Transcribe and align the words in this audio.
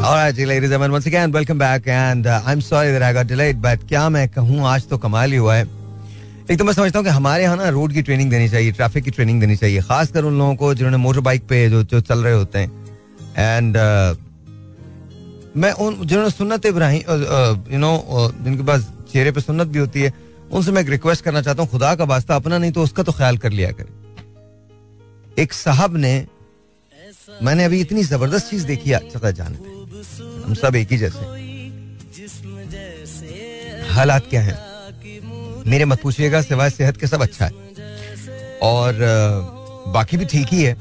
Uh, 0.00 0.32
क्या 3.78 4.08
मैं 4.08 4.28
कहूँ 4.28 4.66
आज 4.66 4.86
तो 4.88 4.98
कमाल 4.98 5.32
ही 5.32 5.36
हुआ 5.36 5.54
है। 5.54 5.64
एक 6.50 6.58
तो 6.58 6.64
मैं 6.64 6.72
समझता 6.72 6.98
हूँ 6.98 7.04
कि 7.04 7.10
हमारे 7.10 7.42
यहाँ 7.42 7.56
ना 7.56 7.68
रोड 7.68 7.92
की 7.92 8.02
ट्रेनिंग 8.02 8.30
देनी 8.30 8.48
चाहिए 8.48 8.72
ट्रैफ़िक 8.72 9.04
की 9.04 9.10
ट्रेनिंग 9.10 9.40
देनी 9.40 9.56
चाहिए 9.56 9.80
खासकर 9.80 10.24
उन 10.24 10.38
लोगों 10.38 10.54
को 10.56 10.74
जिन्होंने 10.74 10.96
मोटर 10.96 11.20
बाइक 11.20 11.42
पे 11.48 11.68
जो 11.70 11.82
जो 11.82 12.00
चल 12.00 12.18
रहे 12.18 12.32
होते 12.34 12.58
हैं। 12.58 12.70
एंड 13.36 13.76
uh, 13.76 14.16
मैं 15.56 15.72
उन 15.72 16.06
जिन्होंने 16.06 16.30
सुन्नत 16.30 16.66
इब्राहिम 16.66 17.00
यू 17.72 17.78
नो 17.78 18.32
जिनके 18.44 18.62
पास 18.62 18.88
चेहरे 19.12 19.30
पे 19.32 19.40
सुन्नत 19.40 19.66
भी 19.66 19.78
होती 19.78 20.02
है 20.02 20.12
उनसे 20.52 20.72
मैं 20.72 20.82
एक 20.82 20.90
रिक्वेस्ट 20.90 21.24
करना 21.24 21.42
चाहता 21.42 21.62
हूँ 21.62 21.70
खुदा 21.70 21.94
का 21.94 22.04
वास्ता 22.04 22.36
अपना 22.36 22.58
नहीं 22.58 22.72
तो 22.72 22.82
उसका 22.82 23.02
तो 23.02 23.12
ख्याल 23.12 23.38
कर 23.38 23.50
लिया 23.50 23.70
करें। 23.70 23.92
एक 25.38 25.52
साहब 25.52 25.96
ने 25.96 26.26
मैंने 27.42 27.64
अभी 27.64 27.80
इतनी 27.80 28.02
ज़बरदस्त 28.02 28.50
चीज़ 28.50 28.66
देखी 28.66 28.90
जानते 28.90 29.79
हम 30.50 30.54
सब 30.56 30.76
एक 30.76 30.92
ही 30.92 30.96
जैसे 30.98 31.18
हालात 33.88 34.24
क्या 34.30 34.40
हैं? 34.42 34.54
मेरे 35.66 35.84
मत 35.84 36.00
पूछिएगा 36.02 36.40
सिवाय 36.42 36.70
सेहत 36.70 36.96
के 37.00 37.06
सब 37.06 37.22
अच्छा 37.22 37.44
है। 37.44 37.52
और 38.62 38.98
बाकी 39.94 40.16
भी 40.16 40.24
ठीक 40.32 40.48
ही 40.52 40.62
है। 40.62 40.74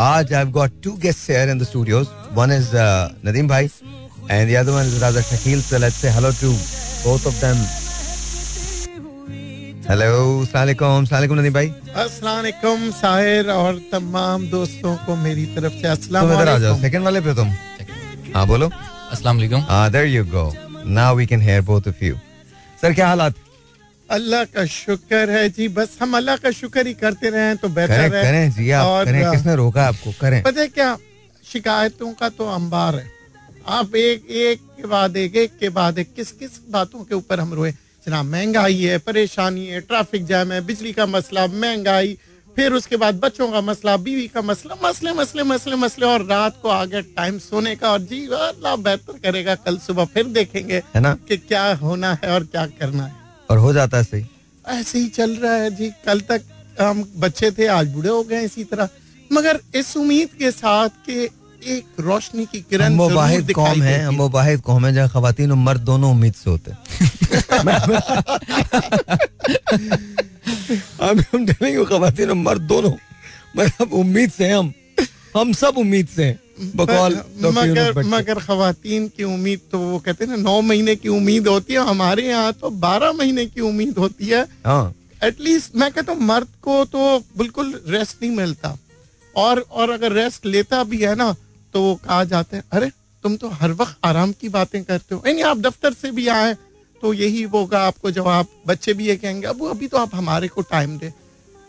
आज 0.00 0.32
I 0.34 0.44
got 0.58 0.72
two 0.84 0.92
guest 1.04 1.30
here 1.30 1.50
in 1.50 1.58
the 1.58 1.64
studios 1.64 2.06
one 2.34 2.52
is 2.52 2.70
Nadeem 3.26 3.48
भाई 3.48 3.64
and 4.30 4.50
the 4.50 4.54
other 4.56 4.70
one 4.70 4.86
is 4.86 5.00
Raja 5.02 5.20
Shakeel 5.30 5.62
so 5.62 5.78
let's 5.78 5.96
say 5.96 6.10
hello 6.10 6.30
to 6.40 6.52
both 6.52 7.26
of 7.26 7.40
them 7.44 7.58
hello 9.90 10.40
अस्सलाम 10.40 11.04
वालेकुम 11.12 11.38
नदीम 11.40 11.52
भाई। 11.54 11.68
अस्सलाम 12.04 12.90
साहिर 13.00 13.50
और 13.50 13.80
तमाम 13.92 14.48
दोस्तों 14.50 14.96
को 15.06 15.16
मेरी 15.24 15.46
तरफ़ 15.56 15.80
से 15.82 15.88
अस्सलाम 15.88 16.32
वालेकुम 16.32 16.80
सेकंड 16.82 17.04
वाले 17.04 17.20
पे 17.20 17.34
तुम। 17.34 17.54
हाँ 18.34 18.46
बोलो। 18.46 18.70
अस्सलाम 19.14 19.36
वालेकुम 19.36 19.60
हाँ 19.70 19.90
there 19.92 20.06
you 20.06 20.24
go 20.34 20.44
now 20.98 21.16
we 21.16 21.26
can 21.26 21.42
hear 21.42 21.60
both 21.70 21.88
of 21.88 22.04
you 22.04 22.16
sir 22.82 22.92
क्या 22.94 23.08
हालात 23.08 23.34
अल्लाह 24.08 24.44
का 24.54 24.64
शुक्र 24.70 25.30
है 25.30 25.48
जी 25.56 25.68
बस 25.76 25.96
हम 26.02 26.16
अल्लाह 26.16 26.36
का 26.36 26.50
शुक्र 26.60 26.86
ही 26.86 26.94
करते 27.02 27.30
रहे 27.30 27.54
तो 27.62 27.68
बेहतर 27.68 28.08
करें, 28.08 28.18
है। 28.18 28.24
करें 28.24 28.50
जी 28.56 28.70
आप 28.70 28.86
और 28.86 29.04
करें 29.04 29.30
किसने 29.30 29.54
रोका 29.56 29.84
आपको? 29.86 30.12
करें। 30.20 30.42
पता 30.42 30.60
है 30.60 30.68
क्या? 30.68 30.96
शिकायतों 31.44 32.12
का 32.20 32.28
तो 32.28 32.48
अंबार 32.54 32.94
है। 32.96 33.06
आप 33.78 33.94
एक 33.96 34.26
एक 34.42 34.60
के 34.76 34.86
बाद 34.88 35.16
एक 35.16 35.36
एक 35.44 35.56
के 35.60 35.68
बाद 35.78 35.98
एक 35.98 36.12
किस 36.16 36.32
किस 36.42 36.60
बातों 36.70 37.04
के 37.04 37.14
ऊपर 37.14 37.40
हम 37.40 37.54
रोए? 37.54 37.72
जनाब 38.06 38.26
महँगाई 38.26 38.80
है 38.82 38.98
परेशानी 39.08 39.66
है 39.66 39.80
ट्रैफ़िक 39.80 40.24
जैम 40.26 40.52
है 40.52 40.60
बिजली 40.66 40.92
का 40.92 41.06
मसला 41.06 41.46
महँगाई 41.46 42.16
फिर 42.56 42.72
उसके 42.72 42.96
बाद 42.96 43.20
बच्चों 43.20 43.52
का 43.52 43.60
मसला 43.60 43.96
बीवी 43.96 44.28
का 44.28 44.42
मसला 44.42 44.76
मसले 44.84 45.12
मसले 45.12 45.42
मसले 45.42 45.76
मसले 45.76 46.06
और 46.06 46.24
रात 46.24 46.58
को 46.62 46.68
आगे 46.68 47.02
टाइम 47.02 47.38
सोने 47.38 47.76
का 47.76 47.92
और 47.92 48.00
जी 48.00 48.26
अल्लाह 48.26 48.76
बेहतर 48.76 49.18
करेगा 49.18 49.54
कल 49.54 49.78
सुबह 49.78 50.04
फिर 50.04 50.24
देखेंगे 50.24 50.82
है 50.94 51.00
ना? 51.00 51.18
कि 51.28 51.36
क्या 51.36 51.74
होना 51.74 52.18
है 52.24 52.34
और 52.34 52.44
क्या 52.44 52.66
करना 52.66 53.04
है। 53.04 53.12
और 53.50 53.58
हो 53.58 53.72
जाता 53.72 53.96
है 53.96 54.04
सही? 54.04 54.26
ऐसे 54.68 54.98
ही 54.98 55.08
चल 55.08 55.36
रहा 55.36 55.52
है 55.52 55.76
जी 55.76 55.92
कल 56.06 56.20
तक 56.20 56.42
हम 56.80 57.12
बच्चे 57.16 57.50
थे 57.50 57.66
आज 57.66 57.88
बूढ़े 57.88 58.08
हो 58.08 58.22
गए 58.22 58.44
इसी 58.44 58.64
तरह। 58.64 58.88
मगर 59.32 59.60
इस 59.74 59.96
उम्मीद 59.96 60.28
के 60.38 60.50
साथ 60.50 60.88
कि 60.88 61.30
एक 61.74 61.84
रोशनी 62.00 62.46
की 62.46 62.60
किरण 62.60 62.96
वो 62.96 63.10
वाहिद 63.10 63.52
कौम 63.52 63.82
है 63.82 64.04
हम 64.04 64.16
वो 64.16 64.28
वाहिद 64.28 64.60
कौम 64.60 64.86
है 64.86 64.94
जहाँ 64.94 65.08
खातन 65.08 65.50
और 65.50 65.56
मर्द 65.56 65.80
दोनों 65.80 66.10
उम्मीद 66.10 66.34
से 66.34 66.50
होते 66.50 66.70
खातन 70.44 72.28
और 72.28 72.34
मर्द 72.36 72.62
दोनों। 72.62 72.92
मतलब 73.56 73.92
उम्मीद 73.92 74.30
से 74.30 74.48
हम। 74.48 74.72
हम 75.36 75.52
सब 75.52 75.78
उम्मीद 75.78 76.08
से 76.08 76.24
हैं 76.24 76.38
मगर 76.76 78.02
मगर 78.06 78.38
खातन 78.40 79.08
की 79.16 79.24
उम्मीद 79.24 79.60
तो 79.72 79.78
वो 79.78 79.98
कहते 79.98 80.24
हैं 80.24 80.30
ना 80.30 80.42
नौ 80.42 80.60
महीने 80.60 80.94
की 80.96 81.08
उम्मीद 81.08 81.48
होती 81.48 81.74
है 81.74 81.86
हमारे 81.88 82.26
यहाँ 82.28 82.52
तो 82.52 82.70
बारह 82.70 83.12
महीने 83.12 83.46
की 83.46 83.60
उम्मीद 83.60 83.98
होती 83.98 84.26
है। 84.26 84.42
एटलीस्ट 85.22 85.70
हाँ। 85.74 85.80
मैं 85.80 85.90
कहता 85.92 86.12
हूँ 86.12 86.20
मर्द 86.22 86.48
को 86.62 86.84
तो 86.84 87.18
बिल्कुल 87.38 87.80
रेस्ट 87.88 88.22
नहीं 88.22 88.36
मिलता। 88.36 88.76
और 89.34 89.64
और 89.70 89.90
अगर 89.90 90.12
रेस्ट 90.12 90.46
लेता 90.46 90.82
भी 90.84 90.98
है 90.98 91.14
ना 91.14 91.34
तो 91.74 91.82
वो 91.82 91.94
कहा 92.04 92.24
जाते 92.24 92.56
है 92.56 92.62
अरे 92.72 92.90
तुम 93.24 93.36
तो 93.36 93.48
हर 93.50 93.72
वक्त 93.72 93.96
आराम 94.04 94.32
की 94.32 94.48
बातें 94.48 94.82
करते 94.84 95.14
हो। 95.14 95.22
यानी 95.26 95.42
आप 95.42 95.58
दफ्तर 95.58 95.92
से 95.92 96.10
भी 96.10 96.26
आए 96.28 96.54
तो 97.04 97.12
यही 97.12 97.42
होगा 97.44 97.78
आपको 97.86 98.10
जवाब 98.10 98.46
बच्चे 98.66 98.92
भी 98.94 99.06
ये 99.06 99.16
कहेंगे 99.16 99.46
अब 99.46 99.62
अभी 99.70 99.86
तो 99.86 99.96
आप 99.98 100.14
हमारे 100.14 100.48
को 100.48 100.62
टाइम 100.62 100.96
दे। 100.98 101.12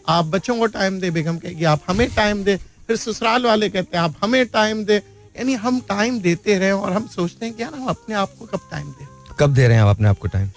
आप 0.07 0.25
बच्चों 0.25 0.57
को 0.57 0.65
टाइम 0.65 0.99
दे 0.99 1.09
बेगम 1.11 1.37
कहेगी 1.37 1.63
आप 1.65 1.81
हमें 1.87 2.07
टाइम 2.15 2.43
दे। 2.43 2.55
फिर 2.87 2.97
ससुराल 2.97 3.45
वाले 3.45 3.69
कहते 3.69 3.97
हैं 3.97 4.03
आप 4.03 4.15
हमें 4.21 4.45
टाइम 4.45 4.83
दे। 4.85 4.95
यानी 4.95 5.53
हम 5.55 5.79
टाइम 5.89 6.19
देते 6.19 6.57
रहे 6.59 6.71
और 6.71 6.93
हम 6.93 7.07
सोचते 7.07 7.45
हैं 7.45 7.55
कि 7.55 7.63
यार 7.63 7.73
हम 7.73 7.87
अपने 7.87 8.15
आप 8.15 8.35
को 8.39 8.45
कब 8.45 8.61
टाइम 8.71 8.87
दे? 8.89 9.07
कब 9.39 9.53
दे 9.53 9.67
रहे 9.67 9.77
हैं 9.77 9.83
आप 9.83 9.95
अपने 9.95 10.07
आप 10.07 10.19
को 10.19 10.27
टाइम 10.27 10.49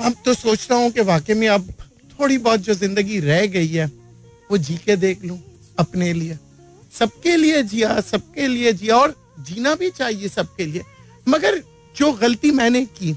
हम 0.00 0.14
तो 0.24 0.34
सोच 0.34 0.66
रहा 0.70 0.78
हूँ 0.80 0.90
कि 0.90 1.00
वाकई 1.02 1.34
में 1.34 1.46
अब 1.48 1.70
थोड़ी 2.12 2.38
बहुत 2.40 2.60
जो 2.60 2.74
ज़िंदगी 2.74 3.20
रह 3.20 3.46
गई 3.48 3.68
है 3.68 3.86
वो 4.50 4.58
जी 4.58 4.76
के 4.84 4.96
देख 4.96 5.24
लूँ 5.24 5.38
अपने 5.78 6.12
लिए। 6.12 6.38
सबके 6.92 7.36
लिए 7.36 7.62
जिया 7.64 8.00
सबके 8.02 8.48
लिए 8.48 8.72
जिया 8.74 8.96
और 8.96 9.14
जीना 9.42 9.74
भी 9.76 9.90
चाहिए 9.92 10.28
सबके 10.30 10.66
लिए। 10.66 10.84
मगर 11.26 11.62
जो 11.94 12.12
गलती 12.16 12.50
मैंने 12.52 12.84
की 12.92 13.16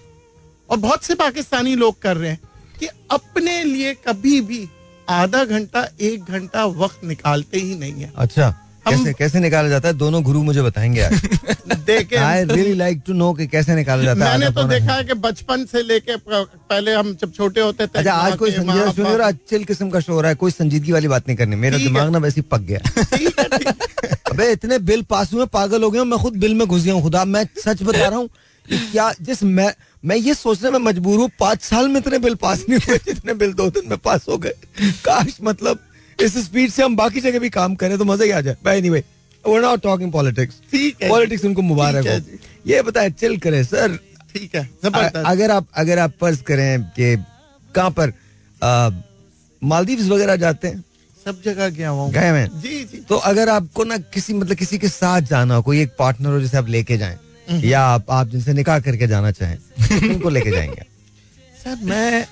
और 0.72 0.78
बहुत 0.78 1.04
से 1.04 1.16
पाकिस्तानी 1.16 1.76
लोग 1.76 2.02
कर 2.02 2.18
रहे 2.18 2.30
हैं 2.30 2.40
कि 2.80 2.88
अपने 3.12 3.64
लिए 3.64 3.94
कभी 4.08 4.40
भी 4.42 4.68
आधा 5.10 5.44
घंटा 5.46 5.88
एक 6.02 6.24
घंटा 6.24 6.66
वक्त 6.66 7.06
निकालते 7.06 7.60
ही 7.60 7.76
नहीं 7.76 8.02
है। 8.02 8.12
अच्छा 8.16 8.50
कैसे 8.88 9.14
कैसे 9.14 9.40
निकाला 9.40 9.70
जाता 9.70 9.88
है? 9.88 9.94
दोनों 9.94 10.22
गुरु 10.24 10.42
मुझे 10.44 10.62
बताएँगे 10.62 11.08
देखे। 11.86 12.16
I 12.16 12.44
really 12.44 12.74
like 12.74 13.02
to 13.08 13.14
know 13.14 13.32
कि 13.34 13.48
कैसे 13.48 13.76
निकाला 13.76 14.04
जाता 14.04 14.20
मैंने 14.20 14.50
तो 14.50 14.64
देखा 14.64 14.94
है 14.94 15.04
कि 15.04 15.14
बचपन 15.26 15.66
से 15.66 15.82
लेके 15.84 16.16
पहले 16.28 16.94
हम 16.94 17.14
जब 17.22 17.34
छोटे 17.34 17.62
होते 17.62 17.88
थे 17.88 18.00
अच्छा 18.00 18.14
आज 18.14 18.38
कोई 18.38 18.52
संजीदा 18.52 19.32
सुन 19.32 19.64
किस्म 19.64 19.90
का 19.90 20.00
शो 20.00 20.20
रहा 20.22 20.30
है 20.30 20.36
कोई 20.36 20.52
संजीदगी 20.52 20.92
वाली 20.92 21.08
बात 21.08 21.28
नहीं 21.28 21.38
करनी। 21.38 21.56
मेरा 21.56 21.78
दिमाग 21.78 22.10
ना 22.12 22.18
वैसे 22.18 22.42
पक 22.42 22.62
गया। 22.62 22.80
अबे 24.32 24.52
इतने 24.52 24.80
बिल 24.80 25.02
पास 25.04 25.34
हुए 25.34 25.46
पागल 25.46 25.84
हो 25.84 25.92
गए 25.92 26.04
मैं 26.04 26.20
खुद 26.20 26.38
बिल 26.38 26.54
में 26.56 26.68
घुस 26.68 26.84
गया 26.84 26.94
हूँ 26.94 27.02
खुदा 27.02 27.26
मैं 27.26 27.46
सच 27.66 27.84
बता 27.84 28.08
रहा 28.08 28.20
हूँ 28.20 28.30
क्या 28.66 29.12
जिस 29.22 29.44
मैं 29.44 29.74
मैं 30.04 30.16
ये 30.18 30.34
सोचने 30.34 30.70
में 30.72 30.80
मजबूर 30.80 31.20
हूँ 31.20 31.30
पाँच 31.40 31.62
साल 31.62 31.88
में 31.88 32.00
इतने 32.00 32.20
बिल 32.20 32.36
पास 32.36 32.66
नहीं 32.70 32.80
हुए 32.88 32.98
जितने 33.06 33.34
बिल 33.36 33.54
दो 33.54 33.70
दिन 33.72 33.90
में 33.90 33.98
पास 34.00 34.26
हो 34.30 34.38
गए। 34.38 34.54
काश 35.06 35.38
मतलब 35.44 35.80
इस 36.20 36.38
स्पीड 36.46 36.72
से 36.72 36.84
हम 36.84 36.96
बाकी 36.96 37.22
जगह 37.22 37.40
भी 37.40 37.50
काम 37.52 37.76
करें 37.76 37.98
तो 37.98 38.06
मज़ा 38.06 38.26
ही 38.26 38.32
आ 38.32 38.42
जाए। 38.42 38.56
By 38.66 38.78
anyway 38.78 39.04
we're 39.46 39.62
not 39.62 39.82
talking 39.84 40.12
politics. 40.14 40.56
Politics 41.04 41.46
उनको 41.46 41.62
मुबारक 41.64 42.08
हो 42.08 42.38
ये 42.68 42.82
बताए 42.82 43.10
चिल 43.12 43.38
करें 43.40 43.64
सर 43.64 43.98
ठीक 44.34 44.56
है 44.56 44.70
अगर 45.26 45.52
आप 45.52 45.68
अगर 45.76 46.00
आप 46.00 46.14
फ़र्ज़ 46.22 46.42
करें 46.44 46.84
कि 46.98 47.16
कहाँ 47.76 47.92
पर 47.92 48.14
मालदीव 49.62 50.14
वगैरह 50.14 50.36
जाते 50.36 50.68
हैं। 50.68 50.84
सब 51.18 51.42
जगह 51.46 51.70
गया 51.70 51.90
हुआ 51.90 52.10
गए 52.12 52.32
मैं 52.32 52.48
जी 52.62 52.84
जी। 52.84 52.98
तो 53.10 53.16
अगर 53.16 53.50
आपको 53.50 53.84
ना 53.84 53.98
किसी 54.14 54.34
मतलब 54.34 54.58
किसी 54.58 54.78
के 54.78 54.88
साथ 54.90 55.22
जाना 55.30 55.56
हो 55.56 55.62
कोई 55.62 55.82
एक 55.82 55.96
पार्टनर 56.00 56.30
हो 56.30 56.40
जिसे 56.42 56.58
आप 56.58 56.70
लेके 56.70 56.98
जाएँ। 56.98 57.18
या 57.52 57.82
आप 57.86 58.12
आप 58.12 58.28
जिनसे 58.28 58.54
निकाह 58.54 58.80
करके 58.80 59.08
जाना 59.08 59.32
चाहें 59.32 59.58
उनको 60.10 60.30
लेके 60.30 60.52
जाएँगे। 60.58 60.86
सर 61.64 61.78
मैं 61.84 62.26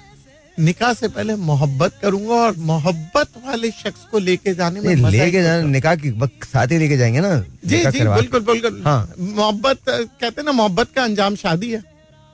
निकाह 0.60 0.94
से 0.94 1.08
पहले 1.08 1.36
मोहब्बत 1.36 1.94
करूँगा 2.02 2.36
और 2.36 2.56
मोहब्बत 2.70 3.28
वाले 3.46 3.72
शख्स 3.72 4.06
को 4.12 4.20
लेके 4.20 4.54
जाने 4.54 4.82
में 4.82 4.96
लेके 5.12 5.42
जाने 5.44 5.68
निकाह 5.70 5.96
की 5.96 6.12
साथ 6.46 6.68
ही 6.72 6.78
लेके 6.78 6.98
जाएँगे 6.98 7.20
ना 7.20 7.38
जी 7.66 7.78
जी 7.92 8.04
बिल्कुल 8.08 8.40
बिल्कुल। 8.40 8.82
हाँ। 8.86 9.14
मोहब्बत 9.20 9.80
कहते 9.90 10.28
हैं 10.28 10.44
ना 10.44 10.52
मोहब्बत 10.52 10.92
का 10.96 11.04
अंजाम 11.04 11.36
शादी 11.36 11.72
है। 11.72 11.82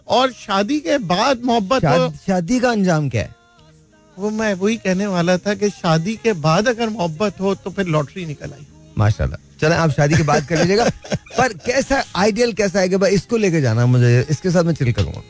और 0.07 0.31
शादी 0.31 0.79
के 0.79 0.97
बाद 0.97 1.43
मोहब्बत 1.45 1.81
शाद, 1.81 2.13
शादी 2.27 2.59
का 2.59 2.71
अंजाम 2.71 3.09
क्या 3.09 3.21
है? 3.21 3.33
वो 4.17 4.29
मैं 4.29 4.53
वही 4.53 4.75
कहने 4.77 5.05
वाला 5.07 5.37
था 5.37 5.53
कि 5.53 5.69
शादी 5.69 6.15
के 6.23 6.33
बाद 6.33 6.67
अगर 6.67 6.89
मोहब्बत 6.89 7.39
हो 7.41 7.53
तो 7.55 7.69
फिर 7.69 7.85
लॉटरी 7.85 8.25
निकल 8.25 8.51
आई। 8.51 8.65
माशाल्लाह। 8.97 9.54
चले 9.65 9.75
आप 9.75 9.91
शादी 9.91 10.15
की 10.15 10.23
बात 10.23 10.47
कर 10.47 10.57
लीजिएगा। 10.57 10.89
पर 11.37 11.53
कैसा 11.53 12.03
आइडियल 12.15 12.53
कैसा 12.53 12.79
है 12.79 12.89
कि 12.89 12.97
भाई 12.97 13.11
इसको 13.11 13.37
लेके 13.37 13.61
जाना 13.61 13.85
मुझे 13.85 14.27
इसके 14.29 14.51
साथ 14.51 14.63
मैं 14.63 14.73
चिल 14.73 14.91
करूँगा? 14.91 15.21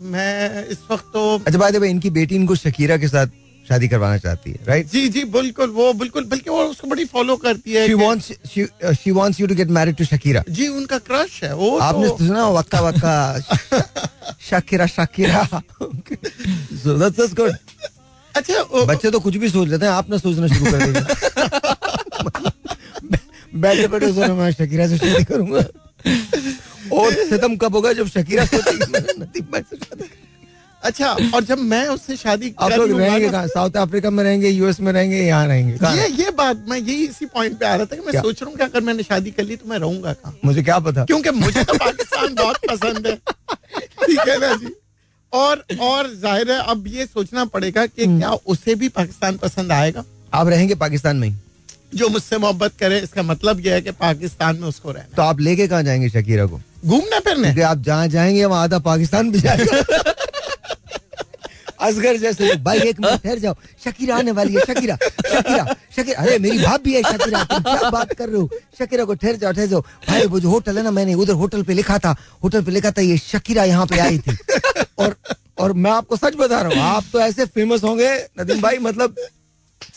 मैं 0.00 0.68
इस 0.68 0.78
वक्त 0.90 1.04
तो 1.04 1.38
अच्छा 1.38 1.58
बात 1.58 1.74
है 1.74 1.90
इनकी 1.90 2.10
बेटी 2.10 2.34
इनको 2.34 2.54
शकीरा 2.54 2.96
के 2.96 3.08
साथ 3.08 3.26
शादी 3.68 3.88
करवाना 3.88 4.18
चाहती 4.18 4.50
है 4.50 4.58
राइट 4.68 4.90
जी 4.92 5.08
जी 5.08 5.24
बिल्कुल 5.24 5.70
वो 5.70 5.92
बिल्कुल 5.92 6.24
बल्कि 6.24 6.50
वो 6.50 6.64
उसको 6.64 6.88
बड़ी 6.88 7.04
फॉलो 7.04 7.36
करती 7.36 7.72
है 7.72 7.86
she 7.86 7.94
wants 7.94 8.32
she 9.04 9.10
wants 9.10 9.40
you 9.40 9.46
to 9.46 9.54
get 9.54 9.68
married 9.68 9.96
to 9.96 10.04
Shakira 10.04 10.44
ji 10.50 10.68
उनका 10.68 10.98
क्रश 10.98 11.42
है 11.44 11.54
वो 11.54 11.78
आपने 11.78 12.08
तो... 12.08 12.16
सुना 12.18 12.48
waka 12.48 12.80
waka 12.80 13.40
Shakira 14.50 14.86
Shakira? 14.86 15.62
So 16.82 16.98
that's 16.98 17.34
good 17.34 17.56
अच्छा 18.36 18.84
बच्चे 18.84 19.10
तो 19.10 19.20
कुछ 19.20 19.36
भी 19.36 19.48
सोच 19.48 19.68
लेते 19.68 19.86
हैं 19.86 19.92
आप 19.92 20.10
ना 20.10 20.18
सोचना 20.18 20.46
शुरू 20.46 20.72
कर 20.72 20.86
दीजिए। 20.86 21.02
बैठे 23.54 23.86
बैठे 23.88 24.12
सोच 24.12 24.30
मैं 24.30 24.50
शकीरा 24.52 24.86
से 24.88 24.96
शादी 24.98 25.24
करूँगा। 25.24 25.64
और 26.92 27.12
सितम 27.28 27.56
कब 27.56 27.74
होगा 27.74 27.92
जब 27.92 28.08
शकीरा 28.08 28.44
सोचेगी? 28.46 30.10
अच्छा 30.82 31.10
और 31.34 31.44
जब 31.44 31.58
मैं 31.58 31.86
उससे 31.88 32.16
शादी 32.16 32.52
आप 32.60 32.72
लोग 32.72 32.90
रहेंगे 32.92 33.28
कहाँ? 33.30 33.46
साउथ 33.48 33.76
अफ्रीका 33.76 34.10
में 34.10 34.22
रहेंगे 34.24 34.48
यूएस 34.48 34.80
में 34.80 34.92
रहेंगे 34.92 35.18
यहाँ 35.18 35.46
रहेंगे 35.48 35.72
ये 35.98 36.08
ये 36.16 36.30
बात 36.38 36.64
मैं 36.68 36.78
यही 36.78 37.04
इसी 37.04 37.26
पॉइंट 37.26 37.58
पे 37.58 37.66
आ 37.66 37.74
रहा 37.74 37.86
था 37.86 37.96
कि 37.96 38.02
मैं 38.06 38.22
सोच 38.22 38.42
रहा 38.42 38.50
हूँ 38.50 38.56
कि 38.58 38.64
अगर 38.64 38.80
मैंने 38.80 39.02
शादी 39.02 39.30
कर 39.30 39.44
ली 39.44 39.56
तो 39.56 39.68
मैं 39.68 39.78
रहूँगा 39.78 40.12
कहाँ? 40.12 40.34
मुझे 40.44 40.62
क्या 40.62 40.78
पता? 40.78 41.04
क्योंकि 41.04 41.30
मुझे 41.30 41.64
तो 41.64 41.74
पाकिस्तान 41.74 42.34
बहुत 42.34 42.56
पसंद 42.70 43.06
है। 43.06 43.16
ठीक 43.16 44.28
है 44.28 44.38
ना 44.40 44.54
जी। 44.56 44.74
और 45.32 45.64
और 45.80 46.12
ज़ाहिर 46.16 46.50
है 46.52 46.58
अब 46.66 46.86
ये 46.88 47.06
सोचना 47.06 47.44
पड़ेगा 47.54 47.86
कि 47.86 48.04
हम्म। 48.04 48.18
क्या 48.18 48.30
उसे 48.46 48.74
भी 48.74 48.88
पाकिस्तान 48.90 49.36
पसंद 49.38 49.72
आएगा? 49.72 50.04
आप 50.34 50.48
रहेंगे 50.48 50.74
पाकिस्तान 50.76 51.16
में 51.16 51.30
जो 51.94 52.08
मुझसे 52.08 52.38
मोहब्बत 52.38 52.72
करे 52.80 52.98
इसका 53.00 53.22
मतलब 53.22 53.60
यह 53.66 53.74
है 53.74 53.80
कि 53.82 53.90
पाकिस्तान 54.00 54.56
में 54.56 54.68
उसको 54.68 54.90
रहना 54.92 55.16
तो 55.16 55.22
आप 55.22 55.40
लेके 55.40 55.66
कहाँ 55.68 55.82
जाएँगे 55.82 56.08
शकीरा 56.10 56.46
को? 56.46 56.60
घूमने 56.84 57.20
फिरने 57.20 57.62
आप 57.62 57.82
जहाँ 57.82 58.08
जाएँगे 58.08 58.44
वहाँ 58.44 58.62
आधा 58.64 58.78
पाकिस्तान 58.78 59.30
भी 59.30 59.40
जाएगा। 59.40 59.82
असगर 61.84 62.16
जैसे 62.16 62.54
भाई 62.64 62.78
एक 62.80 63.00
मिनट 63.00 63.22
ठहर 63.22 63.38
जाओ। 63.38 63.54
शकीरा 63.84 64.16
आने 64.16 64.30
वाली 64.32 64.54
है 64.54 64.60
शकीरा 64.60 64.96
शकीरा 64.96 65.64
शकीरा। 65.96 66.20
अरे 66.20 66.38
मेरी 66.38 66.58
भाभी 66.58 66.94
है 66.94 67.02
शकीरा 67.02 67.42
तुम 67.44 67.62
क्या 67.62 67.90
बात 67.90 68.12
कर 68.12 68.28
रहे 68.28 68.40
हो? 68.40 68.48
शकीरा 68.78 69.04
को 69.04 69.14
ठहर 69.14 69.36
जाओ 69.36 69.52
ठहर 69.52 69.66
जाओ। 69.66 69.80
भाई 70.08 70.26
वो 70.26 70.40
जो 70.40 70.50
होटल 70.50 70.78
है 70.78 70.84
ना 70.84 70.90
मैंने 70.90 71.14
उधर 71.14 71.32
होटल 71.42 71.62
पे 71.62 71.74
लिखा 71.74 71.98
था 71.98 72.14
होटल 72.42 72.62
पे 72.64 72.70
लिखा 72.70 72.90
था 72.90 73.02
ये 73.02 73.16
शकीरा 73.18 73.64
यहाँ 73.64 73.86
पे 73.86 73.98
आई 74.00 74.18
थी। 74.18 74.36
और 74.98 75.16
और 75.60 75.72
मैं 75.72 75.90
आपको 75.90 76.16
सच 76.16 76.34
बता 76.36 76.60
रहा 76.60 76.72
हूँ 76.72 76.96
आप 76.96 77.04
तो 77.12 77.20
ऐसे 77.20 77.44
फ़ेमस 77.46 77.84
होंगे 77.84 78.14
नदीम 78.40 78.60
भाई 78.60 78.78
मतलब 78.88 79.16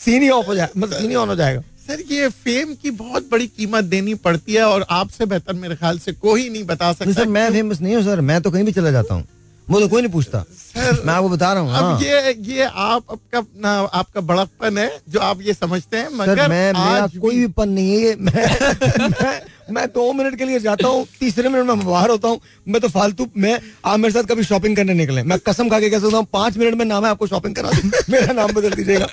सीन 0.04 0.22
ही 0.22 0.28
ऑफ़ 0.30 0.46
हो 0.46 0.54
जाए 0.54 0.68
मतलब 0.76 0.98
सीन 0.98 1.10
ही 1.10 1.16
ऑन 1.16 1.28
हो 1.28 1.34
जाएगा। 1.36 1.62
सर 1.90 2.02
ये 2.10 2.28
फेम 2.28 2.74
की 2.74 2.90
बहुत 2.90 3.30
बड़ी 3.30 3.46
कीमत 3.46 3.84
देनी 3.84 4.14
पड़ती 4.14 4.54
है 4.54 4.62
और 4.62 4.86
आपसे 4.90 5.26
बेहतर 5.26 5.52
मेरे 5.52 5.76
ख्याल 5.76 5.98
से 5.98 6.12
कोई 6.12 6.48
नहीं 6.48 6.64
बता 6.64 6.92
सकता 6.92 7.12
सर 7.12 7.26
मैं 7.26 7.50
फ़ेमस 7.50 7.80
नहीं 7.80 7.94
हूँ 7.94 8.02
सर 8.02 8.20
मैं 8.20 8.40
तो 8.42 8.50
कहीं 8.50 8.64
भी 8.64 8.72
चला 8.72 8.90
जाता 8.90 9.14
हूँ। 9.14 9.24
तो 9.68 9.88
कोई 9.88 10.02
नहीं 10.02 10.12
पूछता। 10.12 10.44
सर 10.50 11.02
मैं 11.06 11.14
आपको 11.14 11.28
बता 11.28 11.52
रहा 11.52 11.62
हूँ 11.62 11.70
अब 11.70 11.84
हाँ। 11.84 12.00
ये 12.00 12.32
ये 12.32 12.62
आप 12.62 13.04
आपका 13.10 13.42
ना 13.56 13.70
आपका 13.92 14.20
बड़प्पन 14.20 14.78
है 14.78 15.00
जो 15.08 15.20
आप 15.20 15.40
ये 15.42 15.54
समझते 15.54 15.96
हैं 15.96 16.08
मगर 16.12 16.36
सर, 16.36 16.48
मैं 16.48 16.72
मेरा 16.72 17.06
कोई 17.20 17.38
भी 17.38 17.46
पन 17.46 17.68
नहीं 17.68 17.90
है 17.90 17.98
ये 17.98 18.16
मैं, 18.20 18.32
मैं 19.08 19.40
मैं 19.70 19.86
दो 19.86 20.12
मिनट 20.12 20.36
के 20.38 20.44
लिए 20.44 20.58
जाता 20.60 20.88
हूँ, 20.88 21.06
तीसरे 21.20 21.48
मिनट 21.48 21.66
में 21.66 21.84
बाहर 21.86 22.10
होता 22.10 22.28
हूँ। 22.28 22.40
मैं 22.68 22.80
तो 22.80 22.88
फालतू, 22.88 23.26
मैं, 23.36 23.58
आप 23.84 23.98
मेरे 23.98 24.12
साथ 24.12 24.28
कभी 24.28 24.44
शॉपिंग 24.44 24.76
करने 24.76 24.94
निकले। 24.94 25.22
मैं 25.22 25.38
कसम 25.38 25.68
खा 25.68 25.80
के 25.80 25.90
कह 25.90 25.98
सकता 25.98 26.16
हूँ, 26.16 26.26
पाँच 26.32 26.56
मिनट 26.56 26.74
में 26.74 26.84
नाम 26.84 27.04
है 27.04 27.10
आपको 27.10 27.26
शॉपिंग 27.26 27.54
करा 27.54 27.70
मेरा 28.10 28.32
नाम 28.32 28.52
बदल 28.52 28.72
दीजिएगा। 28.72 29.08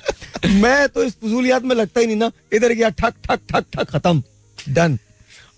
मैं 0.61 0.87
तो 0.89 1.03
इस 1.03 1.13
फजूलियात 1.23 1.63
में 1.63 1.75
लगता 1.75 1.99
ही 1.99 2.05
नहीं 2.05 2.15
ना। 2.15 2.31
इधर 2.53 2.73
गया, 2.73 2.89
ठक 2.89 3.13
ठक 3.23 3.39
ठक 3.51 3.65
ठक, 3.73 3.89
खत्म। 3.89 4.23
Done 4.57 4.97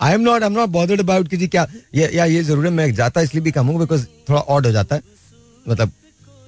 I 0.02 0.14
am 0.14 0.22
not 0.22 0.44
I 0.44 0.50
am 0.50 0.54
not 0.54 0.70
bothered 0.70 1.00
about 1.00 1.28
कि 1.28 1.38
जी 1.38 1.48
क्या, 1.48 1.68
ये, 1.96 2.10
या 2.14 2.26
ये 2.26 2.44
ज़रूर 2.44 2.66
है, 2.66 2.72
मैं 2.72 2.94
जाता 2.94 3.22
इसलिए 3.22 3.44
भी 3.44 3.52
कम 3.52 3.78
बिकॉज़ 3.80 4.06
थोड़ा 4.30 4.42
ऑड 4.42 4.66
हो 4.66 4.72
जाता 4.72 4.96
है। 4.96 5.02
मतलब 5.66 5.92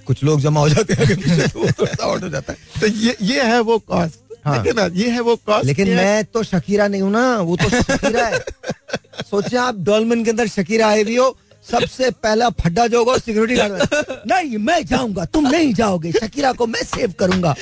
कुछ 0.07 0.23
लोग 0.23 0.41
जमा 0.41 0.59
हो 0.59 0.69
जाते 0.69 0.93
हैं 0.93 1.49
तो 1.49 1.85
ऑड 2.03 2.23
हो 2.23 2.29
जाता 2.29 2.53
है। 2.53 2.81
तो 2.81 2.87
ये 2.87 3.15
ये 3.21 3.43
है 3.43 3.59
वो 3.61 3.77
कॉस्ट 3.79 4.19
हाँ। 4.45 4.55
लेकिन 4.63 4.79
ये 4.97 5.09
है 5.09 5.19
वो 5.19 5.35
कॉस्ट 5.45 5.65
लेकिन 5.65 5.89
मैं 5.95 6.23
तो 6.33 6.43
शकीरा 6.43 6.87
नहीं 6.87 7.01
हूँ 7.01 7.11
ना 7.11 7.25
वो 7.49 7.55
तो 7.57 7.69
शकीरा 7.69 8.25
है। 8.27 8.39
सोचे 9.29 9.57
आप 9.57 9.75
डॉलमिन 9.89 10.23
के 10.23 10.29
अंदर 10.29 10.47
शकीरा 10.47 10.87
आए 10.87 11.03
भी 11.03 11.15
हो 11.15 11.35
सबसे 11.71 12.09
पहला 12.23 12.49
फड्डा 12.61 12.85
जो 12.87 12.99
होगा 12.99 13.17
सिक्योरिटी 13.17 13.55
गार्ड 13.55 14.23
नहीं 14.31 14.57
मैं 14.67 14.83
जाऊँगा 14.85 15.25
तुम 15.33 15.47
नहीं 15.47 15.73
जाओगे 15.73 16.11
शकीरा 16.11 16.51
को 16.61 16.67
मैं 16.67 16.83
सेव 16.83 17.13
करूँगा। 17.19 17.55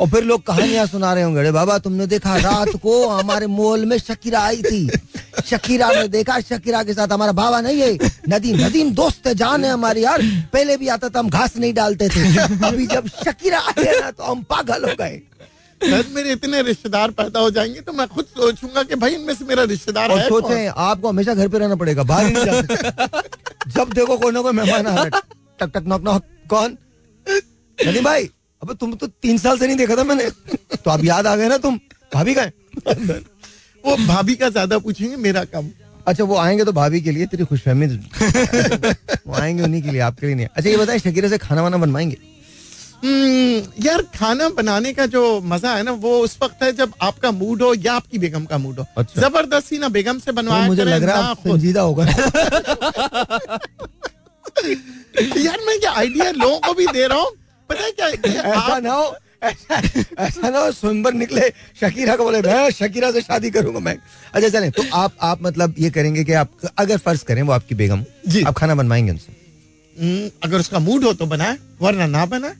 और 0.00 0.08
फिर 0.10 0.24
लोग 0.24 0.42
कहानियाँ 0.46 0.86
सुना 0.86 1.12
रहे 1.14 1.24
होंगे 1.24 1.50
बाबा 1.52 1.76
तुमने 1.78 2.06
देखा 2.06 2.36
रात 2.36 2.76
को 2.82 3.06
हमारे 3.08 3.46
मॉल 3.48 3.84
में 3.84 3.96
शकीरा 3.98 4.40
आई 4.40 4.62
थी। 4.62 4.88
शकीरा 5.46 5.90
ने 5.90 6.08
देखा 6.08 6.38
शकीरा 6.40 6.82
के 6.84 6.94
साथ 6.94 7.12
हमारा 7.12 7.32
बाबा 7.32 7.60
नहीं 7.60 7.80
है। 7.80 7.92
नदीम 8.28 8.56
नदीम 8.56 8.90
दोस्त 8.94 9.28
जान 9.34 9.64
है 9.64 9.70
हमारी 9.70 10.04
यार। 10.04 10.22
पहले 10.52 10.76
भी 10.76 10.88
आता 10.88 11.08
था 11.08 11.18
हम 11.18 11.28
घास 11.30 11.56
नहीं 11.56 11.72
डालते 11.74 12.08
थे। 12.08 12.20
अभी 12.66 12.86
जब 12.86 13.08
शकीरा 13.24 13.60
आए 13.60 14.00
ना 14.00 14.10
तो 14.10 14.24
हम 14.24 14.42
पागल 14.50 14.84
हो 14.84 14.94
गए। 15.00 15.20
मेरे 15.80 16.32
इतने 16.32 16.62
रिश्तेदार 16.62 17.10
पैदा 17.10 17.40
हो 17.40 17.50
जाएँगे 17.50 17.80
तो 17.80 17.92
मैं 17.92 18.06
खुद 18.08 18.24
सोचूँगा 18.26 18.82
कि 18.82 18.94
भाई 18.94 19.14
इनमें 19.14 19.34
से 19.34 19.44
मेरा 19.44 19.62
रिश्तेदार 19.64 20.12
है 20.12 20.28
सोचे 20.28 20.66
आपको 20.66 21.08
हमेशा 21.08 21.34
घर 21.34 21.48
पे 21.48 21.58
रहना 21.58 21.76
पड़ेगा 21.76 22.02
बाहर 22.02 22.24
नहीं 22.24 22.44
जा 22.44 22.60
जब 23.68 23.92
देखो 23.92 24.16
कोई 24.16 24.32
ना 24.32 24.40
कोई 24.42 24.52
मेहमान 24.52 24.86
आ 24.86 24.94
रहा 24.94 25.20
टक 25.60 25.70
टक 25.74 25.84
नॉक 25.86 26.02
नॉक 26.02 26.22
कौन? 26.50 26.76
नदी 27.78 28.00
भाई 28.00 28.30
अब 28.62 28.72
तुम 28.80 28.92
तो 28.94 29.06
तीन 29.06 29.38
साल 29.38 29.58
से 29.58 29.66
नहीं 29.66 29.76
देखा 29.76 29.96
था 29.96 30.04
मैंने। 30.04 30.28
तो 30.76 30.90
अब 30.90 31.04
याद 31.04 31.26
आ 31.26 31.36
गए 31.36 31.48
ना 31.48 31.56
तुम। 31.58 31.78
भाभी 32.12 32.34
का 32.34 32.44
वो 33.84 33.96
भाभी 33.96 34.34
का 34.34 34.48
ज़्यादा 34.48 34.78
पूछेंगे 34.78 35.16
मेरा 35.18 35.44
कम। 35.46 35.70
अच्छा 36.06 36.24
वो 36.24 36.36
आएँगे 36.38 36.64
तो 36.64 36.72
भाभी 36.72 37.00
के 37.00 37.10
लिए 37.10 37.26
तेरी 37.26 37.44
खुशफहमी 37.44 37.86
वो 37.86 39.34
आएँगे 39.34 39.62
उन्हीं 39.62 39.82
के 39.82 39.90
लिए 39.90 40.00
आपके 40.00 40.26
लिए 40.26 40.34
नहीं। 40.34 40.46
अच्छा 40.46 40.70
ये 40.70 40.76
बताए 40.76 40.98
शकीरा 40.98 41.28
से 41.28 41.38
खाना 41.38 41.62
वाना 41.62 41.76
बनवाएँगे? 41.76 42.16
हम्म, 43.04 43.62
यार 43.84 44.02
खाना 44.14 44.48
बनाने 44.48 44.92
का 44.92 45.06
जो 45.06 45.40
मज़ा 45.44 45.74
है 45.76 45.82
ना 45.82 45.92
वो 46.04 46.18
उस 46.18 46.36
वक्त 46.42 46.62
है 46.62 46.72
जब 46.72 46.92
आपका 47.02 47.30
मूड 47.32 47.62
हो 47.62 47.72
या 47.76 47.94
आपकी 47.94 48.18
बेगम 48.18 48.44
का 48.44 48.58
मूड 48.58 48.78
हो। 48.78 48.86
अच्छा। 48.98 49.20
ज़बरदस्ती 49.22 49.78
ना 49.78 49.88
बेगम 49.88 50.18
से 50.18 50.32
बनवा 50.32 50.60
तो 50.60 50.66
मुझे 50.66 50.84
लग 50.84 51.02
रहा 51.04 51.16
है 51.22 51.34
संजीदा 51.36 51.80
होगा। 51.80 52.04
यार 55.38 55.58
मैं 55.66 55.78
क्या 55.80 55.90
आइडिया 55.92 56.30
लोगों 56.30 56.58
को 56.58 56.74
भी 56.74 56.86
दे 56.86 57.06
रहा 57.06 57.18
हूँ? 57.18 57.30
पता 57.70 57.90
क्या 57.90 58.08
ऐसा 58.08 58.78
ना 58.78 58.92
हो 58.92 59.14
ऐसा 59.42 60.48
ना 60.50 60.70
सुनबर 60.70 61.12
निकले 61.14 61.48
शकीरा 61.80 62.16
को 62.16 62.24
बोले 62.24 62.40
मैं 62.42 62.70
शकीरा 62.70 63.10
से 63.12 63.20
शादी 63.20 63.50
करूँगा 63.50 63.80
मैं। 63.80 63.96
अच्छा 64.34 64.48
चलें 64.48 64.70
तो 64.70 64.82
आप 64.94 65.12
आप 65.22 65.42
मतलब 65.42 65.74
ये 65.78 65.90
करेंगे 65.90 66.24
कि 66.24 66.32
आप 66.32 66.50
अगर 66.78 66.98
फ़र्ज़ 66.98 67.24
करें 67.24 67.42
वो 67.42 67.52
आपकी 67.52 67.74
बेगम 67.74 68.04
जी। 68.28 68.42
आप 68.42 68.54
खाना 68.58 68.74
बनवाएँगे 68.74 69.10
उनसे? 69.10 69.32
हम्म, 69.96 70.30
अगर 70.44 70.58
उसका 70.58 70.78
मूड 70.78 71.04
हो 71.04 71.12
तो 71.12 71.26
बनाए 71.26 71.58
वरना 71.82 72.06
ना 72.06 72.24
बनाए। 72.26 72.54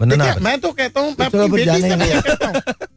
मैं 0.00 0.58
तो 0.60 0.70
कहता 0.72 1.00
हूँ 1.00 1.14
मैं 1.20 1.26
अपनी 1.26 1.48
बेटी 1.48 1.80
से 1.80 1.96
भी 1.96 2.10
कहता 2.10 2.46
हूँ। 2.46 2.54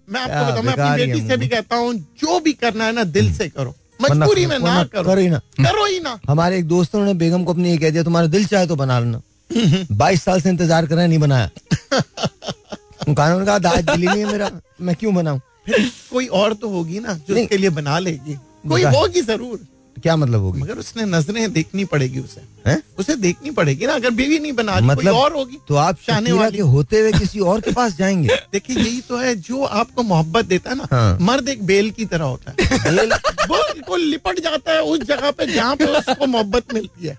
मैं 0.09 0.21
आपको 0.21 0.51
बताऊँ 0.51 0.63
मैं 0.65 0.73
अपनी 0.73 1.05
बेटी 1.05 1.27
से 1.27 1.38
भी 1.38 1.47
कहता 1.47 1.75
हूँ 1.75 1.94
जो 2.21 2.39
भी 2.39 2.53
करना 2.53 2.85
है 2.85 2.91
ना 2.91 3.03
दिल 3.03 3.25
हम्म। 3.25 3.38
से 3.38 3.50
करो। 3.50 3.75
मजबूरी 4.01 4.45
में 4.45 4.57
ना 4.59 4.83
करो। 4.83 5.03
करो 5.03 5.21
ही 5.21 5.29
ना। 5.29 5.38
करो 5.59 5.85
ही 5.85 6.00
ना। 6.00 6.19
हमारे 6.29 6.57
एक 6.57 6.67
दोस्त 6.67 6.95
ने 6.95 7.13
बेगम 7.13 7.44
को 7.44 7.53
अपने 7.53 7.71
ये 7.71 7.77
कह 7.77 7.89
दिया 7.89 8.03
तुम्हारा 8.03 8.27
दिल 8.27 8.45
चाहे 8.45 8.67
तो 8.67 8.75
बना 8.75 9.00
लेना। 9.00 9.21
बाईस 9.94 10.24
साल 10.24 10.42
से 10.42 10.50
इंतज़ार 10.50 10.86
कर 10.86 10.96
रहे 10.96 11.07
नहीं 11.07 11.19
बनाया। 11.19 11.50
कानून 13.10 13.46
का 13.46 13.57
दाज 13.60 13.84
दिल 13.86 14.06
नहीं 14.06 14.19
है 14.19 14.25
मेरा 14.25 14.50
मैं 14.81 14.96
क्यों 14.96 15.13
बनाऊँ? 15.16 15.42
कोई 16.12 16.28
और 16.28 16.54
तो 16.54 16.69
होगी 16.69 17.00
ना 17.00 17.13
जो 17.28 17.36
इसके 17.36 17.57
लिए 17.57 17.69
बना 17.72 18.00
लेगी। 18.00 18.38
कोई 18.69 18.84
होगी 18.86 19.22
ज़रूर। 19.22 19.60
क्या 19.98 20.16
मतलब 20.16 20.42
होगी? 20.42 20.62
मगर 20.62 20.78
उसने 20.78 21.06
नज़रें 21.06 21.51
देखनी 21.54 21.84
पड़ेगी 21.86 22.19
उसे। 22.19 22.42
है? 22.68 22.81
उसे 23.00 23.16
देखनी 23.16 23.51
पड़ेगी 23.51 23.86
ना 23.86 23.94
अगर 23.94 24.12
बीवी 24.12 24.38
नहीं 24.40 24.51
बना 24.54 24.80
मतलब 24.81 25.16
और 25.16 25.34
होगी 25.34 25.57
तो 25.68 25.75
आप 25.75 25.98
शाने 26.01 26.31
वाले। 26.31 26.57
के 26.57 26.63
होते 26.63 27.00
हुए 27.00 27.12
किसी 27.12 27.40
और 27.42 27.62
के 27.62 27.72
पास 27.72 27.98
जाएँगे? 27.98 28.36
देखिए 28.54 28.75
यही 28.78 29.01
तो 29.01 29.18
है 29.18 29.36
जो 29.38 29.63
आपको 29.63 30.04
मोहब्बत 30.04 30.46
देता 30.46 30.69
है 30.69 30.75
ना 30.75 30.88
हाँ। 30.92 31.18
मर्द 31.22 31.50
एक 31.50 31.66
बेल 31.66 31.90
की 31.92 32.06
तरह 32.06 32.25
होता 32.25 32.51
है। 32.51 33.06
वो 33.90 33.96
लिपट 33.96 34.40
जाता 34.40 34.72
है 34.72 34.81
उस 34.84 35.00
जगह 35.01 35.31
पे 35.31 35.46
जहाँ 35.54 35.75
पे 35.75 35.86
उसको 35.98 36.28
मोहब्बत 36.28 36.74
मिलती 36.74 37.08
है। 37.08 37.18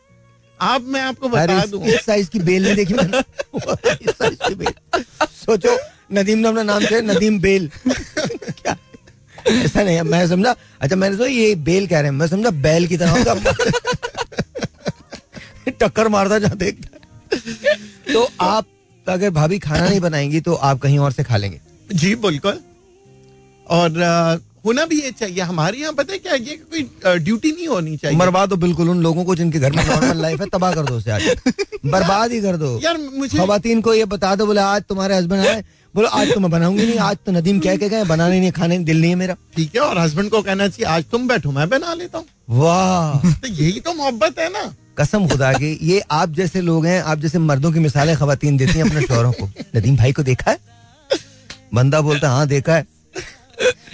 आप 0.60 0.82
मैं 0.94 1.00
आपको 1.00 1.28
बता 1.28 1.64
दूँ 1.66 1.84
इस 1.86 2.04
साइज़ 2.06 2.28
की 2.30 2.38
बेल 2.38 2.62
नहीं 2.64 2.74
देखी 2.76 2.94
मैंने। 2.94 3.20
साइज़ 4.12 4.38
की 4.48 4.54
बेल। 4.54 5.02
सोचो 5.44 5.76
नदीम 6.12 6.38
ने 6.38 6.48
अपना 6.48 6.62
नाम 6.62 6.84
से 6.84 7.00
नदीम 7.02 7.38
बेल। 7.40 7.70
क्या? 7.88 8.76
ऐसा 9.48 9.82
नहीं 9.82 10.00
मैं 10.02 10.26
समझा 10.28 10.54
अच्छा 10.80 10.96
मैंने 10.96 11.16
तो 11.16 11.26
ये 11.26 11.54
बेल 11.68 11.86
कह 11.86 12.00
रहे 12.00 12.10
हैं 12.10 12.16
मैं 12.18 12.26
समझा 12.26 12.50
बैल 12.66 12.86
की 12.86 12.96
तरह 12.96 13.34
टक्कर 15.80 16.08
मारता 16.08 16.38
जहाँ 16.38 16.56
देखता 16.56 16.98
तो 18.12 18.28
आप 18.40 18.66
अगर 19.06 19.30
भाभी 19.30 19.58
खाना 19.58 19.88
नहीं 19.88 20.00
बनाएँगी 20.00 20.40
तो 20.40 20.54
आप 20.54 20.78
कहीं 20.80 20.98
और 20.98 21.12
से 21.12 21.22
खा 21.24 21.36
लेंगे। 21.36 21.60
जी 21.90 22.14
बिल्कुल। 22.14 22.58
और 23.66 23.90
होना 24.64 24.84
भी 24.86 25.00
ये 25.00 25.10
चाहिए। 25.10 25.40
हमारे 25.40 25.78
यहाँ 25.78 25.92
पता 25.92 26.12
है 26.12 26.18
क्या 26.18 26.34
ये 26.34 26.56
कोई 26.56 27.18
ड्यूटी 27.18 27.52
नहीं 27.52 27.66
होनी 27.68 27.96
चाहिए। 27.96 28.16
मरवा 28.18 28.44
दो 28.46 28.56
बिल्कुल 28.56 28.90
उन 28.90 29.02
लोगों 29.02 29.24
को 29.24 29.34
जिनके 29.36 29.58
घर 29.58 29.72
में 29.72 29.84
नॉर्मल 29.86 30.22
लाइफ 30.22 30.40
है 30.40 30.46
तबाह 30.52 30.72
कर 30.74 30.84
दो 30.84 30.96
उसे 30.96 31.10
आज। 31.10 31.22
बर्बाद 31.86 32.32
ही 32.32 32.40
कर 32.40 32.56
दो। 32.56 32.78
यार 32.82 32.98
मुझे 32.98 33.38
खातन 33.38 33.80
को 33.80 33.94
ये 33.94 34.04
बता 34.04 34.34
दो 34.36 34.46
बोले 34.46 34.60
आज 34.60 34.82
तुम्हारे 34.88 35.16
हस्बैंड 35.16 35.46
आए। 35.46 35.62
बोलो 35.94 36.08
आज 36.08 36.32
तो 36.32 36.40
मैं 36.40 36.50
बनाऊँगी 36.50 36.86
नहीं 36.86 36.98
आज 37.04 37.16
तो 37.26 37.32
नदीम 37.32 37.58
कह 37.60 37.76
के 37.76 37.88
गए 37.88 38.04
बनाने 38.04 38.40
नहीं 38.40 38.50
खाने 38.52 38.78
दिल 38.78 39.00
नहीं 39.00 39.10
है 39.10 39.16
मेरा। 39.16 39.34
ठीक 39.56 39.74
है 39.74 39.80
और 39.80 39.98
हस्बैंड 39.98 40.30
को 40.30 40.42
कहना 40.42 40.68
चाहिए 40.68 40.92
आज 40.94 41.04
तुम 41.12 41.26
बैठो 41.28 41.50
मैं 41.52 41.68
बना 41.68 41.94
लेता 41.94 42.18
हूँ। 42.18 42.26
वाह। 42.58 43.30
तो 43.32 43.48
यही 43.48 43.80
तो 43.80 43.94
मोहब्बत 43.94 44.38
है 44.38 44.48
ना। 44.52 44.72
कसम 44.98 45.26
खुदा 45.28 45.52
की 45.52 45.78
ये 45.82 46.02
आप 46.10 46.32
जैसे 46.34 46.60
लोग 46.60 46.86
हैं 46.86 47.00
आप 47.02 47.18
जैसे 47.18 47.38
मर्दों 47.38 47.72
की 47.72 47.80
मिसालें 47.80 48.16
खातन 48.16 48.56
देती 48.56 48.78
हैं 48.78 48.84
अपने 48.84 49.02
शोरों 49.02 49.32
को। 49.32 49.50
नदीम 49.76 49.96
भाई 49.96 50.12
को 50.12 50.22
देखा 50.22 50.50
है? 50.50 50.58
बंदा 51.74 52.00
बोलता 52.00 52.30
हाँ 52.30 52.46
देखा 52.46 52.74
है। 52.74 52.86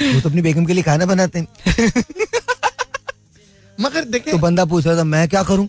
वो 0.01 0.21
तो 0.21 0.29
अपनी 0.29 0.43
बेगम 0.43 0.65
के 0.67 0.73
लिए 0.73 0.83
खाना 0.83 1.07
बनाते 1.07 1.39
हैं। 1.39 1.47
मगर 3.79 4.05
देखे 4.05 4.31
तो 4.31 4.39
बंदा 4.39 4.65
पूछ 4.65 4.87
रहा 4.87 4.97
था 4.97 5.05
मैं 5.05 5.29
क्या 5.29 5.43
करूँ? 5.43 5.69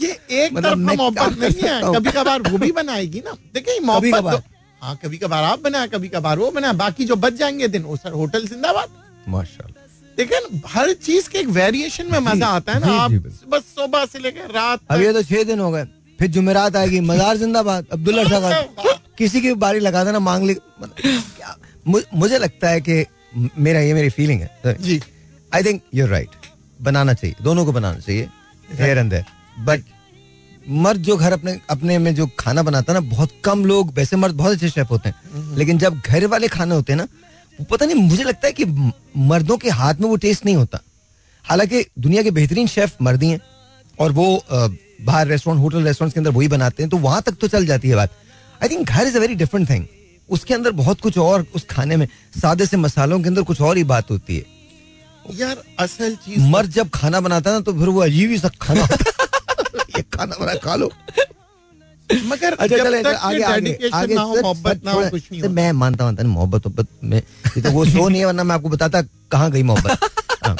ये 0.00 0.10
एक 0.30 0.52
मतलब 0.52 0.68
तरफ़ 0.68 0.96
मोहब्बत 0.98 1.38
नहीं 1.38 1.68
है। 1.68 1.80
कभी 1.94 2.10
कभार 2.10 2.42
वो 2.42 2.58
भी 2.58 2.70
बनाएगी 2.72 3.22
ना। 3.26 3.36
देखिए 3.54 3.80
मोहब्बत 3.80 4.32
तो, 4.32 4.38
हाँ 4.82 4.94
कभी 5.04 5.18
कभार 5.18 5.44
आप 5.44 5.60
बनाए 5.60 5.86
कभी 5.88 6.08
कभार 6.08 6.38
वो 6.38 6.50
बनाए। 6.50 6.72
बाकी 6.82 7.04
जो 7.04 7.16
बच 7.16 7.32
जाएँगे 7.34 7.68
दिन 7.68 7.82
वो 7.82 7.96
सर 7.96 8.12
होटल 8.12 8.46
जिंदाबाद। 8.46 8.88
माशाल्लाह। 9.28 9.84
लेकिन 10.18 10.60
हर 10.66 10.92
चीज़ 11.06 11.28
के 11.30 11.38
एक 11.38 11.48
वेरिएशन 11.56 12.12
में 12.12 12.18
मज़ा 12.20 12.46
आता 12.48 12.72
है 12.72 12.80
ना। 12.80 12.92
आप 13.00 13.10
बस 13.48 13.62
सुबह 13.74 14.04
से 14.06 14.18
लेकर 14.18 14.50
रात 14.54 14.80
अब 14.90 15.00
ये 15.00 15.12
तो 15.12 15.22
छह 15.22 15.42
दिन 15.44 15.60
हो 15.60 15.70
गए 15.70 15.84
फिर 16.18 16.28
जुमेरात 16.30 16.76
आएगी 16.76 17.00
मजार 17.00 17.36
जिंदाबाद 17.36 17.86
अब्दुल्ला 17.92 18.22
किसी 19.18 19.40
की 19.40 19.52
बारी 19.62 19.80
लगा 19.80 20.02
देना 20.04 20.18
मांग 20.20 20.44
ले 20.46 20.54
मुझे 21.88 22.38
लगता 22.38 22.68
है 22.68 22.80
कि 22.80 23.04
मेरा 23.58 23.80
ये 23.80 23.94
मेरी 23.94 24.08
फीलिंग 24.10 24.40
है। 24.40 24.76
जी। 24.80 25.00
आई 25.52 25.62
थिंक 25.62 25.82
यूर 25.94 26.08
राइट 26.08 26.28
बनाना 26.80 27.14
चाहिए। 27.14 27.36
दोनों 27.42 27.64
को 27.64 27.72
बनाना 27.72 27.98
चाहिए। 27.98 28.28
हेयर 28.68 28.98
एंड 28.98 29.10
देयर 29.10 29.24
बट 29.64 29.82
मर्द 30.66 31.00
जो 31.02 31.16
घर 31.16 31.32
अपने 31.32 31.58
अपने 31.70 31.98
में 31.98 32.14
जो 32.14 32.26
खाना 32.38 32.62
बनाता 32.62 32.92
है 32.92 33.00
ना 33.00 33.08
बहुत 33.08 33.30
कम 33.44 33.64
लोग 33.64 33.92
वैसे 33.94 34.16
मर्द 34.16 34.34
बहुत 34.34 34.52
अच्छे 34.52 34.68
शेफ 34.70 34.90
होते 34.90 35.08
हैं। 35.08 35.16
हम्म। 35.34 35.56
लेकिन 35.56 35.78
जब 35.78 36.00
घर 36.00 36.26
वाले 36.26 36.48
खाने 36.48 36.74
होते 36.74 36.92
हैं 36.92 36.98
ना 36.98 37.06
वो 37.58 37.64
पता 37.70 37.86
नहीं 37.86 38.02
मुझे 38.02 38.24
लगता 38.24 38.46
है 38.46 38.52
कि 38.52 38.64
मर्दों 39.28 39.56
के 39.58 39.70
हाथ 39.70 39.94
में 39.94 40.08
वो 40.08 40.16
टेस्ट 40.16 40.44
नहीं 40.44 40.56
होता। 40.56 40.80
हालाँकि 41.44 41.84
दुनिया 41.98 42.22
के 42.22 42.30
बेहतरीन 42.30 42.66
शेफ 42.66 42.96
मर्द 43.02 43.22
ही 43.22 43.30
हैं 43.30 43.40
और 43.98 44.12
वो 44.12 44.26
बाहर 44.50 45.26
रेस्टोरेंट 45.26 45.62
होटल 45.62 45.84
रेस्टोरेंट 45.84 46.14
के 46.14 46.20
अंदर 46.20 46.30
वही 46.30 46.48
बनाते 46.48 46.82
हैं 46.82 46.90
तो 46.90 46.96
वहाँ 46.98 47.22
तक 47.22 47.36
तो 47.40 47.48
चल 47.48 47.66
जाती 47.66 47.88
है 47.88 47.96
बात। 47.96 48.10
आई 48.62 48.68
थिंक 48.68 48.88
घर 48.88 49.06
is 49.06 49.16
a 49.16 49.20
very 49.20 49.34
different 49.34 49.68
thing 49.70 49.86
उसके 50.30 50.54
अंदर 50.54 50.70
बहुत 50.80 51.00
कुछ 51.00 51.18
और 51.18 51.44
उस 51.54 51.64
खाने 51.70 51.96
में 51.96 52.06
सादे 52.40 52.66
से 52.66 52.76
मसालों 52.76 53.20
के 53.22 53.28
अंदर 53.28 53.42
कुछ 53.50 53.60
और 53.60 53.76
ही 53.76 53.84
बात 53.92 54.10
होती 54.10 54.36
है। 54.36 54.44
यार 55.38 55.62
असल 55.80 56.14
चीज़ 56.24 56.40
मर्द 56.50 56.70
जब 56.72 56.88
खाना 56.94 57.20
बनाता 57.20 57.52
ना 57.52 57.60
तो 57.60 57.72
फिर 57.78 57.88
वो 57.88 58.00
अजीब 58.02 58.30
ही 58.30 58.38
सा 58.38 58.48
खाना 58.60 58.82
ये 59.96 60.02
खाना 60.14 60.36
बना 60.40 60.54
खा 60.64 60.74
लो। 60.76 60.90
मगर 62.28 62.54
अच्छा 62.54 62.76
चले 62.76 62.98
आगे 62.98 63.42
आगे 63.44 63.88
आगे 63.94 64.14
मोहब्बत 64.16 64.84
ना 64.84 64.92
कुछ 65.10 65.22
नहीं 65.32 65.48
मैं 65.56 65.70
मानता 65.80 66.04
हूँ 66.04 66.12
मोहब्बत 66.24 66.66
मोहब्बत 66.66 66.88
में 67.04 67.20
तो 67.62 67.70
वो 67.70 67.84
शो 67.86 68.08
नहीं 68.08 68.20
है 68.20 68.26
वरना 68.26 68.44
मैं 68.44 68.54
आपको 68.54 68.68
बताता 68.68 69.02
कहाँ 69.32 69.50
गई 69.50 69.62
मोहब्बत? 69.62 70.10
हाँ। 70.44 70.56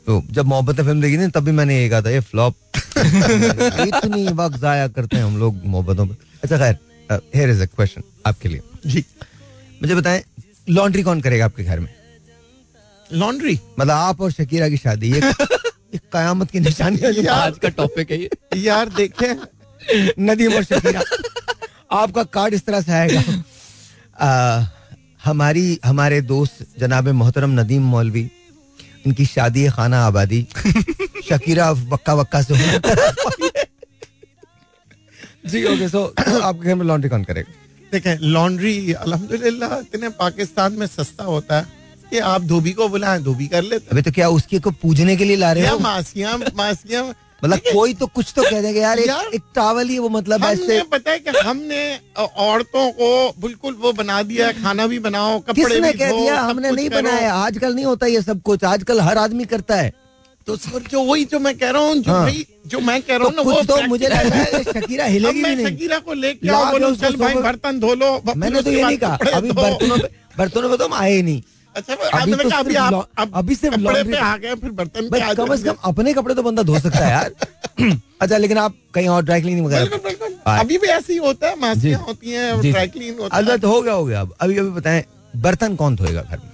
तो 0.08 0.22
जब 0.32 0.46
मोहब्बत 0.46 0.76
फ़िल्म 0.76 1.02
देखी 1.02 1.18
थी 1.18 1.28
तब 1.36 1.44
भी 1.44 1.52
मैंने 1.52 1.82
ये 1.82 1.90
कहा 1.90 2.02
था 2.02 2.10
ये 2.10 2.20
फ्लॉप 2.20 2.56
इतनी 2.98 4.28
वक्त 4.34 4.58
जाया 4.60 4.88
करते 4.88 5.18
हैं 5.18 5.24
हम 5.24 5.38
लोग 5.38 5.62
मोहब्बतों 5.66 6.06
में 6.06 6.16
अच्छा 6.44 6.58
खैर 6.58 6.78
हेयर 7.36 7.50
इज़ 7.50 7.62
अ 7.62 7.66
क्वेश्चन 7.66 8.04
आपके 8.28 8.50
लिए। 8.50 8.62
जी। 8.86 9.04
मुझे 9.82 9.96
बताएँ 9.96 10.24
लॉन्ड्री 10.70 11.04
कौन 11.04 11.22
करेगा 11.22 11.46
आपके 11.46 11.64
घर 11.64 11.80
में? 11.80 11.90
लॉन्ड्री 13.10 13.60
मतलब 13.80 13.92
आप 13.92 14.22
और 14.22 14.32
शकीरा 14.32 14.70
की 14.70 14.78
शादी 14.78 15.12
ये 15.14 15.22
कयामत 15.96 16.52
की 16.52 16.60
निशानी 16.60 17.26
आज 17.26 17.58
का 17.62 17.70
टॉपिक 17.78 18.12
है 18.12 18.22
ये। 18.22 18.30
यार 18.62 18.90
देखे 18.98 19.34
नदीम 20.20 20.54
और 20.54 20.64
शकीरा 20.64 21.02
आपका 21.98 22.24
कार्ड 22.24 22.54
इस 22.54 22.66
तरह 22.66 22.82
से 22.82 22.92
आएगा। 22.92 23.24
आ, 24.26 24.66
हमारी 25.26 25.80
हमारे 25.86 26.22
दोस्त 26.22 26.66
जनाब 26.80 27.08
मोहतरम 27.22 27.60
नदीम 27.60 27.84
मौलवी 27.90 28.30
इनकी 29.08 29.26
शादी 29.26 29.64
है 29.64 29.70
खाना 29.78 30.06
आबादी। 30.08 30.42
शकीरा 31.30 31.70
वक्का 31.94 32.14
वक्का 32.22 32.42
से 32.42 32.54
जी 35.52 35.64
ओके 35.74 35.88
सो 35.90 36.04
आपके 36.20 36.68
घर 36.68 36.76
में 36.76 36.86
लॉन्ड्री 36.86 37.10
कौन 37.10 37.24
करेगा 37.24 37.52
देखें 37.92 38.18
लॉन्ड्री 38.36 38.76
अल्हम्दुलिल्लाह 38.94 39.78
इतने 39.80 40.10
पाकिस्तान 40.22 40.74
में 40.80 40.86
सस्ता 40.88 41.24
होता 41.24 41.60
है 41.60 41.66
कि 42.10 42.20
आप 42.32 42.42
धोबी 42.50 42.72
को 42.80 42.88
बुलाएँ 42.90 43.22
धोबी 43.24 43.48
कर 43.54 43.64
लेते 43.64 43.88
अभी 43.92 44.02
तो 44.02 44.12
क्या 44.18 44.28
उसके 44.40 44.60
को 44.66 44.72
पूजने 44.84 45.16
के 45.18 45.26
लिए 45.26 45.36
ला 45.36 45.52
रहे 45.54 45.68
हो? 45.68 45.80
मासियाँ 45.80 46.38
मासियाँ 46.58 47.04
मतलब 47.44 47.60
कोई 47.74 47.94
तो 47.94 48.06
कुछ 48.08 48.32
तो 48.36 48.44
कह 48.44 48.62
देगा 48.62 48.82
यार, 48.82 49.00
यार 49.00 49.26
एक 49.36 49.42
टावल 49.56 49.88
ही 49.90 49.98
वो 50.00 50.10
मतलब 50.10 50.44
ऐसे 50.46 50.82
पता 50.92 51.12
है 51.12 51.20
कि 51.20 51.38
हमने 51.40 51.82
औरतों 52.18 52.90
को 52.92 53.10
बिल्कुल 53.42 53.74
वो 53.82 53.92
बना 53.94 54.22
दिया 54.24 54.52
खाना 54.54 54.88
भी 54.88 55.00
बनाओ 55.00 55.40
कपड़े 55.40 55.80
भी 55.82 55.92
कह 55.94 56.12
दिया? 56.12 56.40
हमने 56.42 56.72
नहीं 56.72 56.90
बनाया 56.90 57.34
आजकल 57.36 57.76
नहीं 57.76 57.86
होता 57.86 58.06
ये 58.08 58.22
सब 58.22 58.42
कुछ 58.42 58.64
आजकल 58.66 59.00
हर 59.02 59.18
आदमी 59.18 59.46
करता 59.46 59.76
है। 59.76 59.94
तो 60.48 60.56
सर 60.58 60.84
जो 60.92 61.02
वही 61.04 61.26
जो 61.26 61.40
मैं 61.40 61.58
कह 61.58 61.70
रहा 61.70 61.82
हूँ 61.82 61.96
जो 61.98 62.12
हाँ। 62.12 62.22
भाई 62.24 62.46
जो 62.68 62.80
मैं 62.80 63.02
कह 63.02 63.16
रहा 63.16 63.28
हूँ 63.28 63.36
तो 63.36 63.44
ना 63.44 63.52
वो 63.52 63.62
तो 63.64 63.82
मुझे 63.88 64.08
लग 64.08 64.28
रहा 64.28 64.44
है 64.44 64.64
शकीरा 64.64 65.06
हिलेगी 65.06 65.42
नहीं। 65.42 65.66
शकीरा 65.66 65.98
को 66.00 66.14
लेके 66.14 66.50
आओ 66.50 66.72
बोलो 66.72 66.94
चल 66.96 67.16
भाई 67.18 67.36
बर्तन 67.44 67.80
धो 67.80 67.94
लो 67.96 68.12
मैंने 68.36 68.62
तो 68.62 68.72
ये 68.72 68.84
नहीं 68.84 68.98
कहा 68.98 69.18
अभी 69.34 69.52
बर्तनों 69.52 69.98
बर्तनों 70.38 70.70
पे 70.70 70.78
तो 70.78 70.86
हम 70.86 70.94
आए 70.94 71.22
नहीं। 71.22 71.42
अच्छा 71.78 71.94
अभी 72.20 72.34
तो 72.34 72.50
अभी 72.58 72.76
आप 72.76 73.32
अभी 73.34 73.56
सिर्फ़ 73.56 73.76
कपड़े 73.76 74.04
पे 74.04 74.18
आ 74.18 74.36
गए 74.38 74.56
फिर 74.62 74.72
बर्तन 74.80 75.10
पे 75.10 75.20
कम 75.36 75.56
से 75.56 75.64
कम 75.64 75.76
अपने 75.90 76.14
कपड़े 76.14 76.36
तो 76.36 76.44
बंदा 76.44 76.64
धो 76.70 76.80
सकता 76.80 77.06
है 77.06 77.12
यार। 77.12 77.32
अच्छा 78.22 78.38
लेकिन 78.38 78.58
आप 78.58 78.76
कहीं 78.94 79.08
और 79.08 79.24
ड्राई 79.26 79.42
क्लीनिंग 79.42 79.66
वगैरह 79.66 80.60
अभी 80.60 80.78
भी 80.78 80.88
ऐसे 80.88 81.14
ही 81.14 81.20
होता 81.20 81.50
है 81.50 81.60
मासियाँ 81.60 82.00
होती 82.08 82.32
हैं 82.32 82.72
ड्राई 82.72 82.88
क्लीन 82.88 83.18
होता 83.20 83.36
है। 83.38 83.44
अच्छा 83.44 83.68
हो 83.68 83.82
गया 83.82 83.94
हो 83.94 84.06
गया 84.06 84.22
अब। 84.22 84.34
अभी 84.42 84.58
अभी 84.58 84.70
बताएँ 84.70 85.04
बर्तन 85.36 85.76
कौन 85.76 85.96
धोएगा 85.96 86.22
घर 86.22 86.38
में? 86.38 86.52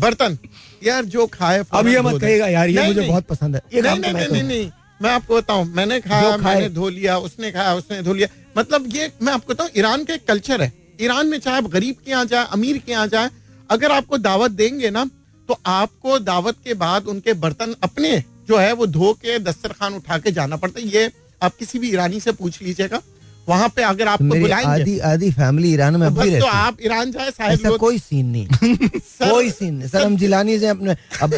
बर्तन? 0.00 0.38
यार 0.84 1.04
जो 1.04 1.26
खाए 1.26 1.62
अब 1.72 1.88
ये 1.88 2.00
मत 2.00 2.20
कहेगा 2.20 2.46
यार 2.48 2.68
ये 2.68 2.86
मुझे 2.86 3.00
बहुत 3.00 3.26
पसंद 3.26 3.56
है। 3.56 3.62
ये 3.74 3.80
नहीं 3.82 3.98
नहीं 4.00 4.28
नहीं 4.28 4.42
नहीं 4.42 4.70
मैं 5.02 5.10
आपको 5.10 5.36
बताऊँ 5.36 5.64
मैंने 5.74 6.00
खाया 6.00 6.36
मैंने 6.36 6.68
धो 6.68 6.88
लिया 6.88 7.18
उसने 7.18 7.50
खाया 7.52 7.74
उसने 7.74 8.02
धो 8.02 8.14
लिया। 8.14 8.28
मतलब 8.58 8.94
ये 8.94 9.10
मैं 9.22 9.32
आपको 9.32 9.52
बताऊँ 9.54 9.70
ईरान 9.76 10.04
के 10.04 10.16
कल्चर 10.28 10.62
है। 10.62 10.72
ईरान 11.00 11.26
में 11.26 11.38
चाहे 11.38 11.56
आप 11.56 11.68
गरीब 11.70 11.96
के 12.04 12.10
यहाँ 12.10 12.24
जाए 12.32 12.46
अमीर 12.52 12.78
के 12.78 12.92
यहाँ 12.92 13.06
जाए 13.06 13.28
अगर 13.70 13.92
आपको 13.92 14.18
दावत 14.18 14.50
देंगे 14.50 14.90
ना 14.90 15.04
तो 15.48 15.58
आपको 15.66 16.18
दावत 16.18 16.56
के 16.64 16.74
बाद 16.74 17.06
उनके 17.06 17.32
बर्तन 17.34 17.74
अपने 17.82 18.24
जो 18.48 18.58
है 18.58 18.72
वो 18.72 18.86
धो 18.86 19.12
के 19.12 19.38
दस्तरखान 19.38 19.94
उठा 19.94 20.18
के 20.18 20.32
जाना 20.32 20.56
पड़ता 20.56 20.80
है। 20.80 20.86
ये 20.88 21.10
आप 21.42 21.56
किसी 21.58 21.78
भी 21.78 21.90
ईरानी 21.90 22.20
से 22.20 22.32
पूछ 22.32 22.62
लीजिएगा। 22.62 23.00
वहाँ 23.48 23.68
पे 23.68 23.82
अगर 23.82 24.08
आपको 24.08 24.24
बुलाएँगे 24.24 24.80
आधी 24.82 24.98
आधी 24.98 25.30
फैमिली 25.32 25.72
ईरान 25.72 25.96
में 25.96 26.14
तो, 26.14 26.22
तो 26.40 26.46
आप 26.46 26.76
ईरान 26.84 27.12
जाए 27.12 27.30
ऐसा 27.40 27.76
कोई 27.76 27.98
सीन 27.98 28.26
नहीं। 28.26 28.46
सर, 28.86 29.30
कोई 29.30 29.50
सीन 29.50 29.74
नहीं। 29.74 29.88
सर 29.88 30.02
हम 30.02 30.16
जिलानी 30.16 30.58
से 30.58 30.66
अपने 30.66 30.96
अब 31.22 31.34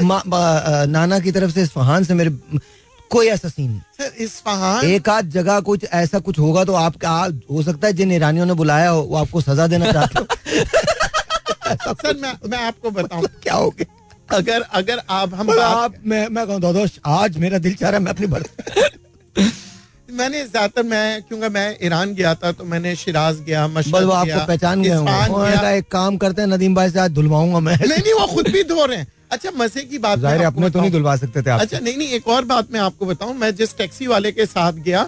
नाना 0.88 1.18
की 1.18 1.32
तरफ़ 1.32 1.50
से 1.50 1.62
इस्फहान 1.62 2.04
से 2.04 2.14
मेरे 2.14 2.30
कोई 3.10 3.26
ऐसा 3.26 3.48
सीन 3.48 3.70
नहीं। 3.70 3.80
सर 3.98 4.22
इस्फहान 4.24 4.86
एक 4.86 5.08
आध 5.08 5.30
जगह 5.30 5.60
कुछ 5.60 5.84
ऐसा 5.92 6.18
कुछ 6.18 6.38
होगा 6.38 6.64
तो 6.64 6.74
आप 6.74 6.94
हो 7.50 7.62
सकता 7.62 7.86
है 7.86 7.92
जिन 7.92 8.12
ईरानियों 8.12 8.46
ने 8.46 8.54
बुलाया 8.54 8.90
हो 8.90 9.02
वो 9.02 9.16
आपको 9.16 9.40
सजा 9.40 9.66
देना 9.66 9.92
चाहते 9.92 10.18
हो। 10.18 10.26
सर 12.02 12.16
मैं 12.16 12.32
मैं 12.50 12.58
आपको 12.58 12.90
बताऊँ। 12.90 13.26
क्या 13.42 13.54
हो 13.54 13.70
गया? 13.70 14.36
अगर 14.36 14.60
अगर 14.72 15.00
आप 15.10 15.34
हम 15.34 15.50
आप 15.60 15.94
मैं 16.06 16.26
मैं 16.28 16.46
कहूँ 16.46 16.88
आज 17.06 17.36
मेरा 17.38 17.58
दिल 17.58 17.74
चाह 17.74 17.90
रहा 17.90 17.98
है 17.98 18.04
मैं 18.04 18.12
अपनी 18.12 18.26
भर 18.26 18.44
मैंने 20.10 20.44
ज़्यादातर 20.44 20.82
मैं 20.82 21.22
क्योंकि 21.22 21.48
मैं 21.48 21.76
ईरान 21.82 22.14
गया 22.14 22.34
था 22.34 22.50
तो 22.52 22.64
मैंने 22.64 22.94
शिराज 22.96 23.38
गया 23.40 23.66
मशहद 23.68 24.10
आपको 24.10 24.46
पहचान 24.46 24.82
गया 24.82 25.70
एक 25.70 25.88
काम 25.92 26.16
करते 26.16 26.42
हैं 26.42 26.48
नदीम 26.48 26.74
भाई 26.74 26.90
से 26.90 26.98
आज 27.00 27.10
धुलवाऊँगा 27.10 27.60
मैं। 27.60 27.76
नहीं 27.76 28.02
नहीं 28.02 28.12
वो 28.12 28.26
खुद 28.26 28.48
भी 28.48 28.62
धो 28.64 28.84
रहे 28.84 28.96
हैं। 28.96 29.06
अच्छा 29.30 29.50
मज़े 29.56 29.82
की 29.82 29.98
बात 29.98 30.18
ज़ाहिर 30.18 30.42
अपने 30.42 30.70
तो 30.70 30.80
नहीं 30.80 30.90
धुलवा 30.90 31.16
सकते 31.16 31.42
थे 31.42 31.50
आप। 31.50 31.60
अच्छा 31.60 31.78
नहीं 31.78 31.96
नहीं 31.96 32.08
एक 32.08 32.28
और 32.28 32.44
बात 32.44 32.72
मैं 32.72 32.80
आपको 32.80 33.06
बताऊँ। 33.06 33.34
मैं 33.34 33.54
जिस 33.54 33.76
टैक्सी 33.78 34.06
वाले 34.06 34.32
के 34.32 34.46
साथ 34.46 34.72
गया 34.72 35.04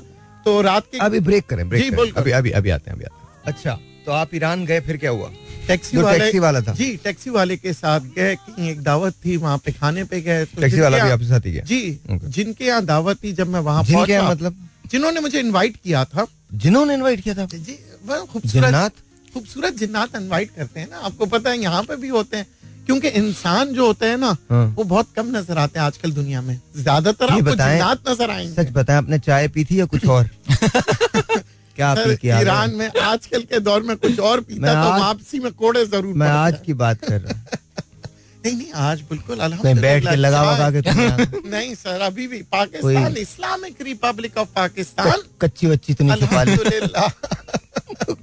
तो 0.46 0.60
रात 0.62 0.86
के 0.92 0.98
अभी 0.98 1.20
ब्रेक 1.20 1.46
करें 1.46 1.68
ब्रेक 1.68 1.82
जी 1.82 1.90
करें। 1.90 2.12
अभी 2.12 2.30
अभी 2.30 2.50
अभी 2.50 2.70
आते 2.70 2.90
हैं 2.90 2.96
अभी 2.96 3.04
आते 3.04 3.16
हैं। 3.16 3.52
अच्छा। 3.52 3.78
तो 4.06 4.12
आप 4.12 4.34
ईरान 4.34 4.64
गए 4.66 4.80
फिर 4.80 4.96
क्या 4.96 5.10
हुआ? 5.10 5.30
टैक्सी 5.66 5.96
वाले 5.96 6.18
टैक्सी 6.18 6.38
वाला 6.38 6.60
था। 6.60 6.72
जी 6.74 6.96
टैक्सी 7.04 7.30
वाले 7.30 7.56
के 7.56 7.72
साथ 7.72 8.00
गए 8.16 8.32
एक 8.70 8.82
दावत 8.82 9.14
थी 9.24 9.36
वहाँ 9.36 9.58
पे 9.58 9.72
खाने 9.72 10.04
पे 10.04 10.20
गए 10.20 10.44
तो 10.44 10.60
टैक्सी 10.60 10.80
वाला 10.80 11.04
भी 11.04 11.10
आपके 11.10 11.26
साथ 11.26 11.46
ही 11.46 11.52
गया। 11.52 11.64
जी 11.64 11.98
जिनके 12.06 12.64
यहाँ 12.64 12.84
दावत 12.84 13.22
थी 13.24 13.32
जब 13.32 13.48
मैं 13.48 13.60
वहाँ 13.60 13.84
पहुँचा 13.84 14.22
मतलब? 14.30 14.56
जिन्होंने 14.90 15.20
मुझे 15.20 15.40
इनवाइट 15.40 15.76
किया 15.84 16.04
था। 16.04 16.26
जिन्होंने 16.54 16.94
इनवाइट 16.94 17.20
किया 17.20 17.34
था? 17.34 17.46
जी 17.46 17.78
वह 18.06 18.24
खूबसूरत 18.32 18.92
खूबसूरत 19.34 19.76
जिन्नात 19.76 20.16
इनवाइट 20.16 20.50
करते 20.56 20.80
हैं 20.80 20.88
ना। 20.90 20.98
आपको 21.06 21.26
पता 21.26 21.50
है 21.50 21.58
यहाँ 21.58 21.82
पे 21.82 21.96
भी 21.96 22.08
होते 22.08 22.36
हैं। 22.36 22.46
क्योंकि 22.86 23.08
इंसान 23.08 23.72
जो 23.74 23.86
होते 23.86 24.06
हैं 24.06 24.16
ना 24.18 24.36
हाँ। 24.50 24.64
वो 24.76 24.84
बहुत 24.84 25.08
कम 25.16 25.36
नज़र 25.36 25.58
आते 25.58 25.78
हैं 25.78 25.86
आजकल 25.86 26.12
दुनिया 26.12 26.40
में। 26.42 26.58
ज़्यादातर 26.76 27.28
आपको 27.28 27.50
जिन्नात 27.52 28.08
नज़र 28.08 28.30
आएँगे। 28.30 28.54
सच 28.54 28.72
बताएँ 28.72 28.98
आपने 28.98 29.18
चाय 29.18 29.48
पी 29.48 29.64
थी 29.64 29.80
या 29.80 29.84
कुछ 29.86 30.06
और? 30.06 30.28
क्या 31.76 31.94
पी 31.94 32.16
किया 32.16 32.40
ईरान 32.40 32.74
में 32.80 32.88
आजकल 33.02 33.42
के 33.52 33.58
दौर 33.68 33.82
में 33.82 33.96
कुछ 33.96 34.18
और 34.30 34.40
पीता 34.48 34.72
तो 34.82 34.90
वापसी 35.02 35.38
में 35.40 35.52
कोड़े 35.52 35.84
ज़रूर 35.86 36.14
मैं 36.14 36.28
आज 36.28 36.60
की 36.66 36.72
बात 36.82 37.04
कर 37.04 37.20
रहा 37.20 37.34
हूँ। 37.38 37.42
नहीं 38.44 38.56
नहीं 38.56 38.72
आज 38.86 39.00
बिल्कुल 39.10 39.38
बैठ 39.80 40.06
के 40.06 40.14
लगा 40.16 40.42
वगा 40.50 40.70
के 40.70 40.80
नहीं 41.50 41.74
सर 41.74 42.00
अभी 42.08 42.26
भी 42.28 42.40
Pakistan 42.52 43.16
Islamic 43.16 43.82
Republic 43.82 44.36
of 44.38 44.48
Pakistan. 44.56 45.22
कच्ची 45.42 45.66
वच्ची 45.66 45.94
तो 45.94 46.04
नहीं 46.04 46.26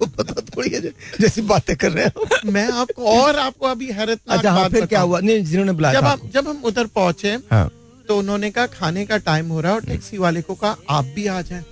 पता 0.02 0.42
थोड़ी 0.56 0.70
है 0.70 0.82
जैसी 1.22 1.42
बातें 1.50 1.76
कर 1.78 1.92
रहे 1.92 2.06
हो। 2.06 2.52
मैं 2.52 2.68
आपको 2.72 3.06
और 3.18 3.36
आपको 3.40 3.66
अभी 3.68 3.92
हैरत 3.92 4.20
अच्छा 4.30 4.52
हाँ, 4.52 4.70
फिर 4.70 4.86
क्या 4.86 5.02
हुआ? 5.02 5.20
नहीं 5.20 5.44
जिन्होंने 5.44 5.72
बुलाया 5.72 6.00
जब 6.00 6.06
हम 6.08 6.30
जब 6.34 6.48
हम 6.50 6.62
उधर 6.66 6.86
पहुँचे 6.96 7.32
हाँ। 7.52 7.70
तो 8.08 8.18
उन्होंने 8.20 8.50
कहा 8.52 8.66
खाने 8.80 9.06
का 9.06 9.18
टाइम 9.28 9.48
हो 9.48 9.62
रहा 9.62 9.72
है 9.72 9.78
और 9.78 9.86
टैक्सी 9.86 10.18
वाले 10.18 10.42
को 10.42 10.56
कहा 10.56 10.76
आप 10.90 11.06
भी 11.16 11.28
आ 11.28 11.42
जाए। 11.42 11.64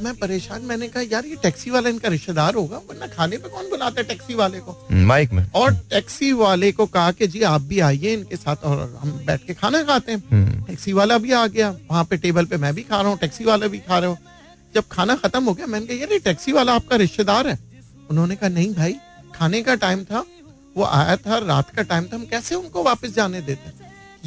मैं 0.00 0.14
परेशान 0.14 0.62
मैंने 0.62 0.86
कहा 0.88 1.02
यार 1.12 1.26
ये 1.26 1.36
टैक्सी 1.42 1.70
वाला 1.70 1.88
इनका 1.88 2.08
रिश्तेदार 2.08 2.54
होगा 2.54 2.76
वरना 2.88 3.06
खाने 3.06 3.36
पे 3.36 3.48
कौन 3.48 3.68
बुलाता 3.70 4.00
है 4.00 4.06
टैक्सी 4.08 4.34
वाले 4.34 4.58
को? 4.60 4.76
माइक 5.06 5.32
में। 5.32 5.44
और 5.54 5.74
टैक्सी 5.90 6.32
वाले 6.32 6.70
को 6.72 6.86
कहा 6.86 7.12
कि 7.12 7.26
जी 7.26 7.42
आप 7.50 7.62
भी 7.62 7.78
आइए 7.80 8.12
इनके 8.14 8.36
साथ 8.36 8.64
और 8.64 8.80
हम 9.00 9.10
बैठ 9.26 9.46
के 9.46 9.54
खाना 9.54 9.82
खाते 9.82 10.12
हैं। 10.12 10.22
हम्म। 10.30 10.62
टैक्सी 10.64 10.92
वाला 10.92 11.18
भी 11.18 11.32
आ 11.32 11.46
गया 11.46 11.70
वहाँ 11.90 12.04
पे 12.10 12.16
टेबल 12.16 12.44
पे 12.46 12.56
मैं 12.56 12.74
भी 12.74 12.82
खा 12.82 13.00
रहा 13.00 13.10
हूँ 13.10 13.18
टैक्सी 13.18 13.44
वाला 13.44 13.66
भी 13.66 13.78
खा 13.78 13.98
रहे 13.98 14.10
हो। 14.10 14.18
जब 14.74 14.84
खाना 14.92 15.14
खत्म 15.16 15.44
हो 15.44 15.54
गया 15.54 15.66
मैंने 15.66 15.86
कहा 15.86 15.96
यार 15.96 16.12
ये 16.12 16.18
टैक्सी 16.18 16.52
वाला 16.52 16.74
आपका 16.74 16.96
रिश्तेदार 16.96 17.46
है? 17.48 17.58
उन्होंने 18.10 18.36
कहा 18.36 18.48
नहीं 18.48 18.72
भाई 18.74 18.96
खाने 19.34 19.62
का 19.62 19.74
टाइम 19.76 20.04
था 20.04 20.24
वो 20.76 20.84
आया 20.84 21.16
था 21.16 21.38
रात 21.46 21.70
का 21.76 21.82
टाइम 21.84 22.04
था 22.04 22.16
हम 22.16 22.24
कैसे 22.26 22.54
उनको 22.54 22.82
वापस 22.82 23.14
जाने 23.14 23.40
देते? 23.40 23.70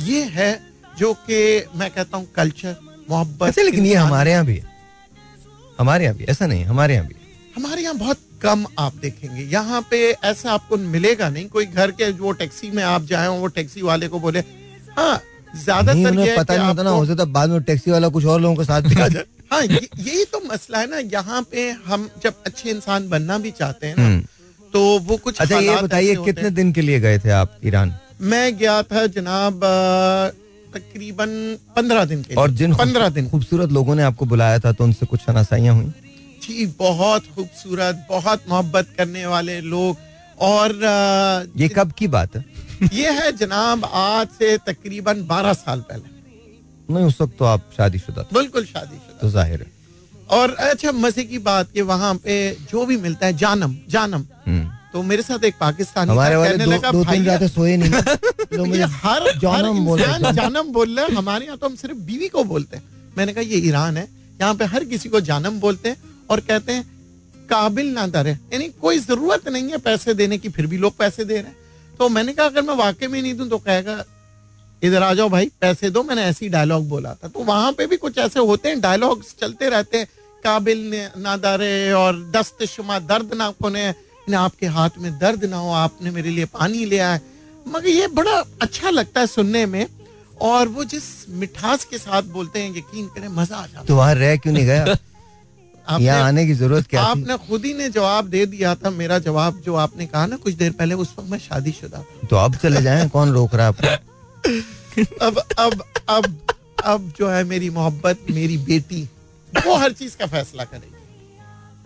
ये 0.05 0.23
है 0.33 0.51
जो 0.99 1.13
कि 1.29 1.65
मैं 1.75 1.89
कहता 1.91 2.17
हूँ 2.17 2.27
कल्चर 2.35 2.75
मोहब्बत 3.09 3.47
अच्छा, 3.47 3.61
लेकिन 3.61 3.85
ये 3.85 3.93
हमारे 3.95 4.31
यहाँ 4.31 4.45
भी 4.45 4.55
है। 4.55 4.68
हमारे 5.79 6.03
यहाँ 6.03 6.15
भी 6.17 6.23
ऐसा 6.25 6.47
नहीं 6.47 6.63
हमारे 6.65 6.93
यहाँ 6.93 7.07
भी। 7.07 7.15
हमारे 7.55 7.81
यहाँ 7.81 7.95
बहुत 7.97 8.17
कम 8.41 8.65
आप 8.79 8.95
देखेंगे। 9.01 9.43
यहाँ 9.43 9.81
पे 9.91 9.97
ऐसा 10.25 10.51
आपको 10.51 10.77
मिलेगा 10.77 11.29
नहीं 11.29 11.47
कोई 11.49 11.65
घर 11.65 11.91
के 11.91 12.09
वो 12.19 12.31
टैक्सी 12.41 12.69
में 12.71 12.83
आप 12.83 13.05
जाए 13.05 13.27
वो 13.29 13.47
टैक्सी 13.57 13.81
वाले 13.81 14.07
को 14.07 14.19
बोले 14.19 14.39
हाँ 14.97 15.21
ज़्यादातर 15.55 16.35
पता 16.37 16.55
नहीं 16.55 16.67
होता 16.67 16.83
ना 16.83 16.89
हो 16.89 17.05
सकता 17.05 17.25
बाद 17.33 17.49
में 17.49 17.61
टैक्सी 17.63 17.91
वाला 17.91 18.09
कुछ 18.09 18.25
और 18.25 18.41
लोगों 18.41 18.55
के 18.55 18.63
साथ 18.63 18.81
भी 18.83 19.01
आ 19.01 19.07
जाए। 19.07 19.23
हाँ 19.51 19.61
यही 19.63 20.23
तो 20.31 20.39
मसला 20.45 20.79
है 20.79 20.89
ना 20.89 20.97
यहाँ 21.13 21.41
पे 21.51 21.69
हम 21.85 22.09
जब 22.23 22.43
अच्छे 22.45 22.69
इंसान 22.69 23.07
बनना 23.09 23.37
भी 23.37 23.51
चाहते 23.51 23.87
हैं 23.87 23.95
ना 23.97 24.05
हम्म। 24.05 24.21
तो 24.73 24.81
वो 24.99 25.17
कुछ 25.17 25.39
अच्छा 25.41 25.59
ये 25.59 25.81
बताइए 25.81 26.15
कितने 26.25 26.49
दिन 26.51 26.71
के 26.73 26.81
लिए 26.81 26.99
गए 26.99 27.19
थे 27.19 27.29
आप 27.31 27.57
ईरान? 27.65 27.93
मैं 28.21 28.57
गया 28.57 28.81
था 28.83 29.05
जनाब 29.07 29.61
तकरीबन 30.73 31.29
पंद्रह 31.75 32.05
दिन 32.05 32.21
के 32.23 32.35
और 32.35 32.51
जिन 32.51 32.73
पंद्रह 32.75 33.09
दिन। 33.09 33.29
खूबसूरत 33.29 33.71
लोगों 33.71 33.95
ने 33.95 34.03
आपको 34.03 34.25
बुलाया 34.25 34.59
था 34.59 34.71
तो 34.71 34.83
उनसे 34.83 35.05
कुछ 35.05 35.19
शनासाइयाँ 35.19 35.75
हुई? 35.75 35.91
जी 36.43 36.65
बहुत 36.79 37.25
खूबसूरत 37.35 38.05
बहुत 38.09 38.43
मोहब्बत 38.49 38.93
करने 38.97 39.25
वाले 39.27 39.59
लोग। 39.63 39.97
और 40.41 40.75
ये 41.57 41.67
कब 41.69 41.91
की 41.91 42.07
बात 42.09 42.35
है? 42.35 42.43
ये 42.93 43.11
है 43.11 43.31
जनाब 43.37 43.85
आज 43.85 44.27
से 44.39 44.57
तकरीबन 44.67 45.25
बारह 45.27 45.53
साल 45.55 45.81
पहले। 45.89 46.17
नहीं 46.89 47.05
उस 47.05 47.19
वक्त 47.21 47.35
तो 47.39 47.45
आप 47.45 47.69
शादीशुदा 47.77 48.21
बिल्कुल 48.33 48.65
शादीशुदा। 48.65 49.17
तो 49.21 49.29
ज़ाहिर 49.29 49.61
है। 49.61 49.67
और 50.31 50.53
अच्छा 50.63 50.91
मज़े 50.93 51.23
की 51.23 51.39
बात 51.41 51.71
कि 51.71 51.81
वहाँ 51.83 52.13
पे 52.15 52.35
जो 52.71 52.85
भी 52.85 52.97
मिलता 52.97 53.25
है 53.25 53.33
जानम 53.37 53.75
जानम। 53.89 54.25
हम्म। 54.45 54.71
तो 54.93 55.01
मेरे 55.03 55.23
साथ 55.23 55.43
एक 55.45 55.55
पाकिस्तानी 55.59 56.11
हमारे 56.11 56.35
वाले 56.35 56.57
दो, 56.57 56.71
लगा, 56.71 56.91
दो 56.91 57.03
तीन 57.05 57.25
रातें 57.25 57.47
सोए 57.47 57.75
नहीं 57.77 57.91
तो 58.57 58.65
मुझे 58.65 58.83
हर 58.83 59.31
जानम 59.39 59.85
बोल 59.85 60.01
जानम 60.35 60.71
बोल 60.73 60.99
रहे 60.99 61.15
हमारे 61.15 61.45
यहाँ 61.45 61.57
तो 61.57 61.67
हम 61.67 61.75
सिर्फ़ 61.75 61.97
बीवी 62.07 62.27
को 62.27 62.43
बोलते 62.43 62.77
हैं। 62.77 62.83
मैंने 63.17 63.33
कहा 63.33 63.43
ये 63.43 63.57
ईरान 63.67 63.97
है 63.97 64.07
यहाँ 64.41 64.55
पे 64.55 64.65
हर 64.65 64.83
किसी 64.85 65.09
को 65.09 65.19
जानम 65.21 65.59
बोलते 65.59 65.89
हैं 65.89 65.97
और 66.29 66.39
कहते 66.39 66.71
हैं 66.71 66.83
काबिल 67.49 67.93
ना 67.93 68.07
दर 68.07 68.27
है। 68.27 68.39
यानी 68.53 68.67
कोई 68.81 68.99
ज़रूरत 68.99 69.47
नहीं 69.49 69.69
है 69.69 69.77
पैसे 69.85 70.13
देने 70.13 70.37
की 70.37 70.49
फिर 70.49 70.67
भी 70.67 70.77
लोग 70.77 70.97
पैसे 70.97 71.25
दे 71.25 71.33
रहे 71.33 71.43
हैं। 71.43 71.55
तो 71.97 72.09
मैंने 72.09 72.33
कहा 72.33 72.45
अगर 72.45 72.61
मैं 72.61 72.75
वाकई 72.75 73.07
में 73.07 73.21
नहीं 73.21 73.33
दूँ 73.33 73.47
तो 73.49 73.57
कहेगा 73.59 74.03
इधर 74.81 75.03
आ 75.03 75.13
जाओ 75.13 75.29
भाई 75.29 75.51
पैसे 75.61 75.89
दो। 75.89 76.03
मैंने 76.03 76.23
ऐसी 76.25 76.49
डायलॉग 76.49 76.87
बोला 76.89 77.13
था। 77.13 77.27
तो 77.27 77.43
वहाँ 77.43 77.71
पे 77.71 77.87
भी 77.87 77.97
कुछ 77.97 78.17
ऐसे 78.17 78.39
होते 78.41 78.69
हैं 78.69 78.81
डायलॉग 78.81 79.23
चलते 79.39 79.69
रहते 79.69 79.97
हैं 79.97 80.07
काबिल 80.43 80.91
नादारे 81.17 81.91
और 81.93 82.21
दस्त 82.35 82.63
शुमा 82.65 82.99
दर्द 83.07 83.33
ना 83.33 83.49
कोने 83.51 83.91
आपके 84.37 84.65
हाथ 84.67 84.89
में 84.97 85.17
दर्द 85.19 85.45
ना 85.45 85.57
हो 85.57 85.71
आपने 85.71 86.11
मेरे 86.11 86.29
लिए 86.29 86.45
पानी 86.45 86.85
लिया 86.85 87.11
है 87.13 87.21
मगर 87.67 87.87
ये 87.87 88.07
बड़ा 88.07 88.43
अच्छा 88.61 88.89
लगता 88.89 89.21
है 89.21 89.27
सुनने 89.27 89.65
में 89.65 89.85
और 90.41 90.67
वो 90.67 90.83
जिस 90.83 91.03
मिठास 91.29 91.83
के 91.85 91.97
साथ 91.97 92.23
बोलते 92.23 92.59
हैं 92.59 92.77
यकीन 92.77 93.07
करें 93.07 93.27
मज़ा 93.27 93.55
आ 93.57 93.65
जाता 93.67 93.83
तो 93.83 93.95
वहाँ 93.95 94.15
रह 94.15 94.35
क्यों 94.37 94.53
नहीं 94.53 94.65
गया? 94.65 94.85
यहाँ 95.99 96.21
आने 96.21 96.45
की 96.45 96.53
ज़रूरत 96.53 96.87
क्या 96.87 97.01
आपने 97.01 97.37
खुद 97.37 97.65
ही 97.65 97.73
ने 97.73 97.89
जवाब 97.89 98.27
दे 98.27 98.45
दिया 98.45 98.75
था 98.75 98.89
मेरा 98.89 99.19
जवाब 99.19 99.61
जो 99.65 99.75
आपने 99.75 100.05
कहा 100.05 100.25
ना 100.25 100.35
कुछ 100.35 100.53
देर 100.53 100.71
पहले 100.71 100.95
उस 100.95 101.15
वक्त 101.19 101.29
मैं 101.29 101.39
शादी 101.39 101.71
शुदा 101.71 102.03
तो 102.29 102.35
अब 102.35 102.55
चले 102.55 102.81
जाए 102.81 103.09
कौन 103.09 103.31
रोक 103.31 103.55
रहा 103.55 103.73
है 103.83 103.95
अब 105.21 105.37
अब 105.59 105.83
अब 106.09 106.37
अब 106.85 107.13
जो 107.19 107.29
है 107.29 107.43
मेरी 107.43 107.69
मोहब्बत 107.69 108.19
मेरी 108.31 108.57
बेटी 108.57 109.09
वो 109.67 109.75
हर 109.75 109.91
चीज़ 109.91 110.17
का 110.17 110.25
फैसला 110.25 110.63
करेगी। 110.63 110.98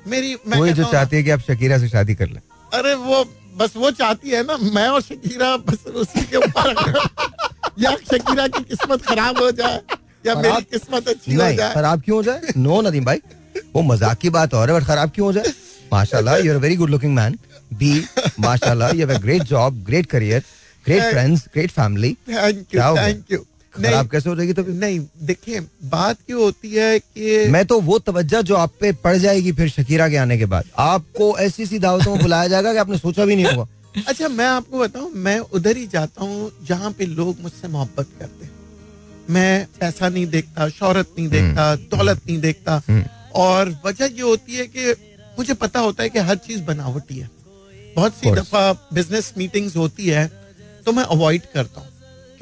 मेरी 0.07 0.35
मैं 0.47 0.57
वो 0.57 0.67
जो 0.67 0.83
चाहती 0.91 1.15
है 1.15 1.23
कि 1.23 1.29
आप 1.29 1.41
शकीरा 1.41 1.77
से 1.79 1.87
शादी 1.89 2.15
कर 2.15 2.29
ले। 2.29 2.39
अरे 2.77 2.93
वो 3.07 3.23
बस 3.57 3.75
वो 3.77 3.91
चाहती 3.91 4.29
है 4.29 4.43
ना 4.45 4.57
मैं 4.73 4.87
और 4.89 5.01
शकीरा 5.01 5.55
बस 5.67 5.85
उसी 6.03 6.25
के 6.25 6.37
ऊपर 6.37 6.67
या 7.79 7.91
शकीरा 8.11 8.47
की 8.47 8.63
किस्मत 8.63 9.05
खराब 9.05 9.37
हो 9.41 9.51
जाए 9.59 9.81
या 10.25 10.35
मेरी 10.35 10.61
किस्मत 10.71 11.07
अच्छी 11.07 11.33
हो 11.33 11.51
जाए। 11.53 11.73
खराब 11.73 12.01
क्यों 12.01 12.17
हो 12.17 12.23
जाए? 12.23 12.41
नो 12.57 12.81
नदीम 12.81 13.05
भाई 13.05 13.21
वो 13.75 13.81
मज़ाक 13.83 14.17
की 14.19 14.29
बात 14.37 14.53
और 14.53 14.69
है 14.69 14.75
बट 14.75 14.85
खराब 14.87 15.11
क्यों 15.15 15.27
हो 15.27 15.33
जाए? 15.33 15.53
माशाल्लाह 15.93 16.37
you 16.45 16.53
are 16.53 16.59
very 16.59 16.75
good 16.75 16.89
looking 16.89 17.13
man 17.15 17.37
be 17.73 17.93
माशाल्लाह 18.39 18.89
you 18.89 19.07
have 19.07 19.15
a 19.15 19.19
great 19.21 19.43
job 19.49 19.83
great 19.85 20.05
career 20.11 20.43
great 20.85 21.03
friends 21.11 21.47
great 21.53 21.71
family 21.71 22.13
thank 22.29 22.75
you 22.75 22.95
thank 22.97 23.31
you 23.31 23.45
खराब 23.75 24.09
कैसे 24.09 24.29
हो 24.29 24.35
जाएगी? 24.35 24.53
तो 24.53 24.63
नहीं 24.63 24.99
देखिए 25.23 25.59
बात 25.83 26.17
क्यों 26.27 26.41
होती 26.41 26.71
है 26.71 26.99
कि 26.99 27.47
मैं 27.49 27.65
तो 27.65 27.79
वो 27.81 27.99
तवज्जो 27.99 28.41
जो 28.41 28.55
आप 28.55 28.73
पे 28.81 28.91
पड़ 28.91 29.15
जाएगी 29.17 29.51
फिर 29.51 29.69
शकीरा 29.69 30.09
के 30.09 30.17
आने 30.17 30.37
के 30.37 30.45
बाद। 30.45 30.65
आपको 30.77 31.37
ऐसी 31.37 31.65
सी 31.65 31.79
दावतों 31.79 32.11
में 32.11 32.21
बुलाया 32.21 32.47
जाएगा 32.47 32.73
कि 32.73 32.79
आपने 32.79 32.97
सोचा 32.97 33.25
भी 33.25 33.35
नहीं 33.35 33.45
होगा। 33.45 33.67
अच्छा 34.07 34.27
मैं 34.27 34.45
आपको 34.45 34.79
बताऊँ 34.79 35.11
मैं 35.15 35.39
उधर 35.39 35.77
ही 35.77 35.87
जाता 35.87 36.23
हूँ 36.23 36.51
जहाँ 36.67 36.91
पे 36.91 37.05
लोग 37.05 37.41
मुझसे 37.41 37.67
मोहब्बत 37.67 38.07
करते 38.19 38.45
हैं। 38.45 38.51
मैं 39.29 39.67
पैसा 39.79 40.09
नहीं 40.09 40.27
देखता 40.27 40.69
शोहरत 40.69 41.09
नहीं 41.19 41.27
हम्म। 41.27 41.37
देखता 41.37 41.75
दौलत 41.75 42.21
नहीं 42.27 42.39
देखता। 42.41 42.81
हम्म। 42.87 43.05
और 43.35 43.75
वजह 43.85 44.05
ये 44.05 44.21
होती 44.21 44.55
है 44.55 44.67
कि 44.67 44.91
मुझे 45.39 45.53
पता 45.53 45.79
होता 45.79 46.03
है 46.03 46.09
कि 46.09 46.19
हर 46.19 46.35
चीज़ 46.35 46.61
बनावटी 46.61 47.17
है। 47.19 47.29
बहुत 47.95 48.13
सी 48.13 48.31
दफ़ा 48.31 48.73
बिज़नेस 48.93 49.33
मीटिंग्स 49.37 49.75
होती 49.75 50.07
है 50.07 50.31
तो 50.85 50.91
मैं 50.91 51.03
अवॉइड 51.03 51.41
करता 51.53 51.81
हूँ। 51.81 51.89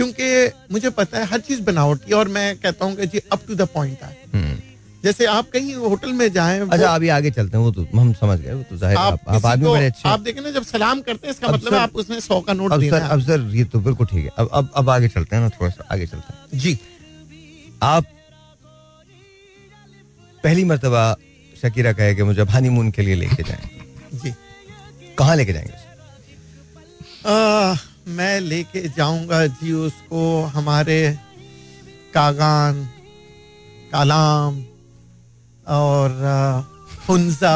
क्योंकि 0.02 0.74
मुझे 0.74 0.90
पता 0.90 1.20
है 1.20 1.26
हर 1.26 1.40
चीज़ 1.40 1.62
बनावटी 1.62 2.14
और 2.14 2.28
मैं 2.28 2.56
कहता 2.58 2.86
हूँ 2.86 2.96
कि 2.96 3.06
जी 3.08 3.22
अप 3.32 3.42
टू 3.48 3.56
द 3.56 3.68
पॉइंट 3.74 4.04
है। 4.04 4.18
हम्म। 4.34 4.58
जैसे 5.04 5.26
आप 5.26 5.50
कहीं 5.50 5.76
होटल 5.76 6.12
में 6.14 6.32
जाए 6.34 6.60
अच्छा 6.60 6.90
अभी 6.90 7.10
आगे 7.10 7.32
चलते 7.32 7.58
हैं 7.58 7.64
वो 7.64 7.72
तो 7.72 7.86
हम 7.96 8.12
समझ 8.14 8.40
गए 8.40 8.54
वो 8.54 8.64
तो 8.64 8.78
ज़ाहिर 8.78 8.98
आप, 8.98 9.20
आप 9.28 9.46
आदमी 9.46 9.70
बड़े 9.70 9.86
अच्छे 9.86 10.10
आप 10.10 10.20
देखें 10.20 10.42
ना 10.42 10.52
जब 10.52 10.64
सलाम 10.64 11.02
करते 11.02 11.28
हैं 11.28 11.34
इसका 11.34 11.52
मतलब 11.52 11.74
आप 11.74 11.96
उसमें 11.96 12.20
सौ 12.20 12.40
का 12.42 12.54
नोट 12.54 12.74
सर 12.84 13.02
अब 13.02 13.22
सर 13.22 13.50
ये 13.54 13.64
तो 13.66 13.80
बिल्कुल 13.80 14.08
ठीक 14.08 14.26
है। 14.26 14.32
अब 14.38 14.50
अब 14.54 14.72
अब 14.76 14.90
आगे 14.90 15.08
चलते 15.08 15.36
हैं 15.36 15.44
ना 15.44 15.50
थोड़ा 15.50 15.70
सा 15.72 15.88
आगे 15.92 16.08
चलते 16.08 16.34
हैं। 16.34 16.60
जी। 16.60 16.78
आप 17.84 18.06
पहली 20.44 20.64
मरतबा 20.64 21.16
शकीरा 21.64 21.94
कहे 21.94 22.16
कि 22.16 22.24
मुझे 22.24 22.42
हनीमून 22.52 22.92
के 22.92 23.02
लिए 23.02 23.16
लेके 23.16 23.44
जाए। 23.44 23.70
जी। 24.24 24.34
कहाँ 25.18 25.36
लेके 25.36 25.54
जाएँगे? 25.54 25.80
मैं 28.08 28.40
लेके 28.40 28.82
जाऊँगा 28.90 29.46
जी 29.48 29.72
उसको 29.74 30.42
हमारे 30.44 31.20
कागान 32.14 32.86
कालाम 33.92 34.64
और 35.68 36.12
फुंजा 37.08 37.56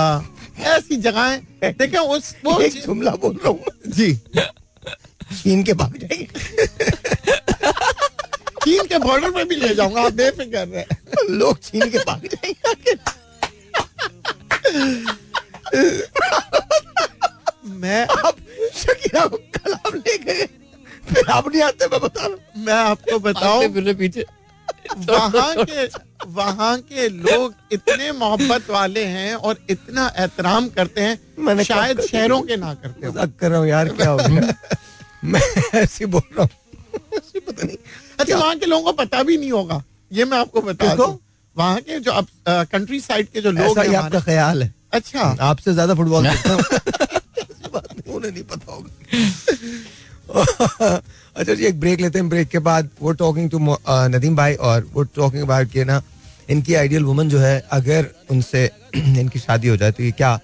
ऐसी 0.59 0.97
जगहें। 0.97 1.41
देखे 1.63 1.97
उस 1.97 2.35
वो 2.45 2.59
एक 2.61 2.73
जुमला 2.83 3.11
बोल 3.11 3.33
रहा 3.35 3.49
हूँ। 3.49 3.65
जी। 3.87 4.13
चीन 5.41 5.63
के 5.63 5.73
भाग 5.73 5.97
जाएँगे। 5.97 6.65
चीन 8.65 8.85
के 8.87 8.97
बॉर्डर 8.97 9.31
पे 9.31 9.43
भी 9.43 9.55
ले 9.55 9.75
जाऊँगा 9.75 10.01
आप 10.01 10.13
बेफिक्र 10.13 10.67
रहे 10.67 10.85
लोग 11.29 11.59
चीन 11.59 11.89
के 11.89 11.97
भाग 11.97 12.27
जाएँगे 12.35 12.95
मैं 17.65 18.01
आप 18.07 18.35
शकीरा 18.75 19.25
को 19.27 19.37
कलाम 19.57 19.95
ले 19.97 20.17
गए। 20.23 20.45
फिर 21.09 21.29
आप 21.31 21.47
नहीं 21.47 21.61
आते 21.63 21.87
मैं 21.87 21.99
बता 22.01 22.25
रहा 22.25 22.61
मैं 22.65 22.73
आपको 22.73 23.19
बताऊँ 23.19 23.67
फिर 23.73 23.93
पीछे 23.95 24.25
वहाँ 25.07 25.53
के 25.69 25.85
वहाँ 26.35 26.77
के 26.89 27.07
लोग 27.09 27.53
इतने 27.73 28.11
मोहब्बत 28.11 28.69
वाले 28.69 29.03
हैं 29.05 29.33
और 29.35 29.57
इतना 29.69 30.11
एहतराम 30.19 30.67
करते 30.77 31.01
हैं 31.01 31.17
मैंने 31.45 31.63
शायद 31.63 32.01
शहरों 32.01 32.41
के 32.41 32.55
ना 32.57 32.73
करते 32.73 33.07
मज़ाक 33.07 33.33
कर 33.39 33.49
रहा 33.49 33.59
हूँ 33.59 33.67
यार 33.67 33.89
क्या 33.89 34.09
हो 34.09 34.17
गया? 34.17 34.53
मैं 35.23 35.41
ऐसे 35.81 36.05
बोल 36.05 36.21
रहा 36.37 36.43
हूँ। 36.43 36.49
पता 37.47 37.65
नहीं। 37.65 37.77
अच्छा 38.19 38.37
वहाँ 38.37 38.55
के 38.55 38.65
लोगों 38.65 38.83
को 38.83 38.91
पता 39.03 39.23
भी 39.23 39.37
नहीं 39.37 39.51
होगा। 39.51 39.81
ये 40.11 40.25
मैं 40.25 40.37
आपको 40.37 40.61
बता 40.61 40.95
दूँ। 40.95 41.17
वहाँ 41.55 41.79
के 41.81 41.99
जो 41.99 42.11
अब 42.11 42.27
कंट्री 42.71 42.99
साइड 42.99 43.27
के 43.33 43.41
जो 43.41 43.51
लोग 43.51 43.79
हैं 43.79 43.95
आपका 43.95 44.19
ख्याल 44.19 44.63
है। 44.63 44.73
अच्छा। 44.93 45.21
आपसे 45.41 45.73
ज़्यादा 45.73 45.93
फुटबॉल 45.95 46.27
उन्हें 47.75 48.31
नहीं 48.31 48.43
पता 48.43 48.71
होगा। 48.71 48.89
अच्छा 51.35 51.53
जी 51.53 51.65
एक 51.65 51.79
ब्रेक 51.79 52.01
लेते 52.01 52.19
हैं। 52.19 52.29
ब्रेक 52.29 52.47
के 52.49 52.59
बाद 52.59 52.89
वो 53.01 53.11
टॉकिंग 53.13 53.49
टू 53.49 53.59
नदीम 53.89 54.35
भाई 54.35 54.53
और 54.53 54.87
वो 54.93 55.03
टॉकिंग 55.15 55.43
अबाउट 55.43 55.71
के 55.71 55.83
ना 55.83 56.01
इनकी 56.49 56.73
आइडियल 56.75 57.03
वुमन 57.03 57.29
जो 57.29 57.39
है 57.39 57.59
अगर 57.73 58.07
उनसे 58.31 58.69
इनकी 58.95 59.39
शादी 59.39 59.67
हो 59.67 59.77
जाए 59.77 59.91
तो 59.91 60.03
ये 60.03 60.11
क्या 60.11 60.39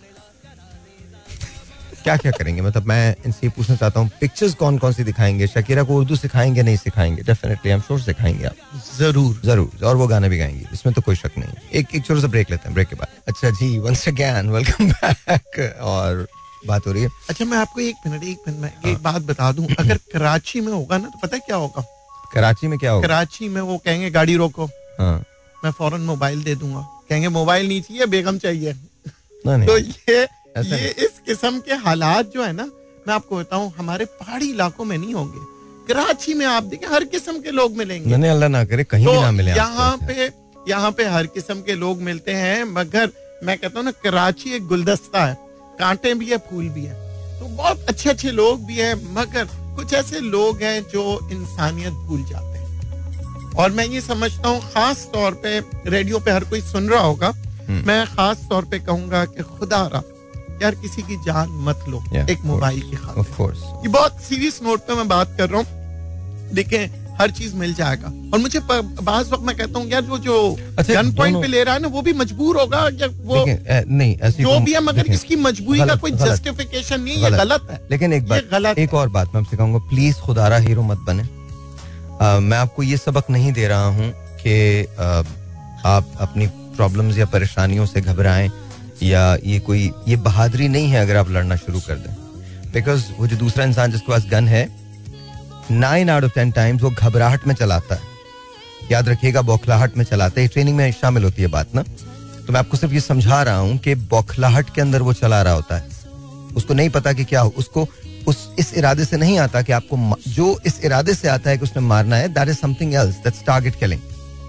क्या 2.03 2.15
क्या 2.17 2.31
करेंगे? 2.31 2.61
मतलब 2.61 2.85
मैं 2.87 3.15
इनसे 3.25 3.49
पूछना 3.55 3.75
चाहता 3.75 3.99
हूँ 3.99 4.09
पिक्चर्स 4.21 4.53
कौन 4.61 4.77
कौन 4.77 4.93
सी 4.93 5.03
दिखाएँगे? 5.03 5.47
शकीरा 5.47 5.83
को 5.83 5.95
उर्दू 5.97 6.15
सिखाएँगे 6.15 6.63
नहीं 6.63 6.77
सिखाएँगे? 6.77 7.23
डेफिनेटली 7.23 7.71
हम 7.71 7.81
श्योर 7.81 7.99
सिखाएँगे 8.01 8.45
आप। 8.45 8.55
ज़रूर। 8.97 9.41
ज़रूर 9.45 9.85
और 9.85 9.95
वो 9.95 10.07
गाने 10.07 10.29
भी 10.29 10.37
गाएँगे। 10.37 10.65
इसमें 10.73 10.93
तो 10.95 11.01
कोई 11.01 11.15
शक 11.15 11.31
नहीं 11.37 11.53
एक 11.79 11.95
एक 11.95 12.05
छोटा 12.05 12.21
सा 12.21 12.27
ब्रेक 12.27 12.51
लेते 12.51 12.67
हैं 12.67 12.73
ब्रेक 12.73 12.87
के 12.87 12.95
बाद। 12.95 13.07
अच्छा 13.27 13.49
जी 13.49 13.77
वंस 13.79 14.07
अगेन 14.07 14.49
वेलकम 14.49 14.91
बैक 14.91 15.79
और 15.81 16.27
बात 16.67 16.87
हो 16.87 16.91
रही 16.91 17.03
है। 17.03 17.09
अच्छा 17.29 17.45
मैं 17.45 17.57
आपको 17.57 17.81
एक 17.81 17.95
मिनट 18.07 18.23
एक 18.23 18.37
मिनट 18.47 18.59
में 18.59 18.69
एक 18.69 18.85
हाँ। 18.85 19.01
बात 19.03 19.21
बता 19.23 19.51
दूँ। 19.51 19.67
अगर 19.79 19.97
कराची 20.13 20.61
में 20.61 20.71
होगा 20.73 20.97
ना 20.97 21.07
तो 21.07 21.19
पता 21.23 21.35
है 21.35 21.41
क्या 21.45 21.55
होगा? 21.55 21.83
कराची 22.33 22.67
में 22.67 22.77
क्या 22.79 22.91
होगा? 22.91 23.07
कराची 23.07 23.49
में 23.49 23.61
वो 23.61 23.77
कहेंगे 23.77 24.09
गाड़ी 24.11 24.35
रोको। 24.35 24.65
हाँ। 24.99 25.17
मैं 25.63 25.71
फ़ौरन 25.71 26.01
मोबाइल 26.01 26.43
दे 26.43 26.55
दूँगा। 26.55 26.87
कहेंगे 27.09 27.29
मोबाइल 27.29 27.67
नहीं 27.67 27.81
चाहिए 27.81 28.05
बेगम 28.07 28.37
चाहिए। 28.37 28.73
तो 29.45 29.77
ये 29.77 30.27
ये 30.57 30.87
इस 31.05 31.19
किस्म 31.25 31.59
के 31.59 31.73
हालात 31.83 32.31
जो 32.33 32.43
है 32.43 32.51
ना 32.53 32.63
मैं 33.07 33.13
आपको 33.13 33.37
बताऊँ 33.37 33.71
हमारे 33.77 34.05
पहाड़ी 34.19 34.49
इलाकों 34.49 34.85
में 34.85 34.97
नहीं 34.97 35.13
होंगे। 35.13 35.39
कराची 35.87 36.33
में 36.33 36.45
आप 36.45 36.63
देखें 36.63 36.87
हर 36.87 37.03
किस्म 37.05 37.41
के 37.41 37.51
लोग 37.51 37.77
मिलेंगे। 37.77 38.15
नहीं 38.15 38.31
अल्लाह 38.31 38.49
ना 38.49 38.63
करे 38.65 38.83
कहीं 38.83 39.05
तो 39.05 39.11
भी 39.11 39.21
ना 39.21 39.31
मिले 39.31 39.51
यहाँ 39.51 39.97
पे 40.07 40.29
यहाँ 40.69 40.91
पे 40.91 41.05
हर 41.09 41.25
किस्म 41.27 41.61
के 41.61 41.75
लोग 41.75 42.01
मिलते 42.01 42.31
हैं 42.33 42.63
मगर 42.63 43.11
मैं 43.43 43.57
कहता 43.57 43.79
हूँ 43.79 43.85
ना 43.85 43.91
कराची 44.03 44.53
एक 44.55 44.65
गुलदस्ता 44.67 45.25
है। 45.25 45.37
कांटे 45.81 46.13
भी 46.13 46.29
है 46.29 46.37
फूल 46.49 46.69
भी 46.69 46.85
है। 46.85 46.93
तो 47.39 47.47
बहुत 47.47 47.85
अच्छे 47.89 48.09
अच्छे 48.09 48.31
लोग 48.31 48.65
भी 48.65 48.77
हैं 48.77 48.93
मगर 49.13 49.45
कुछ 49.75 49.93
ऐसे 49.93 50.19
लोग 50.19 50.61
हैं 50.61 50.81
जो 50.83 51.03
इंसानियत 51.31 51.93
भूल 52.07 52.23
जाते 52.29 52.59
हैं। 52.59 53.53
और 53.53 53.71
मैं 53.71 53.85
ये 53.85 54.01
समझता 54.01 54.49
हूँ 54.49 54.61
खास 54.73 55.09
तौर 55.13 55.33
पे 55.43 55.59
रेडियो 55.89 56.19
पे 56.19 56.31
हर 56.31 56.43
कोई 56.43 56.61
सुन 56.61 56.89
रहा 56.89 57.01
होगा 57.01 57.27
हम्म। 57.27 57.83
मैं 57.87 58.05
खास 58.07 58.47
तौर 58.49 58.65
पे 58.65 58.79
कहूँगा 58.79 59.25
कि 59.25 59.43
खुदा 59.49 59.85
रहा 59.93 60.01
यार 60.61 60.75
किसी 60.75 61.01
की 61.01 61.15
जान 61.25 61.49
मत 61.67 61.85
लो 61.89 61.99
yeah, 61.99 62.29
एक 62.29 62.41
मोबाइल 62.45 62.81
की 62.81 62.95
खातिर। 62.95 63.53
ये 63.83 63.87
बहुत 63.87 64.21
सीरियस 64.21 64.59
नोट 64.63 64.79
पे 64.79 64.95
मैं 64.95 65.07
बात 65.07 65.35
कर 65.37 65.49
रहा 65.49 65.61
हूँ। 65.61 65.67
देखें 66.53 67.00
हर 67.19 67.31
चीज़ 67.31 67.55
मिल 67.55 67.73
जाएगा। 67.73 68.07
और 68.33 68.39
मुझे 68.39 68.59
बाज 68.61 69.29
वक्त 69.31 69.43
मैं 69.45 69.55
कहता 69.57 69.79
हूँ 69.79 69.89
यार 69.89 70.01
वो 70.03 70.17
जो 70.19 70.35
अच्छा, 70.79 70.93
गन 70.93 71.11
पॉइंट 71.13 71.41
पे 71.41 71.47
ले 71.47 71.63
रहा 71.63 71.73
है 71.73 71.81
ना 71.81 71.87
वो 71.87 72.01
भी 72.01 72.13
मजबूर 72.13 72.59
होगा 72.59 72.79
या 72.93 73.07
वो 73.23 73.45
नहीं 73.47 74.15
ऐसी 74.19 74.43
जो 74.43 74.59
भी 74.59 74.73
है 74.73 74.83
मगर 74.83 75.11
इसकी 75.13 75.35
मजबूरी 75.37 75.79
का 75.79 75.95
कोई 75.97 76.11
जस्टिफिकेशन 76.13 77.01
नहीं 77.01 77.17
ये 77.23 77.31
गलत। 77.31 77.67
है। 77.71 77.79
लेकिन 77.91 78.13
एक 78.13 78.27
बात 78.27 78.47
गलत 78.51 78.79
एक 78.79 78.93
और 78.93 79.09
बात 79.09 79.35
मैं 79.35 79.41
आपसे 79.41 79.57
कहूँगा 79.57 79.79
प्लीज़ 79.89 80.15
खुदारा 80.21 80.57
हीरो 80.67 80.83
मत 80.83 81.05
बने। 81.07 81.23
मैं 82.41 82.57
आपको 82.57 82.83
ये 82.83 82.97
सबक 82.97 83.29
नहीं 83.29 83.51
दे 83.53 83.67
रहा 83.67 83.85
हूँ 83.87 84.11
कि 84.41 84.83
आप 85.87 86.11
अपनी 86.21 86.47
प्रॉब्लम्स 86.75 87.17
या 87.17 87.25
परेशानियों 87.27 87.85
से 87.85 88.01
घबराएँ 88.01 88.51
या 89.03 89.23
ये 89.45 89.59
कोई 89.61 89.89
ये 90.07 90.15
बहादुरी 90.25 90.67
नहीं 90.69 90.89
है 90.89 91.01
अगर 91.01 91.15
आप 91.15 91.29
लड़ना 91.31 91.55
शुरू 91.57 91.79
कर 91.79 91.95
दें। 91.95 92.13
बिकॉज़ 92.73 93.05
वो 93.17 93.27
जो 93.27 93.37
दूसरा 93.37 93.65
इंसान 93.65 93.91
जिसके 93.91 94.11
पास 94.11 94.25
गन 94.31 94.47
है 94.47 94.63
nine 95.71 96.09
out 96.09 96.23
of 96.23 96.31
ten 96.35 96.51
times 96.51 96.81
वो 96.81 96.89
घबराहट 96.89 97.47
में 97.47 97.55
चलाता 97.55 97.95
है। 97.95 98.01
याद 98.91 99.09
रखिएगा, 99.09 99.41
बौखलाहट 99.41 99.97
में 99.97 100.05
चलाता 100.05 100.41
है। 100.41 100.47
ट्रेनिंग 100.47 100.77
में 100.77 100.91
शामिल 100.91 101.23
होती 101.23 101.41
है 101.41 101.47
बात 101.47 101.75
ना? 101.75 101.83
तो 102.47 102.53
मैं 102.53 102.59
आपको 102.59 102.77
सिर्फ़ 102.77 102.93
ये 102.93 102.99
समझा 102.99 103.41
रहा 103.43 103.57
हूँ 103.57 103.77
कि 103.77 103.95
बौखलाहट 103.95 104.73
के 104.75 104.81
अंदर 104.81 105.01
वो 105.01 105.13
चला 105.13 105.41
रहा 105.41 105.53
होता 105.53 105.77
है। 105.77 105.89
उसको 106.55 106.73
नहीं 106.73 106.89
पता 106.89 107.13
कि 107.13 107.23
क्या 107.23 107.41
हो, 107.41 107.53
उसको 107.57 107.87
उस, 108.27 108.37
इस 108.59 108.73
इरादे 108.73 109.05
से 109.05 109.17
नहीं 109.17 109.37
आता 109.39 109.61
कि 109.61 109.71
आपको 109.71 110.15
जो 110.27 110.59
इस 110.65 110.79
इरादे 110.85 111.13
से 111.13 111.27
आता 111.27 111.49
है 111.49 111.57
कि 111.57 111.63
उसने 111.63 111.81
मारना 111.81 112.15
है 112.15 112.27
that 112.29 112.49
is 112.49 112.57
something 112.57 112.93
else 112.93 113.15
that's 113.15 113.43
target 113.43 113.75
killing 113.75 114.01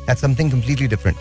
that's 0.07 0.21
something 0.21 0.51
completely 0.53 0.87
different 0.87 1.17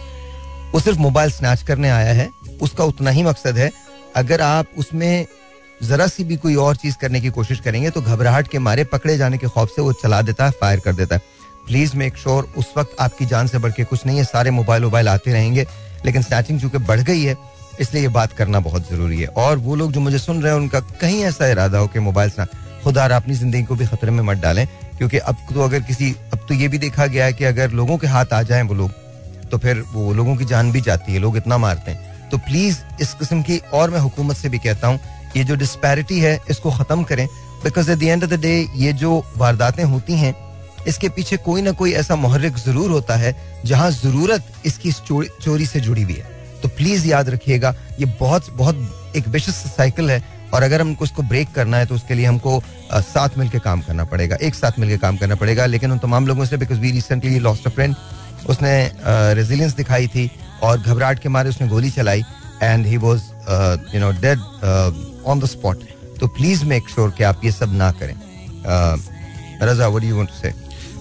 वो 0.74 0.80
सिर्फ़ 0.80 1.00
मोबाइल 1.00 1.32
स्नैच 1.32 1.62
करने 1.62 1.90
आया 1.90 2.14
है, 2.14 2.30
उसका 2.62 2.84
उतना 2.84 3.10
ही 3.10 3.24
मकसद 3.24 3.58
है, 3.58 3.72
अगर 4.16 4.42
आप 4.42 4.68
उसमें 4.78 5.26
जरा 5.82 6.08
सी 6.08 6.24
भी 6.24 6.36
कोई 6.38 6.56
और 6.56 6.76
चीज़ 6.76 6.98
करने 6.98 7.20
की 7.22 7.30
कोशिश 7.30 7.60
करेंगे 7.60 7.90
तो 7.90 8.02
घबराहट 8.02 8.48
के 8.48 8.60
मारे 8.60 8.84
पकड़े 8.84 9.18
जाने 9.18 9.38
के 9.38 9.48
खौफ 9.48 9.70
से 9.70 9.82
वो 9.82 9.94
चला 9.94 10.22
देता 10.22 10.46
है 10.46 10.52
फायर 10.52 10.80
कर 10.80 10.94
देता 10.94 11.16
है। 11.16 11.22
प्लीज़ 11.68 11.96
मेक 11.98 12.18
श्योर 12.18 12.52
उस 12.58 12.74
वक्त 12.78 12.96
आपकी 13.00 13.26
जान 13.26 13.48
से 13.48 13.58
बढ़ 13.58 13.72
के 13.72 13.84
कुछ 13.84 14.06
नहीं 14.06 14.18
है, 14.18 14.24
सारे 14.24 14.52
मोबाइल 14.52 14.84
वोबाइल 14.84 15.10
आते 15.10 15.32
रहेंगे, 15.34 15.66
लेकिन 16.06 16.22
स्नैचिंग 16.22 16.60
चूँकि 16.62 16.78
बढ़ 16.80 17.00
गई 17.02 17.24
है, 17.24 17.36
इसलिए 17.80 18.02
ये 18.04 18.10
बात 18.10 18.34
करना 18.34 18.60
बहुत 18.60 18.90
ज़रूरी 18.90 19.20
है। 19.20 19.28
और 19.28 19.58
वो 19.58 19.76
लोग 19.76 19.92
जो 19.92 20.00
मुझे 20.00 20.20
सुन 20.20 20.42
रहे 20.42 20.54
हैं, 20.54 20.60
उनका 20.60 20.80
कहीं 21.02 21.24
ऐसा 21.24 21.48
इरादा 21.48 21.78
हो 21.78 21.88
कि 21.88 22.00
मोबाइल 22.00 22.30
स्नैच 22.30 22.50
खुदा 22.84 23.06
अपनी 23.16 23.34
ज़िंदगी 23.34 23.64
को 23.64 23.76
भी 23.76 23.86
खतरे 23.86 24.12
में 24.12 24.24
मत 24.24 24.38
डालें, 24.38 24.66
क्योंकि 24.98 25.18
अब 25.18 25.38
तो 25.54 25.62
अगर 25.62 25.80
किसी, 25.82 26.12
अब 26.34 26.46
तो 26.48 26.54
ये 26.54 26.68
भी 26.68 26.78
देखा 26.78 27.06
गया 27.08 27.26
है 27.26 27.34
कि 27.34 27.46
अगर 27.46 27.72
लोगों 27.72 27.98
के 27.98 28.08
हाथ 28.08 28.34
आ 28.34 28.42
जाएँ 28.44 28.64
वो 28.64 28.74
लोग 28.74 28.92
तो 29.52 29.58
फिर 29.58 29.84
वो 29.94 30.14
लोगों 30.14 30.36
की 30.36 30.46
जान 30.46 30.72
भी 30.72 30.82
जाती 30.82 31.14
है, 31.14 31.20
लोग 31.20 31.38
इतना 31.38 31.58
मारते 31.58 31.92
हैं। 31.92 32.30
तो 32.30 32.38
प्लीज़ 32.40 32.78
इस 33.02 33.14
किस्म 33.14 33.42
की, 33.42 33.58
और 33.74 33.90
मैं 33.90 34.00
हुकूमत 34.00 34.38
से 34.38 34.50
भी 34.50 34.60
कहता 34.60 34.88
हूँ 34.88 35.00
ये 35.38 35.44
जो 35.44 35.56
डिस्पैरिटी 35.56 36.20
है, 36.20 36.40
इसको 36.50 36.72
खत्म 36.72 37.04
करें। 37.04 37.28
Because 37.64 37.92
at 37.92 37.98
the 38.00 38.04
end 38.04 38.24
of 38.24 38.32
the 38.32 38.40
day 38.42 38.56
ये 38.76 38.94
जो 38.96 39.24
वारदातें 39.38 39.84
होती 39.86 40.14
हैं, 40.16 40.36
इसके 40.88 41.10
पीछे 41.10 41.38
कोई 41.40 41.62
ना 41.62 41.72
कोई 41.74 41.92
ऐसा 41.94 42.16
मुहर्रिक 42.18 42.58
ज़रूर 42.58 42.92
होता 42.92 43.16
है, 43.16 43.36
जहाँ 43.66 43.90
ज़रूरत 43.94 44.44
इसकी 44.66 44.92
चोरी 44.92 45.66
से 45.66 45.80
जुड़ी 45.80 46.02
हुई 46.04 46.14
है। 46.14 46.40
तो 46.62 46.68
प्लीज़ 46.70 47.08
याद 47.08 47.30
रखिएगा, 47.30 47.74
ये 48.00 48.06
बहुत 48.20 48.50
बहुत 48.54 49.14
एक 49.16 49.28
विशेष 49.28 49.56
साइकिल 49.68 50.12
है, 50.12 50.24
और 50.54 50.64
अगर 50.64 50.82
हमको 50.82 51.06
इसको 51.06 51.24
ब्रेक 51.24 51.52
करना 51.56 51.78
है 51.78 51.86
तो 51.86 51.96
उसके 51.96 52.14
लिए 52.14 52.26
हमको 52.26 52.62
साथ 52.94 53.38
मिलकर 53.38 53.60
काम 53.60 53.82
करना 53.82 54.04
पड़ेगा। 54.06 54.36
एक 54.38 54.56
साथ 54.56 54.80
मिलकर 54.80 54.98
काम 54.98 55.18
करना 55.18 55.36
पड़ेगा, 55.36 55.66
लेकिन 55.66 55.92
उन 55.92 56.00
तमाम 56.00 56.28
लोगों 56.28 56.46
से 56.46 56.58
because 56.58 56.80
we 56.80 56.92
recently 56.92 57.40
lost 57.40 57.68
a 57.68 57.70
friend 57.70 57.96
उसने 58.50 58.74
रेजिलियंस 59.36 59.74
दिखाई 59.76 60.08
थी, 60.08 60.30
और 60.64 60.80
घबराहट 60.80 61.20
के 61.20 61.30
मारे 61.30 61.50
उसने 61.50 61.68
गोली 61.68 61.90
चलाई 61.92 62.24
and 62.64 62.86
he 62.86 62.98
was 62.98 63.22
you 63.94 64.00
know 64.00 64.12
dead 64.22 64.40
on 65.26 65.40
the 65.40 65.46
spot 65.46 65.84
तो 66.20 66.28
प्लीज़ 66.28 66.66
मेक 66.66 66.90
श्योर 66.90 67.12
कि 67.18 67.24
आप 67.24 67.46
ये 67.46 67.52
सब 67.52 67.74
ना 67.74 67.92
करें। 68.02 68.14
Raza 69.64 69.88
what 69.88 70.04
you 70.04 70.16
want 70.18 70.30
to 70.30 70.36
say 70.36 70.50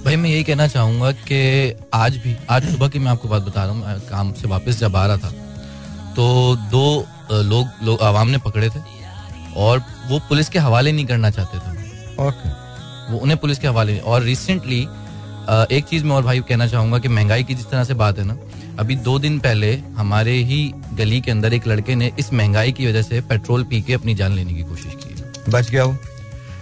भाई 0.04 0.16
मैं 0.16 0.30
यही 0.30 0.44
कहना 0.44 0.66
चाहूँगा 0.66 1.10
कि 1.12 1.74
आज 1.94 2.16
भी 2.16 2.36
आज 2.50 2.70
सुबह 2.72 2.88
की 2.88 2.98
मैं 2.98 3.10
आपको 3.10 3.28
बात 3.28 3.42
बता 3.42 3.64
रहा 3.64 3.72
हूँ 3.72 4.00
काम 4.10 4.32
से 4.32 4.48
वापस 4.48 4.78
जब 4.78 4.96
आ 4.96 5.06
रहा 5.06 5.16
था 5.16 5.30
तो 6.16 6.56
दो 6.70 7.06
लोग 7.32 7.84
लोग 7.84 8.02
आवाम 8.02 8.28
ने 8.28 8.38
पकड़े 8.38 8.68
थे 8.68 8.80
और 9.56 9.82
वो 10.08 10.18
पुलिस 10.28 10.48
के 10.48 10.58
हवाले 10.58 10.92
नहीं 10.92 11.06
करना 11.06 11.30
चाहते 11.30 11.58
थे। 11.58 11.78
Okay. 12.20 12.50
वो 13.10 13.18
उन्हें 13.18 13.38
पुलिस 13.38 13.58
के 13.58 13.68
हवाले 13.68 13.98
और 13.98 14.22
रिसेंटली 14.22 14.80
एक 15.76 15.84
चीज़ 15.90 16.04
मैं 16.04 16.16
और 16.16 16.22
भाई 16.22 16.40
कहना 16.40 16.66
चाहूँगा 16.66 16.98
कि 16.98 17.08
महँगाई 17.08 17.44
की 17.44 17.54
जिस 17.54 17.70
तरह 17.70 17.84
से 17.84 17.94
बात 17.94 18.18
है 18.18 18.24
ना 18.24 18.36
अभी 18.80 18.96
दो 19.06 19.18
दिन 19.18 19.38
पहले 19.38 19.74
हमारे 19.96 20.32
ही 20.50 20.60
गली 20.98 21.20
के 21.20 21.30
अंदर 21.30 21.54
एक 21.54 21.66
लड़के 21.66 21.94
ने 21.94 22.10
इस 22.18 22.32
महँगाई 22.32 22.72
की 22.72 22.86
वजह 22.86 23.02
से 23.02 23.20
पेट्रोल 23.30 23.64
पी 23.70 23.80
के 23.82 23.92
अपनी 23.94 24.14
जान 24.14 24.32
लेने 24.32 24.54
की 24.54 24.62
कोशिश 24.62 24.94
की 25.04 25.50
बच 25.50 25.70
गया 25.70 25.84
वो? 25.84 25.96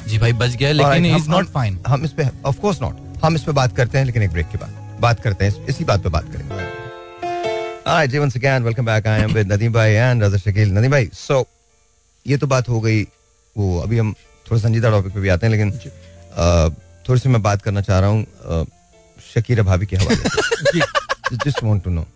जी 0.08 0.18
भाई 0.18 0.32
बच 0.32 0.56
गया 0.56 0.72
लेकिन 0.72 1.06
इज़ 1.16 1.28
नॉट 1.30 1.46
फाइन 1.52 1.78
हम 1.86 2.04
इस 2.04 2.12
पे 2.12 2.28
ऑफ़ 2.46 2.58
कोर्स 2.60 2.80
नॉट 2.82 3.24
हम 3.24 3.34
इस 3.34 3.42
पे 3.42 3.52
बात 3.52 3.76
करते 3.76 3.98
हैं 3.98 4.04
लेकिन 4.04 4.22
एक 4.22 4.30
ब्रेक 4.32 4.48
के 4.48 4.58
बाद। 4.58 4.98
बात 5.00 5.20
करते 5.20 5.44
हैं 5.44 5.66
इसी 5.68 5.84
बात 5.84 6.02
पे 6.02 6.08
बात 6.08 6.32
करेंगे 6.32 6.66
Hi, 7.88 8.06
Jay, 8.12 8.18
once 8.22 8.34
again, 8.38 8.64
welcome 8.64 8.86
back. 8.86 9.06
I 9.06 9.12
am 9.26 9.34
with 9.34 9.46
Nadeem 9.50 9.72
भाई 9.72 9.94
and 10.00 10.22
Raza 10.22 10.38
Shakil. 10.40 10.72
Nadeem 10.72 10.90
भाई, 10.90 11.06
so 11.18 11.42
ये 12.26 12.36
तो 12.36 12.46
बात 12.46 12.68
हो 12.68 12.80
गई। 12.80 13.02
वो 13.56 13.78
अभी 13.80 13.98
हम 13.98 14.12
थोड़ा 14.46 14.60
संजीदा 14.62 14.90
टॉपिक 14.90 15.14
पे 15.14 15.20
भी 15.20 15.28
आते 15.28 15.46
हैं 15.46 15.50
लेकिन 15.52 15.70
थोड़ी 17.08 17.20
सी 17.20 17.28
मैं 17.28 17.42
बात 17.42 17.62
करना 17.62 17.80
चाह 17.80 18.00
रहा 18.00 18.08
हूँ 18.08 18.66
शकीरा 19.34 19.62
भाभी 19.62 19.86
के 19.86 19.96
हवाले 19.96 20.16
से। 20.16 20.80
जस्ट 21.32 21.62
वांट 21.64 21.82
टू 21.84 21.90
नो 21.90 22.06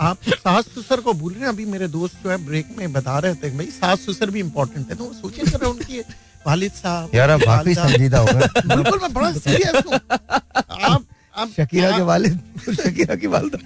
आप 0.00 0.18
सास 0.28 0.64
ससुर 0.68 1.00
को 1.00 1.12
भूल 1.14 1.32
रहे 1.32 1.42
हैं 1.42 1.48
अभी 1.48 1.64
मेरे 1.66 1.88
दोस्त 1.88 2.22
जो 2.24 2.30
है 2.30 2.36
ब्रेक 2.46 2.74
में 2.78 2.92
बता 2.92 3.18
रहे 3.18 3.34
थे 3.34 3.50
भाई 3.56 3.66
सास 3.70 4.00
ससुर 4.00 4.30
भी 4.30 4.40
इम्पोर्टेंट 4.40 4.90
है 4.90 4.96
तो 4.96 5.12
सोचिए 5.14 5.44
जरा 5.46 5.68
उनकी 5.68 6.00
वालिद 6.46 6.72
साहब 6.72 7.14
यार 7.14 7.30
आप 7.30 7.40
वाकई 7.46 7.74
संजीदा 7.74 8.18
हो 8.18 8.26
गए। 8.26 8.46
बिल्कुल 8.66 8.98
मैं 9.02 9.12
बड़ा 9.12 9.32
सीरियस 9.32 9.82
हूँ। 9.86 9.94
आप 9.94 11.04
आप 11.34 11.48
शकीरा 11.56 11.90
के 11.96 12.02
वालिद 12.02 12.40
शकीरा 12.80 13.14
की 13.14 13.26
वालिदा। 13.26 13.58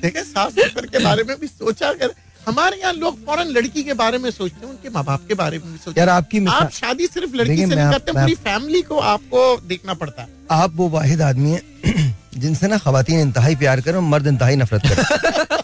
देखिए 0.00 0.22
सास 0.24 0.52
ससुर 0.58 0.86
के 0.86 1.04
बारे 1.04 1.22
में 1.24 1.38
भी 1.40 1.46
सोचा 1.46 1.92
कर 1.92 2.14
हमारे 2.46 2.76
यहाँ 2.80 2.92
लोग 2.92 3.24
फ़ौरन 3.26 3.48
लड़की 3.56 3.82
के 3.84 3.94
बारे 3.94 4.18
में 4.18 4.30
सोचते 4.30 4.66
हैं 4.66 4.72
उनके 4.72 4.88
माँ 4.90 5.04
बाप 5.04 5.26
के 5.28 5.34
बारे 5.34 5.58
में 5.58 5.76
सोचते 5.76 6.00
यार 6.00 6.08
आपकी 6.08 6.44
आप 6.50 6.70
शादी 6.72 7.06
सिर्फ़ 7.06 7.34
लड़की 7.36 7.56
से 7.56 7.66
नहीं 7.66 7.90
करते 7.90 8.12
पूरी 8.12 8.34
फैमिली 8.34 8.82
को 8.82 8.98
आपको 9.14 9.56
देखना 9.68 9.94
पड़ता 9.94 10.22
है। 10.22 10.28
आप 10.50 10.72
वो 10.76 10.88
वाहिद 10.88 11.22
आदमी 11.22 11.50
है 11.50 12.14
जिनसे 12.36 12.68
ना 12.68 12.78
खातन 12.78 13.12
इंतहाई 13.20 13.56
प्यार 13.56 13.80
करें 13.80 13.98
मर्द 14.10 14.26
इंतहाई 14.26 14.56
नफरत 14.56 14.82
करें। 14.86 15.04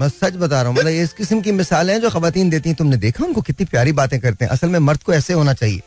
मैं 0.00 0.08
सच 0.08 0.36
बता 0.36 0.60
रहा 0.62 0.70
हूँ 0.70 0.76
मतलब 0.76 0.92
इस 1.02 1.12
किस्म 1.12 1.40
की 1.40 1.52
मिसालें 1.52 1.92
हैं 1.94 2.00
जो 2.00 2.10
खातन 2.10 2.50
देती 2.50 2.68
हैं 2.68 2.76
तुमने 2.76 2.96
देखा? 2.96 3.24
उनको 3.24 3.40
कितनी 3.42 3.66
प्यारी 3.66 3.92
बातें 3.92 4.18
करते 4.20 4.44
हैं। 4.44 4.52
असल 4.52 4.68
में 4.68 4.78
मर्द 4.78 5.02
को 5.02 5.12
ऐसे 5.14 5.32
होना 5.32 5.54
चाहिए। 5.54 5.82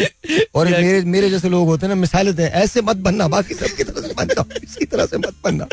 और 0.54 0.68
मेरे 0.68 1.00
मेरे 1.04 1.30
जैसे 1.30 1.48
लोग 1.48 1.66
होते 1.68 1.86
हैं 1.86 1.94
ना 1.94 2.00
मिसालें 2.00 2.32
ऐसे 2.38 2.82
मत 2.82 2.96
बनना 3.06 3.28
बाकी 3.28 3.54
सबकी 3.54 3.84
तरह 3.84 4.08
से 4.08 4.14
बन 4.14 4.26
जाओ 4.26 4.44
इसी 4.62 4.84
तरह 4.84 5.06
से 5.06 5.18
मत 5.18 5.34
बनना। 5.44 5.66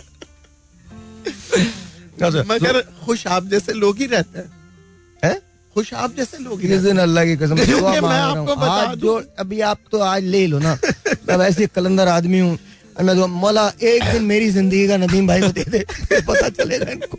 मगर 2.21 2.81
खुश 3.05 3.25
आप 3.27 3.43
जैसे 3.47 3.73
लोग 3.73 3.97
ही 3.97 4.05
रहते 4.05 4.39
हैं। 4.39 4.49
है? 5.23 5.33
खुश 5.75 5.93
आप 5.93 6.15
जैसे 6.15 6.37
लोग 6.37 6.61
ही 6.61 6.67
दिन 6.67 6.97
अल्लाह 6.97 7.25
की 7.25 7.35
कसम 7.35 7.55
मैं 7.55 8.19
आपको 8.19 8.55
बता 8.55 8.93
जो 8.95 9.21
अभी 9.39 9.61
आप 9.61 9.79
तो 9.91 9.99
आज 9.99 10.23
ले 10.23 10.45
लो 10.47 10.59
ना। 10.59 10.77
मैं 11.29 11.37
वैसे 11.37 11.67
कलंदर 11.75 12.07
आदमी 12.07 12.39
हूँ। 12.39 12.57
मैं 13.01 13.15
तो 13.15 13.27
मौला 13.27 13.67
एक 13.83 14.03
दिन 14.11 14.23
मेरी 14.25 14.49
ज़िंदगी 14.49 14.87
का 14.87 14.97
नदीम 14.97 15.27
भाई 15.27 15.41
को 15.41 15.47
दे 15.47 15.63
दे 15.69 15.85
पता 16.21 16.49
चलेगा 16.49 16.91
इनको। 16.91 17.17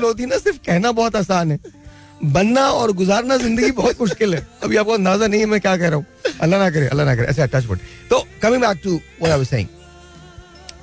लोधी 0.00 0.26
ना 0.26 0.38
सिर्फ़ 0.38 0.58
कहना 0.66 0.92
बहुत 0.92 1.16
आसान 1.16 1.52
है। 1.52 1.58
बनना 2.24 2.68
और 2.72 2.92
गुजारना 2.92 3.36
ज़िंदगी 3.36 3.70
बहुत 3.72 4.00
मुश्किल 4.00 4.34
है। 4.34 4.46
अभी 4.62 4.76
आपको 4.76 4.92
अंदाज़ा 4.92 5.26
नहीं 5.26 5.40
है 5.40 5.46
मैं 5.46 5.60
क्या 5.60 5.76
कह 5.76 5.88
रहा 5.88 5.96
हूँ। 5.96 6.06
अल्लाह 6.40 6.60
ना 6.60 6.70
करे 6.70 6.86
अल्लाह 6.88 7.06
ना 7.06 7.14
करे 7.16 7.26
ऐसे 7.26 7.46
टच 7.46 7.64
तो 8.10 8.26
coming 8.42 8.62
back 8.62 8.80
to 8.84 8.94
what 8.94 9.30
I 9.30 9.38
was 9.38 9.46
saying 9.46 9.68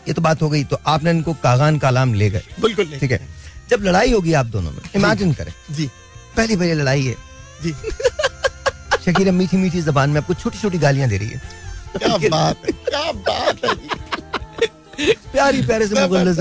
ये 0.07 0.13
तो 0.13 0.21
बात 0.21 0.41
हो 0.41 0.49
गई 0.49 0.63
तो 0.63 0.79
आपने 0.87 1.09
इनको 1.09 1.33
कागान 1.43 1.77
कालाम 1.79 2.13
ले 2.13 2.29
गए। 2.29 2.43
बिल्कुल 2.61 2.97
ठीक 2.99 3.11
है? 3.11 3.19
जब 3.69 3.83
लड़ाई 3.83 4.11
होगी 4.11 4.33
आप 4.33 4.45
दोनों 4.45 4.71
में 4.71 4.81
इमेजिन 4.95 5.33
करें। 5.33 5.53
जी। 5.71 5.89
पहली 6.37 6.55
पहली 6.55 6.73
लड़ाई 6.73 7.03
है। 7.03 7.15
जी। 7.63 7.73
शकीरा 9.05 9.31
मीठी 9.31 9.57
मीठी 9.57 9.81
जबान 9.81 10.09
में 10.09 10.21
आपको 10.21 10.33
छोटी 10.33 10.57
छोटी 10.57 10.77
गालियाँ 10.77 11.09
दे 11.09 11.17
रही 11.17 11.29
है। 11.29 11.41
क्या 11.97 12.17
बात 12.29 12.65
है 12.65 12.71
क्या 12.71 13.11
बात 13.11 13.65
है। 13.65 13.73
प्यारी 15.31 15.61
प्यारे 15.61 15.87
से 15.87 16.01
मुगल 16.01 16.33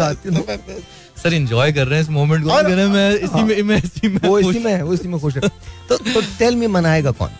सर 1.23 1.35
एंजॉय 1.35 1.73
कर 1.73 1.87
रहे 1.87 1.99
हैं 1.99 2.05
इस 2.05 2.11
मोमेंट 2.11 2.45
को। 2.45 2.49
मैं 2.89 3.11
इसी 3.15 3.43
में 3.43 3.63
मैं 3.63 3.77
इसी 3.83 4.09
में 4.09 4.19
वो 4.25 4.39
इसी 4.41 4.59
में 4.59 4.83
वो 4.83 4.95
इसी 4.95 5.09
में 5.09 5.21
खुश 5.21 5.37
है। 5.37 5.49
तो 5.89 5.97
तो 5.97 6.21
टेल 6.39 6.57
मी 6.57 6.67
मनाएगा 6.67 7.11
कौन? 7.11 7.31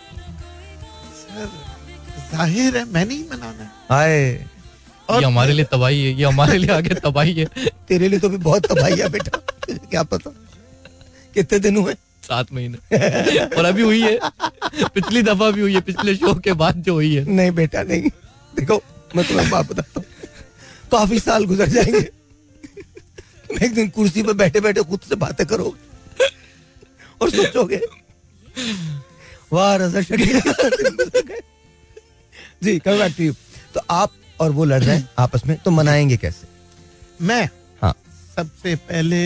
सर 1.21 1.51
ज़ाहिर 2.33 2.77
है 2.77 2.85
मैंने 2.93 3.15
ही 3.15 3.23
मनाना 3.33 3.63
है। 3.63 3.71
आए। 3.91 4.47
ये 5.11 5.25
हमारे 5.25 5.53
लिए 5.53 5.65
तबाही 5.65 6.05
है 6.05 6.13
ये 6.13 6.25
हमारे 6.25 6.59
लिए 6.59 6.71
आगे 6.71 6.95
तबाही 6.95 7.33
है। 7.35 7.45
तेरे 7.89 8.09
लिए 8.09 8.19
तो 8.19 8.29
भी 8.29 8.37
बहुत 8.39 8.67
तबाही 8.67 8.99
है 9.01 9.09
बेटा। 9.09 9.39
क्या 9.71 10.03
पता? 10.03 10.31
कितने 11.35 11.59
दिन 11.59 11.77
हुए? 11.77 11.95
सात 12.23 12.53
महीने। 12.53 13.47
और 13.57 13.65
अभी 13.65 13.83
हुई 13.83 14.01
है। 14.03 14.19
पिछली 14.95 15.23
दफ़ा 15.23 15.51
भी 15.51 15.61
हुई 15.61 15.75
है 15.75 15.81
पिछले 15.81 16.15
शो 16.17 16.35
के 16.35 16.53
बाद 16.53 16.83
जो 16.83 16.95
हुई 16.95 17.15
है। 17.15 17.25
नहीं 17.27 17.51
बेटा 17.51 17.83
नहीं। 17.83 18.11
देखो 18.55 18.83
मैं 19.17 19.27
तुम्हें 19.29 19.49
बात 19.51 19.71
बताता 19.71 20.01
हूँ। 20.01 20.07
काफ़ी 20.93 21.19
साल 21.21 21.45
गुजर 21.45 21.69
जाएँगे। 21.69 22.09
एक 23.65 23.75
दिन 23.75 23.89
कुर्सी 23.89 24.23
पर 24.23 24.33
बैठे 24.35 24.61
बैठे 24.61 24.83
खुद 24.83 25.01
से 25.09 25.15
बातें 25.17 25.47
करोगे। 25.47 25.83
और 27.21 27.31
सोचोगे 27.31 27.81
वाह 29.53 29.75
रजा 29.77 30.01
शरीर 30.03 30.41
ji 32.63 32.79
come 32.79 32.99
back 32.99 33.15
to 33.19 33.25
you 33.25 33.33
तो 33.75 33.81
आप 33.91 34.13
और 34.41 34.51
वो 34.51 34.65
लड़ 34.65 34.83
रहे 34.83 34.97
हैं 34.97 35.09
आपस 35.19 35.47
में 35.47 35.57
तो 35.65 35.71
मनाएँगे 35.71 36.17
कैसे? 36.17 36.47
मैं 37.23 37.49
हाँ। 37.83 37.95
सबसे 38.37 38.75
पहले 38.91 39.23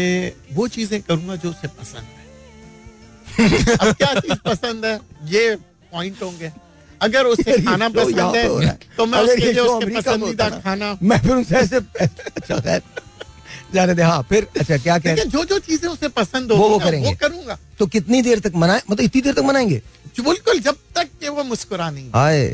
वो 0.54 0.68
चीज़ें 0.68 1.00
करूँगा 1.02 1.36
जो 1.36 1.50
उसे 1.50 1.68
पसंद 1.68 2.06
है। 2.06 2.16
अब 3.80 3.94
क्या 3.94 4.14
चीज़ 4.20 4.38
पसंद 4.44 4.84
है? 4.84 4.98
ये 5.32 5.54
पॉइंट 5.92 6.22
होंगे। 6.22 6.52
अगर 7.00 7.26
उसे 7.26 7.60
खाना 7.64 7.88
पसंद 7.88 8.36
है 8.36 8.76
तो 8.96 9.06
मैं 9.06 9.18
उसके 9.20 9.52
लिए 9.52 9.60
उसके 9.62 9.94
पसंदीदा 9.96 10.48
खाना 10.60 10.96
मैं 11.02 11.18
फिर 11.22 11.32
उनसे 11.32 11.56
ऐसे 11.56 11.76
अच्छा 11.76 12.58
खैर। 12.60 12.82
जाने 13.74 13.94
दे 13.94 14.02
हाँ 14.02 14.22
फिर 14.28 14.46
अच्छा 14.60 14.76
क्या 14.76 14.98
कह 14.98 15.14
जो 15.24 15.44
जो 15.44 15.58
चीज़ें 15.58 15.88
उसे 15.90 16.08
पसंद 16.08 16.52
हो 16.52 16.56
वो 16.58 16.68
वो 16.68 16.78
करेंगे। 16.78 17.08
वो 17.08 17.14
करूँगा। 17.20 17.58
तो 17.78 17.86
कितनी 17.86 18.22
देर 18.22 18.40
तक 18.40 18.52
मनाए? 18.56 18.82
मतलब 18.90 19.04
इतनी 19.04 19.20
देर 19.22 19.34
तक 19.34 19.42
मनाएँगे? 19.44 19.82
बिल्कुल 20.20 20.58
जब 20.60 20.76
तक 20.94 21.08
कि 21.20 21.28
वो 21.28 21.42
मुस्कुरा 21.44 21.90
नहीं 21.90 22.10
आए। 22.14 22.46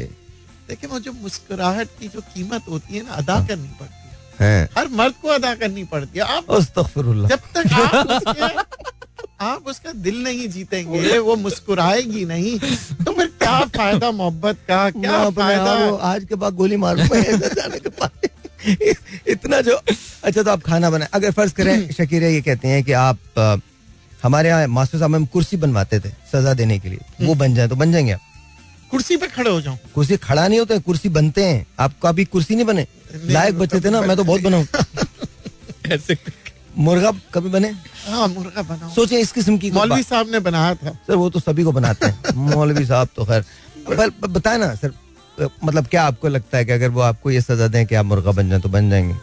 देखिए 0.68 0.90
वो 0.90 0.98
जो 1.00 1.12
मुस्कुराहट 1.12 1.88
की 2.00 2.09
जो 2.09 2.20
कीमत 2.35 2.62
होती 2.70 2.96
है 2.96 3.03
ना 3.05 3.12
अदा। 3.12 3.40
करनी 3.46 3.68
पड़ती 3.81 4.42
है। 4.42 4.68
हर 4.77 4.88
मर्द 4.92 5.14
को 5.22 5.29
अदा 5.29 5.55
करनी 5.55 5.85
पड़ती 5.85 6.18
है। 6.18 6.24
आप 6.27 6.44
जब 7.29 7.40
तक 7.55 7.72
आप 7.72 8.07
उसके 8.09 8.83
आप 9.40 9.66
उसका 9.68 9.92
दिल 9.92 10.22
नहीं 10.22 10.48
जीतेंगे 10.48 11.18
वो 11.18 11.35
मुस्कुराएगी 11.37 12.24
नहीं। 12.24 12.59
तो 12.59 13.12
फिर 13.12 13.27
क्या 13.38 13.59
फ़ायदा 13.66 14.11
मोहब्बत 14.12 14.59
का? 14.68 14.90
क्या 14.90 15.31
फ़ायदा? 15.31 15.72
आज 16.05 16.24
के 16.24 16.35
बाद 16.35 16.55
गोली 16.55 16.77
मार? 16.77 16.98
इतना 19.29 19.61
जो 19.61 19.74
अच्छा 20.24 20.42
तो 20.42 20.50
आप 20.50 20.62
खाना 20.62 20.90
बनाए। 20.90 21.09
अगर 21.12 21.31
फ़र्ज़ 21.31 21.53
करें 21.55 21.90
शकीरा 21.92 22.29
ये 22.29 22.40
कहते 22.42 22.68
हैं 22.68 22.83
कि 22.85 22.92
आप 22.92 23.18
हमारे 24.22 24.48
यहाँ 24.48 24.66
मास्टर 24.68 24.98
साहब 24.98 25.14
हम 25.14 25.27
कुर्सी 25.27 25.57
बनवाते 25.57 26.00
थे 26.00 26.11
सजा 26.33 26.55
देने 26.55 26.79
के 26.79 26.88
लिए। 26.88 26.98
वो 26.98 27.27
हम्म। 27.27 27.38
बन 27.38 27.55
जाए 27.55 27.68
तो 27.68 27.77
बन 27.77 27.92
जाएँगे 27.92 28.12
आप। 28.12 28.20
कुर्सी 28.94 29.16
पे 29.16 29.26
खड़े 29.26 29.50
हो 29.50 29.61
जाऊँ। 29.61 29.78
कुर्सी 29.94 30.16
खड़ा 30.22 30.46
नहीं 30.48 30.59
होता 30.59 30.74
है 30.74 30.80
कुर्सी 30.87 31.09
बनते 31.18 31.44
हैं। 31.44 31.66
आपको 31.80 32.09
अभी 32.09 32.24
कुर्सी 32.35 32.54
नहीं 32.54 32.64
बने? 32.66 32.87
लायक 33.35 33.59
बच्चे 33.59 33.80
थे 33.80 33.90
ना 33.90 34.00
मैं 34.00 34.16
तो 34.16 34.24
बहुत 34.24 34.40
बनाऊ। 34.46 34.64
ऐसे 35.92 36.16
मुर्गा 36.78 37.11
कभी 37.35 37.48
बने? 37.50 37.68
हाँ 38.09 38.26
मुर्गा 38.28 38.62
बना 38.62 38.88
सोचे 38.94 39.20
इस 39.20 39.33
किस्म 39.33 39.57
की 39.59 39.70
मौलवी 39.70 40.02
साहब 40.02 40.30
ने 40.30 40.40
बनाया 40.46 40.74
था। 40.74 40.90
सर 41.07 41.14
वो 41.16 41.28
तो 41.30 41.40
सभी 41.40 41.64
को 41.64 41.72
बनाते 41.72 42.07
हैं। 42.07 42.35
मौलवी 42.54 42.85
साहब 42.87 43.09
तो 43.16 43.24
खैर। 43.24 43.44
बताए 44.28 44.59
ना 44.59 44.74
सर 44.74 44.92
मतलब 45.64 45.87
क्या 45.87 46.02
आपको 46.07 46.28
लगता 46.28 46.59
है 46.59 46.64
कि 46.64 46.72
अगर 46.72 46.88
वो 46.96 47.00
आपको 47.00 47.30
ये 47.30 47.40
सजा 47.40 47.66
दें 47.68 47.85
कि 47.87 47.94
आप 47.94 48.04
मुर्गा 48.07 48.33
बन 48.33 48.50
जाए 48.50 48.61
तो 48.61 48.68
बन 48.68 48.90
जाएँगे? 48.90 49.14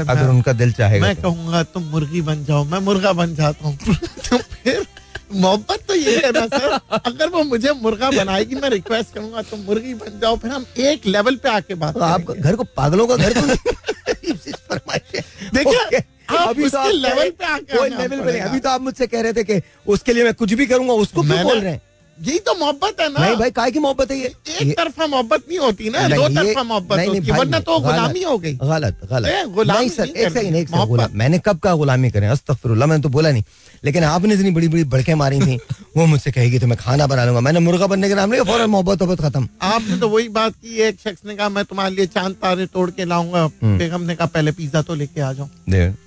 अगर 0.00 0.28
उनका 0.28 0.52
दिल 0.52 0.72
चाहेगा 0.72 1.06
मैं 1.06 1.14
तो। 1.16 1.22
कहूँगा 1.22 1.62
तुम 1.74 1.82
मुर्गी 1.92 2.20
बन 2.22 2.44
जाओ 2.44 2.64
मैं 2.64 2.78
मुर्गा 2.88 3.12
बन 3.12 3.34
जाता 3.34 3.68
हूँ। 3.68 3.76
तो 4.28 4.38
फिर 4.38 4.86
मोहब्बत 5.34 5.84
तो 5.88 5.94
ये 5.94 6.16
है 6.16 6.32
ना 6.32 6.46
सर। 6.46 6.98
अगर 7.06 7.28
वो 7.28 7.42
मुझे 7.42 7.72
मुर्गा 7.82 8.10
बनाएगी 8.10 8.54
मैं 8.54 8.70
रिक्वेस्ट 8.70 9.14
करूँगा 9.14 9.42
तो 9.42 9.56
मुर्गी 9.56 9.94
बन 9.94 10.18
जाओ 10.22 10.36
फिर 10.36 10.50
हम 10.50 10.66
एक 10.78 11.06
लेवल 11.06 11.36
पे 11.36 11.48
आके 11.48 11.74
बात 11.74 11.94
तो 11.94 12.00
आप 12.00 12.30
घर 12.30 12.56
को 12.56 12.64
पागलों 12.76 13.06
का 13.06 13.16
घर 13.16 13.34
देखिए 15.54 16.02
अभी 16.38 16.68
तो 16.68 16.90
लेवल 16.90 17.30
पे 17.30 17.44
आके 17.44 17.88
लेवल 17.88 18.24
पे 18.24 18.40
अभी 18.40 18.60
तो 18.60 18.68
आप 18.68 18.80
मुझसे 18.80 19.06
कह 19.06 19.20
रहे 19.20 19.32
थे 19.32 19.44
कि 19.44 19.62
उसके 19.86 20.12
लिए 20.12 20.24
मैं 20.24 20.34
कुछ 20.34 20.52
भी 20.52 20.66
करूँगा 20.66 20.92
उसको 20.92 21.22
क्यों 21.22 21.42
बोल 21.42 21.60
रहे 21.60 21.72
हैं? 21.72 21.82
यही 22.18 22.38
तो 22.38 22.54
मोहब्बत 22.54 23.00
है 23.00 23.08
ना। 23.12 23.20
नहीं 23.20 23.36
भाई 23.36 23.50
काय 23.50 23.70
की 23.70 23.78
मोहब्बत 23.78 24.10
है 24.10 24.16
ये? 24.18 24.32
एक 24.62 24.76
तरफा 24.78 25.06
मोहब्बत 25.06 25.44
नहीं 25.48 25.58
होती 25.58 25.90
ना 25.90 26.08
दो 26.08 26.28
तरफा 26.28 26.62
मोहब्बत 26.62 27.06
होती 27.08 27.26
है 27.26 27.38
वरना 27.38 27.60
तो 27.60 27.78
गुलामी 27.80 28.22
हो 28.22 28.36
गई। 28.38 28.52
गलत 28.54 29.00
गलत। 29.12 29.66
नहीं 29.68 29.88
सर 29.88 30.08
एक 30.08 30.32
सेकंड 30.32 30.56
एक 30.56 30.68
सेकंड 30.68 31.16
मैंने 31.22 31.38
कब 31.46 31.58
का 31.58 31.74
गुलामी 31.74 32.10
करें? 32.10 32.28
अस्तगफिरुल्लाह 32.28 32.88
मैंने 32.88 33.02
तो 33.02 33.08
बोला 33.08 33.30
नहीं। 33.30 33.42
लेकिन 33.84 34.04
आपने 34.04 34.34
इतनी 34.34 34.50
बड़ी 34.50 34.68
बड़ी 34.68 34.84
बड़के 34.94 35.14
मारी 35.14 35.40
थी 35.40 35.56
वो 35.96 36.06
मुझसे 36.06 36.30
कहेगी 36.32 36.58
तो 36.58 36.66
मैं 36.66 36.78
खाना 36.78 37.06
बना 37.06 37.24
लूँगा। 37.24 37.40
मैंने 37.40 37.60
मुर्गा 37.60 37.86
बनने 37.86 38.08
के 38.08 38.14
नाम 38.14 38.32
लिया 38.32 38.44
फ़ौरन 38.44 38.70
मोहब्बत 38.70 39.02
मोहब्बत 39.02 39.24
खत्म। 39.24 39.48
आपने 39.62 39.98
तो 39.98 40.08
वही 40.08 40.28
बात 40.38 40.54
की 40.54 40.80
एक 40.88 41.00
शख्स 41.00 41.22
ने 41.26 41.36
कहा 41.36 41.48
मैं 41.48 41.64
तुम्हारे 41.64 41.94
लिए 41.94 42.06
चाँद 42.06 42.36
तारे 42.42 42.66
तोड़ 42.66 42.90
के 42.90 43.04
लाऊँगा 43.04 43.42
हम्म। 43.42 43.78
बेगम 43.78 44.02
ने 44.02 44.14
कहा 44.14 44.26
पहले 44.34 44.52
पिज्जा 44.52 44.82
तो 44.82 44.94
लेके 44.94 45.20
आ 45.20 45.32
जाऊँ 45.32 45.50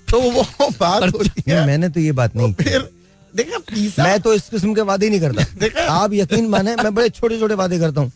तो 0.09 0.19
वो 0.31 0.69
बात 0.79 1.03
मैंने 1.47 1.89
तो 1.89 1.99
ये 1.99 2.11
बात 2.19 2.35
नहीं 2.35 2.53
फिर 2.53 2.89
देखा 3.37 4.03
मैं 4.03 4.19
तो 4.21 4.33
इस 4.33 4.47
किस्म 4.49 4.73
के 4.73 4.81
वादे 4.83 5.09
नहीं 5.09 5.19
करता। 5.19 5.85
आप 5.93 6.13
यकीन 6.13 6.47
माने 6.49 6.75
मैं 6.75 6.93
बड़े 6.95 7.09
छोटे 7.09 7.39
छोटे 7.39 7.53
वादे 7.55 7.79
करता 7.79 8.01
हूँ। 8.01 8.11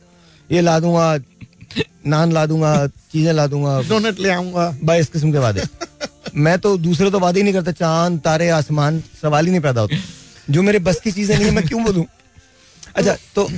ये 0.50 0.62
ला 0.62 0.80
दूँगा 0.80 1.18
नान 2.08 2.32
ला 2.32 2.46
दूँगा 2.46 2.88
चीज़ें 2.88 3.34
ला 3.34 3.46
दूँगा। 3.48 3.82
डोनट 3.90 4.20
ले 4.20 4.30
आऊँगा। 4.30 4.70
भाई 4.84 5.00
इस 5.00 5.10
किस्म 5.10 5.32
के 5.32 5.38
वादे। 5.38 5.64
मैं 6.36 6.58
तो 6.60 6.78
दूसरे 6.78 7.10
तो 7.12 7.20
वादे 7.20 7.40
ही 7.40 7.44
नहीं 7.44 7.54
करता। 7.54 7.72
चाँद 7.72 8.20
तारे 8.20 8.50
आसमान 8.50 9.00
सवाल 9.22 9.46
ही 9.46 9.52
नहीं 9.52 9.62
पैदा 9.62 9.82
होता। 9.82 9.98
जो 10.50 10.62
मेरे 10.62 10.80
बस 10.80 11.00
की 11.00 11.12
चीज़ें 11.12 11.36
नहीं 11.36 11.46
है 11.46 11.52
मैं 11.52 11.68
क्यों 11.68 11.84
बोलूँ? 11.84 12.06
अच्छा 12.96 13.16
तो 13.36 13.50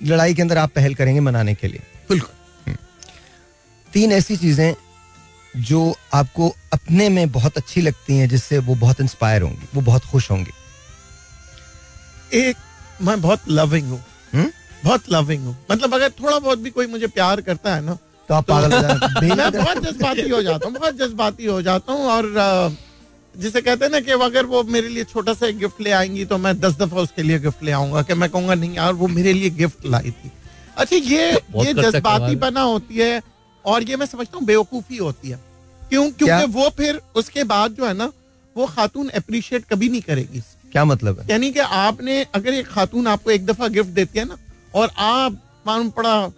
लड़ाई 0.00 0.34
के 0.34 0.42
अंदर 0.42 0.58
आप 0.58 0.72
पहल 0.74 0.94
करेंगे 0.94 1.20
मनाने 1.20 1.54
के 1.54 1.68
लिए। 1.68 1.80
बिल्कुल। 2.08 2.30
हम्म। 2.66 2.76
तीन 3.92 4.12
ऐसी 4.12 4.36
चीज़ें 4.36 4.74
जो 5.62 5.94
आपको 6.14 6.48
अपने 6.72 7.08
में 7.08 7.30
बहुत 7.32 7.56
अच्छी 7.56 7.80
लगती 7.80 8.16
हैं 8.16 8.28
जिससे 8.28 8.58
वो 8.58 8.74
बहुत 8.74 9.00
इंस्पायर 9.00 9.42
होंगी 9.42 9.68
वो 9.74 9.80
बहुत 9.80 10.04
खुश 10.04 10.30
होंगी। 10.30 10.52
एक 12.34 12.56
मैं 13.02 13.20
बहुत 13.20 13.40
लविंग 13.48 13.88
हूँ। 13.90 14.00
हम्म? 14.32 14.50
बहुत 14.84 15.02
लविंग 15.12 15.44
हूँ। 15.44 15.56
मतलब 15.70 15.94
अगर 15.94 16.10
थोड़ा 16.10 16.38
बहुत 16.38 16.58
भी 16.58 16.70
कोई 16.70 16.86
मुझे 16.86 17.06
प्यार 17.06 17.40
करता 17.40 17.74
है 17.74 17.84
ना 17.84 17.98
तो 18.28 18.34
आप 18.34 18.46
पागल 18.48 18.70
तो 18.70 19.34
मैं 19.36 19.50
बहुत 19.52 19.82
जज्बाती 19.84 20.28
हो 20.28 20.42
जाता 20.42 20.68
हूँ 20.68 20.74
बहुत 20.74 20.96
जज्बाती 20.96 21.44
हो 21.44 21.60
जाता 21.62 21.92
हूँ 21.92 22.06
और 22.06 22.76
जिसे 23.34 23.60
कहते 23.60 23.84
हैं 23.84 23.92
ना 23.92 24.00
कि 24.00 24.10
अगर 24.10 24.46
वो 24.46 24.62
मेरे 24.62 24.88
लिए 24.88 25.04
छोटा 25.04 25.34
सा 25.34 25.50
गिफ्ट 25.50 25.80
ले 25.80 25.90
आएँगी 25.90 26.24
तो 26.24 26.38
मैं 26.38 26.58
दस 26.60 26.74
दफ़ा 26.76 27.00
उसके 27.00 27.22
लिए 27.22 27.38
गिफ्ट 27.38 27.62
ले 27.62 27.72
आऊँगा 27.72 28.02
कि 28.02 28.14
मैं 28.14 28.28
कहूँगा 28.30 28.54
नहीं 28.54 28.74
यार 28.74 28.92
वो 28.92 29.08
मेरे 29.08 29.32
लिए 29.32 29.50
गिफ्ट 29.50 29.86
लाई 29.86 30.10
थी। 30.10 30.30
अच्छा 30.76 30.96
ये 30.96 31.32
ये 31.56 31.72
जज्बाती 31.74 32.36
बना 32.36 32.60
होती 32.60 32.98
है 32.98 33.22
और 33.64 33.82
ये 33.82 33.96
मैं 33.96 34.06
समझता 34.06 34.38
हूँ 34.38 34.46
बेवकूफ़ी 34.46 34.96
होती 34.96 35.30
है। 35.30 35.38
क्यों? 35.88 36.10
क्योंकि 36.10 36.52
वो 36.52 36.68
फिर 36.70 37.00
उसके 37.14 37.44
बाद 37.44 37.72
जो 37.72 37.86
है 37.86 37.94
ना 37.94 38.10
वो 38.56 38.66
खातून 38.66 39.08
अप्रिशिएट 39.08 39.64
कभी 39.64 39.88
नहीं 39.88 40.02
करेगी। 40.02 40.42
क्या 40.72 40.84
मतलब 40.84 41.18
है? 41.20 41.26
यानी 41.30 41.50
कि 41.52 41.60
आपने, 41.60 42.22
अगर 42.34 42.54
एक 42.54 42.66
खातून 42.66 43.06
आपको 43.06 43.30
एक 43.30 43.46
दफ़ा 43.46 43.68
गिफ्ट 43.68 43.90
देती 43.90 44.18
है 44.18 44.24
ना, 44.24 44.36
और 44.74 44.90
आप 44.98 45.38
मालूम 45.66 45.90
पड़ा, 45.90 46.30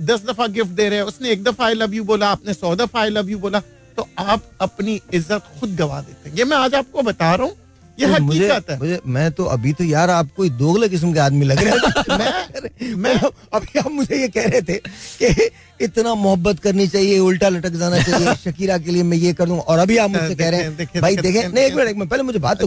दस 0.00 0.24
दफ़ा 0.24 0.46
गिफ्ट 0.46 0.70
दे 0.70 0.88
रहे 0.88 0.98
हैं, 0.98 1.06
उसने 1.06 1.30
एक 1.30 1.44
दफ़ा 1.44 1.66
आई 1.66 1.74
लव 1.74 1.94
यू 1.94 2.04
बोला, 2.04 2.30
आपने 2.30 2.54
सौ 2.54 2.74
दफ़ा 2.76 3.00
आई 3.00 3.10
लव 3.10 3.30
यू 3.30 3.38
बोला 3.38 3.60
तो 3.96 4.08
आप 4.18 4.42
अपनी 4.60 5.00
इज़्ज़त 5.14 5.42
खुद 5.60 5.74
गवा 5.76 6.00
देते 6.00 6.28
हैं। 6.28 6.36
ये 6.36 6.44
मैं 6.44 6.56
आज 6.56 6.74
आपको 6.74 7.02
बता 7.02 7.34
रहा 7.34 7.46
हूँ 7.46 7.56
ये 8.00 8.06
तो 8.06 8.12
हकीकत 8.14 8.70
है। 8.70 8.78
मुझे 8.78 9.00
मैं 9.06 9.30
तो 9.32 9.44
अभी 9.44 9.72
तो 9.72 9.84
यार 9.84 10.10
आप 10.10 10.28
कोई 10.36 10.50
दोगले 10.50 10.88
किस्म 10.88 11.12
के 11.12 11.18
आदमी 11.20 11.44
लग 11.46 11.62
रहे 11.62 11.72
हैं। 11.72 12.18
मैं 12.18 12.94
मैं 12.96 13.14
अभी 13.54 13.78
आप 13.78 13.90
मुझे 13.90 14.20
ये 14.20 14.28
कह 14.28 14.46
रहे 14.46 14.60
थे 14.62 14.76
कि 15.22 15.50
इतना 15.80 16.14
मोहब्बत 16.14 16.58
करनी 16.58 16.86
चाहिए 16.88 17.18
उल्टा 17.18 17.48
लटक 17.48 17.70
जाना 17.70 17.98
चाहिए 18.02 18.34
शकीरा 18.44 18.78
के 18.78 18.90
लिए 18.90 19.02
मैं 19.02 19.16
ये 19.16 19.32
कर 19.32 19.46
दूँगा 19.46 19.62
और 19.62 19.78
अभी 19.78 19.96
आप 19.96 20.10
मुझसे 20.10 20.34
कह 20.34 20.48
रहे 20.48 20.60
हैं 20.60 21.00
भाई 21.00 21.16
देखें 21.16 21.48
नहीं 21.48 21.64
एक 21.64 21.74
मिनट 21.74 21.88
एक 21.88 21.96
मिनट 21.96 22.10
पहले 22.10 22.22
मुझे 22.22 22.38
बात 22.38 22.60
तो 22.60 22.66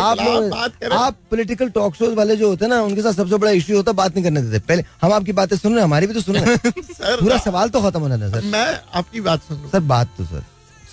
आप 0.00 0.92
आप 0.92 1.16
पॉलिटिकल 1.30 1.68
टॉक 1.68 1.94
शोज़ 1.94 2.14
वाले 2.14 2.36
जो 2.36 2.48
होते 2.48 2.64
हैं 2.64 2.70
ना 2.72 2.80
उनके 2.82 3.02
साथ 3.02 3.12
सबसे 3.12 3.36
बड़ा 3.36 3.50
इश्यू 3.50 3.76
होता 3.76 3.90
है 3.90 3.96
बात 3.96 4.14
नहीं 4.14 4.24
करने 4.24 4.42
देते। 4.42 4.58
पहले 4.68 4.84
हम 5.02 5.12
आपकी 5.12 5.32
बातें 5.32 5.56
सुन 5.56 5.72
रहे 5.72 5.80
हैं 5.80 5.84
हमारी 5.84 6.06
भी 6.06 6.14
तो 6.14 6.20
सुन 6.20 6.36
रहे 6.36 6.54
हैं। 6.54 6.72
पूरा 7.20 7.38
सवाल 7.38 7.68
तो 7.68 7.80
खत्म 7.80 8.00
होना 8.00 8.18
था 8.18 8.28
सर। 8.30 8.44
मैं 8.46 8.66
आपकी 8.94 9.20
बात 9.20 9.42
सुन 9.42 9.68
सर 9.72 9.80
बात 9.80 10.08
तो 10.18 10.24
सर। 10.24 10.42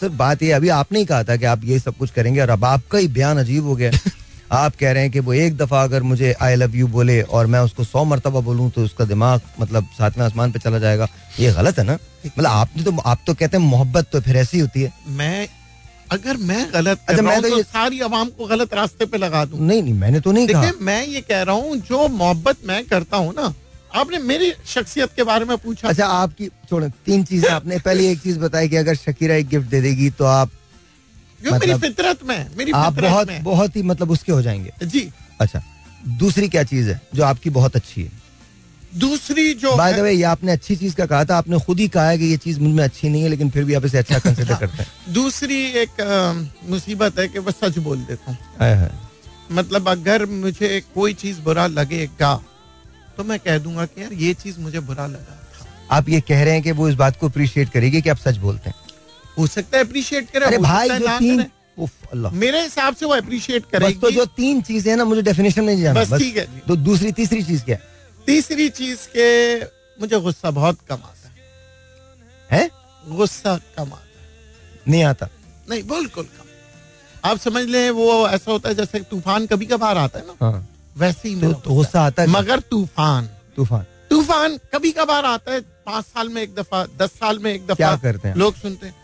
सर 0.02 0.10
बात 0.18 0.44
ये 0.44 0.52
अभी 0.52 0.70
आपने 0.70 1.00
ही 1.00 1.06
कहा 1.06 1.24
था 1.24 1.36
कि 1.36 1.46
आप 1.46 1.64
ये 1.66 1.80
सब 1.80 1.98
कुछ 1.98 2.12
करेंगे 2.12 2.42
और 2.42 2.50
अब 2.50 2.66
आपका 2.66 2.98
ही 2.98 3.08
बयान 3.10 3.38
अजीब 3.40 3.66
हो 3.66 3.76
गया। 3.76 3.92
आप 4.52 4.76
कह 4.76 4.92
रहे 4.92 5.04
हैं 5.04 5.12
कि 5.12 5.20
वो 5.20 5.34
एक 5.34 5.56
दफ़ा 5.58 5.84
अगर 5.84 6.04
मुझे 6.04 6.34
आई 6.42 6.56
लव 6.56 6.76
यू 6.76 6.88
बोले 6.88 7.22
और 7.22 7.48
मैं 7.48 7.60
उसको 7.60 7.84
सौ 7.84 8.04
मरतबा 8.04 8.40
बोलूँ 8.40 8.70
तो 8.72 8.84
उसका 8.84 9.06
दिमाग 9.06 9.42
मतलब 9.60 9.88
सातवें 9.98 10.26
आसमान 10.26 10.52
पे 10.52 10.60
चला 10.60 10.80
जाएगा। 10.80 11.08
ये 11.40 11.52
गलत 11.54 11.80
है 11.80 11.86
ना? 11.86 11.98
मतलब 12.26 12.50
आपने 12.50 12.84
तो 12.84 12.98
आप 13.06 13.24
तो 13.28 13.34
कहते 13.34 13.58
हैं 13.58 13.64
मोहब्बत 13.66 14.10
तो 14.14 14.22
फिर 14.22 14.38
ऐसी 14.38 14.60
होती 14.60 14.82
है। 14.82 14.92
मैं 15.08 15.48
अगर 16.12 16.38
मैं 16.38 16.66
गलत 16.74 17.06
अच्छा 17.08 17.22
मैं 17.24 17.42
तो, 17.42 17.50
तो 17.50 17.58
ये 17.58 17.64
सारी 17.64 18.00
आवाम 18.02 18.30
को 18.30 18.48
गलत 18.48 18.74
रास्ते 18.74 19.06
पे 19.06 19.18
लगा 19.18 19.46
दूँ। 19.46 19.60
नहीं 19.60 19.84
नहीं 19.84 19.94
मैंने 19.94 20.20
तो 20.20 20.32
नहीं 20.32 20.48
कहा। 20.48 20.72
मैं 20.82 21.06
ये 21.08 21.22
कह 21.22 21.42
रहा 21.42 21.56
हूँ 21.56 21.78
जो 21.90 22.08
मोहब्बत 22.08 22.58
मैं 22.66 22.84
करता 22.86 23.18
हूँ 23.18 23.34
ना 23.34 23.54
आपने 23.96 24.18
मेरी 24.20 24.52
शख्सियत 24.68 25.10
के 25.16 25.24
बारे 25.24 25.46
में 25.46 25.58
पूछा। 25.58 25.88
अच्छा 25.90 26.06
आपकी 26.08 26.48
छोड़ो 26.70 26.88
तीन 27.06 27.24
चीज़ें 27.24 27.50
आपने 27.52 27.78
पहले 27.80 28.10
एक 28.12 28.20
चीज़ 28.20 28.40
बताई 28.40 28.70
कि 28.70 28.76
अगर 28.76 28.96
शकीरा 28.96 29.36
एक 29.36 29.48
गिफ्ट 29.48 29.68
दे 29.68 29.82
देगी 29.82 30.10
तो 30.10 30.26
आप 30.26 30.50
मतलब, 31.42 31.60
मेरी 31.60 31.74
फितरत 31.80 32.24
में 32.24 32.50
मेरी 32.58 32.72
आप 32.72 32.94
बहुत 32.94 33.28
में। 33.28 33.44
बहुत 33.44 33.76
ही 33.76 33.82
मतलब 33.84 34.12
उसके 34.12 34.32
हो 34.32 34.42
जाएँगे। 34.42 34.86
जी। 34.86 35.10
अच्छा 35.42 35.62
दूसरी 36.20 36.50
क्या 36.50 36.64
चीज़ 36.64 36.90
है 36.90 37.00
जो 37.16 37.24
आपकी 37.24 37.50
बहुत 37.50 37.76
अच्छी 37.76 38.02
है? 38.02 38.12
दूसरी 38.98 39.54
जो 39.54 39.76
बाय 39.78 39.94
द 39.94 40.00
वे 40.00 40.12
ये 40.12 40.24
आपने 40.24 40.52
अच्छी 40.52 40.76
चीज़ 40.76 40.96
का 40.96 41.06
कहा 41.06 41.26
था 41.26 41.38
आपने 41.38 41.60
खुद 41.60 41.80
ही 41.80 41.88
कहा 41.88 42.08
है 42.10 42.18
कि 42.18 42.26
ये 42.26 42.38
चीज़ 42.38 42.60
मुझमें 42.60 42.84
अच्छी 42.84 43.10
नहीं 43.10 43.24
है 43.24 43.30
लेकिन 43.30 43.50
फिर 43.50 43.64
भी 43.64 43.74
आप 43.74 43.86
इसे 43.86 43.98
अच्छा 43.98 44.20
कंसिडर 44.26 44.56
करते 44.56 44.84
हैं। 44.84 45.14
दूसरी 45.14 45.62
एक 45.82 46.02
मुसीबत 46.70 47.20
है 47.20 47.28
कि 47.28 47.40
मैं 47.40 47.52
सच 47.52 47.78
बोल 47.80 47.98
देता 48.04 48.32
हूँ। 48.32 48.90
मतलब 49.52 49.90
अगर 49.90 50.26
मुझे 50.26 50.82
कोई 50.96 51.14
चीज़ 51.14 51.40
बुरा 51.42 51.68
लगेगा 51.68 52.34
तो 53.22 53.26
मैं 53.28 53.40
कह 53.40 53.58
दूँगा 53.60 53.86
कि 53.86 54.02
यार 54.02 54.14
ये 54.18 54.34
चीज़ 54.34 54.60
मुझे 54.60 54.80
बुरा 54.82 55.06
लगा 55.08 55.38
आप 55.96 56.08
ये 56.10 56.20
कह 56.28 56.44
रहे 56.44 56.54
हैं 56.54 56.62
कि 56.64 56.72
वो 56.78 56.88
इस 56.90 56.96
बात 56.96 57.18
को 57.20 57.28
अप्रिशिएट 57.30 57.70
करेगी 57.70 58.02
कि 58.02 58.10
आप 58.10 58.18
सच 58.18 58.38
बोलते 58.38 58.70
हैं? 58.70 58.76
हो 59.38 59.46
सकता 59.48 59.78
है 59.78 59.84
अप्रिशिएट 59.84 60.30
करे 60.32 60.46
अरे 60.46 60.58
भाई 60.58 60.90
जो 60.90 61.18
तीन 61.18 61.42
अल्लाह। 62.14 62.32
मेरे 62.36 62.62
हिसाब 62.62 62.96
से 62.96 63.06
वो 63.06 63.14
अप्रिशिएट 63.16 63.66
करेगी 63.72 64.00
तो 64.00 64.12
जो 64.12 64.26
तीन 64.38 64.62
चीज़ें 64.62 64.96
ना 64.96 65.06
मुझे 65.06 65.22
डेफिनेशन 65.22 65.64
नहीं 65.64 65.82
जाना। 65.82 66.04
बस 66.04 66.20
ठीक 66.20 66.38
है। 66.38 66.46
तो 66.68 66.76
दूसरी 66.88 67.12
तीसरी 67.12 67.44
चीज़ 67.44 67.64
क्या 67.66 67.78
तीसरी 68.28 68.68
चीज़ 68.80 69.08
के 69.16 69.28
मुझे 70.02 70.20
गुस्सा 70.20 70.52
बहुत 70.52 70.80
कम 70.90 70.96
आता 70.96 71.28
है। 71.28 72.60
हैं? 72.60 72.70
गुस्सा 73.06 73.56
कम 73.78 73.94
आता 73.94 74.20
है। 74.20 74.82
नहीं 74.88 75.04
आता। 75.04 75.30
नहीं 75.70 75.84
बिल्कुल 75.84 76.24
कम। 76.24 77.30
आप 77.30 77.38
समझ 77.40 77.64
लें 77.68 77.90
वो 78.02 78.28
ऐसा 78.30 78.52
होता 78.52 78.70
है 78.70 78.76
जैसे 78.76 79.00
तूफ़ान 79.12 79.46
कभी 79.48 79.66
कभार 79.68 79.98
आता 80.00 80.20
है 80.20 80.26
ना। 80.28 80.36
हाँ। 80.42 80.68
वैसे 80.96 81.30
ही 81.30 81.40
तो, 81.42 81.52
तो 81.54 81.74
गुस्सा 81.74 82.02
आता 82.02 82.22
है 82.22 82.28
मगर 82.30 82.60
तूफ़ान। 82.62 83.30
तूफ़ान। 83.56 83.86
तूफ़ान 84.10 84.58
कभी 84.74 84.92
कभार 84.92 85.26
आता 85.26 85.52
है 85.52 85.62
पाँच 85.86 86.06
साल 86.06 86.30
में 86.30 86.42
एक 86.42 86.56
दफ़ा 86.56 86.86
दस 87.00 87.12
साल 87.12 87.40
में 87.40 87.52
एक 87.54 87.66
दफ़ा। 87.66 87.76
क्या 87.76 87.96
करते 87.98 88.28
हैं? 88.28 88.36
लोग 88.36 88.56
सुनते 88.56 88.88
हैं। 88.88 88.96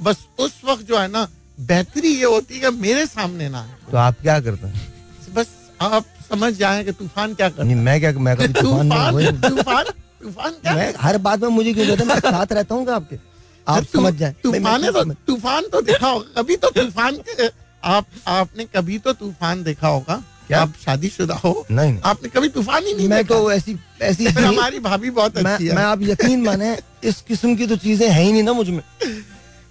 बस 0.00 0.26
उस 0.40 0.60
वक्त 0.64 0.86
जो 0.86 0.98
है 0.98 1.08
ना 1.08 1.26
बेहतरी 1.62 2.08
ये 2.10 2.24
होती 2.26 2.58
है 2.58 2.70
मेरे 2.72 3.06
सामने 3.06 3.48
ना 3.48 3.66
तो 3.90 3.96
आप 3.98 4.20
क्या 4.22 4.38
करते 4.40 4.66
हैं? 4.66 4.80
बस 5.34 5.48
आप 5.80 6.04
समझ 6.28 6.52
जाए 6.54 6.84
कि 6.84 6.92
तूफ़ान 6.92 7.34
क्या 7.34 7.48
करता 7.48 7.64
मैं 7.64 7.98
क्या 8.00 8.12
मैं 8.20 8.36
कभी 8.36 8.52
तूफ़ान 8.52 9.40
तूफ़ान 9.40 9.84
तूफ़ान 10.22 10.52
क्या? 10.52 10.74
मैं 10.74 10.92
हर 11.00 11.18
बात 11.18 11.40
में 11.40 11.48
मुझे 11.50 11.72
क्यों 11.74 11.86
कहते 11.86 12.04
मैं 12.04 12.18
साथ 12.20 12.52
रहता 12.52 12.74
हूँ 12.74 12.90
आपके? 12.92 13.16
आप 13.66 13.84
समझ 13.86 14.14
जाए। 14.14 14.34
तूफ़ान 14.42 14.90
तो 14.92 15.04
तूफ़ान 15.26 15.68
तो 15.68 15.80
देखा 15.82 16.08
होगा। 16.08 16.40
कभी 16.40 16.56
तो 16.56 16.70
तूफ़ान 16.72 17.18
आप 17.84 18.06
आपने 18.28 18.64
कभी 18.66 18.98
तो 18.98 19.12
तूफ़ान 19.14 19.62
देखा 19.62 19.88
होगा। 19.88 20.22
क्या? 20.52 20.62
आप 20.62 20.72
शादीशुदा 20.84 21.34
हो? 21.34 21.52
नहीं, 21.70 21.98
आपने 22.04 22.28
कभी 22.28 22.48
तूफ़ान 22.56 22.84
ही 22.86 22.94
नहीं 22.94 23.08
मैं 23.08 23.24
तो 23.24 23.52
ऐसी 23.52 23.78
ऐसी 24.02 24.26
हमारी 24.38 24.78
भाभी 24.80 25.10
बहुत 25.10 25.36
अच्छी 25.36 25.66
है। 25.66 25.76
मैं 25.76 25.82
आप 25.82 26.02
यकीन 26.02 26.42
माने 26.42 26.76
इस 27.04 27.20
किस्म 27.28 27.54
की 27.56 27.66
तो 27.66 27.76
चीज़ें 27.76 28.08
है 28.08 28.22
ही 28.22 28.32
नहीं 28.32 28.42
ना 28.42 28.52
मुझमें। 28.52 28.82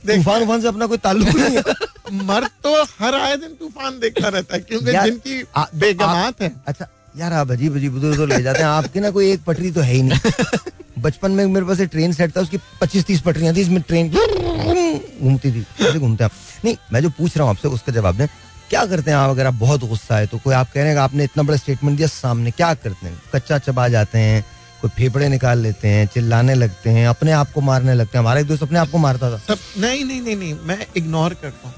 तूफ़ान 0.07 0.41
उफान 0.43 0.61
से 0.61 0.67
अपना 0.67 0.85
कोई 0.87 0.97
ताल्लुक 0.97 1.35
नहीं 1.35 1.57
है। 1.57 1.63
मर्द 2.27 2.49
तो 2.63 2.83
हर 2.99 3.15
आए 3.15 3.35
दिन 3.37 3.53
तूफ़ान 3.59 3.99
देखता 3.99 4.27
रहता 4.27 4.55
है 4.55 4.61
क्योंकि 4.61 4.91
जिनकी 4.91 5.43
बेगमात 5.79 6.41
है। 6.41 6.51
अच्छा 6.67 6.87
यार 7.17 7.33
आप 7.33 7.51
अजीब 7.51 7.75
अजीब 7.75 7.95
उधर 7.95 8.07
उधर 8.07 8.35
ले 8.35 8.41
जाते 8.43 8.59
हैं। 8.59 8.69
आपकी 8.69 8.99
ना 8.99 9.09
कोई 9.11 9.31
एक 9.31 9.43
पटरी 9.43 9.71
तो 9.71 9.81
है 9.81 9.93
ही 9.93 10.01
नहीं। 10.03 10.19
बचपन 11.01 11.31
में 11.31 11.45
मेरे 11.45 11.65
पास 11.65 11.79
एक 11.79 11.89
ट्रेन 11.89 12.13
सेट 12.13 12.35
था 12.37 12.41
उसकी 12.41 12.57
पच्चीस 12.81 13.05
तीस 13.05 13.21
पटरियाँ 13.21 13.53
थी 13.55 13.61
इसमें 13.61 13.81
ट्रेन 13.81 14.09
घूमती 15.21 15.51
थी। 15.51 15.65
ऐसे 15.81 15.99
घूमते 15.99 16.23
आप। 16.23 16.31
नहीं 16.65 16.75
मैं 16.93 17.01
जो 17.01 17.09
पूछ 17.09 17.37
रहा 17.37 17.47
हूँ 17.47 17.55
आपसे 17.55 17.67
उसका 17.67 17.91
जवाब 17.91 18.17
दें। 18.17 18.27
क्या 18.71 18.85
करते 18.85 19.11
हैं 19.11 19.17
आप? 19.17 19.29
अगर 19.29 19.45
आप 19.45 19.53
बहुत 19.55 19.83
गुस्सा 19.83 20.17
है 20.17 20.27
तो 20.27 20.37
कोई 20.39 20.53
आप 20.55 20.71
कह 20.73 20.81
रहे 20.81 20.91
हैं 20.91 20.97
आपने 20.99 21.23
इतना 21.23 21.43
बड़ा 21.43 21.57
स्टेटमेंट 21.57 21.95
दिया 21.97 22.07
सामने 22.09 22.51
क्या 22.51 22.73
करते 22.73 23.07
हैं? 23.07 23.21
कच्चा 23.33 23.57
चबा 23.59 23.87
जाते 23.87 24.17
हैं 24.17 24.43
कोई 24.81 24.89
फेफड़े 24.89 25.27
निकाल 25.29 25.59
लेते 25.59 25.87
हैं 25.87 26.05
चिल्लाने 26.07 26.53
लगते 26.55 26.89
हैं 26.89 27.07
अपने 27.07 27.31
आप 27.31 27.51
को 27.51 27.61
मारने 27.61 27.93
लगते 27.93 28.17
हैं। 28.17 28.23
हमारा 28.23 28.39
एक 28.39 28.47
दोस्त 28.47 28.63
अपने 28.63 28.79
आप 28.79 28.89
को 28.91 28.97
मारता 28.97 29.31
था। 29.31 29.37
सब 29.39 29.81
नहीं 29.81 30.05
नहीं 30.05 30.21
नहीं 30.21 30.35
नहीं 30.35 30.53
मैं 30.61 30.85
इग्नोर 30.97 31.33
करता 31.33 31.67
हूँ। 31.67 31.75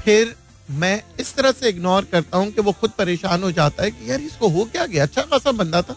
फिर 0.00 0.34
मैं 0.68 1.02
इस 1.20 1.34
तरह 1.34 1.52
से 1.52 1.68
इग्नोर 1.68 2.04
करता 2.12 2.38
हूँ 2.38 2.50
कि 2.50 2.60
वो 2.60 2.72
खुद 2.72 2.90
परेशान 2.98 3.42
हो 3.42 3.52
जाता 3.52 3.82
है 3.82 3.90
कि 3.90 4.10
यार 4.10 4.20
इसको 4.22 4.48
हो 4.48 4.64
क्या 4.64 4.86
गया? 4.86 5.02
अच्छा 5.02 5.22
खासा 5.22 5.52
बंदा 5.52 5.82
था। 5.82 5.96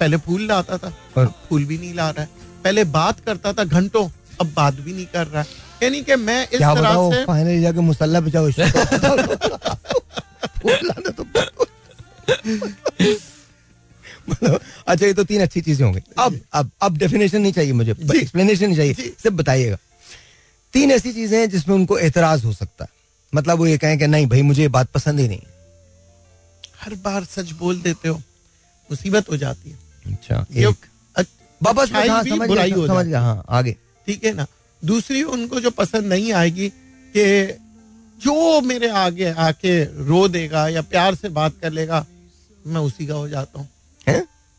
पहले 0.00 0.16
फूल 0.16 0.46
लाता 0.46 0.78
था 0.78 0.92
और 1.16 1.32
फूल 1.48 1.64
भी 1.64 1.78
नहीं 1.78 1.94
ला 1.94 2.08
रहा 2.10 2.22
है। 2.22 2.28
पहले 2.64 2.84
बात 2.92 3.20
करता 3.20 3.52
था 3.52 3.64
घंटों 3.64 4.08
अब 4.40 4.52
बात 4.56 4.74
भी 4.74 4.92
नहीं 4.92 5.06
कर 5.06 5.26
रहा 5.26 5.42
है। 5.42 5.64
यानी 5.82 6.00
कि 6.02 6.16
मैं 6.16 6.40
इस 6.48 6.60
तरह 6.60 7.10
से 7.10 7.24
फाइनली 7.24 7.60
जाके 7.62 7.80
मुसल्ला 7.80 8.20
बचाओ 8.20 8.50
फूल 10.60 10.78
लाना 10.84 11.10
तो 11.10 11.24
मतलब 14.28 14.60
अच्छा 14.86 15.06
ये 15.06 15.12
तो 15.14 15.24
तीन 15.24 15.42
अच्छी 15.42 15.60
चीज़ें 15.60 15.84
होंगी 15.86 16.00
अब 16.18 16.38
अब 16.52 16.70
अब 16.82 16.96
डेफिनेशन 16.98 17.40
नहीं 17.40 17.52
चाहिए 17.52 17.72
मुझे 17.72 17.90
एक्सप्लेनेशन 18.16 18.66
नहीं 18.66 18.76
चाहिए 18.76 18.94
सिर्फ़ 18.94 19.34
बताइएगा। 19.36 19.76
तीन 20.74 20.90
ऐसी 20.90 21.12
चीज़ें 21.12 21.38
हैं 21.38 21.48
जिसमें 21.50 21.74
उनको 21.74 21.98
एतराज़ 21.98 22.44
हो 22.44 22.52
सकता 22.52 22.84
है। 22.84 22.90
मतलब 23.32 23.58
वो 23.58 23.66
ये 23.66 23.78
कहें 23.78 23.98
कि 23.98 24.06
नहीं 24.06 24.26
भाई 24.26 24.42
मुझे 24.42 24.62
ये 24.62 24.68
बात 24.68 24.88
पसंद 24.94 25.20
ही 25.20 25.28
नहीं 25.28 25.40
हर 26.80 26.94
बार 27.04 27.24
सच 27.24 27.50
बोल 27.60 27.80
देते 27.80 28.08
हो 28.08 28.16
मुसीबत 28.90 29.30
हो 29.30 29.36
जाती 29.36 29.70
है। 29.70 29.76
अच्छा 30.06 30.44
वापस 31.60 31.88
समझ 31.88 32.48
गया 32.50 32.86
समझ 32.86 33.06
गया 33.06 33.20
हाँ 33.20 33.44
आगे। 33.48 33.72
ठीक 34.06 34.24
है 34.24 34.32
ना? 34.32 34.46
दूसरी 34.84 35.22
उनको 35.22 35.60
जो 35.60 35.70
पसंद 35.70 36.04
नहीं 36.04 36.32
आएगी 36.32 36.68
कि 37.16 37.24
जो 38.24 38.60
मेरे 38.60 38.88
आगे 38.88 39.30
आके 39.32 39.84
रो 39.84 40.28
देगा 40.28 40.68
या 40.68 40.82
प्यार 40.82 41.14
से 41.14 41.28
बात 41.28 41.54
कर 41.62 41.70
लेगा 41.72 42.06
मैं 42.66 42.80
उसी 42.80 43.06
का 43.06 43.14
हो 43.14 43.28
जाता 43.28 43.58
हूँ। 43.58 43.68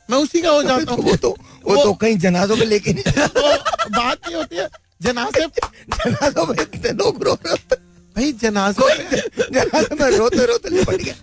मैं 0.09 0.17
उसी 0.17 0.41
का 0.41 0.49
हो 0.49 0.63
जाता 0.63 0.93
हूँ। 0.93 1.03
वो 1.03 1.15
तो 1.15 1.29
वो, 1.29 1.75
वो 1.75 1.83
तो 1.83 1.93
कहीं 1.93 2.17
जनाजों 2.17 2.55
में 2.55 2.65
लेके 2.65 2.93
नहीं 2.93 3.03
तो 3.27 3.57
बात 3.89 4.29
ये 4.29 4.35
होती 4.35 4.55
है। 4.55 4.67
जनाजे 5.01 5.47
जनाजों 5.95 6.45
में 6.45 6.55
इतने 6.61 6.91
लोग 6.91 7.23
रो 7.23 7.33
रहे 7.45 7.75
भाई 8.15 8.31
जनाजों 8.31 8.89
जनाजे 9.53 9.95
में 9.95 10.17
रोते 10.17 10.45
रोते 10.45 10.69
लिपट 10.69 10.95
गया। 10.95 11.15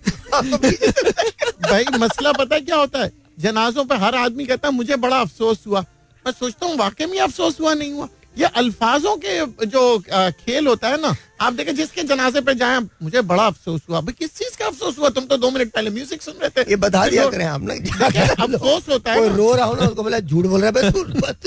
भाई 1.70 1.84
मसला 1.98 2.32
पता 2.32 2.58
क्या 2.58 2.76
होता 2.76 3.02
है? 3.02 3.12
जनाजों 3.40 3.84
पे 3.84 3.94
हर 3.94 4.14
आदमी 4.14 4.46
कहता 4.46 4.68
है 4.68 4.74
मुझे 4.74 4.96
बड़ा 4.96 5.20
अफसोस 5.20 5.64
हुआ। 5.66 5.80
मैं 6.26 6.32
सोचता 6.32 6.66
हूँ 6.66 6.76
वाकई 6.76 7.06
में 7.06 7.20
अफसोस 7.20 7.60
हुआ 7.60 7.74
नहीं 7.74 7.92
हुआ? 7.92 8.08
ये 8.38 8.44
अल्फाजों 8.56 9.16
के 9.24 9.66
जो 9.66 9.82
खेल 10.08 10.66
होता 10.66 10.88
है 10.88 11.00
ना 11.00 11.14
आप 11.40 11.52
देखें 11.52 11.74
जिसके 11.76 12.02
जनाजे 12.04 12.40
पे 12.40 12.54
जाए 12.54 12.78
मुझे 13.02 13.20
बड़ा 13.22 13.46
अफसोस 13.46 13.80
हुआ। 13.90 14.00
भाई 14.00 14.14
किस 14.18 14.34
चीज़ 14.38 14.56
का 14.58 14.66
अफसोस 14.66 14.98
हुआ? 14.98 15.08
तुम 15.10 15.24
तो 15.24 15.36
दो 15.36 15.50
मिनट 15.50 15.72
पहले 15.72 15.90
म्यूज़िक 15.90 16.22
सुन 16.22 16.34
रहे 16.42 16.50
थे। 16.50 16.70
ये 16.70 16.76
बता 16.76 17.06
दिया 17.08 17.28
करें 17.30 17.44
हम 17.44 17.66
अफसोस 17.68 18.88
होता 18.88 19.12
है 19.12 19.36
रो 19.36 19.52
रहा 19.54 19.66
हूँ 19.66 19.76
ना 19.76 19.86
उसको 19.86 20.02
बोला 20.02 20.18
झूठ 20.20 20.46
बोल 20.46 20.64
रहा 20.64 20.80
है 20.80 20.90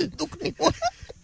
दुख 0.07 0.37
नहीं 0.43 0.51
हो 0.61 0.71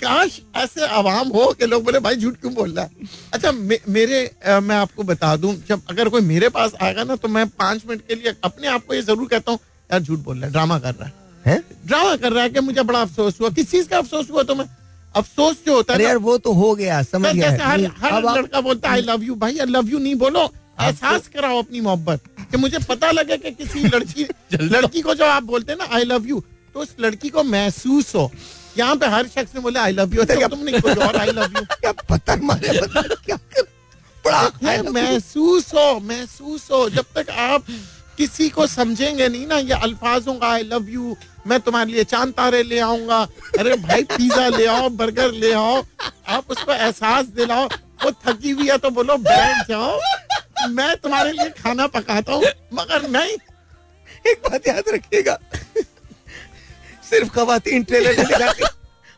काश 0.02 0.40
ऐसे 0.58 0.86
आवाम 0.88 1.28
हो 1.30 1.46
कि 1.60 1.66
लोग 1.66 1.84
बोले 1.84 2.00
भाई 2.00 2.16
झूठ 2.16 2.36
क्यों 2.38 2.54
बोल 2.54 2.72
रहा 2.72 2.86
है? 2.86 3.08
अच्छा 3.34 3.52
मे, 3.52 3.80
मेरे 3.90 4.26
आ, 4.46 4.60
मैं 4.60 4.76
आपको 4.76 5.04
बता 5.04 5.36
दूँ 5.38 5.56
जब 5.68 5.82
अगर 5.90 6.10
कोई 6.10 6.22
मेरे 6.22 6.50
पास 6.50 6.72
आएगा 6.82 7.04
ना 7.04 7.16
तो 7.16 7.28
मैं 7.28 7.48
पाँच 7.50 7.84
मिनट 7.90 8.08
के 8.08 8.16
लिए 8.16 8.36
अपने 8.44 8.68
आप 8.68 8.86
को 8.86 8.94
ये 8.94 9.02
ज़रूर 9.02 9.28
कहता 9.28 9.52
हूँ 9.52 9.60
यार 9.90 10.00
झूठ 10.00 10.20
बोल 10.20 10.38
रहा 10.38 10.46
है 10.46 10.52
ड्रामा 10.52 10.80
कर 10.80 10.96
रहा 10.96 11.10
है? 11.46 11.58
ड्रामा 11.86 12.16
कर 12.16 12.32
रहा 12.34 12.44
है 12.44 12.50
कि 12.50 12.60
मुझे 12.62 12.84
बड़ा 12.84 13.02
अफसोस 13.02 13.40
हुआ। 13.42 13.50
किस 13.52 13.72
चीज़ 13.72 13.88
का 13.90 13.98
अफसोस 13.98 14.32
हुआ 14.32 14.44
तुम्हें? 14.44 14.68
अफसोस 15.16 15.58
जो 15.66 15.76
होता 15.76 15.94
है 15.94 16.04
यार 16.04 16.18
वो 16.18 16.38
तो 16.38 16.52
हो 16.54 16.74
गया 16.76 17.02
समझ 17.04 17.34
गया। 17.36 17.50
हर, 17.66 17.82
हर 18.04 18.22
लड़का 18.38 18.62
बोलता 18.62 18.90
है 18.90 18.96
आई 18.96 19.02
लव 19.02 19.24
यू 19.24 19.36
भाई 19.36 19.58
आई 19.58 19.66
लव 19.70 19.90
यू 19.90 20.00
नहीं 20.00 20.16
बोलो 20.24 20.44
एहसास 20.82 21.28
कराओ 21.34 21.58
अपनी 21.62 21.82
मोहब्बत 21.82 22.24
कि 22.52 22.58
मुझे 22.58 22.78
पता 22.90 23.12
लगे 23.12 23.38
कि 23.38 23.52
किसी 23.52 23.84
लड़की 23.88 24.24
लड़की 24.54 25.02
को 25.02 25.14
जो 25.16 25.26
आप 25.26 25.44
बोलते 25.44 25.72
हैं 25.72 25.80
ना 25.80 25.96
आई 25.96 26.04
लव 26.04 26.28
यू 26.28 26.44
तो 26.74 26.80
उस 26.80 26.96
लड़की 27.00 27.30
को 27.30 27.44
महसूस 27.44 28.14
हो। 28.16 28.32
यहाँ 28.78 28.96
पे 28.96 29.08
हर 29.08 29.28
शख्स 29.28 29.56
ने 29.56 29.62
बोले 29.62 29.80
आई 29.80 29.92
लव 29.92 30.16
यू 30.16 30.24
तो 30.24 30.48
तुम 30.48 30.60
नहीं 30.60 30.80
कोई 30.82 30.94
और 31.08 31.16
आई 31.16 31.32
लव 31.32 31.58
यू 31.58 31.66
क्या 31.82 31.92
पता 32.10 32.36
मारे 32.44 32.80
क्या 33.26 33.38
बड़ा 34.26 34.82
महसूस 34.92 35.74
हो 35.74 36.00
महसूस 36.00 36.68
हो 36.72 36.90
जब 36.90 37.06
तक 37.18 37.30
आप 37.30 37.66
किसी 38.18 38.50
को 38.50 38.66
समझेंगे 38.68 39.28
नहीं 39.28 39.46
ना 39.48 39.58
ये 39.58 39.80
अल्फाजों 39.84 40.34
का 40.36 40.48
आई 40.48 40.64
लव 40.64 40.90
यू 40.90 41.16
मैं 41.48 41.60
तुम्हारे 41.60 41.92
लिए 41.92 42.04
चाँद 42.04 42.34
तारे 42.34 42.62
ले 42.64 42.80
आऊँगा। 42.80 43.22
अरे 43.60 43.76
भाई 43.78 44.04
पिज्जा 44.12 44.48
ले 44.50 44.66
आओ 44.66 44.90
बर्गर 44.92 45.32
ले 45.34 45.52
आओ 45.54 45.82
आप 46.28 46.52
उसको 46.52 46.72
एहसास 46.74 47.26
दिलाओ 47.38 47.66
वो 48.04 48.12
थकी 48.26 48.52
हुई 48.52 48.68
है 48.70 48.78
तो 48.78 48.90
बोलो 48.90 49.18
बैठ 49.20 49.68
जाओ 49.70 50.00
मैं 50.70 50.96
तुम्हारे 50.98 51.32
लिए 51.32 51.50
खाना 51.58 51.88
पकाता 51.88 52.34
हूँ। 52.34 52.44
मगर 52.74 53.10
नहीं। 53.10 53.36
एक 54.32 54.42
बात 54.44 54.68
याद 54.68 54.84
रखिएगा 54.94 55.38
सिर्फ़ 57.10 57.30
खातन 57.30 57.84
ट्रेलर 57.84 58.18
में 58.18 58.26
दिखाते 58.28 58.64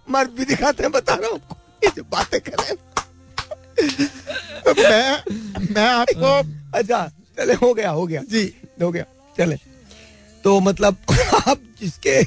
मर्द 0.08 0.30
भी 0.38 0.46
दिखाते 0.46 0.84
हैं 0.84 0.92
बता 0.92 1.16
रहा 1.16 1.30
हूँ 1.30 1.40
ये 1.84 1.92
जो 1.96 2.04
बातें 2.12 2.40
करें 2.42 2.76
मैं 4.68 5.12
मैं 5.74 5.88
आपको 5.88 6.32
अच्छा 6.78 7.08
चले 7.38 7.54
हो 7.54 7.74
गया 7.74 7.90
हो 7.92 8.06
गया। 8.08 8.22
जी। 8.30 8.46
हो 8.84 8.92
गया। 8.92 9.06
चले। 9.38 9.58
तो 10.44 10.60
मतलब 10.60 10.98
आप 11.48 11.62
जिसके 11.82 12.24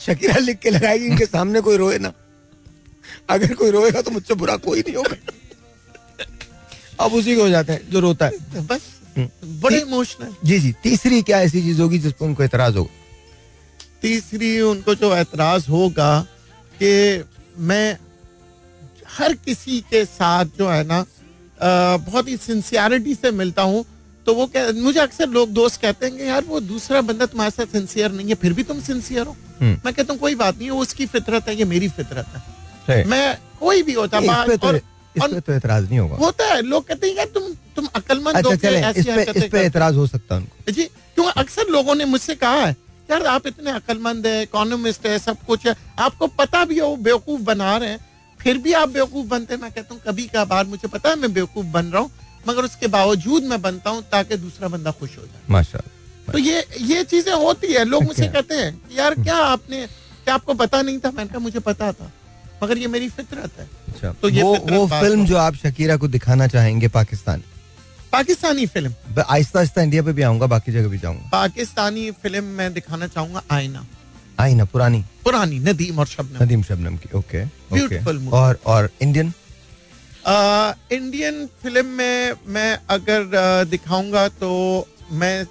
शकीरा 0.00 0.36
लिख 0.36 0.58
के 0.58 0.70
लगाएगी 0.70 1.06
इनके 1.06 1.26
सामने 1.26 1.60
कोई 1.60 1.76
रोए 1.76 1.98
ना। 1.98 2.12
अगर 3.30 3.54
कोई 3.54 3.70
रोएगा 3.70 4.02
तो 4.02 4.10
मुझसे 4.10 4.34
बुरा 4.34 4.56
कोई 4.56 4.80
नहीं 4.80 4.94
होगा। 4.94 5.16
अब 7.04 7.14
उसी 7.14 7.36
को 7.36 7.42
हो 7.42 7.48
जाते 7.48 7.72
हैं 7.72 7.90
जो 7.90 8.00
रोता 8.00 8.26
है। 8.26 8.66
बस। 8.66 8.80
हम्म। 9.18 9.60
बड़े 9.60 9.80
इमोशनल 9.80 10.34
जी 10.44 10.58
जी। 10.58 10.72
तीसरी 10.82 11.22
क्या 11.22 11.40
ऐसी 11.40 11.62
चीज़ 11.62 11.80
होगी 11.80 11.98
जिस 11.98 12.12
पर 12.12 12.26
उनको 12.26 12.42
एतराज़ 12.42 12.76
होगा? 12.76 12.90
तीसरी 14.02 14.60
उनको 14.60 14.94
जो 14.94 15.16
एतराज़ 15.16 15.68
होगा 15.68 16.26
कि 16.82 17.24
मैं 17.58 17.98
हर 19.08 19.34
किसी 19.34 19.80
के 19.80 20.04
साथ 20.04 20.44
जो 20.44 20.68
है 20.68 20.84
ना 20.84 21.06
बहुत 21.96 22.28
ही 22.28 22.36
सिंसियरिटी 22.36 23.14
से 23.14 23.30
मिलता 23.30 23.62
हूँ। 23.62 23.84
तो 24.26 24.34
वो 24.34 24.46
कह 24.46 24.72
मुझे 24.72 25.00
अक्सर 25.00 25.28
लोग 25.28 25.52
दोस्त 25.52 25.80
कहते 25.80 26.06
हैं 26.06 26.16
कि 26.16 26.28
यार 26.28 26.44
वो 26.44 26.60
दूसरा 26.62 27.00
बंदा 27.02 27.26
तुम्हारे 27.26 27.50
साथ 27.50 27.72
सिंसियर 27.72 28.12
नहीं 28.12 28.28
है 28.28 28.34
फिर 28.42 28.52
भी 28.52 28.62
तुम 28.62 28.80
सिंसियर 28.82 29.26
हो। 29.26 29.36
हम्म। 29.60 29.80
मैं 29.84 29.94
कहता 29.94 30.12
हूँ 30.12 30.20
कोई 30.20 30.34
बात 30.36 30.58
नहीं 30.58 30.70
वो 30.70 30.80
उसकी 30.82 31.06
फितरत 31.06 31.48
है 31.48 31.56
ये 31.56 31.64
मेरी 31.64 31.88
फितरत 31.90 32.26
है। 32.88 33.04
मैं 33.06 33.36
कोई 33.60 33.82
भी 33.82 33.92
होता 33.92 34.20
तो, 34.20 34.66
और 34.68 34.76
इस 34.76 35.22
पे 35.24 35.40
तो 35.40 35.52
एतराज़ 35.52 35.88
नहीं 35.88 35.98
होगा। 35.98 36.16
होता 36.16 36.44
है 36.44 36.60
लोग 36.62 36.86
कहते 36.88 37.06
हैं 37.06 37.16
यार 37.16 37.26
तुम 37.34 37.52
तुम 37.76 37.88
अकलमंद 37.94 38.36
अच्छा, 38.36 38.52
इस 38.90 39.06
पे, 39.06 39.22
इस 39.38 39.50
पे 39.52 39.60
एतराज़ 39.60 39.96
हो। 39.96 40.06
सकता 40.06 40.36
है 40.36 40.72
जी 40.72 40.84
क्यों? 40.84 41.26
अक्सर 41.26 41.68
लोगों 41.70 41.94
ने 41.94 42.04
मुझसे 42.04 42.34
कहा 42.36 42.64
है 42.64 42.70
यार 43.10 43.26
आप 43.26 43.46
इतने 43.46 43.70
अकलमंद 43.72 44.26
है 44.26 44.42
इकोनॉमिस्ट 44.42 45.06
है 45.06 45.18
सब 45.18 45.44
कुछ 45.46 45.66
है 45.66 45.74
आपको 45.98 46.26
पता 46.38 46.64
भी 46.64 46.76
है 46.76 46.82
वो 46.82 46.96
बेवकूफ़ 47.08 47.40
बना 47.42 47.76
रहे 47.76 47.88
हैं 47.88 47.98
फिर 48.40 48.58
भी 48.58 48.72
आप 48.72 48.88
बेवकूफ़ 48.88 49.26
बनते 49.28 49.54
हैं। 49.54 49.60
मैं 49.62 49.70
कहता 49.72 49.94
हूँ 49.94 50.02
कभी 50.06 50.26
का 50.26 50.44
बार 50.44 50.66
मुझे 50.66 50.88
पता 50.88 51.10
है 51.10 51.16
मैं 51.16 51.32
बेवकूफ़ 51.32 51.66
बन 51.72 51.86
रहा 51.86 52.02
हूँ 52.02 52.10
मगर 52.48 52.64
उसके 52.64 52.86
बावजूद 52.88 53.42
मैं 53.44 53.60
बनता 53.62 53.90
हूँ 53.90 54.02
ताकि 54.12 54.36
दूसरा 54.36 54.68
बंदा 54.68 54.90
खुश 54.90 55.16
हो 55.18 55.22
जाए। 55.22 55.42
माशा 55.50 55.82
तो 56.32 56.38
ये 56.38 56.64
ये 56.80 57.04
चीज़ें 57.04 57.32
होती 57.34 57.72
है 57.72 57.84
लोग 57.84 58.02
मुझसे 58.04 58.26
कहते 58.28 58.54
हैं 58.54 58.80
यार 58.96 59.14
क्या 59.14 59.36
आपने 59.36 59.86
क्या 60.24 60.34
आपको 60.34 60.54
पता 60.54 60.82
नहीं 60.82 60.98
था? 60.98 61.10
मैंने 61.10 61.28
कहा 61.28 61.38
मुझे 61.38 61.60
पता 61.60 61.92
था 61.92 62.10
मगर 62.62 62.78
ये 62.78 62.86
मेरी 62.86 63.08
फितरत 63.10 63.58
है। 63.58 63.68
अच्छा। 63.88 64.12
तो 64.22 64.28
ये 64.28 64.42
वो, 64.42 64.54
वो 64.54 64.86
फ़िल्म 64.88 65.24
जो 65.26 65.36
आप 65.36 65.54
शकीरा 65.56 65.96
को 65.96 66.08
दिखाना 66.08 66.46
चाहेंगे 66.46 66.88
पाकिस्तान। 66.88 67.42
पाकिस्तानी 68.12 68.66
फ़िल्म। 68.66 68.94
आहिस्ता 69.20 69.58
आहिस्ता 69.58 69.82
इंडिया 69.82 70.02
पे 70.02 70.12
भी 70.12 70.22
आऊँगा 70.22 70.46
बाकी 70.46 70.72
जगह 70.72 70.88
भी 70.88 70.98
जाऊँगा। 70.98 71.28
पाकिस्तानी 71.32 72.10
फ़िल्म 72.22 72.44
मैं 72.58 72.72
दिखाना 72.72 73.06
चाहूँगा 73.08 73.42
आईना 73.50 73.86
आईना 74.40 74.64
पुरानी। 74.64 75.04
पुरानी 75.24 75.58
नदीम 75.60 75.98
और 75.98 76.06
शबनम। 76.06 76.42
नदीम 76.44 76.62
शबनम 76.62 76.96
की 76.96 77.16
ओके 77.18 77.44
ब्यूटीफुल 77.72 78.28
और 78.32 78.58
और 78.66 78.90
इंडियन? 79.02 79.32
इंडियन 80.26 81.46
फ़िल्म 81.62 81.86
में 81.86 82.32
मैं 82.46 82.78
अगर 82.90 83.64
दिखाऊँगा 83.70 84.26
तो 84.40 84.50
मैं 85.12 85.44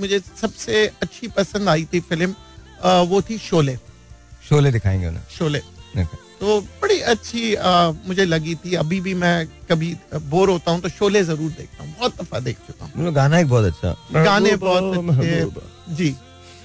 मुझे 0.00 0.18
सबसे 0.40 0.86
अच्छी 1.02 1.28
पसंद 1.36 1.68
आई 1.68 1.84
थी 1.94 2.00
फ़िल्म 2.00 2.34
वो 3.08 3.20
थी 3.22 3.38
शोले। 3.38 3.76
शोले 4.48 4.70
दिखाएँगे 4.72 5.06
उन्हें। 5.06 5.22
शोले। 5.38 5.58
तो 6.40 6.60
बड़ी 6.82 6.98
अच्छी 7.00 7.54
आ, 7.54 7.90
मुझे 8.06 8.24
लगी 8.24 8.54
थी। 8.54 8.74
अभी 8.74 9.00
भी 9.00 9.14
मैं 9.14 9.46
कभी 9.70 9.96
बोर 10.30 10.50
होता 10.50 10.70
हूँ 10.70 10.80
तो 10.80 10.88
शोले 10.88 11.22
ज़रूर 11.24 11.50
देखता 11.50 11.84
हूँ। 11.84 11.94
बहुत 11.98 12.20
दफ़ा 12.20 12.40
देख 12.40 12.56
चुका 12.66 12.84
हूँ। 12.84 13.12
गाना 13.14 13.38
एक 13.38 13.48
बहुत 13.48 13.64
अच्छा। 13.64 14.22
गाने 14.24 14.54
बहुत 14.56 15.18
अच्छे 15.18 15.94
जी। 15.94 16.14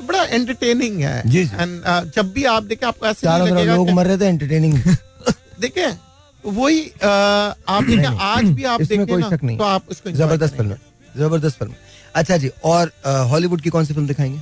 बड़ा 0.03 0.23
एंटरटेनिंग 0.23 0.99
है। 1.01 1.21
जी 1.29 1.43
जी। 1.45 1.55
एंड 1.55 2.11
जब 2.15 2.31
भी 2.33 2.43
आप 2.45 2.63
देखें 2.63 2.87
आपको 2.87 3.05
ऐसे 3.05 3.65
लोग 3.65 3.89
मर 3.89 4.07
रहे 4.07 4.17
थे 4.17 4.27
एंटरटेनिंग 4.27 4.77
देखें 5.61 5.97
वही 6.45 6.81
आप 7.03 7.83
देखें 7.83 8.17
आज 8.25 8.43
भी 8.45 8.63
आप 8.63 8.81
देखें 8.81 9.05
कोई 9.07 9.21
शक 9.23 9.43
नहीं। 9.43 9.57
तो 9.57 9.63
आप 9.63 9.89
उसको 9.89 10.11
ज़बरदस्त 10.11 10.55
फ़िल्म 10.57 10.75
ज़बरदस्त 11.17 11.57
फ़िल्म 11.59 11.73
अच्छा 12.15 12.37
जी 12.37 12.49
और 12.65 12.91
हॉलीवुड 13.31 13.61
की 13.61 13.69
कौन 13.69 13.85
सी 13.85 13.93
फ़िल्म 13.93 14.07
दिखाएँगे? 14.07 14.39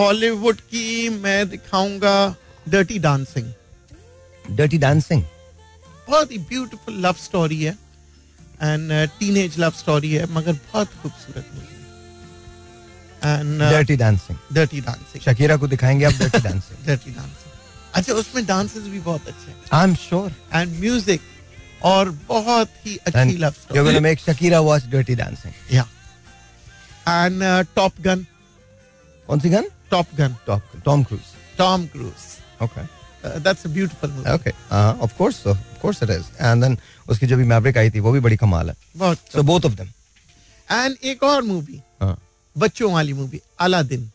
हॉलीवुड 0.00 0.60
की 0.70 1.08
मैं 1.18 1.48
दिखाऊँगा 1.48 2.14
डर्टी 2.68 2.98
डांसिंग 2.98 3.52
डर्टी 4.56 4.78
डांसिंग 4.78 5.22
बहुत 6.08 6.32
ही 6.32 6.38
ब्यूटीफुल 6.50 6.94
लव 7.06 7.14
स्टोरी 7.24 7.62
है 7.62 7.72
एंड 8.62 8.92
टीनेज 9.18 9.58
लव 9.58 9.70
स्टोरी 9.78 10.12
है 10.12 10.26
मगर 10.32 10.52
बहुत 10.52 10.88
खूबसूरत 11.02 11.46
movie 11.54 11.80
and 13.22 13.60
dirty 13.60 13.96
dancing 13.96 14.38
dirty 14.54 14.80
dancing 14.80 15.22
Shakira 15.24 15.56
को 15.56 15.68
दिखाएँगे 15.68 16.04
आप 16.04 16.12
डर्टी 16.20 16.42
डांसिंग 16.48 16.86
डर्टी 16.86 17.10
डांसिंग 17.10 17.41
अच्छा 17.94 18.12
उसमें 18.14 18.44
डांसेस 18.46 18.82
भी 18.82 19.00
बहुत 19.00 19.28
अच्छे 19.28 19.50
हैं। 19.50 19.56
I 19.72 19.84
am 19.84 19.94
sure 20.02 20.32
and 20.54 20.78
music 20.80 21.20
और 21.90 22.10
बहुत 22.28 22.70
ही 22.86 22.96
अच्छी 23.06 23.36
love 23.38 23.50
story 23.52 23.78
you 23.78 23.84
gonna 23.84 24.00
make 24.00 24.18
Shakira 24.20 24.60
watch 24.68 24.86
dirty 24.92 25.14
dancing 25.14 25.74
या 25.74 25.86
एंड 27.08 27.42
टॉप 27.76 28.00
गन 28.00 28.26
कौन 29.28 29.40
सी 29.40 29.48
gun? 29.50 29.64
Top 29.90 30.06
gun 30.18 30.36
top 30.46 30.62
Tom 30.84 31.02
Cruise 31.04 31.20
Tom 31.58 31.86
Cruise 31.92 32.62
okay 32.64 32.84
that's 33.40 33.66
a 33.66 33.68
beautiful 33.70 34.10
movie 34.10 34.30
okay 34.32 34.50
of 35.04 35.16
course 35.18 35.46
of 35.46 35.58
course 35.82 36.02
it 36.02 36.10
is 36.10 36.24
and 36.40 36.62
then 36.62 36.78
उसकी 37.08 37.26
जो 37.26 37.36
भी 37.36 37.44
Maverick 37.54 37.78
आई 37.78 37.90
थी 37.90 38.00
वो 38.00 38.12
भी 38.12 38.20
बड़ी 38.20 38.36
कमाल 38.36 38.68
है। 38.70 38.76
बहुत 38.96 39.18
so 39.32 39.42
both 39.42 39.64
of 39.66 39.74
them 39.74 39.88
and 40.68 40.96
एक 41.04 41.22
और 41.22 41.42
मूवी 41.42 41.80
हाँ। 42.02 42.16
बच्चों 42.56 42.92
वाली 42.92 43.12
movie 43.12 43.40
Aladdin 43.60 44.10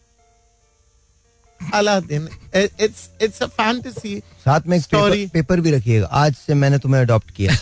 Aladdin 1.74 2.28
it's 2.55 3.10
it's 3.22 3.41
a 3.41 3.45
fantasy 3.47 4.18
साथ 4.20 4.68
में 4.68 4.78
एक 4.78 4.84
स्टोरी 4.84 5.26
पेपर 5.28 5.62
भी 5.62 5.72
रखिएगा। 5.72 6.08
आज 6.08 6.36
से 6.38 6.53
मैंने 6.53 6.78
तुम्हें 6.80 7.01
अडॉप्ट 7.01 7.32
किया। 7.32 7.53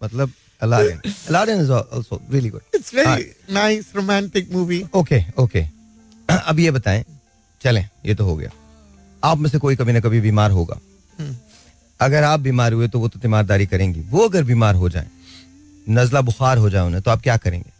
मतलब 0.00 0.32
Aladdin 0.62 1.00
Aladdin 1.28 1.60
is 1.60 1.72
also 1.72 2.20
really 2.32 2.48
good 2.48 2.62
it's 2.74 2.94
very 2.94 3.32
nice 3.54 3.92
romantic 3.96 4.52
movie 4.52 4.82
okay 4.94 5.22
okay 5.38 5.64
अब 6.28 6.58
ये 6.60 6.70
बताएँ। 6.70 7.04
चलें 7.62 7.88
ये 8.06 8.14
तो 8.14 8.24
हो 8.24 8.36
गया। 8.36 8.50
आप 9.22 9.38
में 9.38 9.50
से 9.50 9.58
कोई 9.58 9.76
कभी 9.76 9.92
ना 9.92 10.00
कभी 10.00 10.20
बीमार 10.20 10.50
होगा। 10.50 10.78
हम्म। 11.18 11.36
अगर 12.00 12.24
आप 12.24 12.40
बीमार 12.40 12.72
हुए 12.72 12.88
तो 12.88 12.98
वो 12.98 13.08
तो 13.08 13.20
तीमारदारी 13.20 13.66
करेंगी। 13.66 14.00
वो 14.10 14.28
अगर 14.28 14.42
बीमार 14.44 14.74
हो 14.74 14.88
जाए 14.88 15.06
नजला 15.86 16.20
बुखार 16.20 16.58
हो 16.58 16.70
जाए 16.70 16.86
उन्हें 16.86 17.02
तो 17.02 17.10
आप 17.10 17.22
क्या 17.22 17.36
करेंगे? 17.36 17.70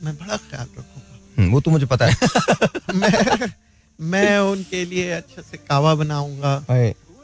मैं 0.00 0.14
बड़ा 0.16 0.36
ख्याल 0.36 0.66
रखूँगा 0.68 0.97
वो 1.38 1.60
तो 1.60 1.70
मुझे 1.70 1.86
पता 1.86 2.06
है। 2.06 2.16
मैं 2.94 3.48
मैं 3.98 4.38
उनके 4.38 4.84
लिए 4.84 5.10
अच्छे 5.10 5.42
से 5.42 5.56
कावा 5.58 5.94
बनाऊँगा। 5.94 6.58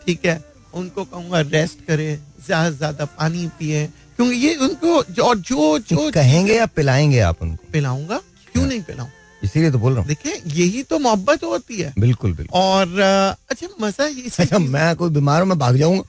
ठीक 0.06 0.24
है? 0.26 0.42
उनको 0.74 1.04
कहूँगा 1.04 1.40
रेस्ट 1.40 1.84
करे 1.86 2.14
ज़्यादा 2.46 2.70
ज़्यादा 2.70 3.04
पानी 3.18 3.46
पिए। 3.58 3.86
क्योंकि 4.16 4.36
ये 4.36 4.54
उनको 4.56 5.02
जो 5.10 5.34
जो 5.34 5.78
जो 5.78 6.10
कहेंगे 6.10 6.54
या 6.54 6.66
पिलाएँगे 6.66 7.20
आप 7.20 7.42
उनको? 7.42 7.70
पिलाऊँगा? 7.72 8.18
क्यों 8.52 8.62
हाँ। 8.64 8.68
नहीं 8.70 8.82
पिलाऊं? 8.82 9.08
इसीलिए 9.44 9.70
तो 9.70 9.78
बोल 9.78 9.92
रहा 9.92 10.00
हूँ। 10.00 10.08
देखिए 10.08 10.40
यही 10.54 10.82
तो 10.82 10.98
मोहब्बत 10.98 11.44
होती 11.44 11.76
है। 11.76 11.92
बिल्कुल 11.98 12.32
बिल्कुल। 12.32 12.60
और 12.60 13.00
अच्छा 13.50 13.66
मज़ा 13.80 14.06
ये 14.06 14.30
अच्छा 14.38 14.58
मैं 14.58 14.94
कोई 14.96 15.10
बीमार 15.10 15.40
हूँ 15.40 15.48
मैं 15.48 15.58
भाग 15.58 15.76
जाऊँगा। 15.76 16.02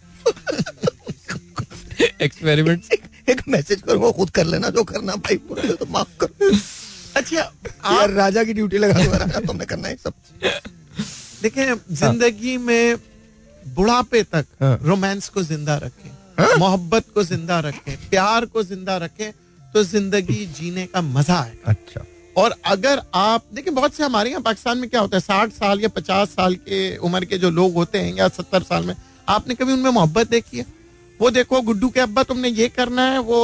एक्सपेरिमेंट 2.21 2.83
एक 3.29 3.41
मैसेज 3.47 3.81
करूँगा 3.81 4.11
खुद 4.11 4.29
कर 4.29 4.45
लेना 4.45 4.69
जो 4.69 4.83
करना 4.83 5.15
भाई 5.15 5.35
तो 5.37 5.85
माफ़ 5.85 6.17
कर 6.23 6.27
अच्छा 7.15 7.37
यार 7.37 8.11
राजा 8.11 8.43
की 8.43 8.53
ड्यूटी 8.53 8.77
लगा 8.77 9.39
तुमने 9.39 9.65
करना 9.65 9.87
है 9.87 9.95
सब 9.97 10.13
देखें 11.43 11.75
ज़िंदगी 11.95 12.57
में 12.57 12.97
बुढ़ापे 13.67 14.21
तक 14.25 14.45
रोमांस 14.61 15.23
हाँ। 15.23 15.33
को 15.33 15.43
ज़िंदा 15.43 15.75
रखें 15.77 16.09
हाँ? 16.39 16.55
मोहब्बत 16.57 17.05
को 17.13 17.23
ज़िंदा 17.23 17.59
रखें 17.59 17.95
प्यार 18.09 18.45
को 18.45 18.63
ज़िंदा 18.63 18.97
रखें 18.97 19.31
तो 19.73 19.83
ज़िंदगी 19.83 20.45
जीने 20.55 20.85
का 20.85 21.01
मज़ा 21.01 21.39
है 21.39 21.57
अच्छा 21.65 22.05
और 22.37 22.55
अगर 22.65 23.01
आप 23.15 23.43
देखिए 23.53 23.73
बहुत 23.73 23.93
से 23.93 24.03
हमारे 24.03 24.29
यहाँ 24.29 24.41
पाकिस्तान 24.41 24.77
में 24.77 24.89
क्या 24.89 25.01
होता 25.01 25.17
है 25.17 25.21
साठ 25.21 25.51
साल 25.51 25.81
या 25.81 25.89
पचास 25.89 26.29
साल 26.29 26.55
के 26.55 26.95
उम्र 26.99 27.25
के 27.25 27.37
जो 27.37 27.49
लोग 27.49 27.73
होते 27.73 27.99
हैं 27.99 28.13
या 28.15 28.27
सत्तर 28.29 28.63
साल 28.63 28.83
में 28.83 28.95
आपने 29.27 29.55
कभी 29.55 29.73
उनमें 29.73 29.89
मोहब्बत 29.91 30.29
देखी 30.29 30.57
है 30.57 30.65
वो 31.21 31.29
देखो 31.29 31.61
गुड्डू 31.61 31.89
के 31.89 31.99
अब्बा 31.99 32.23
तुमने 32.23 32.49
ये 32.49 32.67
करना 32.69 33.03
है 33.11 33.19
वो 33.19 33.37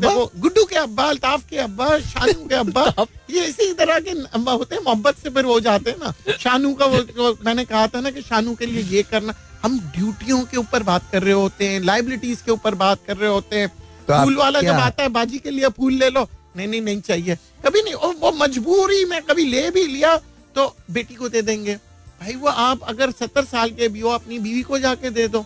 देखो 0.00 0.24
गुड्डू 0.40 0.64
के 0.64 0.76
अब्बा 0.76 1.04
अल्ताफ 1.04 1.44
के 1.50 1.56
अब्बा 1.58 1.98
शानू 1.98 2.46
के 2.48 2.54
अब्बा 2.54 3.06
ये 3.30 3.44
इसी 3.44 3.72
तरह 3.74 4.00
के 4.00 4.10
अब्बा 4.10 4.52
होते 4.52 4.74
हैं 4.74 4.82
मोहब्बत 4.82 5.18
से 5.18 5.30
फिर 5.30 5.44
वो 5.46 5.58
जाते 5.60 5.90
हैं 5.90 5.98
ना। 5.98 6.36
शानू 6.38 6.72
का 6.74 6.86
वो 6.86 7.00
जो 7.00 7.38
मैंने 7.46 7.64
कहा 7.64 7.86
था 7.86 8.00
ना 8.00 8.10
कि 8.10 8.22
शानू 8.22 8.54
के 8.54 8.66
लिए 8.66 8.82
ये 8.96 9.02
करना। 9.02 9.34
हम 9.62 9.78
ड्यूटियों 9.96 10.40
के 10.44 10.56
ऊपर 10.56 10.82
बात 10.82 11.10
कर 11.12 11.22
रहे 11.22 11.32
होते 11.32 11.68
हैं 11.68 11.80
लाइबिलिटीज 11.80 12.42
के 12.42 12.52
ऊपर 12.52 12.74
बात 12.74 12.98
कर 13.06 13.16
रहे 13.16 13.30
होते 13.30 13.56
हैं। 13.56 13.68
तो 14.08 14.22
फूल 14.24 14.36
वाला 14.36 14.60
जब 14.60 14.80
आता 14.80 15.02
है 15.02 15.08
बाजी 15.08 15.38
के 15.38 15.50
लिए 15.50 15.68
फूल 15.68 15.92
ले 15.92 16.10
लो। 16.10 16.28
नहीं 16.56 16.68
नहीं 16.68 16.80
नहीं 16.80 17.00
चाहिए। 17.00 17.36
कभी 17.66 17.82
नहीं 17.82 17.94
और 17.94 18.14
वो 18.20 18.32
मजबूरी 18.32 19.04
में 19.04 19.20
कभी 19.22 19.44
ले 19.44 19.70
भी 19.70 19.86
लिया 19.86 20.16
तो 20.56 20.74
बेटी 20.90 21.14
को 21.14 21.28
दे 21.28 21.42
देंगे। 21.42 21.74
भाई 22.20 22.34
वो 22.34 22.48
आप 22.48 22.82
अगर 22.88 23.10
सत्तर 23.10 23.44
साल 23.44 23.70
के 23.70 23.88
भी 23.88 24.00
हो 24.00 24.10
अपनी 24.10 24.38
बीवी 24.38 24.62
को 24.62 24.78
जाके 24.78 25.10
दे 25.10 25.28
दो। 25.28 25.44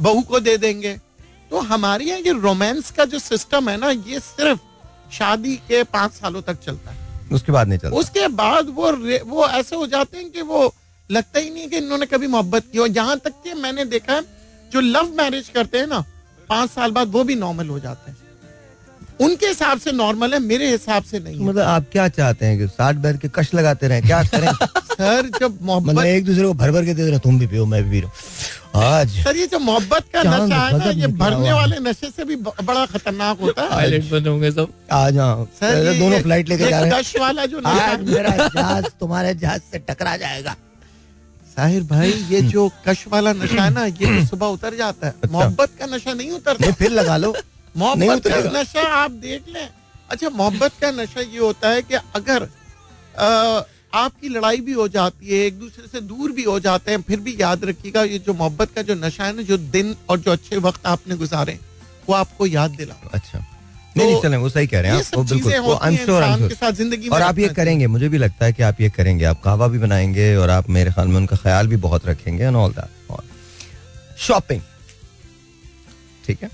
बहू 0.00 0.20
को 0.22 0.40
दे 0.40 0.56
देंगे। 0.56 0.96
तो 1.50 1.60
हमारे 1.62 2.04
यहाँ 2.04 2.20
ये 2.20 2.32
रोमांस 2.32 2.90
का 2.90 3.04
जो 3.04 3.18
सिस्टम 3.18 3.68
है 3.68 3.76
ना 3.76 3.90
ये 3.90 4.20
सिर्फ़ 4.20 4.60
शादी 5.12 5.56
के 5.68 5.82
पाँच 5.84 6.12
सालों 6.12 6.42
तक 6.42 6.60
चलता 6.60 6.90
है। 6.90 7.28
उसके 7.32 7.52
बाद 7.52 7.68
नहीं 7.68 7.78
चलता। 7.78 7.96
उसके 7.96 8.28
बाद 8.30 8.68
वो 8.68 8.92
वो 9.26 9.46
ऐसे 9.48 9.76
हो 9.76 9.86
जाते 9.86 10.16
हैं 10.18 10.30
कि 10.30 10.42
वो 10.42 10.74
लगता 11.10 11.40
ही 11.40 11.50
नहीं 11.50 11.68
कि 11.68 11.76
इन्होंने 11.76 12.06
कभी 12.06 12.26
मोहब्बत 12.26 12.64
की 12.72 12.78
हो। 12.78 12.86
यहाँ 12.86 13.18
तक 13.18 13.42
कि 13.44 13.54
मैंने 13.54 13.84
देखा 13.84 14.12
है 14.12 14.22
जो 14.72 14.80
लव 14.80 15.12
मैरिज 15.16 15.48
करते 15.48 15.78
हैं 15.78 15.86
ना 15.86 16.04
पाँच 16.48 16.70
साल 16.70 16.90
बाद 16.90 17.08
वो 17.08 17.24
भी 17.24 17.34
नॉर्मल 17.34 17.68
हो 17.68 17.78
जाते 17.80 18.10
हैं। 18.10 18.16
उनके 19.20 19.46
हिसाब 19.46 19.78
से 19.80 19.92
नॉर्मल 19.92 20.32
है 20.34 20.38
मेरे 20.40 20.70
हिसाब 20.70 21.02
से 21.04 21.18
नहीं 21.20 21.38
मतलब 21.40 21.62
आप 21.62 21.84
क्या 21.92 22.08
चाहते 22.08 22.46
हैं 22.46 22.58
कि 22.58 22.66
साठ 22.68 22.96
बैठ 23.04 23.20
के 23.20 23.28
कश 23.34 23.52
लगाते 23.54 23.88
रहे? 23.88 24.00
क्या 24.00 24.22
करें? 24.22 24.48
सर 24.94 25.28
जब 25.40 25.58
मोहब्बत 25.62 25.94
मतलब 25.94 26.06
एक 26.06 26.24
दूसरे 26.24 26.46
को 26.46 26.54
भर 26.54 26.70
भर 26.72 26.84
के 26.84 26.94
दे 26.94 27.08
रहे 27.10 27.18
तुम 27.18 27.38
भी 27.38 27.46
पियो 27.46 27.66
मैं 27.66 27.82
भी 27.84 27.90
पी 27.90 28.00
रहा 28.00 28.88
आज। 28.98 29.10
सर 29.24 29.36
ये 29.36 29.46
जो 29.46 29.58
मोहब्बत 29.58 30.04
का 30.14 30.22
नशा 30.22 30.56
है 30.66 30.78
ना 30.78 30.90
ये 31.00 31.06
भरने 31.22 31.52
वाले 31.52 31.78
नशे 31.80 32.10
से 32.16 32.24
भी 32.24 32.36
बड़ा 32.36 32.84
खतरनाक 32.86 33.40
होता 33.40 33.62
है। 33.62 33.70
पायलट 33.70 34.10
बन 34.10 34.26
होंगे 34.28 34.50
सब। 34.50 34.68
आ 34.92 35.08
जाओ 35.10 35.44
सर 35.60 35.98
दोनों 35.98 36.20
फ़्लाइट 36.20 36.48
लेके 36.48 36.68
जा 36.68 36.80
रहे 36.80 36.90
हैं। 36.90 37.00
कश 37.00 37.14
वाला 37.20 37.46
जो 37.46 37.60
आज 37.66 38.08
मेरा 38.10 38.36
जहाज़ 38.48 38.84
तुम्हारे 39.00 39.34
जहाज़ 39.34 39.62
से 39.72 39.78
टकरा 39.78 40.16
जाएगा। 40.16 40.56
साहिर 41.56 41.82
भाई 41.82 42.10
ये 42.10 42.38
हम्म। 42.38 42.50
जो 42.50 42.70
कश 42.88 43.04
वाला 43.08 43.32
नशा 43.32 43.62
है 43.62 43.70
ना 43.70 43.84
ये 43.84 44.06
तो 44.20 44.26
सुबह 44.26 44.46
उतर 44.46 44.76
जाता 44.76 45.06
है। 45.06 45.12
अच्छा। 45.12 45.32
मोहब्बत 45.32 45.70
का 45.80 45.86
नशा 45.86 46.12
नहीं 46.12 46.30
उतरता। 46.30 46.70
फिर 46.72 46.90
लगा 46.90 47.16
लो। 47.16 47.34
मोहब्बत 47.76 48.26
का 48.28 48.60
नशा 48.60 48.82
आप 48.94 49.10
देख 49.10 49.48
लें। 49.48 49.68
अच्छा 50.10 50.28
मोहब्बत 50.30 50.72
का 50.80 50.90
नशा 50.90 51.20
ये 51.20 51.38
होता 51.38 51.68
है 51.68 51.82
कि 51.82 51.94
अगर 51.94 52.48
आ, 53.18 53.62
आपकी 53.94 54.28
लड़ाई 54.28 54.60
भी 54.60 54.72
हो 54.72 54.86
जाती 54.88 55.28
है 55.28 55.38
एक 55.46 55.58
दूसरे 55.58 55.86
से 55.88 56.00
दूर 56.02 56.32
भी 56.32 56.42
हो 56.42 56.58
जाते 56.60 56.90
हैं 56.90 57.02
फिर 57.02 57.20
भी 57.20 57.36
याद 57.40 57.64
रखिएगा 57.64 58.02
ये 58.02 58.18
जो 58.18 58.34
मोहब्बत 58.34 58.70
का 58.74 58.82
जो 58.82 58.94
नशा 58.94 59.24
है 59.24 59.36
ना 59.36 59.42
जो 59.42 59.56
दिन 59.74 59.94
और 60.08 60.18
जो 60.20 60.30
अच्छे 60.30 60.56
वक्त 60.58 60.86
आपने 60.86 61.16
गुजारे 61.16 61.58
वो 62.08 62.14
आपको 62.14 62.46
याद 62.46 62.70
दिला। 62.70 62.94
अच्छा। 63.14 63.38
नहीं 63.96 64.06
नहीं 64.06 64.22
चलें 64.22 64.36
वो 64.36 64.48
सही 64.48 64.66
कह 64.66 64.80
रहे 64.80 64.90
हैं 64.90 64.98
आप। 64.98 65.04
बिल्कुल 65.20 65.52
और 67.12 67.22
आप 67.22 67.38
ये 67.38 67.48
करेंगे 67.50 67.86
मुझे 67.86 68.08
भी 68.08 68.18
लगता 68.18 68.46
है 68.46 68.52
कि 68.52 68.62
आप 68.62 68.80
ये 68.80 68.90
करेंगे। 68.90 69.24
आप 69.24 69.40
कहवा 69.42 69.68
भी 69.68 69.78
बनाएँगे 69.78 70.34
और 70.36 70.50
आप 70.50 70.70
मेरे 70.70 70.90
ख्याल 70.90 71.08
में 71.08 71.16
उनका 71.16 71.36
ख्याल 71.36 71.66
भी 71.66 71.76
बहुत 71.86 72.06
रखेंगे 72.06 72.44
एंड 72.44 72.56
ऑल 72.56 72.72
दैट 72.72 72.90
शॉपिंग 74.18 74.60
ठीक 76.26 76.42
है? 76.42 76.50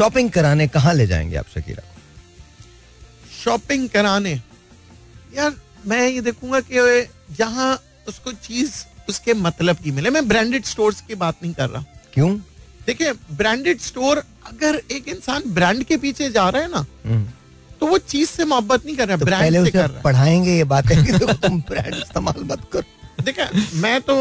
शॉपिंग 0.00 0.30
कराने 0.30 0.68
कहाँ 0.68 0.94
ले 0.94 1.06
जाएँगे 1.06 1.36
आप 1.36 1.46
शकीरा? 1.54 1.82
को 1.82 3.42
शॉपिंग 3.42 3.88
कराने? 3.88 4.32
यार 5.36 5.54
मैं 5.86 6.08
ये 6.08 6.20
देखूँगा 6.20 6.60
कि 6.60 7.08
जहाँ 7.38 7.82
उसको 8.08 8.32
चीज़ 8.32 8.72
उसके 9.08 9.34
मतलब 9.34 9.76
की 9.76 9.90
मिले। 9.90 10.10
मैं 10.10 10.28
ब्रांडेड 10.28 10.64
स्टोर्स 10.64 11.00
की 11.00 11.14
बात 11.14 11.36
नहीं 11.42 11.54
कर 11.54 11.68
रहा। 11.68 11.84
क्यों? 12.14 12.38
देखिए 12.86 13.12
ब्रांडेड 13.12 13.80
स्टोर 13.80 14.18
अगर 14.46 14.80
एक 14.90 15.08
इंसान 15.08 15.42
ब्रांड 15.46 15.84
के 15.84 15.96
पीछे 15.96 16.30
जा 16.30 16.48
रहा 16.48 16.62
है 16.62 16.70
ना 16.70 16.86
हम्म। 17.06 17.28
तो 17.80 17.86
वो 17.86 17.98
चीज़ 17.98 18.30
से 18.30 18.44
मोहब्बत 18.44 18.86
नहीं 18.86 18.96
कर 18.96 19.08
रहा 19.08 19.16
तो 19.16 19.24
ब्रांड 19.24 19.64
से 19.64 19.70
कर 19.70 19.90
रहा 19.90 20.00
पढ़ाएँगे 20.00 20.56
ये 20.56 20.64
बातें 20.64 21.18
तो 21.18 21.32
तुम 21.32 21.60
ब्रांड 21.70 21.94
इस्तेमाल 21.94 22.44
मत 22.44 22.68
कर। 22.72 22.84
देखिए 23.22 23.78
मैं 23.80 24.00
तो 24.00 24.16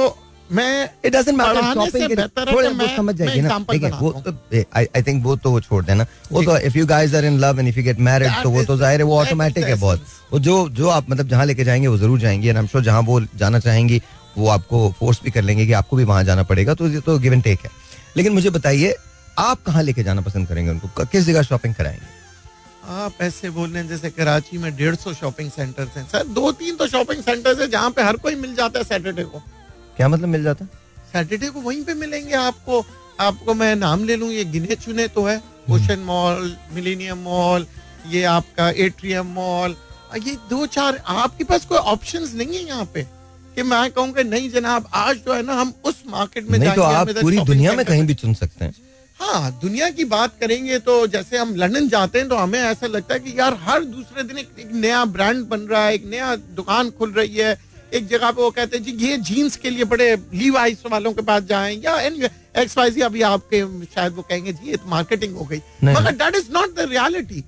मैं 0.51 0.89
इट 1.05 1.13
डजंट 1.13 1.37
मैटर 1.37 1.73
शॉपिंग 1.73 2.19
थोड़े 2.51 2.69
वो 2.69 2.87
समझ 2.95 3.15
जाएगी 3.15 3.41
ना। 3.41 3.57
ठीक 3.71 3.83
वो 3.93 4.11
आई 4.51 4.85
आई 4.85 5.01
थिंक 5.03 5.23
वो 5.23 5.35
तो 5.37 5.59
छोड़ 5.61 5.83
देना। 5.85 6.05
वो 6.31 6.43
तो 6.43 6.57
if 6.59 6.77
you 6.77 6.85
guys 6.87 7.13
are 7.15 7.25
in 7.25 7.39
love 7.39 7.59
and 7.59 7.67
if 7.67 7.77
you 7.77 7.83
get 7.83 7.99
married 8.01 8.43
तो 8.43 8.49
वो 8.49 8.63
तो 8.63 8.77
ज़ाहिर 8.77 8.99
है 8.99 9.05
वो 9.05 9.19
ऑटोमेटिक 9.19 9.65
है 9.65 9.75
बहुत 9.77 10.05
वो 10.31 10.39
जो 10.39 10.57
जो 10.71 10.89
आप 10.89 11.09
मतलब 11.09 11.27
जहाँ 11.27 11.45
लेके 11.45 11.63
जाएँगे 11.63 11.87
वो 11.87 11.97
ज़रूर 11.97 12.19
जाएँगे। 12.19 12.49
एंड 12.49 12.57
आई 12.57 12.63
एम 12.63 12.67
श्योर 12.67 12.83
जहाँ 12.83 13.01
वो 13.01 13.19
जाना 13.35 13.59
चाहेंगी 13.59 14.01
वो 14.37 14.47
आपको 14.49 14.89
फोर्स 14.99 15.19
भी 15.23 15.31
कर 15.31 15.41
लेंगे 15.41 15.65
कि 15.65 15.73
आपको 15.73 15.97
भी 15.97 16.03
वहाँ 16.03 16.23
जाना 16.23 16.43
पड़ेगा। 16.43 16.73
तो 16.73 16.87
ये 16.87 16.99
तो 17.01 17.17
गिव 17.19 17.33
एंड 17.33 17.43
टेक 17.43 17.59
है। 17.59 17.71
लेकिन 18.17 18.33
मुझे 18.33 18.49
बताइए 18.49 18.95
आप 19.39 19.61
कहाँ 19.65 19.83
लेके 19.83 20.03
जाना 20.03 20.21
पसंद 20.21 20.47
करेंगे 20.47 20.71
उनको? 20.71 21.05
किस 21.05 21.25
जगह 21.25 21.41
शॉपिंग 21.43 21.73
कराएँगे? 21.75 22.17
आप 22.95 23.21
ऐसे 23.21 23.49
बोल 23.49 23.69
रहे 23.69 23.81
हैं 23.81 23.89
जैसे 23.89 24.09
कराची 24.09 24.57
में 24.57 24.75
डेढ़ 24.75 24.95
सौ 24.95 25.13
शॉपिंग 25.13 25.49
सेंटर्स 25.51 25.97
हैं। 25.97 26.07
सर 26.07 26.23
दो 26.29 26.51
तीन 26.51 26.75
तो 26.75 26.87
शॉपिंग 26.87 27.23
सेंटर्स 27.23 27.59
है 27.61 27.67
जहाँ 27.69 27.91
पे 27.91 28.03
हर 28.03 28.17
कोई 28.17 28.35
मिल 28.35 28.55
जाता 28.55 28.79
है 28.79 28.85
सैटरडे 28.85 29.23
को। 29.23 29.41
क्या 29.99 30.07
मतलब 30.07 30.27
मिल 30.29 30.43
जाता 30.43 30.65
है? 30.65 30.69
सैटरडे 31.11 31.47
को 31.49 31.61
वहीं 31.61 31.83
पे 31.83 31.93
मिलेंगे 31.93 32.33
आपको। 32.33 32.85
आपको 33.19 33.53
मैं 33.53 33.75
नाम 33.75 34.03
ले 34.03 34.15
लूँ 34.15 34.29
ये 34.31 34.43
गिने 34.45 34.75
चुने 34.75 35.07
तो 35.07 35.23
है। 35.25 35.35
ओशन 35.69 35.99
मॉल 36.05 36.55
मिलीनियम 36.73 37.17
मॉल 37.23 37.65
ये 38.07 38.23
आपका 38.33 38.69
एट्रियम 38.85 39.33
मॉल 39.35 39.75
ये 40.25 40.35
दो 40.49 40.65
चार 40.67 41.01
आपके 41.07 41.43
पास 41.43 41.65
कोई 41.65 41.77
ऑप्शंस 41.93 42.33
नहीं 42.35 42.55
है 42.55 42.63
यहाँ 42.67 42.85
पे 42.93 43.03
कि 43.55 43.63
मैं 43.63 43.91
कहूँगा 43.91 44.23
नहीं 44.23 44.49
जनाब 44.51 44.89
आज 44.95 45.17
जो 45.25 45.33
है 45.33 45.41
ना 45.43 45.59
हम 45.61 45.73
उस 45.85 46.03
मार्केट 46.09 46.49
में 46.49 46.59
नहीं 46.59 46.73
तो 46.73 46.81
आप 46.83 47.09
पूरी 47.21 47.39
दुनिया 47.45 47.73
में 47.73 47.85
कहीं 47.85 48.03
भी 48.03 48.13
चुन 48.15 48.33
सकते 48.33 48.65
हैं। 48.65 48.73
हाँ 49.19 49.51
दुनिया 49.61 49.89
की 49.91 50.03
बात 50.11 50.39
करेंगे 50.41 50.79
तो 50.79 51.05
जैसे 51.07 51.37
हम 51.37 51.55
लंदन 51.55 51.89
जाते 51.89 52.19
हैं 52.19 52.29
तो 52.29 52.35
हमें 52.37 52.59
ऐसा 52.59 52.87
लगता 52.87 53.13
है 53.13 53.19
कि 53.19 53.39
यार 53.39 53.57
हर 53.63 53.83
दूसरे 53.85 54.23
दिन 54.23 54.37
एक, 54.37 54.49
एक 54.59 54.71
नया 54.73 55.05
ब्रांड 55.07 55.45
बन 55.47 55.67
रहा 55.71 55.85
है 55.85 55.93
एक 55.95 56.05
नया 56.11 56.35
दुकान 56.35 56.89
खुल 56.91 57.11
रही 57.13 57.35
है। 57.35 57.57
एक 57.93 58.07
जगह 58.07 58.31
पे 58.31 58.41
वो 58.41 58.49
कहते 58.51 58.77
हैं 58.77 58.83
जी 58.85 59.07
ये 59.07 59.17
जीन्स 59.25 59.55
के 59.57 59.69
लिए 59.69 59.83
बड़े 59.85 60.15
लीवाइस 60.33 60.83
वालों 60.91 61.13
के 61.13 61.21
पास 61.23 61.43
जाएँ 61.43 61.75
या 61.77 61.97
एक्स 61.99 62.77
वाई 62.77 62.91
जी 62.91 63.01
अभी 63.01 63.21
आपके 63.23 63.61
शायद 63.85 64.13
वो 64.13 64.21
कहेंगे 64.21 64.53
जी 64.53 64.69
ये 64.69 64.77
तो 64.77 64.89
मार्केटिंग 64.89 65.35
हो 65.37 65.45
गई। 65.45 65.61
मगर 65.85 66.11
that 66.13 66.35
is 66.35 66.51
not 66.53 66.75
the 66.75 66.87
reality 66.89 67.43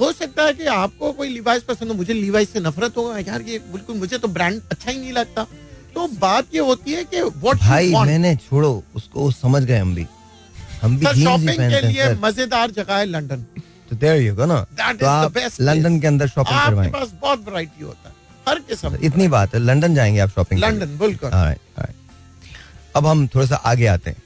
हो 0.00 0.12
सकता 0.12 0.44
है 0.44 0.52
कि 0.54 0.66
आपको 0.72 1.12
कोई 1.12 1.28
लिवाइस 1.28 1.62
पसंद 1.62 1.90
हो 1.90 1.94
मुझे 1.96 2.12
लिवाइस 2.12 2.52
से 2.52 2.60
नफरत 2.60 2.96
होगा 2.96 3.18
यार 3.20 3.42
ये 3.42 3.58
बिल्कुल 3.72 3.96
मुझे 3.96 4.18
तो 4.18 4.28
ब्रांड 4.28 4.60
अच्छा 4.70 4.90
ही 4.90 4.98
नहीं 4.98 5.12
लगता। 5.12 5.46
तो 5.94 6.06
बात 6.20 6.54
ये 6.54 6.60
होती 6.60 6.92
है 6.92 7.04
कि 7.04 7.20
व्हाट 7.22 7.56
भाई 7.58 7.92
मैंने 8.06 8.34
छोड़ो 8.38 8.70
उसको 8.96 9.30
समझ 9.32 9.62
गए 9.64 9.78
हम 9.78 9.94
भी। 9.94 10.06
हम 10.82 10.96
भी 10.98 11.06
शॉपिंग 11.06 11.70
के 11.70 11.80
लिए 11.82 12.12
मज़ेदार 12.22 12.70
जगह 12.72 12.94
है 12.94 13.06
लंदन 13.06 13.44
तो 13.90 13.96
देयर 13.96 14.22
यू 14.22 14.34
गो 14.34 14.44
ना। 14.46 14.60
तो 14.92 15.06
आप 15.06 15.38
लंदन 15.60 15.98
के 16.00 16.06
अंदर 16.06 16.28
शॉपिंग 16.28 16.58
करवाएँ। 16.58 16.88
आपके 16.88 16.98
पास 16.98 17.12
बहुत 17.22 17.44
वैरायटी 17.46 17.84
होता 17.84 18.08
है। 18.08 18.14
हर 18.48 18.58
किस्म 18.60 18.98
इतनी 19.02 19.28
बात 19.28 19.54
है। 19.54 19.60
लंदन 19.60 19.94
जाएँगे 19.94 20.20
आप 20.20 20.30
शॉपिंग 20.30 20.60
लंदन 20.60 20.96
बिल्कुल। 20.98 21.30
अब 22.96 23.06
हम 23.06 23.26
थोड़ा 23.26 23.46
सा 23.46 23.56
आगे 23.66 23.86
आते 23.86 24.10
हैं। 24.10 24.22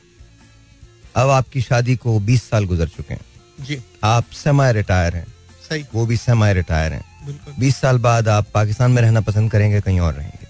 अब 1.16 1.30
आपकी 1.30 1.60
शादी 1.62 1.96
को 1.96 2.18
20 2.20 2.42
साल 2.50 2.64
गुजर 2.64 2.88
चुके 2.88 3.14
हैं। 3.14 3.24
जी। 3.60 3.80
आप 4.04 4.24
सेमाई 4.34 4.72
रिटायर 4.72 5.16
हैं। 5.16 5.26
सही। 5.68 5.84
वो 5.94 6.06
भी 6.06 6.16
सेमाई 6.16 6.52
रिटायर 6.52 6.92
हैं 6.92 7.04
बीस 7.58 7.76
साल 7.76 7.98
बाद 7.98 8.28
आप 8.28 8.46
पाकिस्तान 8.54 8.90
में 8.90 9.02
रहना 9.02 9.20
पसंद 9.20 9.50
करेंगे 9.50 9.80
कहीं 9.80 10.00
और 10.00 10.14
रहेंगे? 10.14 10.46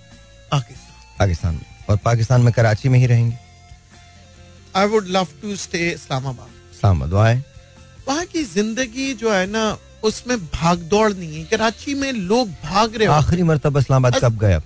पाकिस्तान। 0.53 1.17
पाकिस्तान 1.19 1.55
में। 1.55 1.65
और 1.91 1.97
पाकिस्तान 1.97 2.41
में 2.41 2.53
कराची 2.53 2.89
में 2.89 2.99
ही 2.99 3.07
रहेंगे? 3.07 3.39
I 4.77 4.87
would 4.87 5.07
love 5.09 5.27
to 5.43 5.57
stay 5.57 5.91
Islamabad. 5.91 6.49
Islamabad. 6.73 7.43
वहाँ 8.09 8.25
की 8.27 8.43
ज़िंदगी 8.45 9.13
जो 9.15 9.33
है 9.33 9.47
ना 9.47 9.65
उसमें 10.03 10.39
भाग 10.47 10.79
दौड़ 10.91 11.13
नहीं 11.13 11.35
है। 11.35 11.45
कराची 11.47 11.95
में 11.95 12.13
लोग 12.13 12.49
भाग 12.65 12.97
रहे 12.97 13.09
आखिरी 13.11 13.43
मरतबा 13.45 13.81
इस्लामाबाद 13.81 14.21
कब 14.23 14.39
गए 14.39 14.59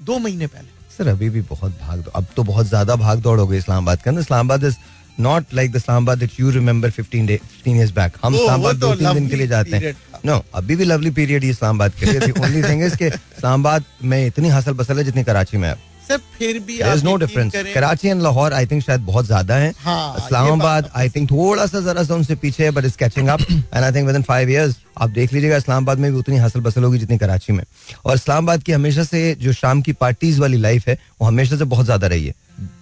दो 0.00 0.18
महीने 0.18 0.46
पहले। 0.46 0.68
सर 0.96 1.08
अभी 1.08 1.28
भी 1.30 1.40
बहुत 1.44 1.72
भाग 1.80 1.98
दौड़ 1.98 2.14
अब 2.16 2.26
तो 2.36 2.42
बहुत 2.44 2.66
ज़्यादा 2.66 2.96
भाग 2.96 3.20
दौड़ 3.22 3.38
हो 3.40 3.46
गई 3.46 3.58
इस्लामाबाद 3.58 4.02
के 4.02 4.10
अंदर। 4.10 4.22
Islamabad 4.22 4.64
is 4.64 4.76
not 5.20 5.54
like 5.54 5.72
the 5.72 5.76
Islamabad 5.76 6.18
that 6.18 6.40
you 6.40 6.50
remember 6.50 6.90
15 6.92 7.26
day 7.26 7.36
15 7.36 7.76
years 7.76 7.90
back 7.92 8.12
हम 8.22 8.34
इस्लामाबाद 8.34 8.74
तो 8.74 8.80
दो 8.80 8.94
तीन 8.94 9.12
दिन 9.14 9.28
के 9.28 9.36
लिए 9.36 9.46
जाते 9.46 9.76
हैं। 9.76 9.94
नो 10.24 10.44
अभी 10.54 10.76
भी 10.76 10.84
लवली 10.84 11.10
पीरियड 11.10 11.44
ही 11.44 11.50
इस्लामाबाद 11.50 11.92
के 12.00 12.06
लिए। 12.06 12.32
ओनली 12.32 12.62
थिंग 12.62 12.82
इज़ 12.84 12.96
के 12.96 13.06
इस्लामाबाद 13.06 13.84
में 14.04 14.26
इतनी 14.26 14.48
हसल 14.48 14.72
बसल 14.74 14.98
है 14.98 15.04
जितनी 15.04 15.24
कराची 15.24 15.56
में 15.56 15.68
है। 15.68 15.74
सर 16.08 16.18
फिर 16.38 16.58
भी 16.60 16.78
no 17.04 17.14
difference 17.16 17.52
Karachi 17.74 18.08
and 18.08 18.22
Lahore 18.22 18.52
I 18.52 18.66
think 18.66 18.82
शायद 18.82 19.00
बहुत 19.02 19.26
ज़्यादा 19.26 19.54
है। 19.56 19.72
हाँ, 19.78 20.16
इस्लामाबाद 20.18 20.90
आई 20.96 21.08
थिंक 21.08 21.30
थोड़ा 21.30 21.66
सा 21.66 21.80
जरा 21.82 22.02
सा 22.04 22.14
उनसे 22.14 22.34
पीछे 22.36 22.64
है 22.64 22.70
but 22.70 22.84
is 22.84 22.96
catching 22.98 23.28
up 23.28 23.40
and 23.42 23.82
I 23.84 23.92
think 23.92 24.06
within 24.16 24.22
five 24.22 24.50
years 24.50 24.76
आप 24.98 25.10
देख 25.10 25.32
लीजिएगा 25.32 25.56
इस्लामाबाद 25.56 25.98
में 25.98 26.10
भी 26.12 26.18
उतनी 26.18 26.36
हासिल 26.38 26.62
बसल 26.62 26.84
होगी 26.84 26.98
जितनी 26.98 27.18
कराची 27.18 27.52
में। 27.52 27.64
और 28.04 28.14
इस्लामाबाद 28.14 28.62
की 28.62 28.72
हमेशा 28.72 29.04
से 29.04 29.34
जो 29.40 29.52
शाम 29.52 29.82
की 29.82 29.92
पार्टीज़ 29.94 30.40
वाली 30.40 30.56
लाइफ 30.58 30.88
है 30.88 30.98
वो 31.20 31.26
हमेशा 31.26 31.56
से 31.56 31.64
बहुत 31.66 31.84
ज़्यादा 31.84 32.06
रही 32.06 32.26
है। 32.26 32.34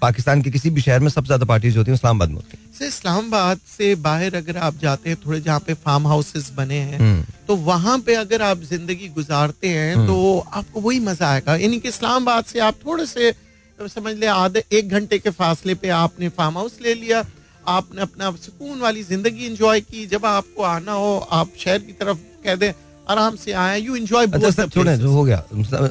पाकिस्तान 0.02 0.42
के 0.42 0.50
किसी 0.50 0.70
भी 0.70 0.80
शहर 0.80 1.00
में 1.00 1.08
सबसे 1.08 1.26
ज़्यादा 1.26 1.46
पार्टीज़ 1.46 1.78
होती 1.78 1.90
है 1.90 1.94
इस्लामाबाद 1.94 2.28
में 2.28 2.36
होती 2.36 2.58
है 2.80 2.88
इस्लामाबाद 2.88 3.60
से 3.68 3.94
बाहर 4.00 4.34
अगर 4.34 4.56
आप 4.58 4.76
जाते 4.78 5.10
हैं 5.10 5.18
थोड़े 5.26 5.40
जहाँ 5.40 5.60
पे 5.60 5.74
फार्म 5.76 6.06
हाउसेस 6.06 6.50
बने 6.56 6.78
हैं 6.80 6.98
हम्म। 6.98 7.24
तो 7.48 7.56
वहाँ 7.62 7.98
पे 7.98 8.14
अगर 8.14 8.42
आप 8.42 8.62
ज़िंदगी 8.64 9.08
गुजारते 9.10 9.68
हैं 9.68 9.94
हम्म। 9.94 10.06
तो 10.06 10.38
आपको 10.52 10.80
वही 10.80 11.00
मज़ा 11.02 11.30
आएगा 11.30 11.56
यानी 11.56 11.80
कि 11.80 11.88
इस्लामाबाद 11.88 12.44
से 12.44 12.58
आप 12.60 12.74
थोड़े 12.86 13.06
से 13.06 13.32
समझ 13.78 14.14
ले 14.14 14.26
आधे 14.28 14.64
एक 14.72 14.88
घंटे 14.90 15.18
के 15.18 15.30
फासले 15.32 15.74
पे 15.74 15.88
आपने 15.94 16.28
फार्म 16.30 16.58
हाउस 16.58 16.78
ले 16.82 16.94
लिया 16.94 17.24
आपने 17.68 18.02
अपना 18.02 18.30
सुकून 18.38 18.80
वाली 18.80 19.02
ज़िंदगी 19.04 19.46
एंजॉय 19.46 19.80
की 19.82 20.06
जब 20.06 20.26
आपको 20.26 20.62
आना 20.64 20.92
हो 20.94 21.16
आप 21.32 21.52
शहर 21.58 21.78
की 21.78 21.92
तरफ़ 21.94 22.18
कह 22.44 22.56
दें 22.56 22.72
आराम 23.10 23.36
से 23.36 23.52
आए 23.52 23.78
यू 23.80 23.96
एंजॉय 23.96 24.26
अच्छा 24.26 24.62
हो 25.04 25.22
गया। 25.24 25.36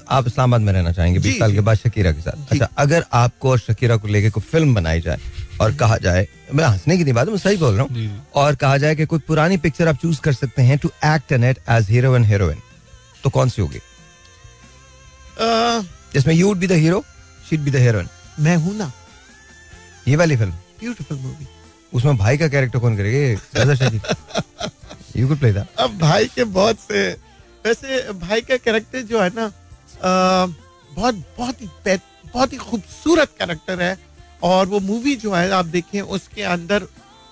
आप 0.10 0.28
इस्लामाबाद 0.28 0.62
में 0.62 0.72
रहना 0.74 0.92
चाहेंगे 0.92 1.20
बीस 1.20 1.38
साल 1.40 1.54
के 1.54 1.60
बाद 1.62 1.78
शकीरा 1.78 2.12
के 2.12 2.22
साथ। 2.22 2.52
अच्छा 2.52 2.70
अगर 2.78 3.06
आपको 3.14 3.50
और 3.52 3.60
शकीरा 3.60 3.98
को 3.98 4.08
लेके 4.08 4.30
कोई 4.30 4.44
फ़िल्म 4.52 4.74
बनाई 4.76 5.02
जाए 5.02 5.20
और 5.62 5.74
कहा 5.76 5.98
जाए 5.98 6.28
मैं 6.54 6.64
हंसने 6.64 6.98
की 6.98 7.04
नहीं 7.04 7.14
बात 7.14 7.28
मैं 7.28 7.38
सही 7.38 7.58
बोल 7.58 7.74
रहा 7.76 7.84
हूँ। 7.84 8.28
और 8.36 8.56
कहा 8.56 8.78
जाए 8.78 8.96
कि 8.96 9.06
कोई 9.06 9.20
पुरानी 9.28 9.58
पिक्चर 9.58 9.88
आप 9.88 9.98
चूज़ 10.02 10.22
कर 10.22 10.34
सकते 10.34 10.62
हैं 10.62 10.78
to 10.78 10.90
act 11.06 11.32
in 11.32 11.44
it 11.50 11.60
as 11.70 11.90
hero 11.90 12.16
and 12.16 12.26
heroine 12.26 12.62
तो 13.24 13.30
कौन 13.30 13.50
सी 13.50 13.62
होगी? 13.62 13.80
जिसमें 16.14 16.34
you 16.34 16.48
would 16.48 16.58
be 16.58 16.68
the 16.68 16.72
hero 16.84 17.04
she'd 17.50 17.60
be 17.62 17.72
the 17.72 17.76
heroine 17.86 18.08
मैं 18.40 18.56
हूँ 18.58 18.76
ना। 18.78 18.92
ये 20.08 20.16
वाली 20.16 20.36
फ़िल्म 20.38 20.52
ब्यूटीफुल 20.80 21.18
मूवी 21.18 21.48
उसमें 21.94 22.18
भाई 22.18 22.38
का 22.38 22.48
कैरेक्टर 22.48 22.80
कौन 22.80 22.98
करेगा? 22.98 24.70
यू 25.16 25.28
कुड 25.28 25.40
प्ले 25.40 25.52
दैट 25.54 25.80
अब 25.80 25.98
भाई 26.00 26.26
के 26.36 26.44
बहुत 26.54 26.80
से 26.82 27.10
वैसे 27.66 28.02
भाई 28.20 28.42
का 28.42 28.58
कैरेक्टर 28.60 29.02
जो 29.04 29.22
है 29.22 29.30
ना 29.36 29.52
बहुत 30.02 31.16
बहुत 31.38 31.62
ही 31.62 31.68
बहुत 32.26 32.54
ही 32.54 32.58
खूबसूरत 32.60 33.30
कैरेक्टर 33.40 33.82
है। 33.82 33.98
और 34.44 34.66
वो 34.68 34.80
मूवी 34.82 35.16
जो 35.16 35.34
है 35.34 35.50
आप 35.54 35.66
देखें 35.68 36.02
उसके 36.02 36.44
अंदर 36.44 36.88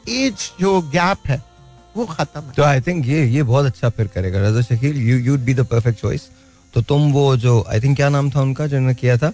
एज 0.05 0.51
जो 0.59 0.81
गैप 0.91 1.27
है 1.27 1.41
वो 1.95 2.05
खत्म 2.07 2.41
है। 2.41 2.51
तो 2.51 2.63
आई 2.63 2.81
थिंक 2.81 3.07
ये 3.07 3.25
ये 3.27 3.43
बहुत 3.43 3.65
अच्छा 3.65 3.89
फिर 3.89 4.07
करेगा। 4.07 4.39
Raza 4.41 4.61
Shakeel 4.65 4.97
you 4.99 5.17
you'd 5.19 5.39
be 5.39 5.53
the 5.53 5.65
perfect 5.67 5.99
choice 6.01 6.27
तो 6.73 6.81
तुम 6.83 7.11
वो 7.11 7.25
जो 7.37 7.63
आई 7.69 7.79
थिंक 7.81 7.95
क्या 7.95 8.09
नाम 8.09 8.29
था 8.31 8.41
उनका 8.41 8.67
जिन्होंने 8.67 8.93
किया 8.95 9.17
था? 9.17 9.31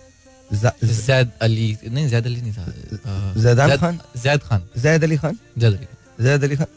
जैद 0.51 1.31
अली 1.41 1.77
नहीं 1.85 2.07
जैद 2.09 2.25
अली 2.25 2.41
नहीं 2.41 2.53
था। 2.53 3.33
जैदान 3.37 3.75
खान? 3.77 3.99
जैद 4.17 4.41
खान। 4.43 4.67
जैद 4.77 5.03
अली 5.03 5.17
खान? 5.17 5.37
जैद 5.57 5.73
अली 5.73 6.23
जैद 6.23 6.43
अली 6.43 6.55
खान। 6.55 6.67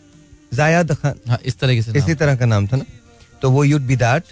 जायद 0.52 0.92
खान 0.92 1.20
हाँ 1.28 1.38
इस 1.44 1.58
तरह 1.58 1.80
से 1.82 1.98
इसी 1.98 2.14
तरह 2.14 2.36
का 2.36 2.46
नाम 2.46 2.66
था 2.66 2.76
ना? 2.76 2.84
तो 3.42 3.50
वो 3.50 3.64
you'd 3.64 3.82
be 3.82 3.96
that 3.96 4.24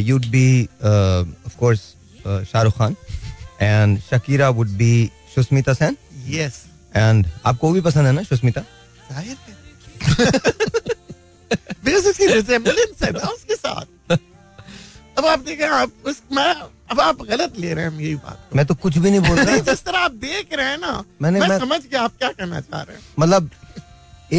you'd 0.00 0.26
be 0.26 0.46
of 0.64 1.56
course 1.58 1.80
Shahrukh 2.24 2.78
Khan 2.78 2.96
and 3.62 3.98
Shakira 4.02 4.48
would 4.50 4.68
be 4.78 4.92
Sushmita 5.34 5.74
Sen 5.74 5.96
yes 6.28 6.62
and 6.96 7.26
आपको 7.46 7.72
भी 7.72 7.80
पसंद 7.80 8.06
है 8.06 8.12
ना 8.12 8.22
सुष्मिता 8.22 8.64
बेसिकली 11.84 12.26
रिजेम्बलेंस 12.26 13.02
ना 13.02 13.28
उसके 13.28 13.54
साथ। 13.54 14.16
अब 15.18 15.26
आप 15.26 15.38
देखें 15.38 15.66
आप 15.66 15.90
उस 16.06 16.22
मैं 16.32 16.54
अब 16.90 17.00
आप 17.00 17.22
गलत 17.22 17.58
ले 17.58 17.72
रहे 17.74 17.84
हैं 17.84 17.92
मेरी 17.92 18.14
बात 18.14 18.56
मैं 18.56 18.64
तो 18.66 18.74
कुछ 18.74 18.96
भी 18.98 19.10
नहीं 19.10 19.20
बोल 19.20 19.38
रहा। 19.38 19.56
जिस 19.58 19.84
तरह 19.84 19.98
आप 19.98 20.12
देख 20.14 20.48
रहे 20.52 20.66
हैं 20.66 20.78
ना 20.78 21.04
मैंने 21.22 21.40
मैं, 21.40 21.48
मैं 21.48 21.58
समझ 21.58 21.80
गया 21.82 22.02
आप 22.02 22.12
क्या 22.18 22.30
कहना 22.30 22.60
चाह 22.60 22.82
रहे 22.82 22.96
हैं। 22.96 23.02
मतलब 23.18 23.50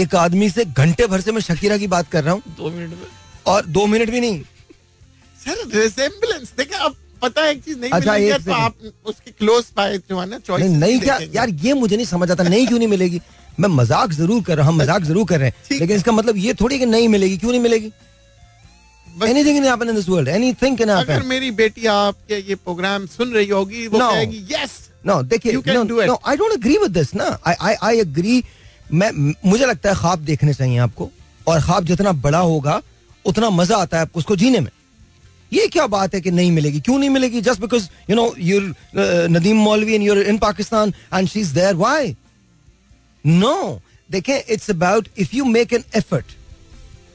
एक 0.02 0.16
आदमी 0.16 0.50
से 0.50 0.66
घंटे 0.66 1.08
भर 1.08 1.22
से 1.22 1.32
मैं 1.32 1.42
शकीरा 1.42 1.78
की 1.78 1.88
बात 1.88 2.10
कर 2.12 2.24
रहा 2.24 2.34
हूँ। 2.34 2.56
दो 2.58 2.70
मिनट 2.72 2.90
में। 2.90 3.08
और 3.48 3.66
दो 3.68 3.86
मिनट 3.88 4.10
भी 4.12 4.20
नहीं। 4.22 4.42
सर 5.40 5.66
रिजेम्बलेंस 5.74 6.54
देखें 6.58 6.78
आप 6.78 6.96
पता 7.22 7.42
है 7.42 7.52
एक 7.52 7.64
चीज़ 7.64 7.80
नहीं 7.80 7.92
अच्छा 7.92 8.16
एक 8.16 8.46
तो 8.46 8.54
आप 8.54 8.76
उसके 9.06 9.32
क्लोज 9.32 9.66
पाए 9.76 9.98
जो 10.00 10.20
है 10.20 10.26
ना 10.30 10.40
चॉइस 10.40 10.64
नहीं, 10.64 10.78
नहीं 10.78 11.00
क्या 11.00 11.18
यार 11.34 11.50
ये 11.50 11.74
मुझे 11.74 11.96
नहीं 11.96 12.06
समझ 12.06 12.30
आता 12.32 12.44
नहीं 12.44 12.68
क्यों 12.68 12.80
नहीं 12.80 12.88
मिलेगी? 12.88 13.22
मैं 13.60 13.70
मज़ाक 13.72 14.12
ज़रूर 14.14 14.42
कर 14.44 14.58
रहा 14.58 14.70
हूँ 14.70 14.76
मज़ाक 14.78 15.04
ज़रूर 15.04 15.26
कर 15.28 15.40
रहे 15.40 15.50
हैं। 15.50 15.80
लेकिन 15.80 15.96
इसका 15.98 16.12
मतलब 16.12 16.38
ये 16.38 16.54
थोड़ी 16.62 16.80
कि 16.80 16.86
नहीं 16.86 17.08
मिलेगी 17.10 17.38
क्यों 17.38 17.52
नहीं 17.52 17.62
मिलेगी? 17.62 17.92
anything 19.26 19.56
can 19.58 19.66
happen 19.66 19.90
in 19.90 19.96
this 19.96 20.08
world 20.10 20.30
anything 20.30 20.74
can 20.78 20.90
happen 20.90 21.10
अगर 21.10 21.24
मेरी 21.28 21.52
बेटी 21.60 21.86
आपके 21.88 22.40
ये 22.50 22.56
प्रोग्राम 22.58 23.06
सुन 23.08 23.32
रही 23.34 23.48
होगी 23.50 23.88
वो 23.88 24.00
no. 24.00 24.10
कहेगी 24.12 24.46
यस 24.52 24.74
नो 25.06 25.22
देखिए 25.24 25.54
no 25.54 26.20
I 26.28 26.38
don't 26.38 26.54
agree 26.54 26.78
with 26.78 26.92
this 26.92 27.14
ना। 27.16 27.38
आई 27.48 27.56
आई 27.62 27.76
आई 27.84 28.00
एग्री 28.00 28.44
मैं, 28.94 29.12
मुझे 29.46 29.66
लगता 29.66 29.90
है 29.90 29.96
ख्वाब 29.96 30.20
देखने 30.22 30.54
चाहिए 30.54 30.78
आपको, 30.80 31.10
और 31.48 31.62
ख्वाब 31.62 31.86
जितना 31.86 32.12
बड़ा 32.12 32.40
होगा, 32.40 32.82
उतना 33.26 33.50
मज़ा 33.50 33.78
आता 33.78 33.98
है 33.98 34.02
आपको 34.02 34.20
उसको 34.20 34.36
जीने 34.36 34.60
में। 34.60 34.72
ये 35.52 35.68
क्या 35.68 35.86
बात 35.88 36.14
है 36.16 36.22
कि 36.22 36.32
नहीं 36.32 36.52
मिलेगी? 36.52 36.80
क्यों 36.80 36.98
नहीं 37.00 37.10
मिलेगी? 37.10 37.42
Just 37.42 37.62
because 37.62 37.88
you 38.10 38.16
know 38.16 38.34
you're 38.40 38.76
Nadeem 39.30 39.58
Maulvi 39.58 39.94
and 39.96 40.04
you're 40.04 40.22
in 40.22 40.38
Pakistan 40.38 40.94
and 41.14 41.28
she 41.28 41.40
is 41.40 41.54
there 41.56 41.76
why 41.76 42.16
no 43.26 43.82
देखें 44.10 44.36
it's 44.38 44.70
about 44.70 45.08
if 45.18 45.36
you 45.36 45.46
make 45.46 45.74
an 45.74 45.84
effort 45.96 46.36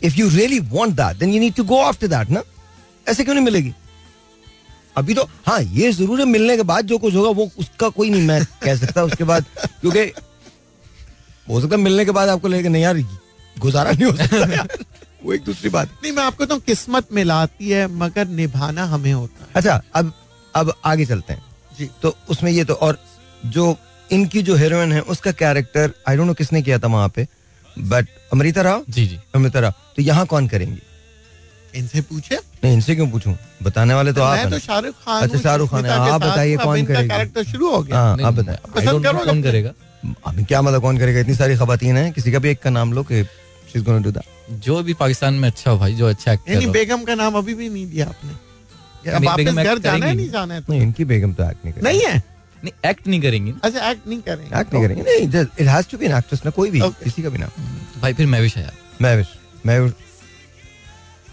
if 0.02 0.14
you 0.16 0.28
really 0.28 0.58
want 0.70 0.94
that 0.96 1.16
then 1.16 1.34
you 1.34 1.40
need 1.40 1.54
to 1.54 1.64
go 1.64 1.80
after 1.82 2.06
that 2.06 2.30
ना? 2.30 2.42
ऐसे 3.06 3.24
क्यों 3.24 3.34
नहीं 3.34 3.44
मिलेगी? 3.44 3.72
अभी 4.96 5.14
तो 5.14 5.22
हाँ 5.46 5.60
ये 5.62 5.90
ज़रूर 5.92 6.20
है, 6.20 6.24
मिलने 6.26 6.56
के 6.56 6.62
बाद 6.62 6.86
जो 6.86 6.98
कुछ 6.98 7.14
होगा, 7.14 7.30
वो 7.30 7.50
उसका 7.58 7.88
कोई 7.88 8.10
नहीं, 8.10 8.26
मैं 8.26 8.44
कह 8.62 8.76
सकता 8.76 9.02
उसके 9.04 9.24
बाद, 9.24 9.44
क्योंकि 9.80 10.04
हो 11.50 11.60
सकता 11.60 11.76
है 11.76 11.82
मिलने 11.82 12.04
के 12.04 12.10
बाद 12.10 12.28
आपको 12.28 12.48
लगेगा 12.48 12.68
नहीं 12.70 12.82
यार 12.82 13.02
गुजारा 13.56 13.90
नहीं 13.92 14.04
हो 14.04 14.16
सकता। 14.16 14.66
वो 15.24 15.32
एक 15.32 15.42
दूसरी 15.44 15.70
बात। 15.70 15.88
नहीं 16.02 16.12
मैं 16.12 16.22
आपको 16.22 16.44
तो 16.44 16.58
किस्मत 16.66 17.06
मिलाती 17.12 17.70
है 17.70 17.86
मगर 18.02 18.26
निभाना 18.26 18.84
हमें 18.84 19.12
होता 19.12 19.44
है। 19.44 19.50
अच्छा 19.56 19.80
अब 19.94 20.12
अब 20.54 20.72
आगे 20.84 21.06
चलते 21.06 21.32
हैं। 21.32 21.42
जी। 21.78 21.88
तो 22.02 22.14
उसमें 22.30 22.50
ये 22.52 22.64
तो 22.64 22.74
और 22.74 22.98
जो 23.46 23.76
इनकी 24.12 24.42
जो 24.42 24.54
हीरोइन 24.56 24.92
है 24.92 25.00
उसका 25.14 25.32
कैरेक्टर 25.32 25.92
आई 26.08 26.16
डोंट 26.16 26.26
नो 26.26 26.34
किसने 26.34 26.62
किया 26.62 26.78
था 26.78 26.86
वहाँ 26.86 27.08
पे 27.08 27.26
बट 27.78 28.06
अमृता 28.32 28.62
राव? 28.62 28.84
जी 28.88 29.06
जी। 29.06 29.18
अमृता 29.34 29.60
राव। 29.60 29.74
तो 29.96 30.02
यहाँ 30.02 30.26
कौन 30.26 30.48
करेंगी? 30.48 30.80
इनसे 31.74 32.00
पूछे? 32.00 32.36
नहीं 32.64 32.72
इनसे 32.74 32.94
क्यों 32.94 33.08
पूछूँ? 33.10 33.36
बताने 33.62 33.94
वाले 33.94 34.12
तो 34.12 34.22
आप 34.22 34.50
तो 34.50 34.58
शाहरुख 34.58 34.94
खान 35.04 35.22
अच्छा 35.22 35.38
शाहरुख 35.38 35.70
खान 35.70 35.86
आप 35.86 36.20
बताइए 36.20 36.56
कौन 36.56 36.84
करेगा? 36.86 37.16
कैरेक्टर 37.16 37.44
शुरू 37.44 37.70
हो 37.70 37.82
गया। 37.82 37.96
हाँ 37.96 38.16
आप 38.24 38.34
बताएँ। 38.34 38.58
पसंद 38.76 39.06
कौन 39.24 39.42
करेगा। 39.42 39.72
अभी 40.26 40.44
क्या 40.44 40.62
मतलब 40.62 40.82
कौन 40.82 40.98
करेगा? 40.98 41.20
इतनी 41.20 41.34
सारी 41.34 41.56
खवातीन 41.56 41.96
है। 41.96 42.10
किसी 42.10 42.32
का 42.32 42.38
भी 42.38 42.50
एक 42.50 42.60
का 42.62 42.70
नाम 42.70 42.92
लो 42.92 43.02
कि 43.02 43.22
she 43.22 43.78
is 43.78 43.84
going 43.84 44.04
to 44.04 44.10
that 44.10 44.54
जो 44.64 44.82
भी 44.82 44.94
पाकिस्तान 44.94 45.34
में 45.34 45.48
अच्छा 45.48 45.70
हो 45.70 45.78
भाई 45.78 45.94
जो 45.94 46.08
अच्छा 46.08 46.32
यानी 46.32 46.66
बेगम 46.68 47.04
का 47.04 47.14
नाम 47.14 47.34
अभी 47.38 47.54
भी 47.54 47.68
नहीं 47.68 47.86
दिया 47.90 48.06
आपने। 48.06 49.12
अब 49.12 49.24
वापस 49.24 49.64
घर 49.64 49.78
जाना 49.78 50.06
है 50.06 50.14
नहीं 50.14 50.30
जाना 50.30 50.54
है 50.54 50.62
नहीं 50.70 50.80
इनकी 50.82 51.04
बेगम 51.04 51.32
तो 51.32 51.44
एक्ट 51.44 51.64
नहीं 51.64 51.82
नहीं 51.82 52.00
है? 52.00 52.16
नहीं 52.64 52.90
एक्ट 52.90 53.06
नहीं 53.06 53.20
करेंगी। 53.20 53.52
अच्छा 53.62 53.90
एक्ट 53.90 54.06
नहीं 54.08 54.20
करेंगे। 54.22 54.58
एक्ट 54.60 54.74
नहीं 54.74 54.82
करेंगे। 54.84 55.02
नहीं 55.02 55.44
it 55.60 55.68
has 55.68 55.88
to 55.90 55.98
be 55.98 56.06
an 56.06 56.16
actress 56.16 56.42
ना 56.44 56.50
कोई 56.50 56.70
भी 56.70 56.80
किसी 57.04 57.22
का 57.22 57.28
भी 57.28 57.38
नाम। 57.38 57.48
तो 57.94 58.00
भाई 58.00 58.14
फिर 58.14 58.26
मैविश 58.26 58.56
है 58.56 58.62
यार। 58.62 58.74
मैविश 59.02 59.28
मैविश 59.66 59.92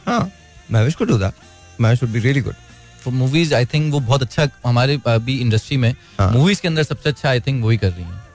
हाँ 0.08 0.32
मैविश 0.72 0.96
को 0.96 1.06
do 1.06 1.18
that 1.18 1.82
Mehwish 1.82 2.04
would 2.04 2.12
be 2.12 2.20
really 2.20 2.42
good 2.42 2.56
for 3.04 3.14
movies 3.14 3.54
I 3.56 3.66
think 3.66 3.92
वो 3.94 4.00
बहुत 4.00 4.22
अच्छा 4.22 4.48
हमारे 4.66 5.00
अभी 5.08 5.38
इंडस्ट्री 5.38 5.78
में 5.78 5.90
मूवीज़ 6.22 6.58
हाँ। 6.58 6.62
के 6.62 6.68
अंदर 6.68 6.84
सबसे 6.84 7.10
अच्छा 7.10 7.30
आई 7.30 7.40
थिंक 7.40 7.64
वही 7.66 7.78
कर 7.78 7.92
रही 7.92 8.04
हैं। 8.04 8.27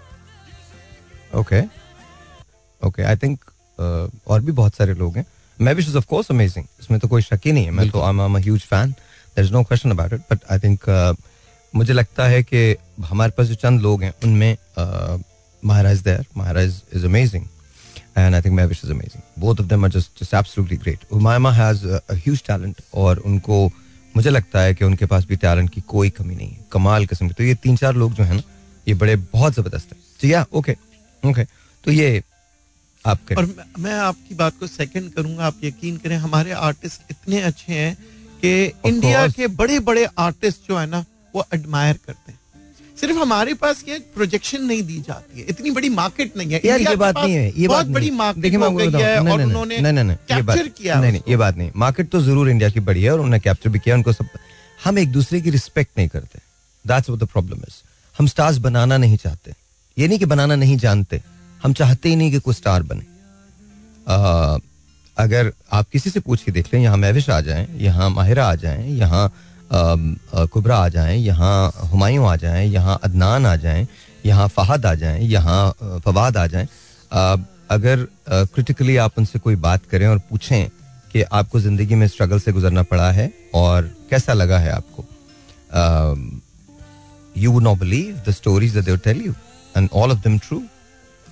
ओके 1.34 1.60
ओके 2.82 3.02
आई 3.02 3.16
थिंक 3.16 3.44
और 4.28 4.40
भी 4.40 4.52
बहुत 4.52 4.74
सारे 4.76 4.94
लोग 4.94 5.16
हैं। 5.16 5.24
Mehwish 5.58 5.88
is 5.88 5.96
of 5.96 6.06
course 6.08 6.30
amazing 6.30 6.64
इसमें 6.80 6.98
तो 7.00 7.08
कोई 7.08 7.22
शक 7.22 7.40
ही 7.46 7.52
नहीं 7.52 7.64
है। 7.64 7.70
मैं 7.70 7.88
तो 7.90 8.00
I 8.00 8.10
am 8.10 8.36
a 8.36 8.40
huge 8.40 8.60
fan 8.70 8.90
there 8.90 9.44
is 9.46 9.52
no 9.52 9.62
question 9.62 9.90
about 9.90 10.12
it 10.12 10.20
but 10.30 10.38
I 10.50 10.58
think 10.58 11.16
मुझे 11.74 11.92
लगता 11.92 12.26
है 12.28 12.42
कि 12.42 12.76
हमारे 13.04 13.32
पास 13.36 13.46
जो 13.46 13.54
चंद 13.54 13.80
लोग 13.80 14.02
हैं 14.02 14.12
उनमें 14.24 14.56
महाराज 15.62 16.00
there 16.04 16.24
Maharaj 16.36 16.80
is 16.94 17.04
amazing 17.06 17.44
and 18.18 18.34
I 18.34 18.40
think 18.42 18.54
Mehwish 18.54 18.80
is 18.84 18.92
amazing 18.92 19.22
both 19.42 19.60
of 19.60 19.66
them 19.68 19.84
are 19.84 19.90
just 19.90 20.20
just 20.20 20.34
absolutely 20.34 20.76
great 20.78 21.12
Umaima 21.12 21.52
has 21.52 21.86
a 21.86 22.14
huge 22.14 22.42
talent 22.46 22.80
और 22.94 23.18
उनको 23.18 23.64
मुझे 24.16 24.30
लगता 24.30 24.60
है 24.60 24.74
कि 24.74 24.84
उनके 24.84 25.06
पास 25.06 25.24
भी 25.26 25.36
टैलेंट 25.36 25.70
की 25.70 25.80
कोई 25.88 26.10
कमी 26.10 26.34
नहीं 26.34 26.48
है। 26.48 26.64
कमाल 26.72 27.06
किस्म 27.06 27.28
की। 27.28 27.34
तो 27.34 27.44
ये 27.44 27.54
तीन 27.62 27.76
चार 27.76 27.94
लोग 27.94 28.12
जो 28.14 28.24
है 28.24 28.34
ना 28.34 28.42
ये 28.86 28.94
बड़े 28.94 29.14
बहुत 29.16 29.54
ज़बरदस्त 29.54 29.92
है। 29.92 30.30
या 30.30 30.44
ओके 30.52 30.76
ओके 31.22 31.44
तो 31.84 31.90
ये 31.92 32.22
आप 33.04 33.32
और 33.38 33.46
मैं 33.78 33.94
आपकी 34.00 34.34
बात 34.34 34.58
को 34.60 34.66
सेकंड 34.66 35.12
करूँगा 35.12 35.46
आप 35.46 35.64
यकीन 35.64 35.96
करें 35.96 36.16
हमारे 36.18 36.52
आर्टिस्ट 36.66 37.10
इतने 37.10 37.40
अच्छे 37.42 37.72
हैं 37.72 37.94
कि 38.42 38.52
इंडिया 38.86 39.26
के 39.28 39.46
बड़े 39.58 39.78
बड़े 39.80 40.06
आर्टिस्ट 40.18 40.68
जो 40.68 40.78
है 40.78 40.86
ना 40.86 41.04
वो 41.34 41.44
एडमायर 41.54 41.98
करते 42.06 42.32
हैं। 42.32 42.38
सिर्फ़ 43.00 43.18
हमारे 43.18 43.54
पास 43.54 43.82
ये 43.88 43.98
प्रोजेक्शन 44.14 44.62
नहीं 44.64 44.82
दी 44.82 44.98
जाती 45.00 45.40
है। 45.40 45.46
इतनी 45.48 45.70
बड़ी 45.70 45.88
मार्केट 45.90 46.36
नहीं 46.36 46.52
है। 46.52 46.60
यार 46.64 46.80
ये 46.80 46.94
बात 46.96 47.18
नहीं 47.18 47.34
है 47.34 47.46
ये 47.50 47.68
बहुत 47.68 47.86
बड़ी 47.88 48.10
मार्केट 48.10 48.54
हो। 48.56 48.70
गई 48.70 48.90
है 48.92 49.18
और 49.20 49.42
उन्होंने 49.42 49.78
कैप्चर 50.28 50.68
किया 50.68 51.00
नहीं 51.00 51.12
नहीं 51.12 51.22
ये 51.28 51.36
बात 51.36 51.56
नहीं। 51.56 51.70
मार्केट 51.76 52.10
तो 52.10 52.20
ज़रूर 52.22 52.50
इंडिया 52.50 52.68
की 52.70 52.80
बड़ी 52.80 53.02
है 53.02 53.10
और 53.12 53.18
उन्होंने 53.18 53.40
कैप्चर 53.40 53.70
भी 53.70 53.78
किया। 53.78 53.94
उनको 53.96 54.12
सब 54.12 54.28
हम 54.84 54.98
एक 54.98 55.12
दूसरे 55.12 55.40
की 55.40 55.50
रिस्पेक्ट 55.50 55.98
नहीं 55.98 56.08
करते। 56.08 56.38
That's 56.84 57.10
what 57.10 57.22
the 57.22 57.28
problem 57.32 57.58
is 57.68 57.82
हम 58.16 58.26
स्टार्स 58.26 58.56
बनाना 58.60 58.96
नहीं 58.96 59.16
चाहते। 59.16 59.54
ये 59.98 60.08
नहीं 60.08 60.18
कि 60.18 60.24
बनाना 60.24 60.56
नहीं 60.56 60.76
जानते 60.78 61.20
हम 61.62 61.72
चाहते 61.72 62.08
ही 62.08 62.16
नहीं 62.16 62.30
कि 62.30 62.38
कोई 62.38 62.54
स्टार 62.54 62.82
बने। 62.82 63.04
आ, 64.08 64.58
अगर 65.16 65.52
आप 65.72 65.88
किसी 65.92 66.10
से 66.10 66.20
पूछ 66.20 66.42
के 66.42 66.52
देख 66.52 66.72
लें 66.74 66.80
यहाँ 66.82 66.96
महविश 66.96 67.28
आ 67.30 67.40
जाएँ 67.40 67.66
यहाँ 67.78 68.10
माहिरा 68.10 68.46
आ 68.46 68.54
जाएँ 68.54 68.88
यहाँ 68.90 69.32
कुबरा 69.72 70.76
आ 70.76 70.88
जाएँ 70.88 71.18
यहाँ 71.18 71.72
हुमायूं 71.90 72.26
आ 72.28 72.36
जाएँ 72.36 72.66
यहाँ 72.68 72.98
अदनान 73.04 73.46
आ 73.46 73.54
जाएँ 73.56 73.86
यहाँ 74.26 74.48
फहद 74.48 74.86
आ 74.86 74.94
जाएँ 74.94 75.22
यहाँ 75.24 76.00
फवाद 76.06 76.36
आ 76.36 76.46
जाएँ 76.46 76.66
अगर 77.70 78.06
क्रिटिकली 78.30 78.96
आप 78.96 79.18
उनसे 79.18 79.38
कोई 79.38 79.56
बात 79.56 79.86
करें 79.90 80.06
और 80.06 80.18
पूछें 80.30 80.68
कि 81.12 81.22
आपको 81.22 81.60
ज़िंदगी 81.60 81.94
में 81.94 82.06
स्ट्रगल 82.08 82.38
से 82.38 82.52
गुजरना 82.52 82.82
पड़ा 82.82 83.10
है 83.12 83.32
और 83.54 83.90
कैसा 84.10 84.32
लगा 84.32 84.58
है 84.58 84.72
आपको 84.72 85.04
you 87.36 87.60
not 87.60 87.78
believe 87.78 88.22
the 88.28 88.30
stories 88.30 88.74
that 88.74 88.84
they 88.84 88.96
tell 88.96 89.24
you 89.24 89.32
and 89.76 89.88
all 89.92 90.10
of 90.12 90.18
them 90.18 90.38
true 90.38 90.62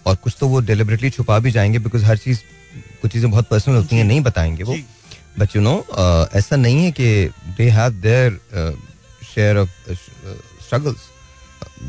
और 0.06 0.16
कुछ 0.16 0.36
तो 0.40 0.48
वो 0.48 0.60
डिलिबरेटली 0.70 1.10
छुपा 1.10 1.38
भी 1.38 1.50
जाएँगे 1.50 1.78
बिकॉज़ 1.78 2.04
हर 2.04 2.16
चीज़ 2.18 2.40
कुछ 3.02 3.12
चीज़ें 3.12 3.30
बहुत 3.30 3.48
पर्सनल 3.48 3.76
होती 3.76 3.96
हैं 3.96 4.04
नहीं 4.04 4.20
बताएँगे 4.20 4.62
वो। 4.62 4.76
बट 5.38 5.56
यू 5.56 5.62
नो 5.62 5.74
ऐसा 6.38 6.56
नहीं 6.56 6.84
है 6.84 6.90
कि 6.92 7.30
they 7.58 7.68
have 7.70 7.92
their 8.02 8.40
share 9.34 9.58
of 9.58 9.92
struggles 10.64 11.08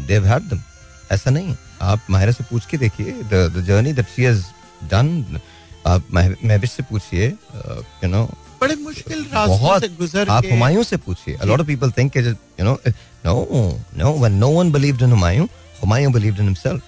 they 0.07 0.13
have 0.13 0.25
had 0.25 0.43
them 0.49 0.61
ऐसा 1.11 1.31
नहीं 1.31 1.47
है। 1.47 1.57
आप 1.81 2.05
माहिरा 2.09 2.31
से 2.31 2.43
पूछ 2.49 2.65
के 2.65 2.77
देखिए 2.77 3.11
the 3.33 3.63
journey 3.67 3.93
that 3.93 4.09
she 4.15 4.23
has 4.23 4.43
done 4.91 5.39
आप 5.87 6.03
महविश 6.13 6.71
से 6.71 6.83
पूछिए 6.89 7.27
यू 7.27 8.07
नो 8.09 8.23
बड़े 8.61 8.75
मुश्किल 8.75 9.23
रास्तों 9.33 9.79
से 9.79 9.87
गुजर 9.89 10.29
आप 10.29 10.45
हुमायूं 10.51 10.83
से 10.83 10.97
पूछिए। 10.97 11.37
A 11.37 11.45
lot 11.45 11.61
of 11.61 11.67
people 11.69 11.91
think 11.97 12.17
you 12.17 12.63
know 12.65 12.77
no 13.25 13.33
no 14.01 14.11
when 14.21 14.39
no 14.43 14.49
one 14.57 14.71
believed 14.75 15.01
in 15.05 15.11
Humayun 15.15 15.49
Humayun 15.81 16.13
believed 16.13 16.39
in 16.39 16.45
himself 16.45 16.81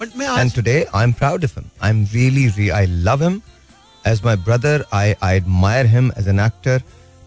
but 0.00 0.16
मैं 0.16 0.28
and 0.38 0.54
today 0.54 0.78
I'm 0.94 1.14
proud 1.14 1.44
of 1.44 1.54
him 1.54 1.70
I'm 1.80 2.06
really, 2.14 2.48
really 2.50 2.72
I 2.72 2.86
love 3.10 3.22
him 3.22 3.42
as 4.04 4.22
my 4.22 4.36
brother, 4.36 4.84
I, 4.92 5.16
I 5.20 5.36
admire 5.36 5.86
him 5.86 6.12
as 6.16 6.28
an 6.28 6.38
actor. 6.38 6.80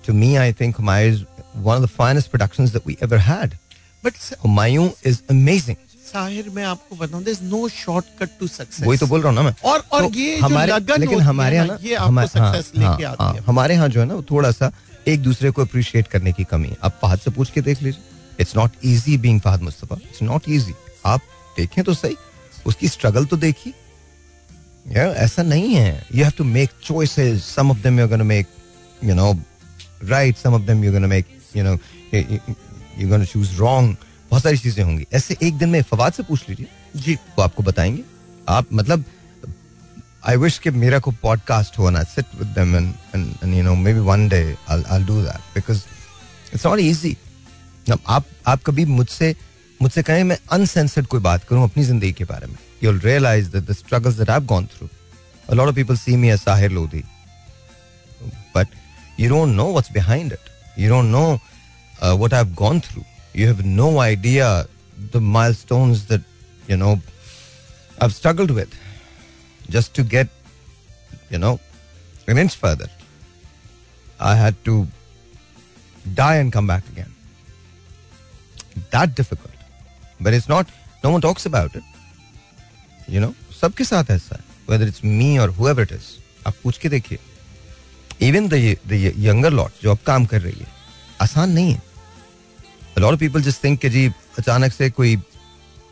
To 0.03 0.13
me, 0.13 0.37
I 0.39 0.51
think 0.53 0.77
Humayun 0.77 1.09
is 1.09 1.25
one 1.61 1.75
of 1.75 1.81
the 1.81 1.93
finest 1.93 2.31
productions 2.31 2.71
that 2.71 2.85
we 2.85 2.97
ever 3.01 3.17
had. 3.17 3.57
But 4.03 4.13
Humayun 4.43 4.91
is 5.03 5.23
amazing. 5.29 5.77
Sahir 6.09 6.49
मैं 6.49 6.63
आपको 6.65 6.95
बताऊँ 6.95 7.23
there 7.23 7.37
is 7.37 7.43
no 7.49 7.67
shortcut 7.69 8.29
to 8.39 8.47
success 8.47 8.87
वही 8.87 8.97
तो 8.97 9.07
बोल 9.07 9.21
रहा 9.21 9.29
हूँ 9.29 9.35
ना 9.35 9.41
मैं 9.43 9.53
और 9.71 9.83
और 9.93 10.01
तो 10.01 10.19
ये 10.19 10.37
हमारे 10.39 10.77
लेकिन 10.99 11.19
हमारे 11.21 11.55
यहाँ 11.55 11.77
ये 11.81 11.95
आपको 11.95 12.25
सक्सेस 12.27 12.71
हाँ, 12.75 12.81
लेके 12.81 13.05
हाँ, 13.05 13.11
आती 13.11 13.37
है 13.37 13.43
हमारे 13.47 13.73
यहाँ 13.73 13.89
जो 13.89 13.99
है 13.99 14.05
ना 14.07 14.19
थोड़ा 14.31 14.51
सा 14.51 14.71
एक 15.07 15.21
दूसरे 15.23 15.51
को 15.51 15.61
अप्रिशिएट 15.61 16.07
करने 16.13 16.31
की 16.33 16.43
कमी 16.51 16.71
आप 16.83 16.97
फहद 17.01 17.19
से 17.19 17.31
पूछ 17.31 17.51
के 17.51 17.61
देख 17.69 17.81
लीजिए 17.83 18.41
it's 18.41 18.55
not 18.55 18.85
easy 18.93 19.17
being 19.27 19.41
Fahad 19.41 19.61
Mustafa 19.69 19.97
it's 20.09 20.21
not 20.31 20.49
easy 20.49 20.73
आप 21.05 21.21
देखें 21.57 21.83
तो 21.83 21.93
सही। 21.93 22.15
उसकी 22.65 22.87
स्ट्रगल 22.87 23.25
तो 23.25 23.37
देखिए 23.37 23.73
Yeah, 24.87 25.13
ऐसा 25.15 25.43
नहीं 25.43 25.75
है। 25.75 26.07
You 26.15 26.23
have 26.23 26.31
to 26.37 26.43
make 26.43 26.69
choices 26.83 27.45
some 27.45 27.71
of 27.71 27.77
them 27.77 27.99
you 27.99 28.03
are 28.03 28.09
gonna 28.09 28.23
make 28.23 28.47
you 29.03 29.15
know 29.15 29.33
right 30.03 30.37
some 30.37 30.53
of 30.53 30.61
them 30.61 30.83
you 30.83 30.91
gonna 30.91 31.07
make 31.07 31.25
you 31.57 31.63
know 31.63 31.77
you 32.99 33.09
gonna 33.09 33.25
choose 33.25 33.55
wrong 33.55 33.95
बहुत 34.31 34.43
सारी 34.43 34.57
चीज़ें 34.57 34.83
होंगी। 34.83 35.05
ऐसे 35.13 35.37
एक 35.43 35.57
दिन 35.57 35.69
में 35.69 35.81
फवाद 35.81 36.13
से 36.13 36.23
पूछ 36.23 36.49
लीजिए। 36.49 36.67
जी। 36.95 37.15
वो 37.15 37.41
आपको 37.41 37.63
बताएँगे। 37.63 38.03
आप 38.49 38.65
मतलब 38.73 39.03
आई 40.27 40.35
विश 40.35 40.57
कि 40.59 40.69
मेरा 40.69 40.99
को 40.99 41.11
पॉडकास्ट 41.11 41.77
हो 41.79 41.89
ना। 41.89 42.03
Sit 42.03 42.25
with 42.39 42.47
them 42.47 42.75
and 42.75 42.93
and 43.43 43.53
you 43.53 43.63
know 43.63 43.75
maybe 43.93 43.99
one 43.99 44.27
day 44.29 44.57
I 44.69 44.83
I 44.89 45.03
do 45.03 45.21
that 45.21 45.53
because 45.55 45.83
it's 46.53 46.65
not 46.65 46.79
easy 46.79 47.17
आप 48.07 48.25
आप 48.47 48.63
कभी 48.63 48.85
मुझसे 48.85 49.35
मुझसे 49.81 50.03
कहें 50.03 50.23
मैं 50.31 50.37
अनसेंसर्ड 50.51 51.07
कोई 51.07 51.19
बात 51.27 51.43
करूँ 51.49 51.63
अपनी 51.63 51.83
ज़िंदगी 51.83 52.11
के 52.13 52.23
बारे 52.31 52.47
में 52.47 52.57
you 52.83 52.91
realise 53.05 53.49
that 53.51 53.63
the 53.69 53.73
struggles 53.75 54.15
that 54.15 54.29
I 54.29 54.39
have 54.39 54.45
gone 54.53 54.65
through 54.77 54.89
a 55.51 55.55
lot 55.57 55.69
of 55.69 55.75
people 55.75 55.97
see 55.99 56.15
me 56.23 56.29
as 56.31 56.41
Sahir 56.47 56.67
Lodi 56.73 56.99
but 58.57 58.75
you 59.21 59.29
don't 59.31 59.55
know 59.59 59.65
what's 59.75 59.91
behind 59.95 60.35
it 60.35 60.51
you 60.81 60.89
don't 60.91 61.11
know 61.15 61.29
uh, 61.29 62.11
what 62.23 62.35
I've 62.39 62.51
gone 62.59 62.81
through 62.87 63.05
you 63.39 63.47
have 63.51 63.63
no 63.79 63.87
idea 64.03 64.51
the 65.15 65.21
milestones 65.37 66.03
that 66.11 66.29
you 66.73 66.77
know 66.83 66.91
I've 68.01 68.13
struggled 68.13 68.51
with 68.51 68.77
just 69.69 69.93
to 69.95 70.03
get, 70.03 70.29
you 71.29 71.37
know, 71.37 71.59
an 72.27 72.37
inch 72.37 72.55
further. 72.55 72.87
I 74.19 74.35
had 74.35 74.63
to 74.65 74.87
die 76.13 76.35
and 76.37 76.51
come 76.51 76.67
back 76.67 76.87
again. 76.89 77.13
That 78.91 79.15
difficult. 79.15 79.58
But 80.23 80.33
it's 80.33 80.49
not, 80.49 80.65
no 81.05 81.15
one 81.15 81.25
talks 81.25 81.47
about 81.47 81.75
it. 81.75 81.83
You 83.09 83.19
know, 83.23 83.33
सबके 83.61 83.83
साथ 83.83 84.03
ऐसा 84.11 84.35
है 84.35 84.43
whether 84.69 84.93
it's 84.93 85.05
me 85.05 85.45
or 85.45 85.57
whoever 85.57 85.85
it 85.85 85.93
is. 85.95 86.03
आप 86.47 86.53
पूछ 86.63 86.77
के 86.77 86.89
देखिए। 86.89 87.19
Even 88.21 88.47
the 88.47 88.53
younger 89.17 89.51
lot 89.51 89.71
जो 89.83 89.91
अब 89.91 89.97
काम 90.05 90.25
कर 90.25 90.41
रही 90.41 90.59
है 90.59 90.67
आसान 91.21 91.49
नहीं 91.49 91.73
है। 91.73 91.81
Lot 92.97 93.13
of 93.13 93.21
people 93.21 93.47
just 93.47 93.77
कि 93.79 93.89
जी 93.89 94.11
अचानक 94.39 94.73
से 94.73 94.89
कोई 94.89 95.17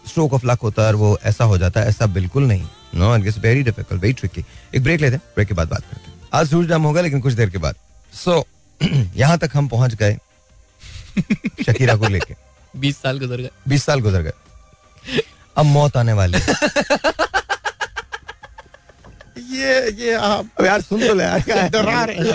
स्ट्रोक 0.07 0.33
ऑफ़ 0.33 0.45
लक 0.45 0.59
होता 0.59 0.81
है 0.81 0.87
और 0.87 0.95
वो 0.95 1.19
ऐसा 1.23 1.43
हो 1.43 1.57
जाता 1.57 1.79
है 1.79 1.87
ऐसा 1.87 2.05
बिल्कुल 2.05 2.43
नहीं। 2.43 2.67
No 2.95 3.15
it 3.15 3.23
gets 3.23 3.37
very 3.37 3.63
difficult 3.63 4.01
very 4.01 4.13
tricky 4.13 4.45
एक 4.75 4.83
ब्रेक 4.83 5.01
लेते 5.01 5.15
हैं 5.15 5.21
ब्रेक 5.35 5.47
के 5.47 5.53
बाद 5.53 5.67
बात 5.67 5.81
करते 5.81 6.11
हैं। 6.11 6.29
आज 6.33 6.49
सूरज 6.49 6.67
डम 6.67 6.81
होगा 6.81 7.01
लेकिन 7.01 7.19
कुछ 7.19 7.33
देर 7.33 7.49
के 7.49 7.57
बाद। 7.57 7.75
सो 8.13 8.47
so, 8.83 8.91
यहाँ 9.15 9.37
तक 9.37 9.49
हम 9.53 9.67
पहुँच 9.67 9.93
गए 9.93 10.17
शकीरा 11.65 11.95
को 11.95 12.07
लेके। 12.07 12.46
बीस 12.79 12.97
साल 12.97 13.19
गुजर 13.19 13.41
गए। 13.41 13.49
बीस 13.67 13.83
साल 13.85 13.99
गुजर 14.01 14.21
गए। 14.21 14.33
अब 15.57 15.65
मौत 15.65 15.97
आने 15.97 16.13
वाली 16.13 16.37
ये 19.51 19.91
ये 19.99 20.13
आप 20.15 20.61
यार 20.63 20.81
सुन 20.81 21.07
तो 21.07 21.13
ले 21.13 21.23
यार 21.23 21.69
डरा 21.69 22.03
रहे 22.05 22.31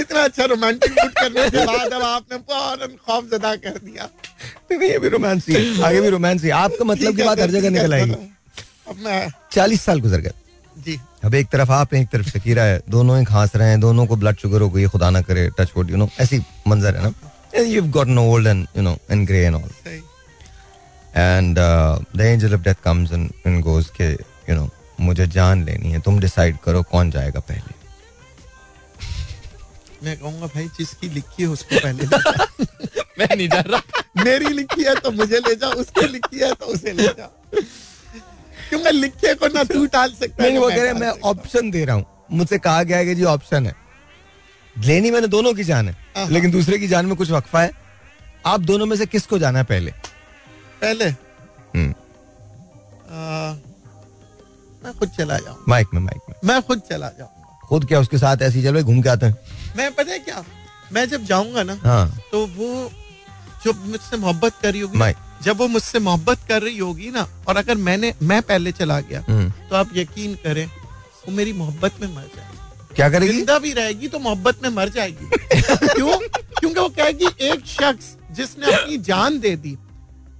इतना 0.00 0.22
अच्छा 0.22 0.44
रोमांटिक 0.44 0.90
मूड 0.92 1.12
करने 1.12 1.48
के 1.50 1.64
बाद 1.66 1.92
अब 1.92 2.02
आपने 2.02 2.38
फ़ौरन 2.38 2.96
खौफ 3.06 3.24
जदा 3.30 3.54
कर 3.56 3.78
दिया। 3.78 4.08
नहीं 4.70 4.90
ये 4.90 4.98
भी 4.98 5.08
रोमांस 5.08 5.46
ही 5.48 5.82
आगे 5.82 6.00
भी 6.00 6.08
रोमांस 6.08 6.42
ही 6.44 6.50
आपका 6.58 6.84
मतलब 6.84 7.16
की 7.16 7.22
बात 7.22 7.40
हर 7.40 7.50
जगह 7.50 7.70
निकल 7.70 7.94
आएगी। 7.94 8.12
अब 8.88 8.96
मैं 9.04 9.30
चालीस 9.52 9.82
साल 9.84 10.00
गुजर 10.00 10.20
गए। 10.20 10.32
जी। 10.76 10.98
अब 11.24 11.34
एक 11.34 11.48
तरफ़ 11.52 11.70
आप 11.72 11.94
एक 11.94 12.08
तरफ़ 12.08 12.28
शकीरा 12.28 12.62
है। 12.62 12.80
दोनों 12.88 13.18
ही 13.18 13.24
खांस 13.24 13.56
रहे 13.56 13.68
हैं 13.68 13.80
दोनों 13.80 14.06
को 14.06 14.16
ब्लड 14.16 14.36
शुगर 14.38 14.60
हो 14.60 14.68
गई 14.70 14.86
खुदा 14.86 15.10
ना 15.10 15.20
करे 15.22 15.48
टच 15.58 15.72
वुड 15.76 15.90
यू 15.90 15.96
नो 15.96 16.08
ऐसी 16.20 16.38
मंजर 16.68 16.96
है 16.96 17.02
ना। 17.02 17.12
You 17.58 17.82
got 17.90 18.06
no 18.08 18.24
old 18.32 18.46
and 18.46 18.66
you 18.76 18.82
know 18.82 18.96
and 19.10 19.26
grey 19.26 19.44
and 19.44 19.54
all 19.56 19.70
and 21.16 21.56
the 21.58 22.20
angel 22.20 22.54
of 22.54 22.60
death 22.60 22.82
comes 22.84 23.12
and 23.12 23.30
and 23.46 23.62
goes 23.64 23.90
के 24.00 24.10
यू 24.12 24.54
नो 24.54 24.68
मुझे 25.00 25.26
जान 25.36 25.64
लेनी 25.64 25.92
है 25.92 26.00
तुम 26.00 26.18
डिसाइड 26.20 26.56
करो 26.64 26.82
कौन 26.90 27.10
जाएगा 27.10 27.40
पहले. 27.40 27.78
मैं 30.04 30.16
कहूँगा 30.16 30.46
भाई 30.46 30.66
जिसकी 30.78 31.08
लिखी 31.08 31.42
है 31.42 31.48
उसको 31.48 31.78
पहले 31.80 32.06
मैं 33.18 33.36
नहीं 33.36 33.48
जा 33.48 33.60
रहा। 33.60 33.80
मेरी 34.24 34.48
लिखी 34.54 34.84
है 34.84 34.94
तो 34.94 35.10
मुझे 35.10 35.38
ले 35.38 35.54
जाओ 35.54 35.72
उसकी 35.82 36.06
लिखी 36.08 36.38
है 36.38 36.52
तो 36.52 36.66
उसे 36.66 36.92
ले 36.92 37.06
जाओ 37.18 37.62
क्योंकि 38.70 38.90
लिखे 38.90 39.34
को 39.34 39.46
ना 39.48 39.62
तू 39.64 39.84
डाल 39.86 40.12
सकता 40.12 40.44
नहीं 40.44 40.58
वो 40.58 40.68
कह 40.68 40.82
रहे 40.82 40.92
मैं 40.92 41.08
ऑप्शन 41.30 41.70
दे 41.70 41.84
रहा 41.84 41.96
हूँ। 41.96 42.04
मुझसे 42.32 42.58
कहा 42.58 42.82
गया 42.82 42.96
है 42.98 43.04
कि 43.06 43.14
जी 43.14 43.24
ऑप्शन 43.24 43.66
है। 43.66 43.74
लेनी 44.76 45.10
मैंने 45.10 45.26
दोनों 45.26 45.52
की 45.54 45.64
जान 45.64 45.88
है। 45.88 46.28
लेकिन 46.30 46.50
दूसरे 46.50 46.78
की 46.78 46.88
जान 46.88 47.06
में 47.06 47.16
कुछ 47.16 47.30
वक्फा 47.30 47.62
है। 47.62 47.70
आप 48.46 48.60
दोनों 48.60 48.86
में 48.86 48.96
से 48.96 49.06
किसको 49.06 49.38
जाना 49.38 49.58
है 49.58 49.64
पहले? 49.64 49.90
पहले? 50.82 51.04
हम्म। 51.04 51.94
मैं 54.84 54.92
खुद 54.98 55.08
चला 55.08 55.38
जाऊँ 55.38 55.64
माइक 55.68 55.88
में 55.94 56.00
माइक 56.00 56.20
में। 56.28 56.36
मैं 56.44 56.60
खुद 56.62 56.80
चला 56.90 57.08
जाऊँ 57.18 57.30
खुद 57.68 57.84
क्या 57.86 58.00
उसके 58.00 58.18
साथ 58.18 58.42
ऐसी 58.42 58.62
चलो 58.62 58.82
घूम 58.82 59.00
के 59.02 59.08
आते 59.08 59.26
हैं? 59.26 59.36
मैं 59.76 59.92
पता 59.94 60.12
है 60.12 60.18
क्या? 60.18 60.44
मैं 60.92 61.08
जब 61.08 61.24
जाऊँगा 61.24 61.62
ना 61.62 61.78
हाँ. 61.84 62.20
तो 62.32 62.46
वो 62.46 62.90
जो 63.64 63.72
मुझसे 63.86 64.16
मोहब्बत 64.16 64.54
कर 64.62 64.72
रही 64.72 64.80
होगी 64.80 65.12
जब 65.44 65.58
वो 65.58 65.66
मुझसे 65.68 65.98
मोहब्बत 65.98 66.38
कर 66.48 66.62
रही 66.62 66.78
होगी 66.78 67.10
ना 67.10 67.26
और 67.48 67.56
अगर 67.56 67.74
मैंने 67.78 68.12
मैं 68.22 68.40
पहले 68.42 68.72
चला 68.72 68.98
गया 69.00 69.24
हम्म। 69.28 69.50
तो 69.70 69.76
आप 69.76 69.90
यकीन 69.96 70.34
करें 70.34 70.66
वो 70.66 71.32
मेरी 71.32 71.52
मोहब्बत 71.52 72.00
में 72.00 72.08
मर 72.08 72.22
जाएगी। 72.36 72.49
क्या 73.00 73.08
करेगी? 73.08 73.32
ज़िंदा 73.32 73.58
भी 73.58 73.72
रहेगी 73.72 74.08
तो 74.08 74.18
मोहब्बत 74.18 74.58
में 74.62 74.68
मर 74.70 74.88
जाएगी। 74.88 75.26
क्यों? 75.52 76.16
क्योंकि 76.18 76.80
वो 76.80 76.88
कहेगी 76.88 77.28
एक 77.40 77.66
शख्स 77.66 78.16
जिसने 78.30 78.72
अपनी 78.72 78.96
जान 78.98 79.38
दे 79.40 79.54
दी। 79.56 79.70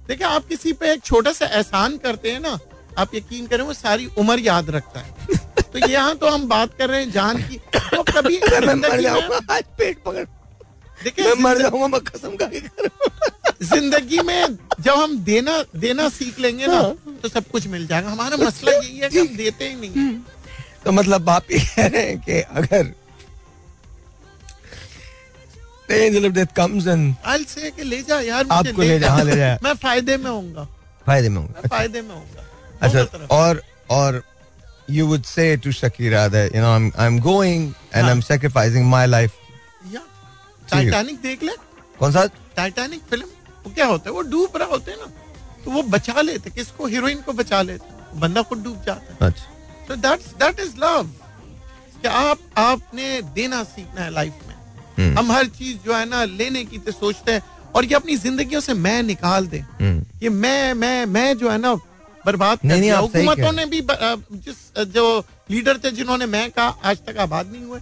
देखिए 0.07 0.27
आप 0.27 0.45
किसी 0.47 0.73
पे 0.73 0.91
एक 0.93 1.03
छोटा 1.03 1.31
सा 1.31 1.45
एहसान 1.45 1.97
करते 1.97 2.31
हैं 2.31 2.39
ना 2.39 2.57
आप 2.97 3.15
यकीन 3.15 3.47
करें 3.47 3.63
वो 3.63 3.73
सारी 3.73 4.05
उम्र 4.17 4.39
याद 4.39 4.69
रखता 4.69 4.99
है। 4.99 5.39
तो 5.63 5.87
यहाँ 5.87 6.15
तो 6.15 6.29
हम 6.29 6.47
बात 6.49 6.77
कर 6.77 6.89
रहे 6.89 6.99
हैं 6.99 7.11
जान 7.11 7.41
की। 7.43 7.57
तो 7.75 8.03
कभी 8.03 8.39
पेट 9.77 10.03
पकड़ 10.03 10.25
देखिए 11.03 11.25
मैं 11.25 11.41
मर 11.43 11.61
जाऊँगा 11.61 11.87
मैं 11.87 12.01
कसम 12.01 12.35
का 12.41 12.49
ज़िंदगी 13.65 14.19
में 14.19 14.57
जब 14.81 14.93
हम 14.93 15.17
देना 15.23 15.63
देना 15.75 16.07
सीख 16.09 16.39
लेंगे 16.39 16.67
ना 16.67 16.73
हाँ। 16.73 17.17
तो 17.23 17.29
सब 17.29 17.47
कुछ 17.51 17.67
मिल 17.67 17.87
जाएगा। 17.87 18.09
हमारा 18.09 18.37
मसला 18.37 18.71
यही 18.71 18.97
है 18.97 19.09
कि 19.09 19.19
हम 19.19 19.35
देते 19.37 19.69
ही 19.69 19.75
नहीं। 19.75 20.13
तो 20.85 20.91
मतलब 20.91 21.29
आप 21.29 21.51
ये 21.51 21.59
कह 21.59 21.87
रहे 21.87 22.01
हैं 22.05 22.19
कि 22.21 22.41
अगर 22.61 22.93
angel 25.91 26.25
of 26.27 26.33
death 26.35 26.53
comes 26.57 26.85
and 26.87 27.15
I'll 27.25 27.45
say 27.53 27.71
कि 27.75 27.83
ले 27.83 28.01
जा 28.09 28.19
यार 28.21 28.47
आपको 28.51 28.81
ले 28.81 28.99
जा 28.99 29.11
हाँ 29.11 29.23
ले 29.23 29.35
जा। 29.35 29.57
मैं 29.63 29.73
फ़ायदे 29.75 30.17
में 30.17 30.29
होऊँगा। 30.29 30.63
फ़ायदे 31.05 31.29
में 31.29 31.37
होऊँगा 31.37 31.61
फ़ायदे 31.67 32.01
में 32.01 32.15
होऊँगा 32.15 32.43
अच्छा 32.81 33.25
और 33.37 33.61
और 33.89 34.21
you 34.89 35.07
would 35.09 35.25
say 35.25 35.49
to 35.65 35.73
Shakira 35.79 36.21
that 36.35 36.55
you 36.55 36.61
know 36.61 36.71
I'm 36.77 36.87
I'm 37.05 37.19
going 37.19 37.67
and 37.93 38.05
हाँ. 38.05 38.11
I'm 38.11 38.21
sacrificing 38.21 38.87
my 38.93 39.05
life. 39.05 39.35
या 39.93 40.01
टाइटैनिक 40.71 41.21
देख 41.21 41.43
ले। 41.43 41.53
कौन 41.99 42.11
सा? 42.11 42.25
टाइटैनिक 42.55 43.01
फ़िल्म 43.09 43.25
वो 43.65 43.71
क्या 43.73 43.85
होता 43.85 44.09
है? 44.09 44.15
वो 44.15 44.21
डूब 44.21 44.57
रहा 44.57 44.67
होते 44.67 44.91
हैं 44.91 44.97
ना। 44.97 45.11
तो 45.65 45.71
वो 45.71 45.83
बचा 45.95 46.21
लेते 46.21 46.49
किसको? 46.49 46.85
हीरोइन 46.85 47.21
को 47.21 47.33
बचा 47.33 47.61
लेते। 47.61 48.19
बंदा 48.19 48.41
खुद 48.41 48.63
डूब 48.63 48.83
जाता 48.87 49.13
है। 49.13 49.31
अच्छा। 49.31 49.50
तो 49.91 49.95
दैट्स 49.95 50.25
दैट 50.25 50.59
इज़ 50.59 50.75
लव 50.79 51.03
कि 52.01 52.07
आप 52.07 52.39
आपने 52.57 53.21
देना 53.21 53.63
सीखना 53.63 54.01
है 54.01 54.13
लाइफ 54.13 54.33
में। 54.47 54.55
Hmm. 54.95 55.19
हम 55.19 55.31
हर 55.31 55.45
चीज़ 55.45 55.77
जो 55.85 55.95
है 55.95 56.09
ना 56.09 56.23
लेने 56.23 56.65
की 56.65 56.77
तो 56.77 56.91
सोचते 56.91 57.31
हैं 57.31 57.41
और 57.75 57.85
ये 57.85 57.95
अपनी 57.95 58.15
ज़िंदगी 58.15 58.61
से 58.61 58.73
मैं 58.73 59.03
निकाल 59.03 59.47
दे। 59.47 59.59
Hmm. 59.59 60.23
ये 60.23 60.29
मैं 60.29 60.73
मैं 60.73 61.05
मैं 61.05 61.37
जो 61.37 61.49
है 61.49 61.57
ना 61.57 61.73
बर्बाद 62.25 62.57
कर 62.57 62.79
दिया 62.79 62.97
हुकूमतों 62.97 63.51
ने 63.51 63.65
भी 63.65 63.81
जिस 64.37 64.85
जो 64.87 65.25
लीडर 65.51 65.77
थे 65.77 65.91
जिन्होंने 65.91 66.25
मैं 66.25 66.49
कहा 66.51 66.67
आज 66.83 66.97
तक 66.97 67.17
आबाद 67.17 67.51
नहीं 67.51 67.63
हुए। 67.63 67.79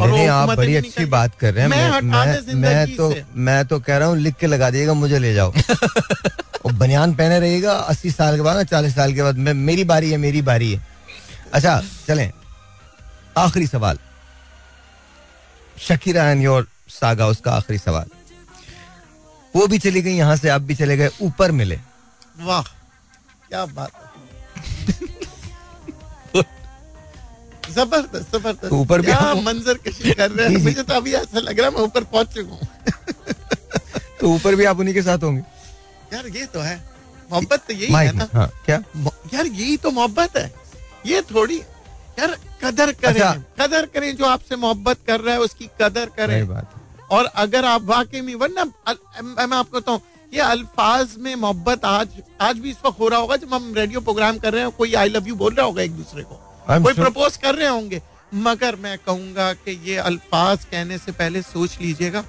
और 0.00 0.08
नहीं, 0.08 0.28
आप 0.28 0.48
बड़ी 0.48 0.76
अच्छी 0.76 1.04
बात 1.04 1.38
कर 1.38 1.54
रहे 1.54 1.62
हैं। 1.62 1.70
मैं, 1.70 2.00
मैं, 2.00 2.54
मैं 2.54 2.96
तो 2.96 3.14
मैं 3.36 3.64
तो 3.66 3.80
कह 3.80 3.96
रहा 3.96 4.08
हूँ 4.08 4.16
लिख 4.16 4.34
के 4.34 4.46
लगा 4.46 4.70
दिएगा 4.70 4.94
मुझे 4.94 5.18
ले 5.18 5.34
जाओ। 5.34 5.52
और 6.66 6.72
बनियान 6.72 7.14
पहने 7.14 7.40
रहेगा 7.40 7.72
अस्सी 7.72 8.10
साल 8.10 8.36
के 8.36 8.42
बाद 8.42 8.56
ना 8.56 8.62
चालीस 8.62 8.94
साल 8.94 9.14
के 9.14 9.22
बाद। 9.22 9.36
मैं 9.36 9.54
मेरी 9.54 9.84
बारी 9.84 10.10
है 10.10 10.16
मेरी 10.16 10.42
बारी 10.42 10.72
है। 10.72 10.97
अच्छा 11.54 11.80
चलें। 12.06 12.30
आखिरी 13.38 13.66
सवाल। 13.66 13.98
शकीरा 15.76 16.24
एंड 16.30 16.42
योर 16.42 16.66
सागा 16.90 17.26
उसका 17.26 17.52
आखिरी 17.52 17.78
सवाल। 17.78 18.06
वो 19.54 19.66
भी 19.66 19.78
चली 19.78 20.02
गई 20.02 20.14
यहाँ 20.14 20.36
से 20.36 20.48
आप 20.48 20.62
भी 20.62 20.74
चले 20.74 20.96
गए 20.96 21.10
ऊपर 21.22 21.52
मिले। 21.52 21.78
वाह 22.40 22.62
क्या 22.62 23.64
बात 23.66 24.06
ज़बरदस्त 27.70 28.36
ज़बरदस्त। 28.36 28.72
ऊपर 28.72 29.00
भी 29.00 29.12
मंजर 29.42 29.78
कशी 29.86 30.12
कर 30.14 30.30
रहे 30.30 30.48
हैं। 30.48 30.62
मुझे 30.62 30.82
तो 30.82 30.94
अभी 30.94 31.12
ऐसा 31.14 31.40
लग 31.40 31.58
रहा 31.60 31.68
है 31.68 31.74
मैं 31.74 31.82
ऊपर 31.82 32.04
पहुँच 32.04 32.34
चुका 32.34 32.52
हूँ। 32.52 32.68
तो 34.20 34.28
ऊपर 34.34 34.54
भी 34.54 34.64
आप 34.64 34.78
उन्हीं 34.78 34.94
के 34.94 35.02
साथ 35.02 35.24
होंगे। 35.24 35.42
यार 36.12 36.26
ये 36.26 36.46
तो 36.46 36.60
है। 36.60 36.76
मोहब्बत 37.30 37.64
तो 37.68 37.74
यही 37.74 37.94
है 37.94 38.12
ना। 38.12 38.28
हाँ, 38.34 38.48
क्या? 38.66 38.82
यार 39.34 39.46
यही 39.46 39.76
तो 39.76 39.90
मोहब्बत 39.90 40.36
है। 40.36 40.52
ये 41.08 41.20
थोड़ी 41.24 41.56
यार 42.18 42.36
कदर 42.64 42.92
करें 42.94 43.20
अच्छा, 43.20 43.32
कदर 43.60 43.86
करें 43.86 44.14
जो 44.16 44.24
आपसे 44.26 44.56
मोहब्बत 44.56 44.98
कर 45.06 45.20
रहा 45.20 45.34
है 45.34 45.40
उसकी 45.40 45.68
कदर 45.80 46.06
करें। 46.16 46.46
बात 46.48 46.74
और 47.10 47.24
अगर 47.36 47.64
आप 47.64 47.82
वाकई 47.84 48.20
में 48.20 48.34
वरना 48.34 48.64
मैं 48.64 49.56
आपको 49.56 49.78
बताऊँ 49.78 50.00
ये 50.34 50.40
अल्फाज 50.42 51.14
में 51.18 51.34
मोहब्बत 51.36 51.84
आज 51.84 52.08
आज 52.40 52.58
भी 52.58 52.70
इस 52.70 52.76
वक्त 52.86 52.98
हो 53.00 53.08
रहा 53.08 53.20
होगा 53.20 53.36
जब 53.36 53.54
हम 53.54 53.72
रेडियो 53.74 54.00
प्रोग्राम 54.00 54.38
कर 54.38 54.52
रहे 54.52 54.62
हैं 54.62 54.70
कोई 54.72 54.94
आई 54.94 55.08
लव 55.08 55.28
यू 55.28 55.34
बोल 55.36 55.54
रहा 55.54 55.66
होगा 55.66 55.82
एक 55.82 55.96
दूसरे 55.96 56.22
को। 56.22 56.34
I'm 56.66 56.82
कोई 56.82 56.92
sure. 56.92 57.04
प्रपोज 57.04 57.36
कर 57.36 57.54
रहे 57.54 57.68
होंगे। 57.68 58.02
मगर 58.34 58.76
मैं 58.76 58.96
कहूँगा 58.98 59.52
कि 59.54 59.80
ये 59.84 59.96
अल्फाज 59.98 60.64
कहने 60.64 60.98
से 60.98 61.12
पहले 61.12 61.42
सोच 61.42 61.78
लीजिएगा 61.80 62.24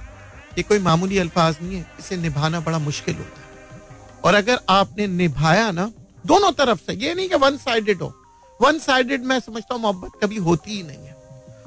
ये 0.57 0.63
कोई 0.63 0.79
मामूली 0.79 1.17
अल्फाज 1.17 1.57
नहीं 1.61 1.77
है 1.77 1.85
इसे 1.99 2.17
निभाना 2.17 2.59
बड़ा 2.59 2.79
मुश्किल 2.79 3.15
होता 3.15 3.41
है। 3.41 4.21
और 4.25 4.33
अगर 4.35 4.59
आपने 4.69 5.07
निभाया 5.07 5.69
ना 5.71 5.91
दोनों 6.25 6.51
तरफ़ 6.53 6.79
से 6.79 6.93
ये 6.95 7.13
नहीं 7.13 7.29
कि 7.29 7.35
वन 7.37 7.57
साइडेड 7.57 8.01
हो 8.01 8.13
वन 8.59 8.79
साइडेड 8.79 9.23
मैं 9.25 9.39
समझता 9.39 9.73
हूँ 9.73 9.81
मोहब्बत 9.81 10.11
कभी 10.23 10.37
होती 10.47 10.71
ही 10.71 10.83
नहीं 10.83 10.97
है। 10.97 11.15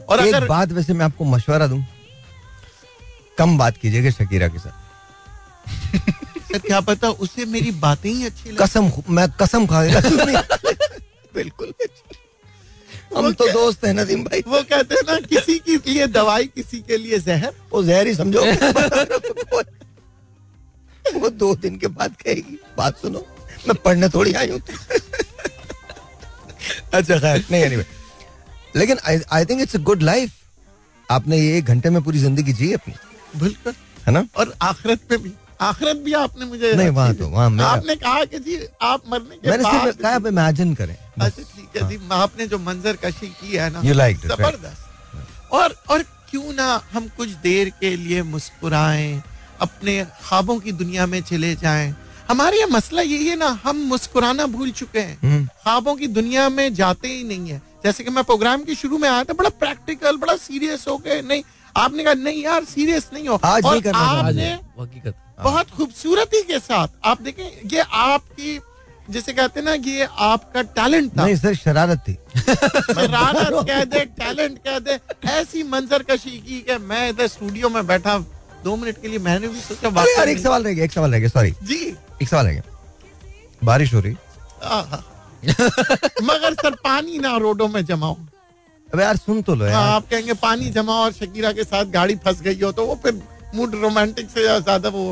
और 0.09 0.21
एक 0.21 0.35
अगर 0.35 0.47
बात 0.49 0.73
वैसे 0.73 0.93
मैं 0.93 1.05
आपको 1.05 1.25
मशवरा 1.25 1.67
दूँ 1.67 1.85
कम 3.39 3.57
बात 3.59 3.77
कीजिएगा 3.77 4.11
शकीरा 4.11 4.49
के 4.49 4.59
साथ। 4.59 4.81
सर 6.43 6.59
क्या 6.59 6.81
पता 6.83 7.09
उसे 7.25 7.45
मेरी 7.47 7.71
बातें 7.81 8.11
ही 8.11 8.25
अच्छी 8.27 8.57
कसम 8.57 8.91
मैं 9.09 9.29
कसम 9.43 9.67
खा 9.67 9.83
बिल्कुल। 11.35 11.73
हम 13.17 13.33
तो 13.33 13.47
दोस्त 13.53 13.85
हैं 13.85 13.93
नदीम 13.95 14.25
भाई। 14.25 14.41
वो 14.47 14.63
कहते 14.63 14.95
हैं 14.95 15.03
ना 15.07 15.19
किसी 15.23 15.59
के 15.59 15.77
लिए 15.91 16.07
दवाई 16.09 16.47
किसी 16.47 16.81
के 16.81 16.97
लिए 16.97 17.19
जहर 17.21 17.53
वो 17.73 17.83
जहर 17.85 18.07
ही 18.07 18.15
समझो। 18.15 18.41
वो 21.15 21.29
दो 21.31 21.55
दिन 21.57 21.77
के 21.79 21.87
बाद 21.89 22.15
कहेगी 22.17 22.59
बात 22.77 22.99
सुनो 22.99 23.27
मैं 23.69 23.77
पढ़ने 23.85 24.09
थोड़ी 24.09 24.33
आई 24.33 24.51
हूँ। 24.51 24.61
अच्छा 26.95 27.19
खैर 27.19 27.45
नहीं 27.51 27.65
anyway. 27.65 27.87
लेकिन 28.77 28.99
I 29.33 29.45
think 29.45 29.61
it's 29.63 29.77
a 29.77 29.79
good 29.91 30.03
life 30.03 30.31
आपने 31.09 31.39
ये 31.39 31.57
एक 31.59 31.65
घंटे 31.65 31.91
में 31.91 32.03
पूरी 32.03 32.19
ज़िंदगी 32.19 32.53
जी 32.53 32.73
अपनी। 32.73 32.95
बिल्कुल। 33.41 33.75
है 34.07 34.13
ना? 34.13 34.25
और 34.37 34.55
आखिरत 34.63 35.01
में 35.11 35.23
भी 35.23 35.33
आखिरत 35.61 35.97
भी 36.05 36.13
आपने 36.21 36.45
मुझे 36.47 36.73
नहीं 36.77 36.89
वहाँ 36.91 37.15
तो 37.15 37.29
वहाँ 37.29 37.51
आपने 37.65 37.97
कहा 37.97 38.25
कि 38.25 38.39
जी 38.39 38.59
आप 38.83 39.03
मरने 39.09 39.37
के 39.37 39.51
मैंने 39.51 39.65
सिर्फ़ 39.65 40.03
कहा 40.03 40.15
आप 40.15 40.27
इमेजिन 40.27 40.75
करें। 40.75 40.97
अच्छा 40.97 41.43
ठीक 41.43 41.77
है 41.77 41.89
जी 41.89 41.97
हाँ। 41.97 42.23
आपने 42.23 42.47
जो 42.47 42.59
मंजर 42.61 42.97
कशी 43.05 43.27
की 43.41 43.57
है 43.57 43.69
ना 43.73 43.83
यू 43.85 43.95
लाइक 43.95 44.19
ज़बरदस्त। 44.21 45.53
और 45.53 45.75
और 45.91 46.03
क्यों 46.31 46.53
ना 46.55 46.69
हम 46.93 47.09
कुछ 47.17 47.29
देर 47.43 47.71
के 47.81 47.95
लिए 47.97 48.23
मुस्कुराएँ 48.23 49.23
अपने 49.61 50.05
ख्वाबों 50.23 50.59
की 50.61 50.73
दुनिया 50.73 51.07
में 51.07 51.21
चले 51.23 51.55
जाएँ 51.57 51.95
हमारे 52.29 52.57
यहाँ 52.59 52.69
मसला 52.71 53.03
यही 53.03 53.27
है 53.29 53.37
ना 53.37 53.47
हम 53.65 53.77
मुस्कुराना 53.89 54.47
भूल 54.47 54.71
चुके 54.71 54.99
हैं। 55.01 55.19
हम्म। 55.23 55.45
ख्वाबों 55.47 55.95
की 55.97 56.07
दुनिया 56.07 56.49
में 56.49 56.73
जाते 56.75 57.09
ही 57.09 57.23
नहीं 57.25 57.49
है। 57.51 57.61
जैसे 57.85 58.05
कि 58.05 58.11
मैं 58.11 58.25
प्रोग्राम 58.25 58.63
के 58.65 58.75
शुरू 58.75 58.99
में 58.99 59.09
आया 59.09 59.23
था 59.25 59.33
बड़ा 59.33 59.49
प्रैक्टिकल 59.61 60.17
बड़ा 60.17 60.37
सीरियस 60.37 60.85
हो 60.89 60.97
गए 60.97 61.21
नहीं 61.23 61.43
आपने 61.77 62.05
कहा 62.05 62.15
नहीं 62.15 62.43
यार 62.45 62.65
सीरियस 62.65 63.09
नहीं 63.15 63.29
हो। 63.29 63.41
आज 63.45 63.65
और 63.65 63.75
नहीं 63.77 63.93
आपने 63.95 64.51
हाँ। 65.09 65.45
बहुत 65.45 65.71
खूबसूरती 65.77 66.43
के 66.43 66.59
साथ 66.59 66.89
आप 67.05 67.21
देखें 67.23 67.45
ये 67.73 67.81
आपकी 67.81 68.59
जिसे 69.11 69.33
कहते 69.33 69.61
हैं 69.61 69.65
ना 69.67 69.73
ये 69.91 70.07
आपका 70.25 70.63
टैलेंट 70.77 71.11
था। 71.19 71.25
नहीं 71.25 71.37
सर 71.37 71.55
शरारत 71.55 72.05
थी। 72.09 72.13
शरारत 72.47 73.67
कह 73.69 73.85
दे 73.85 74.05
टैलेंट 74.21 74.59
कह 74.59 74.79
दे 74.79 74.99
ऐसी 75.31 75.63
मंजर 75.63 76.03
कशी 76.11 76.39
की 76.39 76.61
कि 76.69 76.77
मैं 76.87 77.09
इधर 77.11 77.27
स्टूडियो 77.27 77.69
में 77.69 77.87
बैठा 77.87 78.19
दो 78.65 78.77
मिनट 78.77 79.01
के 79.03 79.09
लिए 79.09 79.19
मैंने 79.19 79.49
भी 79.49 79.61
सोचा 79.61 79.89
यार 80.11 80.29
एक 80.29 80.39
सवाल 80.39 80.63
रह 80.65 80.73
गया 80.73 80.85
एक 80.85 80.93
सवाल 80.93 81.13
रह 81.13 81.19
गया 81.19 81.29
सॉरी 81.29 81.51
जी। 81.63 81.95
एक 82.23 82.29
सवाल 82.29 82.47
गया 82.49 82.63
बारिश 83.63 83.95
हो 83.95 84.01
रही। 84.01 84.15
मगर 86.25 86.55
सर 86.55 86.75
पानी 86.85 87.19
ना 87.19 87.37
रोडों 87.39 87.69
में 87.69 87.85
जमाओ। 87.85 88.17
अबे 88.89 89.03
यार 89.03 89.17
सुन 89.17 89.43
तो 89.43 89.55
लो 89.55 89.65
यार। 89.65 89.75
हाँ, 89.75 89.95
आप 89.95 90.09
कहेंगे 90.11 90.33
पानी 90.41 90.71
जमा 90.71 90.95
और 90.95 91.13
शकीरा 91.13 91.53
के 91.53 91.65
साथ 91.65 91.85
गाड़ी 91.93 92.17
फंस 92.25 92.41
गई 92.43 92.61
हो 92.63 92.73
तो 92.73 92.87
वो 92.87 92.95
फिर 93.03 93.23
मूड 93.55 93.75
रोमांटिक 93.83 94.31
से 94.31 94.43
ज़्यादा 94.43 94.89
वो 94.89 95.05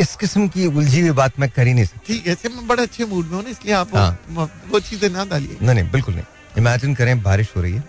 इस 0.00 0.14
किस्म 0.16 0.48
की 0.48 0.66
उलझी 0.68 1.00
हुई 1.00 1.10
बात 1.12 1.38
मैं 1.40 1.48
कर 1.50 1.66
ही 1.66 1.72
नहीं 1.74 1.84
सकती। 1.84 2.14
ठीक 2.14 2.26
है 2.26 2.50
मैं 2.50 2.66
बड़े 2.66 2.82
अच्छे 2.82 3.04
मूड 3.04 3.26
में 3.26 3.36
हूँ 3.36 3.44
इसलिए 3.50 3.74
आप 3.74 3.94
हाँ. 3.96 4.18
वो, 4.30 4.48
वो 4.70 4.80
चीज़ें 4.80 5.08
ना 5.10 5.24
डालिए। 5.24 5.56
नहीं 5.62 5.74
नहीं 5.74 5.90
बिल्कुल 5.92 6.14
नहीं। 6.14 6.24
इमेजिन 6.58 6.94
करें 6.94 7.22
बारिश 7.22 7.52
हो 7.56 7.62
रही 7.62 7.72
है। 7.72 7.80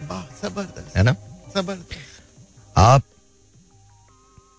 ज़बरदस्त। 0.42 0.98
है 0.98 1.04
ना? 1.04 1.16
ज़बरदस्त। 1.56 1.96
आप 2.76 3.04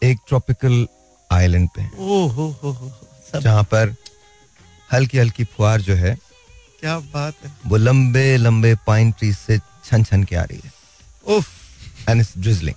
एक 0.03 0.19
ट्रॉपिकल 0.29 0.87
आइलैंड 1.31 1.69
पे 1.77 1.87
ओ 1.99 2.27
हो 2.29 2.49
हो 2.63 2.71
हो। 2.73 2.91
जहाँ 3.35 3.63
पर 3.65 3.95
हल्की 4.91 5.19
हल्की 5.19 5.45
फुहार 5.47 5.81
जो 5.81 5.95
है 5.95 6.15
क्या 6.81 6.99
बात 6.99 7.35
है। 7.45 7.53
वो 7.67 7.77
लंबे 7.77 8.37
लंबे 8.37 8.75
पाइन 8.87 9.13
ट्रीज 9.13 9.37
से 9.37 9.59
छन 9.59 10.05
छन 10.05 10.25
के 10.25 10.37
आ 10.37 10.43
रही 10.43 10.61
है। 10.65 10.73
उफ। 11.37 11.49
एंड 12.09 12.21
इट्स 12.21 12.33
ड्रिजलिंग 12.39 12.77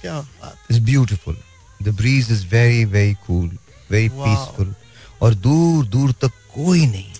क्या 0.00 0.20
बात 0.20 0.70
it's 0.70 0.80
beautiful 0.84 1.36
the 1.82 1.96
breeze 1.96 2.30
is 2.32 2.46
very 2.46 2.84
very 2.86 3.14
cool 3.26 3.48
very 3.90 4.08
peaceful 4.10 4.74
और 5.22 5.34
दूर 5.36 5.86
दूर 5.86 6.12
तक 6.22 6.32
कोई 6.54 6.86
नहीं। 6.86 7.12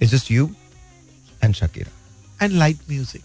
It's 0.00 0.12
just 0.12 0.30
you 0.30 0.50
and 1.44 1.54
Shakira 1.54 2.44
and 2.44 2.52
light 2.52 2.78
music 2.90 3.22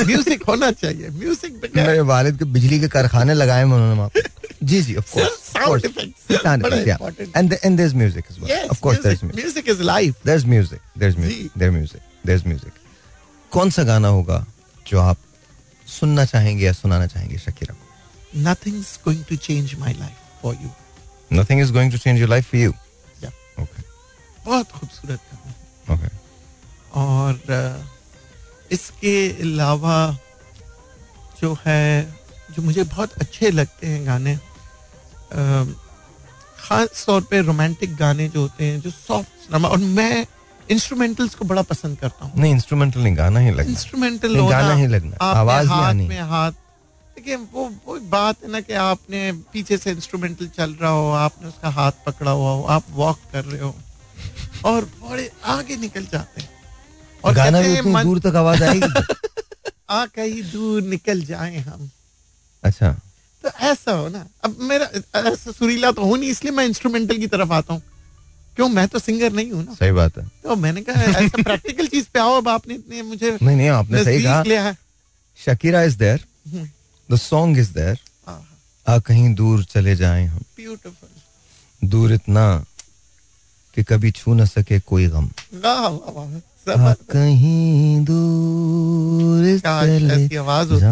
music 0.00 0.42
होना 0.48 0.70
चाहिए। 0.72 1.08
म्यूज़िक 1.10 1.70
मेरे 1.76 2.00
वालिद 2.02 2.38
के 2.38 2.44
बिजली 2.52 2.78
के 2.80 2.88
कारखाने 2.88 3.34
लगाए 3.34 3.58
हैं 3.58 3.64
उन्होंने 3.64 3.98
वहाँ 3.98 4.10
जी 4.62 4.82
जी 4.82 4.94
of 4.96 5.12
course 5.14 5.38
sound 5.46 5.84
effect 5.84 6.32
sound 6.32 6.66
effect 6.66 6.88
yeah 6.88 6.98
and 7.36 7.52
and 7.54 7.76
there 7.76 7.88
is 7.88 7.94
music 7.96 8.24
as 8.30 8.40
well 8.40 8.68
of 8.68 8.80
course 8.80 8.98
there 8.98 9.14
is 9.14 9.24
music 9.24 9.44
music 9.44 9.68
is 9.68 9.82
life 9.82 10.26
there 10.26 10.38
is 10.38 10.46
music 10.46 10.80
there 10.98 11.10
is 11.10 11.18
music 11.18 11.50
there 11.58 11.70
music 11.70 12.00
there 12.26 12.38
is 12.38 12.46
music 12.48 12.72
कौन 13.52 13.70
सा 13.70 13.82
गाना 13.82 14.08
होगा 14.08 14.44
जो 14.86 15.00
आप 15.00 15.18
सुनना 15.86 16.24
चाहेंगे 16.24 16.64
या 16.64 16.72
सुनाना 16.72 17.06
चाहेंगे 17.06 17.38
शकीरा 17.38 17.74
को? 17.74 18.40
Nothing 18.48 18.76
is 18.76 18.98
going 19.04 19.24
to 19.24 19.36
change 19.36 19.74
my 19.78 19.92
life 19.92 20.42
for 20.42 20.56
you 20.62 20.70
nothing 21.32 21.60
is 21.60 21.72
going 21.72 21.92
to 21.92 21.98
change 21.98 22.20
your 22.20 22.28
life 22.28 22.50
for 22.50 22.60
you 22.60 22.72
yeah 23.22 23.30
okay 23.62 23.82
बहुत 24.44 24.70
खूबसूरत 24.70 25.20
गाना 25.32 25.94
ओके 25.94 26.14
और 27.00 27.84
इसके 28.72 29.16
अलावा 29.42 29.96
जो 31.40 31.56
है 31.66 32.15
जो 32.56 32.62
मुझे 32.62 32.82
बहुत 32.84 33.12
अच्छे 33.12 33.50
लगते 33.50 33.86
हैं 33.86 34.06
गाने 34.06 34.36
ख़ास 36.58 37.04
तौर 37.06 37.20
पे 37.30 37.40
रोमांटिक 37.40 37.96
गाने 37.96 38.28
जो 38.28 38.40
होते 38.40 38.64
हैं 38.64 38.80
जो 38.80 38.90
सॉफ्ट 38.90 39.54
और 39.54 39.78
मैं 39.78 40.26
इंस्ट्रूमेंटल्स 40.70 41.34
को 41.34 41.44
बड़ा 41.44 41.62
पसंद 41.62 41.98
करता 41.98 42.24
हूँ। 42.24 42.32
नहीं 42.36 42.52
इंस्ट्रूमेंटल 42.52 43.00
नहीं 43.00 43.16
गाना 43.16 43.40
ही 43.40 43.50
लगना। 43.50 43.70
इंस्ट्रूमेंटल 43.72 44.40
गाना 44.50 44.74
ही 44.74 44.86
लगना 44.86 45.16
आवाज़ 45.24 45.68
हाथ 45.68 45.94
में 45.94 46.20
हाथ 46.20 46.52
देखिए 47.16 47.36
वो 47.36 47.68
वो 47.86 47.98
बात 48.00 48.42
है 48.44 48.50
ना 48.50 48.60
कि 48.60 48.72
आपने 48.72 49.20
पीछे 49.52 49.76
से 49.76 49.90
इंस्ट्रूमेंटल 49.90 50.46
चल 50.46 50.74
रहा 50.80 50.90
हो 50.90 51.10
आपने 51.10 51.48
उसका 51.48 51.68
हाथ 51.68 51.92
पकड़ा 52.06 52.30
हुआ 52.30 52.50
हो 52.50 52.62
आप 52.62 52.84
वॉक 52.90 53.18
कर 53.32 53.44
रहे 53.44 53.60
हो 53.60 53.74
और 54.64 54.84
बड़े 55.02 55.30
आगे 55.44 55.76
निकल 55.76 56.06
जाते 56.12 56.40
हैं। 56.40 56.50
और 57.24 57.34
गाना 57.34 57.60
भी 57.60 57.78
उतनी 57.80 58.02
दूर 58.02 58.18
तक 58.18 58.36
आवाज़ 58.36 58.64
आएगी। 58.64 58.92
आ 59.90 60.06
कहीं 60.06 60.42
दूर 60.42 60.82
निकल 60.82 61.20
जाए 61.24 61.56
हम। 61.56 61.90
अच्छा। 62.66 62.92
तो 63.44 63.48
ऐसा 63.62 63.92
हो 63.92 64.08
ना। 64.08 64.26
अब 64.44 64.56
मेरा 64.60 64.86
ऐसा 65.20 65.52
सुरीला 65.52 65.90
तो 65.92 66.04
हो 66.04 66.16
नहीं 66.16 66.30
इसलिए 66.30 66.52
मैं 66.52 66.64
इंस्ट्रूमेंटल 66.66 67.18
की 67.18 67.26
तरफ़ 67.26 67.52
आता 67.52 67.74
हूँ। 67.74 67.82
क्यों? 68.56 68.68
मैं 68.68 68.86
तो 68.88 68.98
सिंगर 68.98 69.32
नहीं 69.32 69.50
हूँ 69.52 69.64
ना। 69.64 69.74
सही 69.74 69.92
बात 69.92 70.18
है। 70.18 70.26
तो 70.42 70.56
मैंने 70.56 70.80
कहा 70.82 71.02
ऐसा 71.02 71.42
प्रैक्टिकल 71.42 71.86
चीज़ 71.86 72.06
पे 72.14 72.18
आओ 72.20 72.36
अब 72.36 72.48
आपने 72.48 72.74
इतने 72.74 73.02
मुझे 73.02 73.36
नहीं 73.42 73.56
नहीं 73.56 73.68
आपने 73.70 74.04
सही 74.04 74.22
कहा। 74.22 74.74
Shakira 75.38 75.82
is 75.82 75.96
there 75.98 76.24
the 77.08 77.16
song 77.18 77.58
is 77.58 77.72
there 77.72 77.98
आ 78.86 78.98
कहीं 78.98 79.34
दूर 79.34 79.64
चले 79.64 79.94
जाए 79.96 80.24
हम। 80.24 80.38
ब्यूटीफुल 80.56 81.88
दूर 81.88 82.12
इतना 82.12 82.46
कि 83.76 83.82
कभी 83.84 84.10
छू 84.10 84.34
न 84.34 84.44
सके 84.46 84.78
कोई 84.80 85.06
गम। 85.06 85.28
कहीं 86.68 88.04
दूर 88.04 89.60
आवाज़ 90.38 90.72
होती 90.72 90.84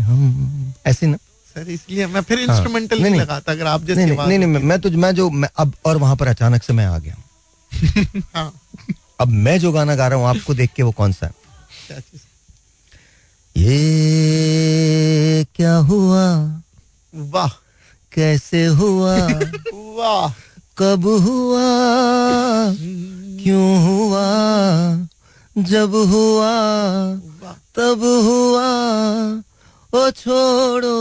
हम। 0.00 0.74
ऐसे 0.86 1.06
ना। 1.06 1.16
सर 1.16 1.70
इसलिए 1.70 2.06
मैं 2.06 2.20
फिर 2.20 2.38
इंस्ट्रूमेंटल 2.38 2.96
हाँ, 2.96 3.02
नहीं, 3.02 3.12
नहीं 3.12 3.20
लगाता 3.20 3.52
अगर 3.52 3.66
आप 3.66 3.84
जैसे 3.84 4.06
नहीं, 4.06 4.38
नहीं, 4.38 4.38
नहीं, 4.38 4.62
मैं 4.62 4.80
तो 4.80 4.90
मैं 4.90 5.14
जो 5.14 5.30
मैं 5.30 5.48
अब 5.58 5.72
और 5.84 5.96
वहाँ 5.96 6.16
पर 6.16 6.28
अचानक 6.28 6.62
से 6.62 6.72
मैं 6.72 6.86
आ 6.86 6.98
गया 6.98 7.16
हाँ. 8.34 8.60
अब 9.20 9.28
मैं 9.28 9.60
जो 9.60 9.72
गाना 9.72 9.94
गा 9.94 10.08
रहा 10.08 10.18
हूँ 10.18 10.26
आपको 10.26 10.54
देख 10.54 10.70
के 10.76 10.82
वो 10.82 10.90
कौन 10.90 11.12
सा 11.12 11.26
है? 11.26 11.32
ये 13.56 15.46
क्या 15.54 15.76
हुआ? 15.76 16.60
वाह। 17.14 17.48
कैसे 18.12 18.66
हुआ? 18.66 19.16
वाह। 19.74 20.32
कब 20.78 21.06
हुआ? 21.06 21.68
क्यों 23.42 23.82
हुआ? 23.82 24.26
जब 25.58 25.94
हुआ 25.94 26.52
तब 27.76 28.00
हुआ। 28.24 28.68
ओ 29.94 30.10
छोड़ो 30.10 30.96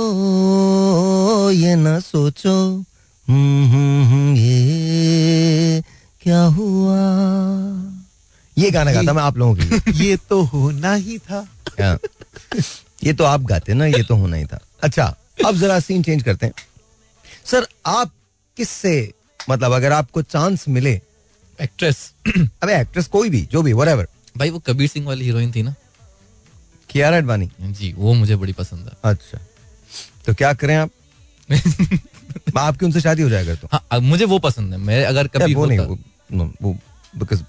ये 1.52 1.76
न 1.76 2.00
सोचो। 2.00 2.86
हम्म, 3.28 3.72
हम्म, 3.72 4.06
हम्म 4.06 4.36
ये 4.36 5.84
क्या 6.22 6.44
हुआ? 6.44 7.00
ये 8.58 8.72
गाना 8.72 8.94
गाता 8.94 9.14
मैं 9.14 9.24
आप 9.24 9.38
लोगों 9.38 9.56
के 9.56 9.92
ये 10.06 10.18
तो 10.18 10.42
होना 10.42 10.94
ही 10.94 11.18
था। 11.18 11.48
हाँ। 11.82 12.00
ये 13.04 13.14
तो 13.14 13.24
आप 13.24 13.42
गाते 13.42 13.74
ना 13.74 13.86
ये 13.86 14.04
तो 14.04 14.16
होना 14.16 14.38
ही 14.38 14.46
था। 14.46 14.60
अच्छा 14.84 15.16
अब 15.46 15.56
जरा 15.56 15.80
सीन 15.80 16.04
चेंज 16.04 16.24
करते 16.24 16.46
हैं। 16.46 16.54
सर 17.46 17.68
आप 17.86 18.12
किससे 18.58 19.14
मतलब 19.50 19.72
अगर 19.72 19.92
आपको 19.92 20.22
चांस 20.22 20.66
मिले 20.68 21.02
एक्ट्रेस 21.62 22.12
अबे 22.64 22.80
एक्ट्रेस 22.82 23.08
कोई 23.08 23.30
भी 23.30 23.42
जो 23.52 23.62
भी 23.62 23.74
वरेवर 23.74 24.08
भाई 24.38 24.50
वो 24.50 24.60
कबीर 24.60 24.88
सिंह 24.88 25.08
वाली 25.08 25.26
हीरोइन 25.26 25.52
थी 25.52 25.62
ना? 25.64 25.74
कियारा 26.90 27.18
एडवानी 27.18 27.50
जी 27.62 27.94
वो 27.98 28.14
मुझे 28.14 28.36
बड़ी 28.36 28.54
पसंद 28.54 28.88
है। 28.88 29.12
अच्छा। 29.12 29.40
तो 30.26 30.34
क्या 30.34 30.54
करें 30.54 30.76
आप? 30.76 30.90
आपकी 32.58 32.86
उनसे 32.86 33.02
शादी 33.02 33.22
हो 33.22 33.30
जाएगा 33.30 33.56
तो। 33.56 33.68
हाँ 33.72 34.00
मुझे 34.00 34.26
वो 34.26 34.40
पसंद 34.40 34.74
है। 34.74 34.80
मैं 34.80 35.04
अगर 35.06 35.28
कभी 35.28 35.56
वो 35.56 35.66
नहीं 35.66 35.80
वो, 35.80 36.46
वो 36.62 36.74
because 37.18 37.44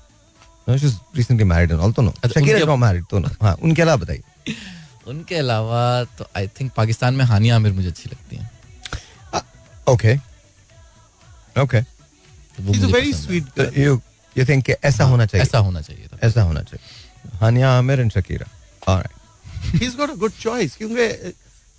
recently 1.17 1.45
married 1.45 1.71
and 1.71 1.81
all 1.81 1.93
तो 1.93 2.03
नो 2.03 2.15
शकीरा 2.35 2.59
नॉट 2.67 2.79
मैरिड 2.79 3.05
तो 3.11 3.19
नो 3.19 3.29
हाँ 3.43 3.55
उनके 3.63 3.83
अलावा 3.83 3.97
बताइए। 3.97 4.55
उनके 5.07 5.35
अलावा 5.35 6.05
तो 6.19 6.27
आई 6.37 6.49
थिंक 6.61 6.73
पाकिस्तान 6.77 7.15
में 7.15 7.25
हानिया 7.25 7.57
आमिर 7.57 7.73
मुझे 7.73 7.89
अच्छी 7.89 8.11
लगती 8.11 8.37
है। 8.37 8.51
Okay 9.89 10.17
okay 11.63 11.81
very 12.61 13.13
sweet 13.13 13.45
you 13.79 14.01
you 14.37 14.45
think 14.45 14.71
ऐसा 14.71 15.05
हाँ, 15.05 15.11
होना 15.11 15.27
चाहिए। 15.27 15.43
ऐसा 15.43 15.59
होना 15.59 15.81
चाहिए 15.81 16.09
ऐसा 16.23 16.43
होना 16.43 16.63
चाहिए। 16.63 17.39
Hania 17.41 17.71
Aamir 17.79 18.01
and 18.01 18.11
Shakira. 18.13 18.47
Alright 18.89 19.13
he 19.75 19.87
is 19.87 19.97
got 19.97 20.11
a 20.11 20.15
good 20.15 20.33
choice 20.41 20.77
क्योंकि 20.77 21.33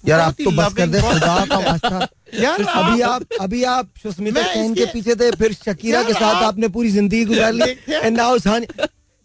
यार 0.03 0.19
आप 0.19 0.35
तो 0.43 0.51
बस 0.51 0.73
कर 0.73 0.87
दे। 0.87 1.01
खुदा 1.01 1.45
का 1.45 1.57
वास्ता 1.59 2.07
यार 2.41 2.61
अभी 2.63 3.01
आप 3.01 3.21
अभी 3.41 3.63
आप 3.71 3.89
सुस्मिता 4.03 4.43
सेन 4.53 4.73
के 4.75 4.85
पीछे 4.93 5.15
थे 5.15 5.31
फिर 5.39 5.53
शकीरा 5.53 6.03
के 6.03 6.13
साथ 6.13 6.43
आपने 6.43 6.67
पूरी 6.75 6.89
ज़िंदगी 6.91 7.23
गुजार 7.25 7.53
ली। 7.53 7.69
And 7.89 8.17
now 8.17 8.37
stop 8.39 8.63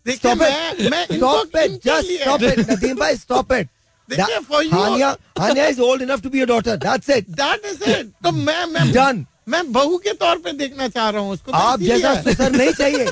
it 0.06 0.16
stop 0.16 1.56
it 1.56 1.70
just 1.84 2.22
stop 2.22 2.42
it 2.42 2.70
Nadeem 2.70 2.96
भाई 2.98 3.16
stop 3.16 3.52
it 3.52 3.68
Hania 4.08 5.16
Hania 5.38 5.66
is 5.66 5.80
old 5.80 6.02
enough 6.02 6.22
to 6.22 6.30
be 6.30 6.40
a 6.40 6.46
daughter 6.46 6.76
that's 6.78 7.10
it 7.10 7.30
that 7.40 7.66
is 7.66 7.90
it 7.90 8.10
तो 8.24 8.32
मैं 8.32 8.64
मैं 8.66 8.90
डन 8.92 9.24
मैं 9.46 9.72
बहू 9.72 9.96
के 9.98 10.12
तौर 10.20 10.38
पे 10.38 10.52
देखना 10.58 10.88
चाह 10.88 11.08
रहा 11.10 11.20
हूँ 11.22 11.32
उसको 11.32 11.52
तो 11.52 11.58
आप 11.58 11.80
जैसा 11.80 12.14
सुसर 12.22 12.52
नहीं 12.52 12.72
चाहिए। 12.72 13.06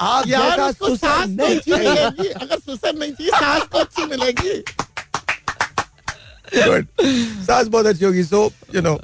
आप 0.00 0.26
जैसा 0.26 0.70
सुसर 0.72 1.26
नहीं 1.28 1.58
चाहिए 1.60 2.28
अगर 2.30 2.58
सुसर 2.58 2.94
नहीं 2.98 3.12
चाहिए 3.12 3.30
सास 3.32 3.68
तो 3.72 3.78
अच्छी 3.78 4.06
मिलेगी। 4.06 4.62
सास 7.46 7.66
बहुत 7.66 7.86
अच्छी 7.86 8.04
होगी 8.04 8.24
so 8.24 8.50
you 8.74 8.80
know 8.82 8.98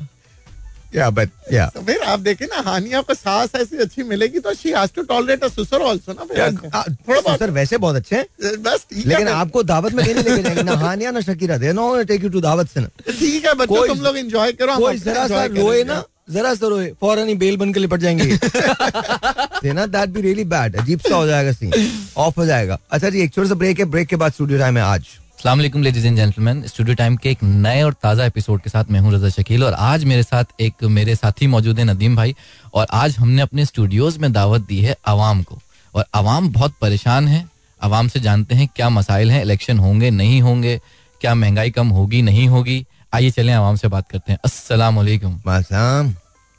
yeah 0.95 1.09
but 1.11 1.31
या 1.53 1.67
तो 1.75 1.81
फिर 1.85 2.03
आप 2.03 2.21
देखें 2.21 2.47
ना 2.47 2.61
हानिया 2.71 3.01
को 3.03 3.15
सास 3.15 3.55
ऐसी 3.57 3.77
अच्छी 3.79 4.03
मिलेगी 4.03 4.39
तो 4.41 4.55
she 4.55 4.71
has 4.73 4.91
to 4.97 5.03
tolerate 5.05 5.45
a 5.45 5.49
सुसर 5.49 5.83
आल्सो 5.87 6.13
ना 6.13 6.25
फिर 6.25 6.53
थोड़ा 6.69 7.21
बहुत 7.21 7.43
वैसे 7.43 7.79
बहुत 7.79 7.97
अच्छे 7.97 8.17
हैं 8.17 8.63
बस 8.63 8.87
लेकिन 8.93 9.29
आपको 9.29 9.63
दावत 9.63 9.93
में 9.93 10.05
नहीं 10.05 10.15
लेके 10.15 10.43
जाएँगे 10.43 10.63
ना 10.63 10.77
हानिया 10.85 11.11
ना 11.11 11.21
Shakira 11.21 11.57
they 11.59 11.73
no 11.73 12.03
take 12.03 12.23
you 12.25 12.29
to 12.31 12.41
दावत 12.41 12.69
से 12.69 12.81
ना। 12.81 12.89
ठीक 13.09 13.47
है 13.47 13.55
बच्चों 13.55 13.87
तुम 13.89 14.01
लोग 14.01 14.17
एंजॉय 14.19 14.53
करो 14.53 14.77
कोई 14.79 14.99
जरा 14.99 15.27
सा 15.29 15.45
रोए 15.57 15.83
ना 15.85 16.03
जरा 16.29 16.55
सा 16.55 16.67
रोए 16.67 16.87
फ़ौरन 17.01 17.29
ही 17.29 17.35
बेल 17.35 17.57
बन 17.57 17.73
के 17.73 17.81
लिपट 17.81 18.01
जाएँगे। 18.01 19.73
ना 19.73 19.87
दैट 19.87 20.09
बी 20.09 20.21
रियली 20.21 20.45
बैड 20.47 20.77
अजीब 20.77 21.01
सा 21.01 21.15
हो 21.15 21.27
जाएगा 21.27 21.53
सीन 21.53 21.73
ऑफ़ 22.17 22.41
हो 22.41 22.47
जाएगा। 22.47 22.79
अच्छा 22.91 23.11
जी 23.11 23.23
एक 23.23 23.33
छोटा 23.35 23.49
सा 23.49 23.55
ब्रेक 23.55 23.79
है। 23.79 23.85
ब्रेक 23.87 24.09
के 24.09 24.17
बाद 24.17 24.33
स्टूडियो 24.33 24.59
टाइम 24.59 24.77
है 24.77 24.83
आज। 24.83 25.07
Aslam 25.39 25.83
ladies 25.83 26.07
and 26.07 26.17
gentleman 26.17 26.63
studio 26.67 26.95
time 26.97 27.17
के 27.17 27.31
एक 27.31 27.43
नए 27.43 27.83
और 27.83 27.93
ताज़ा 28.03 28.25
एपिसोड 28.25 28.61
के 28.61 28.71
साथ 28.71 28.91
मैं 28.91 29.01
हूँ 29.01 29.13
रजा 29.15 29.29
शकील 29.29 29.65
और 29.65 29.75
आज 29.75 30.05
मेरे 30.05 30.23
साथ 30.23 30.45
एक 30.61 30.85
मेरे 30.91 31.15
साथी 31.17 31.47
मौजूद 31.47 31.79
है 31.79 31.85
नदीम 31.85 32.17
भाई 32.17 32.35
और 32.75 32.87
आज 32.93 33.17
हमने 33.17 33.43
अपने 33.43 33.65
स्टूडियोज 33.65 34.19
में 34.19 34.33
दावत 34.33 34.67
दी 34.69 34.81
है 34.81 34.97
आवाम 35.07 35.43
को। 35.43 35.59
और 35.95 36.05
आवाम 36.15 36.49
बहुत 36.49 36.75
परेशान 36.81 37.29
है। 37.29 37.45
आवाम 37.81 38.09
से 38.09 38.21
जानते 38.21 38.55
हैं 38.55 38.69
क्या 38.77 38.89
मसाइल 38.91 39.31
हैं 39.31 39.43
इलेक्शन 39.43 39.79
होंगे 39.79 40.11
नहीं 40.11 40.41
होंगे 40.43 40.81
क्या 41.21 41.35
महँगाई 41.35 41.71
कम 41.71 41.89
होगी 41.89 42.23
नहीं 42.23 42.49
होगी। 42.49 42.85
आइए 43.15 43.31
चले 43.31 43.53
आवाम 43.53 43.77
से 43.77 43.89
बात 43.89 44.11
करते 44.11 44.33
हैं। 44.33 44.39
अस्सलाम 44.45 45.05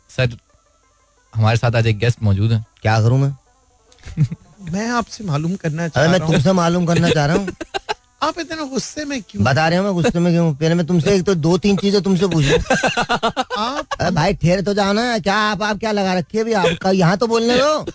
सर 0.09 0.37
हमारे 1.35 1.57
साथ 1.57 1.71
आज 1.71 1.87
एक 1.87 1.97
गेस्ट 1.97 2.23
मौजूद 2.23 2.51
है। 2.51 2.65
क्या 2.81 3.01
करूँ 3.01 3.19
मैं? 3.19 3.35
मैं 4.71 4.89
आपसे 4.89 5.23
मालूम 5.23 5.55
करना 5.55 5.87
चाह 5.87 6.03
रहा 6.03 6.13
हूँ। 6.13 6.19
मैं 6.19 6.31
तुमसे 6.31 6.51
मालूम 6.51 6.85
करना 6.85 7.09
चाह 7.09 7.25
रहा 7.25 7.35
हूँ। 7.35 7.47
आप 8.21 8.39
इतना 8.39 8.63
गुस्से 8.65 9.03
में 9.05 9.21
क्यों? 9.21 9.43
बता 9.43 9.67
रहे 9.67 9.79
हो 9.79 9.83
मैं 9.83 9.93
गुस्से 9.93 10.19
में 10.19 10.31
क्यों? 10.33 10.53
पहले 10.53 10.75
मैं 10.75 10.85
तुमसे 10.87 11.13
एक 11.15 11.23
तो 11.25 11.35
दो 11.35 11.57
तीन 11.57 11.77
चीज़ें 11.77 12.01
तुमसे 12.03 12.27
पूछूँ 12.27 12.57
आप 13.57 14.11
भाई 14.13 14.33
ठेर 14.33 14.61
तो 14.61 14.73
जाना 14.73 15.01
है। 15.01 15.19
क्या 15.19 15.35
आप 15.35 15.63
आप 15.63 15.79
क्या 15.79 15.91
लगा 15.91 16.13
रखी 16.13 16.37
है 16.37 16.43
भी 16.43 16.53
आप 16.53 16.85
यहाँ 16.93 17.17
तो 17.17 17.27
बोलने 17.27 17.57
दो। 17.57 17.85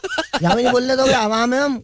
यहाँ 0.42 0.56
भी 0.56 0.62
नहीं 0.62 0.72
बोलने 0.72 0.96
दो 0.96 1.06
आवाम 1.14 1.54
है 1.54 1.60
हम। 1.62 1.78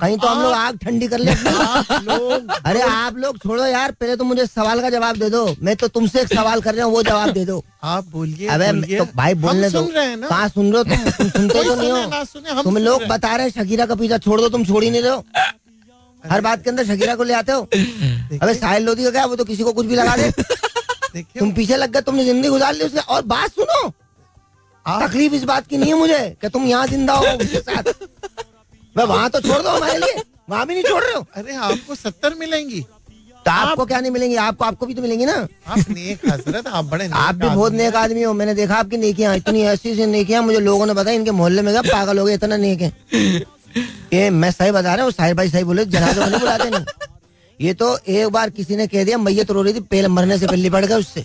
कहीं 0.00 0.16
तो 0.18 0.28
हम 0.28 0.42
लोग 0.42 0.52
आग 0.52 0.78
ठंडी 0.78 1.08
कर 1.08 1.18
ले। 1.18 1.32
लोग 1.32 2.50
अरे 2.66 2.80
आप 2.82 3.16
लोग 3.16 3.38
छोड़ो 3.38 3.64
यार 3.66 3.92
पहले 3.92 4.16
तो 4.16 4.24
मुझे 4.24 4.46
सवाल 4.46 4.80
का 4.80 4.90
जवाब 4.90 5.16
दे 5.16 5.30
दो। 5.30 5.46
मैं 5.62 5.76
तो 5.76 5.88
तुमसे 5.88 6.20
एक 6.20 6.34
सवाल 6.34 6.60
कर 6.60 6.74
रहा 6.74 6.86
हूँ 6.86 6.94
वो 6.94 7.02
जवाब 7.02 7.30
दे 7.30 7.44
दो। 7.44 7.62
आप 7.84 8.04
बोलिए 8.12 8.48
अबे 8.48 8.96
तो 8.96 9.04
भाई 9.16 9.34
बोलने 9.36 9.70
दो। 9.70 9.86
कहाँ 10.28 10.48
सुन 10.48 10.72
रहे 10.72 10.78
हो 10.78 10.84
तुम? 10.84 11.10
तुम 11.10 11.28
सुनते 11.28 11.64
तो 11.64 11.74
नहीं 11.74 11.90
हो। 11.92 12.62
तुम 12.62 12.78
लोग 12.78 13.06
बता 13.08 13.36
रहे 13.36 13.50
शकीरा 13.50 13.86
का 13.86 13.94
पीछा 13.94 14.18
छोड़ 14.18 14.40
दो 14.40 14.48
तुम 14.48 14.64
छोड़ 14.64 14.84
ही 14.84 14.90
नहीं 14.90 15.02
रहे 15.02 15.12
हो। 15.12 15.24
हर 16.24 16.40
बात 16.40 16.62
के 16.64 16.70
अंदर 16.70 16.84
शकीरा 16.86 17.14
को 17.14 17.24
ले 17.24 17.34
आते 17.34 17.52
हो? 17.52 17.60
अबे 17.62 18.54
साहिल 18.54 18.82
लोधी 18.84 19.04
का 19.04 19.10
क्या? 19.10 19.24
वो 19.24 19.36
तो 19.36 19.44
किसी 19.44 19.62
को 19.62 19.72
कुछ 19.72 19.86
भी 19.86 19.96
लगा 19.96 20.16
दे। 20.16 20.30
तुम 21.38 21.52
पीछे 21.52 21.76
लग 21.76 21.92
गए 21.92 22.00
तुमने 22.02 22.24
ज़िंदगी 22.24 22.48
गुजार 22.48 22.74
ली 22.74 22.84
उसके। 22.84 23.00
और 23.00 23.22
बात 23.24 23.50
सुनो। 23.50 23.88
तकलीफ़ 24.86 25.34
इस 25.34 25.44
बात 25.44 25.66
की 25.66 25.76
नहीं 25.76 25.92
है 25.92 25.98
मुझे 25.98 26.36
कि 26.40 26.48
तुम 26.48 26.64
यहाँ 26.66 26.86
ज़िंदा 26.86 27.14
हो 27.14 27.26
उसके 27.26 27.60
साथ। 27.60 27.92
मैं 28.96 29.04
वहाँ 29.04 29.30
तो 29.30 29.40
छोड़ 29.40 29.62
दो 29.62 29.68
हमारे 29.68 29.98
लिए। 29.98 30.22
वहाँ 30.50 30.66
भी 30.66 30.74
नहीं 30.74 30.84
छोड़ 30.84 31.02
रहे 31.02 31.14
हो। 31.14 31.26
अरे 31.36 31.54
आपको 31.56 31.94
सत्तर 31.94 32.34
मिलेंगी। 32.34 32.80
तो 33.46 33.50
आपको 33.50 33.84
क्या 33.86 34.00
नहीं 34.00 34.10
मिलेंगी? 34.10 34.36
आपको 34.36 34.64
आपको 34.64 34.86
भी 34.86 34.94
तो 34.94 35.02
मिलेंगी 35.02 35.24
ना। 35.24 35.32
आप 35.34 35.88
नेक 35.88 36.20
हज़रत 36.28 36.66
आप 36.66 36.84
बड़े 36.84 37.08
आप 37.14 37.34
भी 37.34 37.48
बहुत 37.48 37.72
नेक 37.72 37.94
आदमी 37.96 38.22
हो। 38.22 38.32
मैंने 38.34 38.54
देखा 38.54 38.76
आपकी 38.76 38.96
नेकियाँ 38.96 39.34
इतनी 39.36 39.62
ऐसी 39.64 39.94
सी 39.96 40.06
नेकियाँ। 40.06 40.42
मुझे 40.42 40.60
लोगों 40.60 40.86
ने 40.86 40.94
बताया 40.94 41.16
इनके 41.16 41.30
मोहल्ले 41.32 41.62
में 41.62 41.72
क्या 41.72 41.82
पागल 41.84 42.18
हो 42.18 42.24
गए 42.24 42.34
इतना 42.34 42.56
नेक 42.56 42.80
है। 42.80 42.92
ये 44.14 44.28
मैं 44.30 44.50
सही 44.50 44.70
बता 44.70 44.94
रहा 44.94 45.04
हूँ 45.04 45.12
साहिर 45.12 45.34
भाई 45.34 45.48
सही 45.50 45.64
बोले 45.64 45.84
जनाजे 45.84 46.20
को 46.20 46.26
नहीं 46.26 46.40
बुलाते 46.40 46.70
नहीं। 46.70 46.84
ये 47.60 47.72
तो 47.74 47.96
एक 47.98 48.28
बार 48.28 48.50
किसी 48.50 48.76
ने 48.76 48.86
कह 48.86 49.04
दिया 49.04 49.18
मैयत 49.18 49.50
रो 49.50 49.62
रही 49.62 49.74
थी 49.74 49.80
पहले 49.80 50.08
मरने 50.08 50.38
से 50.38 50.46
पहले 50.46 50.70
पड़ 50.70 50.84
गए 50.84 50.94
उससे। 50.94 51.24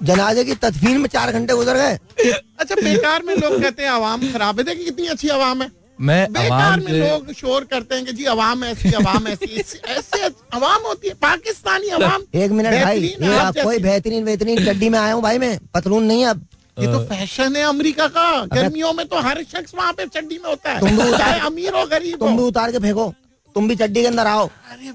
जनाजे 0.00 0.44
की 0.44 0.54
तदफीन 0.54 1.00
में 1.00 1.08
चार 1.08 1.32
घंटे 1.32 1.54
गुजर 1.54 1.76
गए। 1.76 2.32
अच्छा 2.58 2.74
बेकार 2.74 3.22
में 3.22 3.34
लोग 3.36 3.60
कहते 3.62 3.82
हैं 3.82 3.90
आवाम 3.90 4.32
खराब 4.32 4.58
है। 4.58 4.64
देखिए 4.64 4.84
कितनी 4.84 5.06
अच्छी 5.06 5.28
आवाम 5.28 5.62
है। 5.62 5.70
मैं 6.00 6.32
बेकार 6.32 6.80
में 6.80 6.92
लोग 6.92 7.32
शोर 7.36 7.64
करते 7.70 7.94
हैं 7.94 8.04
कि 8.04 8.12
जी 8.12 8.24
अवाम 8.34 8.64
ऐसी 8.64 8.92
अवाम 8.92 9.26
ऐसी 9.28 9.60
ऐसे 9.88 10.22
अवाम 10.24 10.86
होती 10.86 11.08
है 11.08 11.14
पाकिस्तानी 11.22 11.88
अवाम 11.98 12.22
एक 12.34 12.50
मिनट 12.50 12.82
भाई 12.84 13.14
कोई 13.62 13.78
बेहतरीन 13.78 14.24
बेहतरीन 14.24 14.64
गड्डी 14.64 14.88
में 14.88 14.98
आया 14.98 15.12
हूँ 15.12 15.22
भाई 15.22 15.38
मैं 15.38 15.58
पतलून 15.74 16.04
नहीं 16.04 16.24
अब। 16.26 16.46
ये 16.78 16.86
तो 16.86 16.98
फ़ैशन 17.06 17.56
है 17.56 17.62
अमेरिका 17.64 18.06
का। 18.08 18.28
गर्मियों 18.52 18.92
में 18.92 19.06
तो 19.08 19.20
हर 19.20 19.42
शख्स 19.52 19.74
वहाँ 19.74 19.92
पे 19.92 20.06
चड्डी 20.08 20.38
में 20.38 20.48
होता 20.50 20.72
है। 20.72 20.80
तुम 20.80 20.96
भी 20.96 21.08
उतार 21.08 21.40
अमीर 21.46 21.74
हो 21.74 21.84
गरीब 21.86 22.18
तुम 22.18 22.36
भी 22.36 22.42
उतार 22.42 22.72
के 22.72 22.78
फेंको। 22.78 23.12
तुम 23.56 23.68
भी 23.68 23.74
चड्डी 23.76 24.00
के 24.00 24.06
अंदर 24.06 24.26
आओ। 24.26 24.46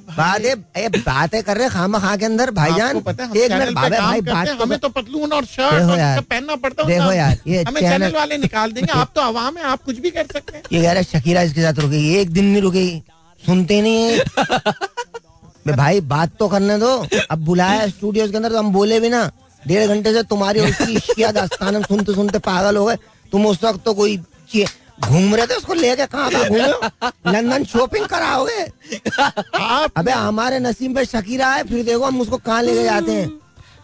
बातें 0.09 0.91
बातें 0.91 1.41
कर 1.43 1.57
रहे 1.57 1.69
खामा 1.69 1.99
खा 1.99 2.15
के 2.17 2.25
अंदर 2.25 2.51
भाईजान 2.51 2.97
एक 2.97 3.51
मिनट 3.51 3.73
भाई 3.75 3.89
भाई 3.89 4.21
बात 4.21 4.47
तो 4.47 4.63
हमें 4.63 4.77
तो 4.79 4.89
पतलून 4.89 5.33
और 5.33 5.45
शर्ट 5.45 6.23
पहनना 6.23 6.55
पड़ता 6.55 6.83
है 6.83 6.87
देखो 6.89 7.11
यार 7.13 7.37
ये 7.47 7.63
हमें 7.63 7.81
चैनल 7.81 8.11
वाले 8.15 8.37
निकाल 8.37 8.71
देंगे 8.71 8.91
आप 8.93 9.11
तो 9.15 9.21
आवाम 9.21 9.57
है 9.57 9.63
आप 9.65 9.83
कुछ 9.83 9.99
भी 9.99 10.11
कर 10.11 10.25
सकते 10.33 10.57
हैं। 10.57 10.63
ये 10.71 10.81
कह 10.81 10.91
रहे 10.91 11.03
शकीरा 11.03 11.41
इसके 11.41 11.61
साथ 11.61 11.79
रुकेगी 11.79 12.15
एक 12.17 12.29
दिन 12.33 12.45
नहीं 12.45 12.61
रुकेगी। 12.61 13.01
सुनते 13.43 13.81
नहीं 13.81 14.03
है 14.03 15.75
भाई 15.75 16.01
बात 16.07 16.31
तो 16.39 16.47
करने 16.47 16.77
दो। 16.79 16.95
अब 17.31 17.39
बुलाया 17.45 17.87
स्टूडियो 17.87 18.27
के 18.27 18.37
अंदर 18.37 18.51
तो 18.51 18.57
हम 18.57 18.71
बोले 18.73 18.99
भी 18.99 19.09
ना। 19.09 19.29
डेढ़ 19.67 19.87
घंटे 19.87 20.13
से 20.13 20.23
तुम्हारी 20.25 20.59
उसकी 20.61 20.93
इश्किया 20.97 21.31
दास्तान 21.31 21.81
सुनते 21.83 22.13
सुनते 22.13 22.39
पागल 22.41 22.77
हो 22.77 22.85
गए। 22.85 22.95
तुम 23.31 23.45
उस 23.47 23.63
वक्त 23.63 23.83
तो 23.85 23.93
कोई 23.93 24.17
घूम 24.97 25.35
रहे 25.35 25.45
थे 25.47 25.55
उसको 25.55 25.73
लेके? 25.73 26.05
कहाँ 26.05 26.29
कहाँ 26.31 26.47
घूमे 26.49 27.31
लंदन 27.31 27.63
शॉपिंग 27.65 28.05
कराओगे? 28.07 28.61
अबे 29.97 30.11
हमारे 30.11 30.59
नसीब 30.59 30.95
पे 30.95 31.05
शकीरा 31.05 31.49
है 31.53 31.63
फिर 31.63 31.83
देखो 31.85 32.03
हम 32.03 32.21
उसको 32.21 32.37
कहाँ 32.39 32.61
लेके 32.63 32.83
जाते 32.83 33.11
हैं। 33.11 33.31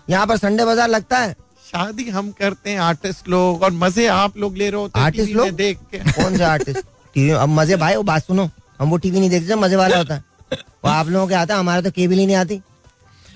यहाँ 0.10 0.28
पर 0.28 0.38
संडे 0.38 0.66
बाज़ार 0.66 0.90
लगता 0.90 1.18
है। 1.18 1.36
शादी 1.66 2.10
हम 2.10 2.32
करते 2.40 2.70
हैं 2.70 2.80
आर्टिस्ट 2.82 3.28
लोग 3.30 3.64
और 3.64 3.72
मज़े 3.74 4.08
आप 4.08 4.38
लोग 4.38 4.58
ले 4.58 4.70
रहे 4.70 4.82
होते 4.82 5.00
आर्टिस्ट 5.00 5.32
लोग? 5.32 5.50
देख 5.52 5.78
के। 5.92 5.98
कौन 6.12 6.38
से 6.38 6.44
आर्टिस्ट 6.44 6.86
टीवी 7.16 7.30
अब 7.32 7.50
मज़े 7.50 7.76
भाई 7.78 7.96
वो 7.96 8.04
बात 8.04 8.26
सुनो। 8.26 8.50
हम 8.80 8.90
वो 8.90 8.98
टीवी 8.98 9.20
नहीं 9.20 9.30
देखते 9.30 9.56
मज़े 9.58 9.76
वाला 9.76 9.98
होता 9.98 10.14
है। 10.14 10.24
वो 10.52 10.90
आप 10.90 11.08
लोगों 11.08 11.28
के 11.28 11.36
आता 11.36 11.54
है 11.54 11.60
हमारे 11.60 11.82
तो 11.82 11.92
केबल 11.92 12.16
ही 12.16 12.26
नहीं 12.26 12.36
आती। 12.36 12.62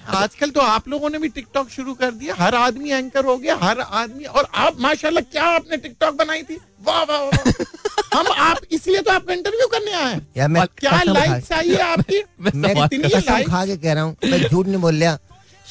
आजकल 0.08 0.50
तो 0.50 0.62
आप 0.62 0.88
लोगों 0.88 1.10
ने 1.10 1.20
भी 1.20 1.28
टिकटॉक 1.30 1.70
शुरू 1.70 1.94
कर 1.94 2.12
दिया। 2.12 2.36
हर 2.40 2.56
आदमी 2.56 2.92
एंकर 2.92 3.26
हो 3.26 3.38
गया 3.38 3.56
हर 3.62 3.80
आदमी 3.80 4.24
और 4.26 4.48
आप 4.56 4.80
माशाल्लाह 4.82 5.24
क्या 5.32 5.44
आपने 5.56 5.78
टिकटॉक 5.78 6.16
बनाई 6.16 6.44
थी? 6.44 6.58
वाह 6.88 7.04
वाह 7.04 7.22
वाह 7.22 8.18
हम 8.20 8.28
आप 8.40 8.58
इसलिए 8.72 9.02
तो 9.02 9.12
आपका 9.12 9.34
इंटरव्यू 9.34 9.68
करने 9.68 9.94
आए 9.94 10.14
हैं। 10.38 10.48
मैं 10.48 10.66
क्या 10.80 11.02
लाइक 11.04 11.46
चाहिए 11.46 11.78
आपकी? 11.78 12.24
मैं 12.56 12.72
इतनी 12.86 13.10
लाइक 13.10 13.50
खा 13.50 13.66
के 13.66 13.78
कह 13.78 13.94
रहा 13.94 14.04
हूँ 14.04 14.16
मैं 14.26 14.42
झूठ 14.50 14.68
नहीं 14.68 14.82
बोल 14.82 15.04
रहा। 15.04 15.18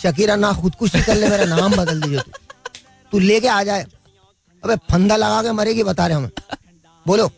शकीरा 0.02 0.36
ना 0.36 0.52
खुदकुशी 0.52 1.02
कर 1.02 1.14
ले 1.14 1.28
मेरा 1.28 1.44
नाम 1.44 1.76
बदल 1.76 2.00
दीजिए। 2.00 2.20
तू 3.12 3.18
लेके 3.18 3.48
आ 3.48 3.62
जाए। 3.62 3.84
अबे 4.62 4.76
फंदा 4.90 5.16
लगा 5.16 5.42
के 5.42 5.52
मरेगी 5.52 5.82
बता 5.84 6.06
रहे 6.06 6.16
हमें 6.16 6.30
बोलो। 7.06 7.30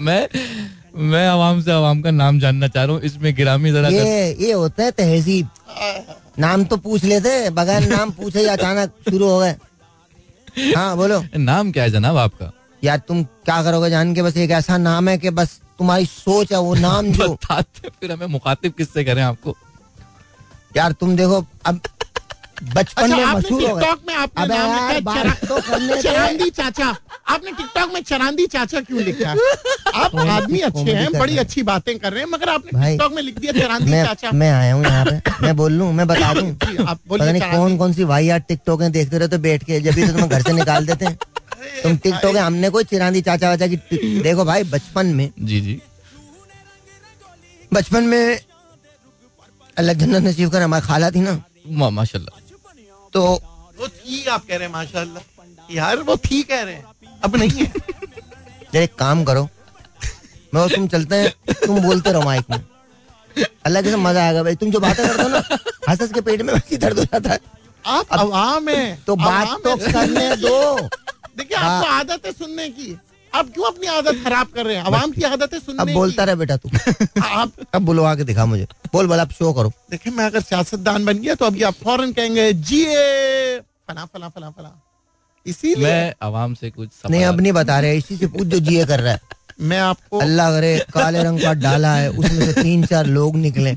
मैं 0.00 0.28
मैं 1.10 1.26
आवाम 1.28 1.60
से 1.62 1.70
आवाम 1.72 2.00
का 2.02 2.10
नाम 2.10 2.38
जानना 2.40 2.68
चाह 2.68 2.84
रहा 2.84 2.94
हूँ। 2.94 3.02
इसमें 3.02 3.34
गिरामी 3.36 3.70
जरा 3.72 3.88
ये 3.88 4.36
ये 4.40 4.52
होता 4.52 4.84
है 4.84 4.90
तहजीब। 4.90 5.48
नाम 6.38 6.64
तो 6.64 6.76
पूछ 6.76 7.04
लेते 7.04 7.50
बगैर 7.50 7.88
नाम 7.88 8.10
पूछे 8.10 8.38
ही 8.38 8.46
अचानक 8.46 8.92
शुरू 9.10 9.28
हो 9.28 9.38
गए। 9.38 9.56
हाँ 10.76 10.96
बोलो। 10.96 11.24
नाम 11.36 11.72
क्या 11.72 11.82
है 11.82 11.90
जनाब 11.90 12.16
आपका? 12.16 12.52
यार 12.84 12.98
तुम 12.98 13.22
क्या 13.24 13.62
करोगे 13.62 13.90
जान 13.90 14.14
के? 14.14 14.22
बस 14.22 14.36
एक 14.36 14.50
ऐसा 14.50 14.78
नाम 14.78 15.08
है 15.08 15.18
कि 15.18 15.30
बस 15.30 15.60
तुम्हारी 15.78 16.06
सोच 16.06 16.52
है 16.52 16.60
वो 16.60 16.74
नाम 16.74 17.06
जो 17.12 17.38
फिर 17.52 18.12
हमें 18.12 18.26
मुखातिब 18.26 18.72
किससे 18.72 19.04
करें 19.04 19.22
आपको? 19.22 19.56
यार 20.76 20.92
तुम 20.92 21.16
देखो 21.16 21.44
अब 21.66 21.80
बचपन 22.62 23.02
अच्छा, 23.02 23.16
में 23.16 23.24
मशहूर 23.26 23.62
हो 23.62 23.78
टिकटॉक 23.78 24.00
में 24.08 24.14
आपने 24.14 24.46
नाम 24.46 24.94
लिखा 24.94 25.34
तो 25.46 25.60
चरांदी 26.02 26.48
चाचा। 26.50 26.86
आपने 27.28 27.50
टिकटॉक 27.52 27.92
में 27.94 28.00
चरांदी 28.02 28.46
चाचा 28.46 28.80
क्यों 28.80 29.02
लिखा? 29.02 29.30
आप 30.02 30.16
आदमी 30.16 30.60
अच्छे 30.68 30.92
हैं 30.92 31.10
बड़ी 31.18 31.36
अच्छी 31.38 31.62
बातें 31.70 31.98
कर 31.98 32.12
रहे 32.12 32.22
हैं 32.22 32.30
मगर 32.30 32.48
आपने 32.48 32.70
टिकटॉक 32.72 33.12
में 33.12 33.22
लिख 33.22 33.38
दिया 33.38 33.52
चरांदी 33.52 33.90
चाचा। 33.92 34.30
मैं 34.32 34.50
आया 34.52 34.74
हूँ 34.74 34.84
यहाँ 34.84 35.04
पे। 35.04 35.16
मैं 35.42 35.56
बोल 35.56 35.72
लू 35.72 35.90
मैं 35.92 36.06
बता 36.06 36.32
दूँ। 36.34 36.48
आप 36.88 37.00
बोलिए 37.08 37.40
कौन 37.40 37.76
कौन 37.78 37.92
सी 37.92 38.04
भाई 38.04 38.26
यार 38.26 38.40
टिकटॉक 38.48 38.82
देखते 38.82 39.18
रहते 39.18 39.38
बैठ 39.48 39.64
के 39.64 39.80
जब 39.80 39.94
भी 39.94 40.06
तो 40.06 40.12
तुम्हें 40.12 40.28
घर 40.28 40.42
से 40.42 40.52
निकाल 40.52 40.86
देते 40.86 41.04
हैं। 41.04 41.16
तुम 41.82 41.96
टिकटॉक 41.96 42.36
हमने 42.36 42.70
कोई 42.70 42.84
चिरांदी 42.84 43.20
चाचा 43.28 43.48
वाचा 43.50 43.66
की 43.66 43.76
देखो 44.22 44.44
भाई 44.44 44.64
बचपन 44.72 45.06
में 45.16 45.30
जी 45.40 45.60
जी। 45.60 45.80
बचपन 47.72 48.04
में 48.04 48.38
अल्लाह 49.76 49.94
जन्नत 49.94 50.22
नसीब 50.22 50.50
कर 50.50 50.62
हमारी 50.62 50.86
खाला 50.86 51.10
थी 51.10 51.20
ना। 51.20 51.38
माशाल्लाह। 51.68 52.44
तो 53.16 53.22
वो 53.78 53.86
थी 53.88 54.24
आप 54.26 54.42
कह 54.46 54.56
रहे 54.56 54.66
हैं 54.66 54.72
माशाल्लाह। 54.72 55.74
यार 55.74 55.98
वो 55.98 56.16
थी 56.16 56.42
कह 56.42 56.62
रहे 56.62 56.74
हैं। 56.74 57.20
अब 57.24 57.36
नहीं 57.36 57.64
है। 57.64 58.82
एक 58.82 58.94
काम 58.94 59.24
करो। 59.24 59.48
मैं 60.54 60.60
और 60.62 60.74
तुम 60.74 60.88
चलते 60.88 61.16
हैं। 61.16 61.54
तुम 61.66 61.80
बोलते 61.80 62.12
रहो 62.12 62.22
माइक 62.22 62.50
में। 62.50 62.58
अल्लाह 63.66 63.82
के 63.82 63.96
मज़ा 63.96 64.24
आएगा 64.24 64.42
भाई। 64.42 64.54
तुम 64.54 64.70
जो 64.70 64.80
बातें 64.80 65.06
करते 65.06 65.22
हो 65.22 65.28
ना 65.28 65.38
हंस 65.88 66.00
हंस 66.02 66.12
के 66.12 66.20
पेट 66.20 66.42
में 66.42 66.52
वैसे 66.54 66.76
दर्द 66.76 66.98
हो 66.98 67.04
जाता 67.04 67.32
है। 67.32 67.38
आप 67.86 68.12
आवाम 68.12 68.68
है। 68.68 68.84
तो 69.06 69.16
बात 69.16 69.48
तो 69.64 69.76
करने 69.76 70.36
दो। 70.36 70.78
देखिए 70.80 71.56
आपको 71.56 71.86
हाँ। 71.86 71.98
आदत 72.00 72.26
है 72.26 72.32
सुनने 72.32 72.68
की 72.68 72.96
आप 73.36 73.50
क्यों 73.54 73.64
अपनी 73.66 73.86
आदत 73.86 74.20
खराब 74.24 74.46
कर 74.54 74.66
रहे 74.66 74.76
हैं? 74.76 74.82
आवाम 74.84 75.10
की 75.12 75.22
आदत 75.22 75.54
है 75.54 75.58
सुनने 75.60 75.82
अब 75.82 75.90
बोलता 75.92 76.24
रहे। 76.24 76.36
बेटा 76.36 76.56
तू। 76.56 76.70
आप 77.22 77.52
अब 77.74 77.82
बुलवा 77.82 78.14
के 78.14 78.24
दिखा 78.24 78.46
मुझे। 78.46 78.66
बोल 78.92 79.06
बोल 79.06 79.20
आप 79.20 79.32
शो 79.32 79.52
करो। 79.52 79.72
देखिए 79.90 80.12
मैं 80.12 80.24
अगर 80.24 80.40
सियासतदान 80.40 81.04
बन 81.04 81.18
गया 81.18 81.34
तो 81.34 81.44
अभी 81.44 81.62
आप 81.62 81.74
फ़ौरन 81.84 82.12
कहेंगे 82.12 82.52
जी 82.52 82.84
फला 82.84 84.04
फला 84.04 84.28
फला 84.28 84.50
फला। 84.50 84.70
इसीलिए 85.46 85.84
मैं 85.84 86.14
आवाम 86.22 86.54
से 86.54 86.70
कुछ 86.70 86.88
नहीं 87.10 87.24
अब 87.24 87.40
नहीं 87.40 87.52
बता 87.52 87.78
रहे 87.80 87.96
इसी 87.98 88.16
से 88.16 88.26
पूछ 88.26 88.46
जो 88.46 88.58
जीए 88.60 88.84
कर 88.86 89.00
रहा 89.00 89.12
है। 89.12 89.20
मैं 89.60 89.78
आपको 89.80 90.18
अल्लाह 90.18 90.50
करे 90.50 90.78
काले 90.94 91.22
रंग 91.22 91.40
का 91.40 91.52
डाला 91.60 91.94
है 91.94 92.10
उसमें 92.10 92.44
से 92.46 92.62
तीन 92.62 92.84
चार 92.86 93.06
लोग 93.06 93.36
निकले। 93.36 93.76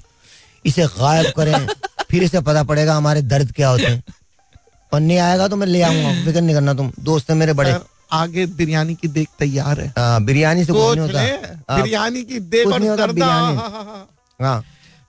इसे 0.66 0.86
गायब 0.97 1.32
करें 1.38 1.68
फिर 2.10 2.24
इसे 2.24 2.41
पता 2.41 2.64
पड़ेगा 2.64 2.95
हमारे 2.95 3.22
दर्द 3.22 3.51
क्या 3.55 3.70
होते 3.70 3.86
हैं। 3.86 4.03
और 4.91 4.99
नहीं 4.99 5.18
आएगा 5.20 5.47
तो 5.47 5.55
मैं 5.55 5.68
ले 5.68 5.82
आऊँगा 5.82 6.14
फ़िक्र 6.26 6.41
नहीं 6.41 6.55
करना 6.55 6.74
तुम 6.74 6.91
दोस्त 6.99 7.30
है 7.30 7.36
मेरे 7.36 7.53
बड़े। 7.53 7.74
आगे 8.12 8.45
बिरयानी 8.45 8.95
की 8.95 9.07
देख 9.07 9.28
तैयार 9.39 9.80
है। 9.80 9.93
आ, 9.97 10.01
हाँ, 10.01 10.24
बिरयानी 10.26 10.66
से 10.66 10.74
कुछ 10.74 10.97
नहीं 10.97 11.07
होता। 11.07 11.74
हाँ। 11.74 11.82
बिरयानी 11.82 12.24
की 12.24 12.39
देख 12.39 12.68
और 12.68 12.82
हाँ, 13.22 14.07
हाँ 14.41 14.64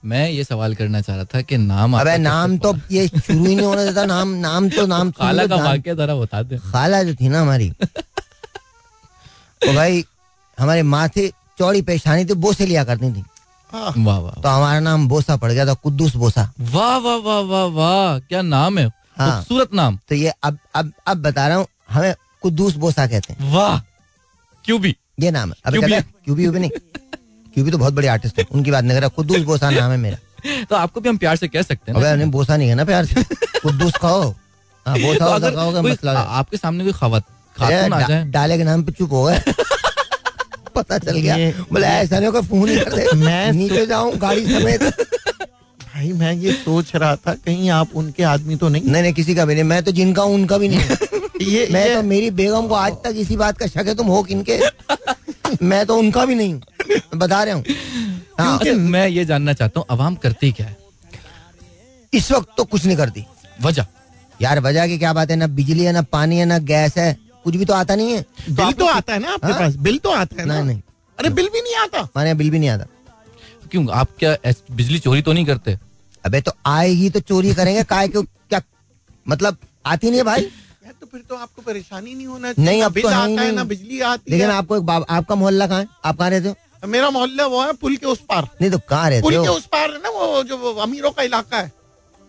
मैं 0.05 0.29
ये 0.29 0.43
सवाल 0.43 0.75
करना 0.75 1.01
चाह 1.01 1.15
रहा 1.15 1.25
था 1.25 1.41
कि 1.41 1.57
नाम 1.57 1.99
अबे 1.99 2.17
नाम 2.17 2.57
तो 2.57 2.73
ये 2.91 3.07
शुरू 3.07 3.45
ही 3.45 3.55
नहीं 3.55 3.65
होने 3.65 3.85
देता 3.85 4.05
नाम 4.05 4.27
नाम 4.27 4.69
तो 4.69 4.85
नाम 4.87 5.11
खाला 5.17 5.45
का 5.47 5.55
वाक्य 5.55 5.95
जरा 5.95 6.15
बता 6.15 6.41
दे। 6.43 6.57
खाला 6.57 7.03
जो 7.03 7.13
थी 7.15 7.29
ना 7.29 7.41
हमारी। 7.41 7.69
तो 9.61 9.73
भाई 9.73 10.03
हमारे 10.59 10.83
माथे 10.83 11.27
चौड़ी 11.57 11.81
पेशानी 11.81 12.25
थी 12.25 12.33
बोसे 12.33 12.65
लिया 12.65 12.83
करती 12.83 13.11
थी। 13.13 13.23
वाह 13.73 14.17
वाह 14.19 14.41
तो 14.41 14.49
हमारा 14.49 14.79
नाम 14.79 15.07
बोसा 15.07 15.35
पड़ 15.37 15.51
गया 15.51 15.65
था 15.65 15.73
कुद्दूस 15.73 16.15
बोसा। 16.15 16.51
वाह 16.59 16.97
वाह 16.97 17.17
वाह 17.17 17.39
वाह 17.39 17.65
वाह। 17.65 18.19
क्या 18.19 18.41
नाम 18.41 18.77
है? 18.77 18.85
हाँ। 19.17 19.31
खूबसूरत 19.43 19.73
नाम। 19.73 19.99
तो 20.09 20.15
ये 20.15 20.33
अब 20.43 20.57
अब 20.75 20.91
अब 21.07 21.17
बता 21.17 21.47
रहा 21.47 21.57
हूँ 21.57 21.67
हमें 21.91 22.13
कुद्दूस 22.41 22.75
बोसा 22.75 23.07
कहते 23.07 23.33
हैं। 23.33 23.51
वाह 23.53 23.79
क्यूबी 24.65 24.95
ये 25.19 25.31
नाम 25.31 25.49
है। 25.49 25.55
अब 25.65 25.73
क्यूबी 25.73 26.43
क्यूबी 26.43 26.59
नहीं। 26.59 26.69
क्यूबी 27.53 27.71
तो 27.71 27.77
बहुत 27.77 27.93
बड़े 27.93 28.07
आर्टिस्ट 28.07 28.39
है। 28.39 28.45
उनकी 28.51 28.71
बात 28.71 28.83
नहीं 28.83 28.93
कर 28.93 29.01
रहा 29.01 29.09
कुद्दूस 29.09 29.41
बोसा 29.41 29.69
नाम 29.69 29.91
है 29.91 29.97
मेरा। 29.97 30.17
तो 30.69 30.75
आपको 30.75 31.01
भी 31.01 31.09
हम 31.09 31.17
प्यार 31.17 31.35
से 31.35 31.47
कह 31.47 31.61
सकते 31.61 31.91
हैं 31.91 31.97
अबे 31.99 32.25
बोसा 32.25 32.57
नहीं 32.57 32.69
है 32.69 32.75
ना 32.75 32.85
प्यार 32.85 33.05
से। 33.05 33.23
कुद्दूस 33.63 33.93
खाओ। 33.93 34.33
हाँ 34.85 34.99
बोसा 34.99 35.37
तो 35.39 35.55
खाओगे 35.55 35.81
मसला 35.81 36.19
आपके 36.19 36.57
सामने 36.57 36.83
कोई 36.83 36.93
खवत 36.93 37.23
जाए। 37.59 38.23
डाले 38.31 38.57
के 38.57 38.63
नाम 38.63 38.83
पे 38.83 38.91
चुप 38.91 39.11
हो 39.11 39.23
गए। 39.23 39.41
पता 40.75 40.97
चल 40.97 41.17
गया। 41.17 41.35
बोले 41.71 41.87
ऐसा 41.87 42.15
नहीं 42.17 42.25
होगा 42.25 42.41
फ़ोन 42.41 42.69
ही 42.69 42.75
कर 42.79 42.93
दे। 42.93 43.07
मैं 43.25 43.51
नीचे 43.51 43.85
जाऊँ 43.85 44.15
गाड़ी 44.17 44.45
समेत। 44.45 44.83
भाई 44.83 46.11
मैं 46.13 46.33
ये 46.33 46.51
सोच 46.53 46.95
रहा 46.95 47.15
था 47.15 47.33
कहीं 47.35 47.69
आप 47.69 47.89
उनके 47.95 48.23
आदमी 48.23 48.55
तो 48.55 48.69
नहीं? 48.69 48.83
नहीं 48.83 49.01
नहीं 49.01 49.13
किसी 49.13 49.35
का 49.35 49.45
भी 49.45 49.53
नहीं। 49.53 49.63
मैं 49.63 49.83
तो 49.83 49.91
जिनका 49.91 50.23
हूँ 50.23 50.35
उनका 50.35 50.57
भी 50.57 50.67
नहीं। 50.69 51.10
ये 51.41 51.67
मैं 51.71 51.87
ये... 51.87 51.95
तो 51.95 52.01
मेरी 52.03 52.29
बेगम 52.31 52.67
को 52.67 52.75
आज 52.75 52.93
तक 53.03 53.13
इसी 53.17 53.35
बात 53.37 53.57
का 53.57 53.67
शक 53.67 53.87
है 53.87 53.95
तुम 53.95 54.07
हो 54.07 54.21
किनके 54.23 54.59
मैं 55.61 55.85
तो 55.85 55.97
उनका 55.97 56.25
भी 56.25 56.35
नहीं 56.35 56.53
हूँ 56.53 56.61
बता 57.15 57.43
रहा 57.43 57.55
हूँ। 57.55 57.63
हाँ, 58.39 58.59
मैं 58.73 59.07
ये 59.07 59.25
जानना 59.25 59.53
चाहता 59.53 59.79
हूँ 59.79 59.87
अवाम 59.89 60.15
करती 60.15 60.51
क्या 60.51 60.65
है? 60.67 60.77
इस 62.13 62.31
वक्त 62.31 62.49
तो 62.57 62.63
कुछ 62.63 62.85
नहीं 62.85 62.97
करती। 62.97 63.25
वजह? 63.61 63.85
यार 64.41 64.59
वजह 64.59 64.87
की 64.87 64.97
क्या 64.97 65.13
बात 65.13 65.29
है? 65.31 65.35
ना 65.35 65.47
बिजली 65.47 65.83
है 65.83 65.91
ना 65.93 66.01
पानी 66.01 66.37
है 66.37 66.45
ना 66.45 66.57
गैस 66.71 66.97
है 66.97 67.17
कुछ 67.43 67.55
भी 67.55 67.65
तो 67.65 67.73
आता 67.73 67.95
नहीं 67.95 68.13
है। 68.13 68.25
बिल 68.49 68.71
तो 68.71 68.85
आता 68.85 69.13
है 69.13 69.19
ना 69.19 69.33
आपके 69.33 69.51
हाँ? 69.51 69.59
पास? 69.59 69.75
बिल 69.75 69.97
तो 69.97 70.11
आता 70.11 70.41
है 70.41 70.47
ना? 70.47 70.61
नहीं 70.61 70.81
अरे 71.17 71.29
बिल 71.29 71.49
भी 71.53 71.61
नहीं 71.61 71.75
आता? 71.75 71.99
हमारे 71.99 72.33
बिल 72.33 72.49
भी 72.49 72.59
नहीं 72.59 72.69
आता। 72.69 72.85
क्यों? 73.71 73.87
आप 73.89 74.07
क्या 74.19 74.35
बिजली 74.71 74.99
चोरी 74.99 75.21
तो 75.21 75.33
नहीं 75.33 75.45
करते? 75.45 75.77
अबे 76.25 76.41
तो 76.41 76.51
आएगी 76.65 77.09
तो 77.09 77.19
चोरी 77.19 77.53
करेंगे 77.55 77.83
काय 77.83 78.07
क्यों 78.07 78.23
क्या 78.23 78.61
मतलब 79.25 79.57
आती 79.85 80.07
नहीं 80.07 80.17
है 80.17 80.23
भाई? 80.23 80.47
तो 80.81 81.05
फिर 81.11 81.21
तो 81.29 81.35
आपको 81.35 81.61
परेशानी 81.61 82.13
नहीं 82.13 82.27
होना 82.27 82.51
चाहिए। 82.53 82.69
नहीं 82.69 82.81
अब 82.83 82.91
बिल 82.93 83.03
तो 83.03 83.09
आता 83.09 83.41
है 83.41 83.51
ना 83.51 83.63
बिजली 83.63 83.99
आती 84.01 84.31
लेकिन 84.31 84.49
है 84.49 84.55
आपको 84.55 84.77
एक 84.77 84.89
आपका 85.09 85.35
मोहल्ला 85.35 85.67
कहाँ 85.67 85.79
है? 85.79 85.87
आप 86.05 86.17
कहाँ 86.17 86.29
रहते 86.29 86.47
हो? 86.47 86.55
मेरा 86.87 87.09
मोहल्ला 87.09 87.45
वो 87.47 87.61
है 87.63 87.73
पुल 87.81 87.95
के 87.95 88.05
उस 88.05 88.19
पार। 88.29 88.47
नहीं 88.61 88.71
तो 88.71 88.77
कहाँ 88.89 89.09
रहते 89.09 89.21
पुल 89.21 89.33
के 89.33 89.47
उस 89.49 89.65
पार 89.65 89.91
है 89.91 89.97
ना 90.03 90.09
वो 90.09 90.43
जो 90.43 90.73
अमीरों 90.73 91.11
का 91.11 91.23
इलाका 91.23 91.57
है। 91.57 91.71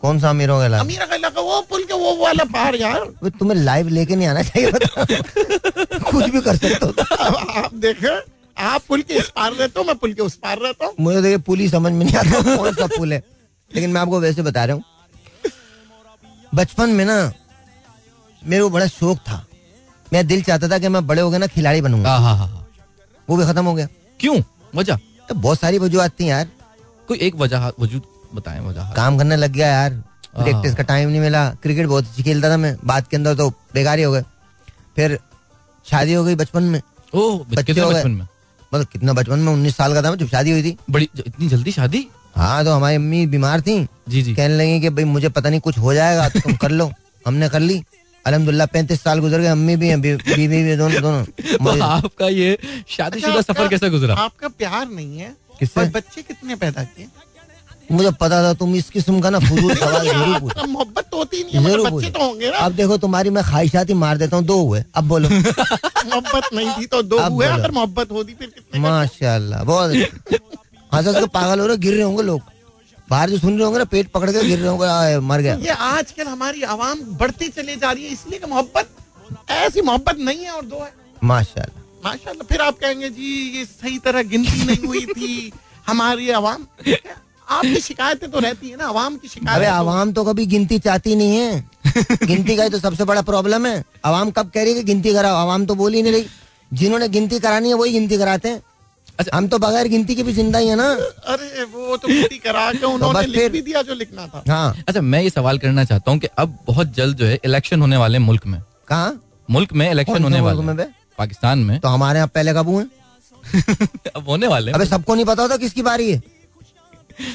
कौन 0.00 0.18
सा 0.20 0.30
अमीरों 0.30 0.58
का 0.58 0.66
इलाका? 0.66 0.82
अमीरों 0.82 1.06
का 1.06 1.14
इलाका 1.14 1.40
वो 1.40 1.60
पुल 1.70 1.84
के 1.84 1.94
वो 1.94 2.14
वाला 2.16 2.44
पार 2.52 2.74
यार। 2.74 3.30
तुम्हें 3.38 3.58
लाइव 3.58 3.88
लेके 3.88 4.16
नहीं 4.16 4.28
आना 4.28 4.42
चाहिए 4.42 4.70
कुछ 6.12 6.24
भी 6.24 6.40
कर 6.40 6.56
सकते 6.56 6.86
हो। 6.86 6.92
आप 7.62 7.74
देखे 7.74 8.16
आप 8.62 8.82
पुल 8.88 9.02
के 9.02 9.14
इस 9.14 9.28
पार 9.36 9.52
रहते 9.52 9.80
हो 9.80 9.84
मैं 9.86 9.96
पुल 9.96 10.12
के 10.12 10.22
उस 10.22 10.34
पार 10.36 10.58
रहता 10.58 10.86
हूँ। 10.86 10.94
मुझे 11.00 11.20
देखिए 11.22 11.38
पुल 11.46 11.58
ही 11.58 11.68
समझ 11.68 11.92
में 11.92 12.04
नहीं 12.04 12.16
आता 12.16 12.56
कौन 12.56 12.72
सा 12.74 12.86
पुल 12.96 13.12
है। 13.12 13.22
लेकिन 13.70 13.90
मैं 13.90 14.00
आपको 14.00 14.20
वैसे 14.20 14.42
बता 14.42 14.64
रहा 14.64 14.76
हूँ। 14.76 14.84
बचपन 16.54 16.90
में 16.90 17.04
ना 17.04 17.16
मेरे 18.46 18.62
को 18.62 18.70
बड़ा 18.70 18.86
शौक 18.86 19.18
था। 19.18 19.46
मैं 20.12 20.26
दिल 20.26 20.42
चाहता 20.42 20.68
था 20.68 20.78
कि 20.78 20.88
मैं 20.88 21.06
बड़े 21.06 21.22
हो 21.22 21.30
गए 21.30 21.38
ना 21.38 21.46
खिलाड़ी 21.46 21.80
बनूँगा। 21.80 22.16
हाँ, 22.16 22.36
हाँ, 22.36 22.48
हाँ, 22.48 22.68
वो 23.30 23.36
भी 23.36 23.44
खत्म 23.44 23.64
हो 23.64 23.74
गया। 23.74 23.88
क्यों? 24.20 24.42
वजह? 24.74 24.96
तो 25.28 25.34
बहुत 25.34 25.60
सारी 25.60 25.78
वजूहत 25.78 26.12
थी 26.20 26.28
यार। 26.30 26.48
कोई 27.08 27.18
एक 27.18 27.36
वजह 27.36 27.72
वजूद 27.80 28.02
बताएँ 28.34 28.60
वजह। 28.60 28.92
काम 28.96 29.18
करने 29.18 29.36
लग 29.36 29.52
गया 29.52 29.66
यार। 29.66 29.90
प्रैक्टिस 30.36 30.74
का 30.74 30.82
टाइम 30.82 31.08
नहीं 31.08 31.20
मिला। 31.20 31.50
क्रिकेट 31.62 31.86
बहुत 31.86 32.04
अच्छी 32.04 32.22
खेलता 32.22 32.50
था 32.50 32.56
मैं। 32.56 32.76
बात 32.84 33.08
के 33.08 33.16
अंदर 33.16 33.34
तो 33.34 33.50
बेकार 33.50 33.98
ही 33.98 34.04
हो 34.04 34.12
गए। 34.12 34.22
फिर 34.96 35.18
शादी 35.90 36.12
हो 36.12 36.24
गई 36.24 36.34
बचपन 36.34 36.62
में। 36.62 36.82
ओह 37.14 37.44
बच्चे 37.54 37.80
हो 37.80 37.90
गए। 37.90 38.04
मतलब 38.04 38.86
कितना 38.86 39.12
बचपन 39.12 39.38
में? 39.38 39.52
उन्नीस 39.52 39.76
साल 39.76 39.94
का 39.94 40.02
था 40.02 40.14
जब 40.14 40.28
शादी 40.28 40.50
हुई 40.50 40.62
थी। 40.62 40.76
बड़ी 40.90 41.08
इतनी 41.26 41.48
जल्दी 41.48 41.72
शादी? 41.72 42.08
हाँ 42.36 42.64
तो 42.64 42.72
हमारी 42.72 42.96
अम्मी 42.96 43.26
बीमार 43.26 43.60
थी। 43.60 43.88
जी 44.08 44.22
जी। 44.22 44.34
कहने 44.34 44.56
लगी 44.56 44.80
कि 44.80 44.88
भाई 44.90 45.04
मुझे 45.04 45.28
पता 45.28 45.50
नहीं 45.50 45.60
कुछ 45.60 45.78
हो 45.78 45.94
जाएगा 45.94 46.28
तो 46.28 46.40
तुम 46.40 46.56
कर 46.56 46.70
लो। 46.70 46.92
हमने 47.26 47.48
कर 47.48 47.60
ली। 47.60 47.84
अलहमदुल्ला 48.26 48.66
पैंतीस 48.66 49.02
साल 49.02 49.18
गुजर 49.20 49.40
गए 49.40 49.46
अम्मी 49.48 49.76
भी 49.76 49.88
हैं 49.88 50.00
बीवी 50.00 50.46
भी 50.48 50.76
दोनों 50.76 51.02
दोनों। 51.02 51.24
तो 51.64 51.82
आपका 51.84 52.28
ये 52.28 52.58
शादीशुदा 52.88 53.32
अच्छा, 53.32 53.52
सफ़र 53.52 53.68
कैसे 53.68 53.90
गुजरा? 53.90 54.14
आपका 54.14 54.48
प्यार 54.48 54.88
नहीं 54.88 55.18
है 55.18 55.34
किससे? 55.58 55.84
बच्चे 55.90 56.22
कितने 56.22 56.54
पैदा 56.56 56.84
किए? 56.84 57.08
मुझे 57.92 58.10
पता 58.20 58.42
था 58.42 58.52
तुम 58.54 58.74
इस 58.76 58.88
किस्म 58.90 59.20
का 59.20 59.30
ना 59.30 59.38
फजूल 59.38 59.74
सवाल 59.74 60.06
ज़रूर 60.08 60.38
पूछ। 60.40 60.64
मोहब्बत 60.68 61.08
तो 61.10 61.16
होती 61.16 61.42
नहीं 61.44 61.64
है 61.64 61.90
बच्चे 61.90 62.10
तो 62.10 62.24
होंगे 62.24 62.50
ना। 62.50 62.56
अब 62.58 62.72
देखो 62.72 62.96
तुम्हारी 62.98 63.30
मैं 63.30 63.44
ख्वाहिशात 63.44 63.88
ही 63.88 63.94
मार 64.04 64.18
देता 64.18 64.36
हूँ 64.36 64.44
दो 64.44 64.60
हुए 64.62 64.84
अब 64.94 65.08
बोलो। 65.08 65.28
मोहब्बत 65.28 66.48
नहीं 66.54 66.70
थी 66.70 66.86
तो 66.86 67.02
दो 67.02 67.18
हुए 67.20 67.46
अगर 67.46 67.70
मोहब्बत 67.70 68.12
होती 68.12 68.34
फिर 68.34 68.48
कितने 68.48 68.80
माशाल्लाह 68.80 69.64
बहुत 69.64 70.40
हाँ 70.92 71.02
पागल 71.26 71.60
हो 71.60 71.66
रहे 71.66 71.76
गिर 71.76 71.94
रहे 71.94 72.02
होंगे 72.02 72.22
लोग। 72.22 72.40
बाहर 73.12 73.30
जो 73.30 73.38
सुन 73.38 73.54
रहे 73.54 73.64
होंगे 73.64 73.78
ना 73.78 73.84
पेट 73.92 74.10
पकड़ 74.10 74.30
के 74.30 74.42
गिर 74.46 74.58
रहे 74.58 74.68
होंगे 74.68 75.18
मर 75.28 75.40
गया 75.40 75.54
ये 75.62 75.76
आजकल 75.86 76.26
हमारी 76.28 76.62
आवाम 76.74 77.00
बढ़ती 77.20 77.48
चली 77.56 77.76
जा 77.76 77.92
रही 77.92 78.04
है 78.04 78.12
इसलिए 78.12 78.38
कि 78.38 78.50
मोहब्बत 78.50 79.50
ऐसी 79.52 79.82
मोहब्बत 79.82 80.18
नहीं 80.20 80.44
है 80.44 80.50
और 80.52 80.64
दो 80.66 80.78
है। 80.78 80.92
माशाल्लाह। 81.24 81.82
माशाल्लाह 82.04 82.46
फिर 82.48 82.60
आप 82.60 82.78
कहेंगे 82.78 83.08
जी 83.10 83.32
ये 83.58 83.64
सही 83.64 83.98
तरह 84.04 84.22
गिनती 84.30 84.64
नहीं 84.66 84.86
हुई 84.86 85.04
थी 85.08 85.52
हमारी 85.86 86.30
आवाम। 86.40 86.66
आपकी 87.48 87.80
शिकायतें 87.80 88.30
तो 88.30 88.38
रहती 88.40 88.70
है 88.70 88.76
ना 88.76 88.86
आवाम 88.88 89.16
की 89.16 89.28
शिकायत 89.28 89.56
अरे 89.56 89.66
आवाम 89.66 90.12
तो 90.12 90.24
कभी 90.24 90.46
गिनती 90.46 90.78
चाहती 90.78 91.14
नहीं 91.16 91.36
है। 91.36 91.64
गिनती 92.26 92.56
का 92.56 92.62
ही 92.62 92.70
तो 92.70 92.78
सबसे 92.78 93.04
बड़ा 93.04 93.22
प्रॉब्लम 93.22 93.66
है। 93.66 93.82
आवाम 94.04 94.30
कब 94.30 94.50
कह 94.54 94.64
रही 94.64 94.74
है 94.74 94.82
गिनती 94.84 95.12
कराओ 95.14 95.36
आवाम 95.36 95.66
तो 95.66 95.74
बोल 95.74 95.94
ही 95.94 96.02
नहीं 96.02 96.12
रही। 96.12 96.26
जिन्होंने 96.72 97.08
गिनती 97.08 97.38
करानी 97.38 97.68
है 97.68 97.74
वही 97.74 97.92
गिनती 97.92 98.18
कराते 98.18 98.48
हैं। 98.48 98.62
हम 99.34 99.48
तो 99.48 99.58
बगैर 99.58 99.88
गिनती 99.88 100.14
के 100.14 100.22
भी 100.22 100.32
ज़िंदा 100.32 100.58
ही 100.58 100.68
है 100.68 100.76
ना। 100.76 100.86
अरे 101.32 101.64
वो 101.64 101.96
तो 101.96 102.08
करा 102.44 102.70
के 102.72 102.78
तो 102.78 102.90
उन्होंने 102.90 103.26
लिख 103.26 103.50
भी 103.52 103.60
दिया 103.62 103.82
जो 103.82 103.94
लिखना 103.94 104.26
था। 104.26 104.42
हाँ। 104.48 104.84
अच्छा 104.88 105.00
मैं 105.00 105.22
ये 105.22 105.30
सवाल 105.30 105.58
करना 105.58 105.84
चाहता 105.84 106.10
हूँ 106.10 106.18
कि 106.18 106.28
अब 106.38 106.58
बहुत 106.66 106.94
जल्द 106.94 107.16
जो 107.16 107.26
है 107.26 107.38
इलेक्शन 107.44 107.80
होने 107.80 107.96
वाले 107.96 108.18
मुल्क 108.18 108.46
में। 108.46 108.60
कहा? 108.88 109.12
मुल्क 109.48 109.72
में 109.72 109.90
इलेक्शन 109.90 110.22
होने 110.22 110.40
वाले 110.40 110.62
में 110.62 110.86
पाकिस्तान 111.18 111.58
में। 111.58 111.78
तो 111.80 111.88
हमारे 111.88 112.18
यहाँ 112.18 112.28
पहले 112.34 112.52
कब 112.54 112.68
है 112.68 112.86
अब 114.16 114.28
होने 114.28 114.46
वाले 114.46 114.72
अबे 114.72 114.84
सबको 114.86 115.14
नहीं 115.14 115.24
पता 115.24 115.42
होता 115.42 115.56
किसकी 115.56 115.82
बारी 115.82 116.10
है। 116.10 116.22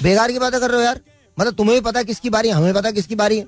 बेकार 0.03 0.31
की 0.31 0.39
बातें 0.39 0.59
कर 0.59 0.69
रहे 0.69 0.77
हो 0.77 0.85
यार। 0.85 0.99
मतलब 1.37 1.53
तुम्हें 1.53 1.75
भी 1.75 1.81
पता 1.81 2.03
किसकी 2.03 2.29
बारी 2.29 2.49
हमें 2.49 2.73
पता 2.73 2.91
किसकी 2.91 3.15
बारी 3.15 3.37
है। 3.37 3.45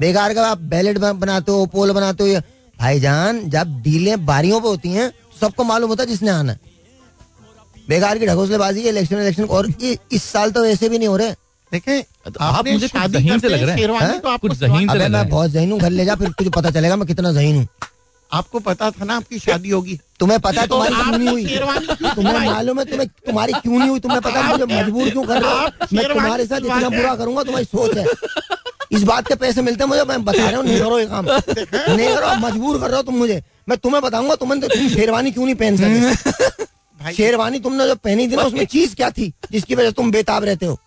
बेकार 0.00 0.34
का 0.34 0.46
आप 0.46 0.58
बैलेट 0.72 0.98
बनाते 0.98 1.52
हो 1.52 1.66
पोल 1.66 1.92
बनाते 1.92 2.24
हो 2.24 2.40
भाईजान 2.76 3.40
जब 3.50 3.80
डीलें 3.82 4.24
बारियों 4.26 4.60
पे 4.60 4.68
होती 4.68 4.90
हैं 4.92 5.10
सबको 5.40 5.64
मालूम 5.64 5.90
होता 5.90 6.02
है 6.02 6.08
जिसने 6.08 6.30
आना 6.30 6.52
है। 6.52 6.74
बेकार 7.88 8.18
की 8.18 8.26
ढकोसलेबाजी 8.26 8.82
है 8.82 8.88
इलेक्शन 8.88 9.18
इलेक्शन 9.18 9.44
और 9.46 9.72
इस 9.82 10.22
साल 10.22 10.50
तो 10.50 10.64
ऐसे 10.66 10.88
भी 10.88 10.98
नहीं 10.98 11.08
हो 11.08 11.16
रहे। 11.16 11.30
देखें 11.72 12.02
तो 12.02 12.40
आप 12.40 12.66
मुझे 12.66 12.88
कुछ 12.88 13.10
जहीन 13.12 13.38
से 13.38 13.48
लग 13.48 13.62
रहे 13.62 13.76
हैं। 13.76 14.20
तो 14.20 14.36
कुछ 14.38 14.52
जहीन 14.52 14.88
से 14.88 15.08
मैं 15.08 15.28
बहुत 15.28 15.50
जहीन 15.50 15.72
हूँ 15.72 15.80
घर 15.80 15.90
ले 15.90 16.04
जा 16.04 16.14
फिर 16.14 16.28
तुझे 16.38 16.50
पता 16.56 16.70
चलेगा 16.70 16.96
मैं 16.96 17.06
कितना 17.06 17.32
जहीन 17.32 17.56
हूँ। 17.56 17.66
आपको 18.30 18.58
पता 18.60 18.90
था 18.90 19.04
ना 19.04 19.16
आपकी 19.16 19.38
शादी 19.38 19.70
होगी। 19.70 19.98
तुम्हें 20.20 20.38
पता 20.40 20.60
है 20.60 20.66
तुम्हारी 20.66 20.94
क्यों 20.94 21.18
नहीं 21.18 21.28
हुई? 21.28 21.44
तुम्हें 22.14 22.46
मालूम 22.46 22.78
है 22.78 22.84
तुम्हें 22.84 23.08
तुम्हारी 23.26 23.52
क्यों 23.52 23.78
नहीं 23.78 23.88
हुई? 23.88 24.00
तुम्हें 24.00 24.20
पता 24.20 24.40
है 24.40 24.50
मुझे 24.50 24.64
मजबूर 24.74 25.10
क्यों 25.10 25.24
कर 25.24 25.42
रहा 25.42 25.52
हूँ? 25.52 25.70
मैं 25.92 26.08
तुम्हारे 26.08 26.46
साथ 26.46 26.60
इतना 26.60 26.88
बुरा 26.88 27.14
करूँगा 27.16 27.42
तुम्हारी 27.42 27.66
सोच 27.66 27.96
है। 27.96 28.06
इस 28.92 29.02
बात 29.02 29.28
के 29.28 29.34
पैसे 29.34 29.62
मिलते 29.62 29.84
हैं 29.84 29.88
मुझे 29.88 30.04
मैं 30.04 30.24
बता 30.24 30.48
रहा 30.48 30.56
हूँ 30.56 30.66
नहीं 30.66 30.78
करो 30.80 30.98
ये 30.98 31.06
काम। 31.06 31.26
नहीं 31.26 32.08
करो 32.08 32.34
मजबूर 32.46 32.80
कर 32.80 32.86
रहे 32.86 32.96
हो 32.96 33.02
तुम 33.02 33.14
मुझे। 33.16 33.42
मैं 33.68 33.78
तुम्हें 33.78 34.02
बताऊँगा 34.02 34.34
तुम्हें 34.34 34.60
तुम 34.60 34.88
शेरवानी 34.88 35.30
क्यों 35.30 35.44
नहीं 35.44 35.54
पहन 35.54 35.76
सकते 35.76 36.64
शेरवानी 37.00 37.58
तुमने 37.60 37.86
जो 37.86 37.94
पहनी 37.96 38.28
थी 38.28 38.36
ना 38.36 38.42
उसमें 38.42 38.64
चीज़ 38.66 38.94
क्या 38.96 39.10
थी 39.10 39.32
जिसकी 39.52 39.74
वजह 39.74 39.90
तुम 39.92 40.10
बेताब 40.10 40.44
रहते 40.44 40.66
हो? 40.66 40.78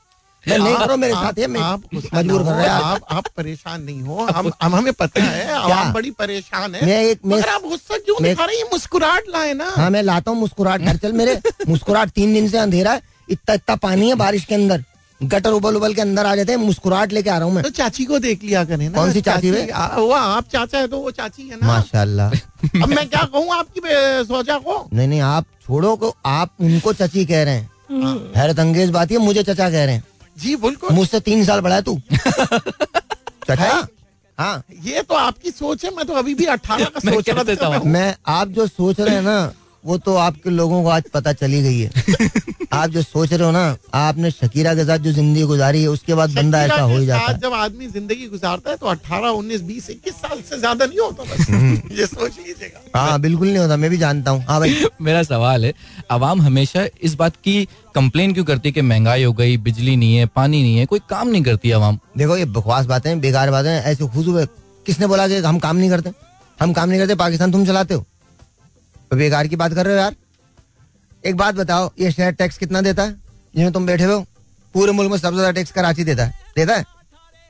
मैं 0.44 0.58
नहीं 0.58 0.76
करो 0.76 0.96
मेरे 0.98 1.14
साथ 1.14 1.40
है 1.40 1.48
मैं 1.48 1.62
आप 1.62 1.82
मजबूर 1.94 2.44
कर 2.44 2.52
रहे 2.52 2.64
हैं। 2.64 2.70
आप 2.70 3.06
आप 3.12 3.28
परेशान 3.38 3.82
नहीं 3.84 4.02
हो 4.02 4.28
हम 4.28 4.52
हम 4.62 4.76
हमें 4.76 4.94
पता 4.94 5.24
है 5.24 5.48
आप 5.52 5.94
बड़ी 5.94 6.12
परेशान 6.12 6.76
है। 6.76 6.86
मैं 6.86 7.02
एक 7.04 7.20
मैं 7.26 7.42
आप 7.44 7.64
गुस्सा 7.64 7.98
क्यों 7.98 8.18
दिखा 8.24 8.46
रही 8.46 8.58
हैं? 8.58 8.66
मुस्कुराहट 8.72 9.24
लाए 9.30 9.54
ना। 9.54 9.70
हाँ 9.70 9.90
मैं 9.90 10.04
लाता 10.04 10.32
हूँ 10.32 10.40
मुस्कुराहट। 10.40 10.82
घर 10.82 10.98
चल 10.98 11.14
मेरे 11.14 11.40
मुस्कुराहट 11.68 12.10
तीन 12.10 12.34
दिन 12.34 12.48
से 12.50 12.58
अंधेरा 12.58 12.92
है। 12.92 13.02
इतना 13.30 13.54
इतना 13.54 13.76
पानी 13.78 14.10
है 14.10 14.16
बारिश 14.16 14.46
के 14.46 14.56
अंदर। 14.56 14.84
गटर 15.24 15.52
उबल 15.52 15.76
उबल 15.76 15.94
के 15.94 16.02
अंदर 16.02 16.26
आ 16.26 16.36
जाते 16.36 16.52
हैं 16.52 16.60
मुस्कुराहट 16.60 17.14
लेके 17.14 17.30
आ 17.30 17.38
रहा 17.38 17.46
हूँ 17.46 17.54
मैं। 17.54 17.64
तो 17.64 17.70
चाची 17.70 18.06
को 18.06 18.20
देख 18.20 18.44
लिया 18.44 18.64
करें 18.66 18.90
ना। 18.90 18.98
कौन 18.98 19.12
सी 19.14 19.22
चाची, 19.22 19.52
चाची 19.52 20.02
वो? 20.02 20.12
आप 20.12 20.46
चाचा 20.52 20.78
है 20.78 20.88
तो 20.88 21.00
वो 21.00 21.12
चाची 21.12 21.48
है 21.48 21.56
ना। 21.56 21.68
माशाल्लाह। 21.68 22.30
अब 22.84 22.90
मैं 22.90 23.08
क्या 23.10 23.24
कहूँ 23.24 23.54
आपकी 23.56 23.82
सोचा 24.28 24.58
को? 24.58 24.88
नहीं 24.94 25.08
नहीं 25.08 25.22
आप 25.22 25.46
छोड़ो 25.68 25.96
को 25.96 26.16
आप 26.26 26.50
उनको 26.62 26.94
चाची 26.94 27.26
कह 27.26 27.44
रहे 27.44 27.56
हैं। 27.56 27.70
हाँ। 28.04 28.32
हैरत 28.36 28.60
अंगेज 28.60 28.90
बात 28.90 29.12
है 29.12 29.18
मुझे 29.18 29.44
चचा 29.44 29.70
कह 29.70 29.86
रहे 29.86 29.96
हैं। 29.96 30.04
जी 30.38 30.56
बिल्कुल। 30.56 30.96
मुझसे 30.96 31.20
तीन 31.20 31.46
साल 31.46 31.62
बड़ा 31.62 31.76
है 31.76 31.82
तू। 31.82 32.00
चचा? 33.50 33.88
हाँ? 34.38 34.64
ये 34.84 35.02
तो 35.02 35.16
आपकी 35.16 35.52
सोच 35.52 35.86
है 35.86 35.96
मैं 35.96 36.06
तो 36.06 36.14
अभी 36.14 36.34
भी 36.36 36.46
अठारह 36.46 36.86
का 36.86 37.00
सोच 37.00 37.30
रहा 37.30 37.56
था 37.56 37.82
मैं 37.84 38.16
आप 38.28 38.48
जो 38.48 38.68
सोच 38.68 39.00
रहे 39.00 39.16
हैं 39.16 39.22
ना 39.22 39.54
वो 39.84 39.98
तो 39.98 40.16
आपके 40.18 40.50
लोगों 40.50 40.82
को 40.84 40.90
आज 40.90 41.04
पता 41.14 41.34
चली 41.34 41.62
गई 41.64 41.80
है। 41.80 41.90
आप 42.74 42.90
जो 42.90 43.02
सोच 43.02 43.32
रहे 43.34 43.46
हो 43.46 43.52
ना 43.52 43.62
आपने 43.96 44.30
शकीरा 44.32 44.74
के 44.76 44.84
साथ 44.86 44.98
जो 45.00 45.12
ज़िंदगी 45.12 45.44
गुजारी 45.44 45.82
है 45.82 45.88
उसके 45.90 46.14
बाद 46.14 46.34
बंदा 46.36 46.62
ऐसा 46.64 46.82
हो 46.82 46.98
ही 46.98 47.06
जाता 47.06 47.32
है। 47.32 47.38
जब 47.40 47.54
आदमी 47.54 47.88
ज़िंदगी 47.88 48.28
गुजारता 48.28 48.70
है 48.72 48.76
तो 48.78 48.88
18, 48.88 49.30
19, 49.30 49.62
20, 49.62 49.90
इक्कीस 49.90 50.14
साल 50.16 50.42
से 50.50 50.60
ज़्यादा 50.60 50.86
नहीं 50.86 51.00
होता 51.00 51.24
बस। 51.24 51.50
हम्म। 51.50 51.96
ये 51.98 52.06
सोच 52.06 52.38
लीजिएगा। 52.38 53.00
हाँ 53.00 53.20
बिल्कुल 53.22 53.48
नहीं 53.48 53.58
होता 53.58 53.78
मैं 53.78 53.90
भी 53.90 53.98
जानता 53.98 54.32
हूँ। 54.32 54.44
हाँ 54.50 54.60
भाई। 54.60 54.86
मेरा 55.02 55.24
सवाल 55.24 55.66
है 55.66 55.74
आवाम 56.12 56.42
हमेशा 56.42 56.86
इस 57.04 57.16
बात 57.16 57.36
की 57.44 57.64
कंप्लेन 57.96 58.34
क्यों 58.34 58.46
करती 58.46 58.70
है 58.70 58.74
कि 58.74 58.82
महँगाई 58.82 59.24
हो 59.24 59.34
गई 59.34 59.58
बिजली 59.60 59.96
नहीं 59.96 60.16
है 60.16 60.26
पानी 60.36 60.62
नहीं 60.62 60.78
है 60.78 60.86
कोई 60.86 61.00
काम 61.10 61.28
नहीं 61.28 61.44
करती 61.44 61.72
आवाम? 61.72 62.00
देखो 62.18 62.38
ये 62.38 62.46
बकवास 62.58 62.86
बातें 62.86 63.20
बेकार 63.22 63.52
बातें 63.52 63.70
ऐसे 63.72 64.08
खुशबू 64.08 64.46
किसने 64.86 65.08
बोला 65.08 65.28
कि 65.28 65.38
हम 65.38 65.60
काम 65.60 65.78
नहीं 65.78 65.90
करते? 65.90 66.12
हम 66.60 66.74
काम 66.74 66.90
नहीं 66.90 67.00
करते 67.00 67.16
पाकिस्तान 67.16 67.52
तुम 67.52 67.66
चलाते 67.66 67.94
हो। 67.94 68.06
बेकार 69.12 69.48
की 69.48 69.56
बात 69.56 69.74
कर 69.74 69.86
रहे 69.86 69.94
हो 69.94 70.00
यार। 70.00 70.16
एक 71.24 71.38
बात 71.38 71.56
बताओ 71.56 71.90
ये 72.00 72.12
शहर 72.12 72.32
टैक्स 72.32 72.58
कितना 72.58 72.82
देता 72.82 73.04
है? 73.04 73.12
जिसमें 73.56 73.72
तुम 73.74 73.86
बैठे 73.86 74.04
हो 74.04 74.20
पूरे 74.76 74.92
मुल्क 74.92 75.12
में 75.12 75.18
सबसे 75.18 75.36
ज़्यादा 75.36 75.52
टैक्स 75.52 75.72
कराची 75.72 76.04
देता 76.04 76.26
है। 76.26 76.34
देता 76.56 76.76
है? 76.76 76.86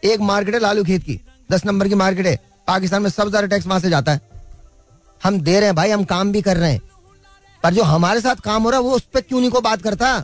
एक 0.03 0.19
मार्केट 0.22 0.53
है 0.53 0.60
लालू 0.60 0.84
खेत 0.84 1.03
की 1.03 1.19
दस 1.52 1.65
नंबर 1.65 1.88
की 1.88 1.95
मार्केट 1.95 2.26
है। 2.26 2.36
पाकिस्तान 2.68 3.02
में 3.02 3.10
सबसे 3.10 3.30
ज़्यादा 3.30 3.48
टैक्स 3.48 3.68
वहाँ 3.68 3.80
से 3.80 3.90
जाता 3.90 4.11
है। 4.11 4.22
हम 5.22 5.40
दे 5.41 5.60
रहे 5.60 5.65
हैं 5.65 5.76
भाई 5.76 5.90
हम 5.91 6.03
काम 6.06 6.31
भी 6.31 6.41
कर 6.41 6.57
रहे 6.57 6.72
हैं। 6.72 6.81
पर 7.64 7.73
जो 7.73 7.84
हमारे 7.84 8.22
साथ 8.22 8.36
काम 8.36 8.64
हो 8.64 8.69
रहा 8.69 8.80
है 8.80 8.86
वो 8.86 8.95
उस 8.95 9.07
पर 9.14 9.22
क्यों 9.22 9.40
नहीं 9.40 9.49
को 9.52 9.61
बात 9.61 9.81
करता? 9.81 10.19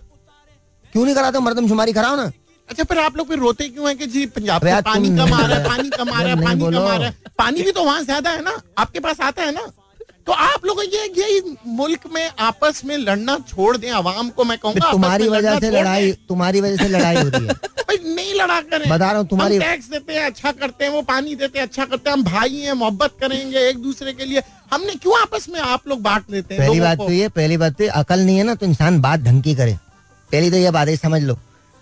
क्यों 0.93 1.05
नहीं 1.05 1.15
कराते? 1.15 1.39
मर्दमशुमारी 1.39 1.93
कराओ 1.93 2.15
ना। 2.15 2.31
अच्छा 2.69 2.83
फिर 2.83 2.99
आप 2.99 3.17
लोग 3.17 3.27
फिर 3.27 3.39
रोते 3.39 3.67
क्यों 3.69 3.87
हैं 3.87 3.97
कि 3.97 4.05
जी 4.07 4.25
पंजाब 4.25 4.63
में 4.63 4.81
पानी 4.83 5.09
कम 5.17 5.33
आ 5.33 5.45
रहा 5.47 5.57
है 5.57 5.63
पानी 5.67 5.89
कम 5.89 6.09
आ 6.09 6.21
रहा 6.21 6.29
है 6.29 6.43
पानी 6.43 6.63
कम 6.63 6.77
आ 6.77 6.95
रहा 6.95 7.07
है। 7.07 7.13
पानी 7.37 7.63
भी 7.63 7.71
तो 7.71 7.83
वहाँ 7.83 8.03
ज़्यादा 8.03 8.29
है 8.29 8.41
ना? 8.43 8.59
आपके 8.77 8.99
पास 8.99 9.21
आता 9.21 9.43
है 9.43 9.51
ना? 9.51 9.65
तो 10.27 10.33
आप 10.33 10.65
लोग 10.65 10.79
ये 10.83 11.05
ये 11.17 11.55
मुल्क 11.77 12.07
में 12.13 12.29
आपस 12.39 12.81
में 12.85 12.95
लड़ना 12.97 13.37
छोड़ 13.49 13.75
दें 13.77 13.89
आवाम 13.91 14.29
को 14.29 14.43
मैं 14.43 14.57
कहूँगा 14.57 14.91
तुम्हारी 14.91 15.27
वजह 15.29 15.59
से 15.59 15.69
लड़ाई 15.71 16.11
तुम्हारी 16.29 16.61
वजह 16.61 16.83
से 16.83 16.87
लड़ाई 16.89 17.15
हो 17.15 17.27
रही 17.27 17.47
है। 17.47 17.53
भाई 17.87 17.97
नहीं 18.15 18.33
लड़ा 18.33 18.59
करें। 18.61 18.89
बता 18.89 19.11
रहा 19.11 19.17
हूँ 19.17 19.27
तुम्हारी 19.27 19.59
टैक्स 19.59 19.89
देते 19.89 20.13
हैं 20.13 20.25
अच्छा 20.25 20.51
करते 20.51 20.85
हैं 20.85 20.91
वो 20.91 21.01
पानी 21.01 21.35
देते 21.35 21.59
हैं 21.59 21.65
अच्छा 21.65 21.85
करते 21.85 22.09
हैं 22.09 22.17
हम 22.17 22.23
भाई 22.23 22.55
हैं 22.55 22.73
मोहब्बत 22.73 23.17
करेंगे 23.21 23.67
एक 23.69 23.77
दूसरे 23.77 24.13
के 24.13 24.25
लिए। 24.25 24.41
हमने 24.73 24.95
क्यों 24.95 25.19
आपस 25.21 25.47
में 25.49 25.59
आप 25.59 25.87
लोग 25.87 26.01
बांट 26.01 26.31
लेते 26.31 26.55
हैं 26.55 26.67
पहली 26.67 26.79
बात 26.79 26.97
तो 26.97 27.11
ये 27.11 27.27
पहली 27.29 27.57
बात 27.57 27.77
तो 27.81 27.89
अकल 27.99 28.19
नहीं 28.19 28.37
है 28.37 28.43
ना 28.43 28.55
तो 28.55 28.65
इंसान 28.65 28.99
बात 29.01 29.19
ढंग 29.19 29.43
की 29.43 29.55
करे। 29.55 29.77
पहली 30.29 30.51
तो 30.51 30.57
ये 30.57 30.71
बात 30.71 30.87
है 30.87 30.95
समझ 30.97 31.21
लो। 31.23 31.37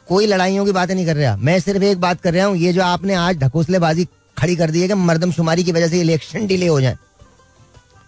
कोई 0.07 0.25
लड़ाइयों 0.27 0.65
की 0.65 0.71
बातें 0.71 0.93
नहीं 0.95 1.05
कर 1.05 1.15
रहा। 1.15 1.35
मैं 1.37 1.59
सिर्फ़ 1.59 1.83
एक 1.83 2.01
बात 2.01 2.21
कर 2.21 2.33
रहा 2.33 2.45
हूँ 2.45 2.57
ये 2.57 2.73
जो 2.73 2.83
आपने 2.83 3.13
आज 3.15 3.37
ढकोसलेबाजी 3.37 4.07
खड़ी 4.37 4.55
कर 4.55 4.71
दी 4.71 4.81
है 4.81 4.87
कि 4.87 4.93
मर्दमशुमारी 4.93 5.63
की 5.63 5.71
वजह 5.71 5.87
से 5.87 6.01
इलेक्शन 6.01 6.47
डिले 6.47 6.67
हो 6.67 6.79
जाए। 6.81 6.97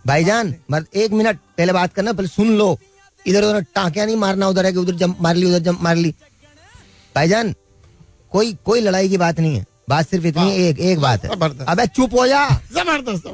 भाईजान 0.06 0.54
मर्द 0.72 0.88
एक 0.96 1.12
मिनट 1.12 1.38
पहले 1.58 1.74
बात 1.74 1.94
करना 1.94 2.14
पहले 2.14 2.28
सुन 2.28 2.50
लो। 2.58 2.78
इधर 3.26 3.44
उधर 3.44 3.62
टाकिया 3.76 4.06
नहीं 4.06 4.16
मारना 4.16 4.48
उधर 4.48 4.66
है 4.66 4.72
कि 4.72 4.78
उधर 4.80 4.96
जंप 4.96 5.22
मार 5.22 5.36
ली 5.36 5.46
उधर 5.46 5.60
जंप 5.62 5.82
मार 5.82 5.96
ली। 5.96 6.14
भाईजान 7.16 7.54
कोई 8.32 8.54
कोई 8.66 8.82
लड़ाई 8.82 9.10
की 9.10 9.18
बात 9.18 9.40
नहीं 9.40 9.56
है। 9.56 9.66
बात 9.90 10.10
सिर्फ़ 10.10 10.26
इतनी 10.28 10.56
एक 10.58 10.80
एक 10.82 11.00
बात 11.00 11.26
है। 11.26 11.30
अबे 11.66 11.86
चुप 11.88 12.14
हो 12.14 12.28
जा। 12.28 12.48
ज़बरदस्त 12.50 13.26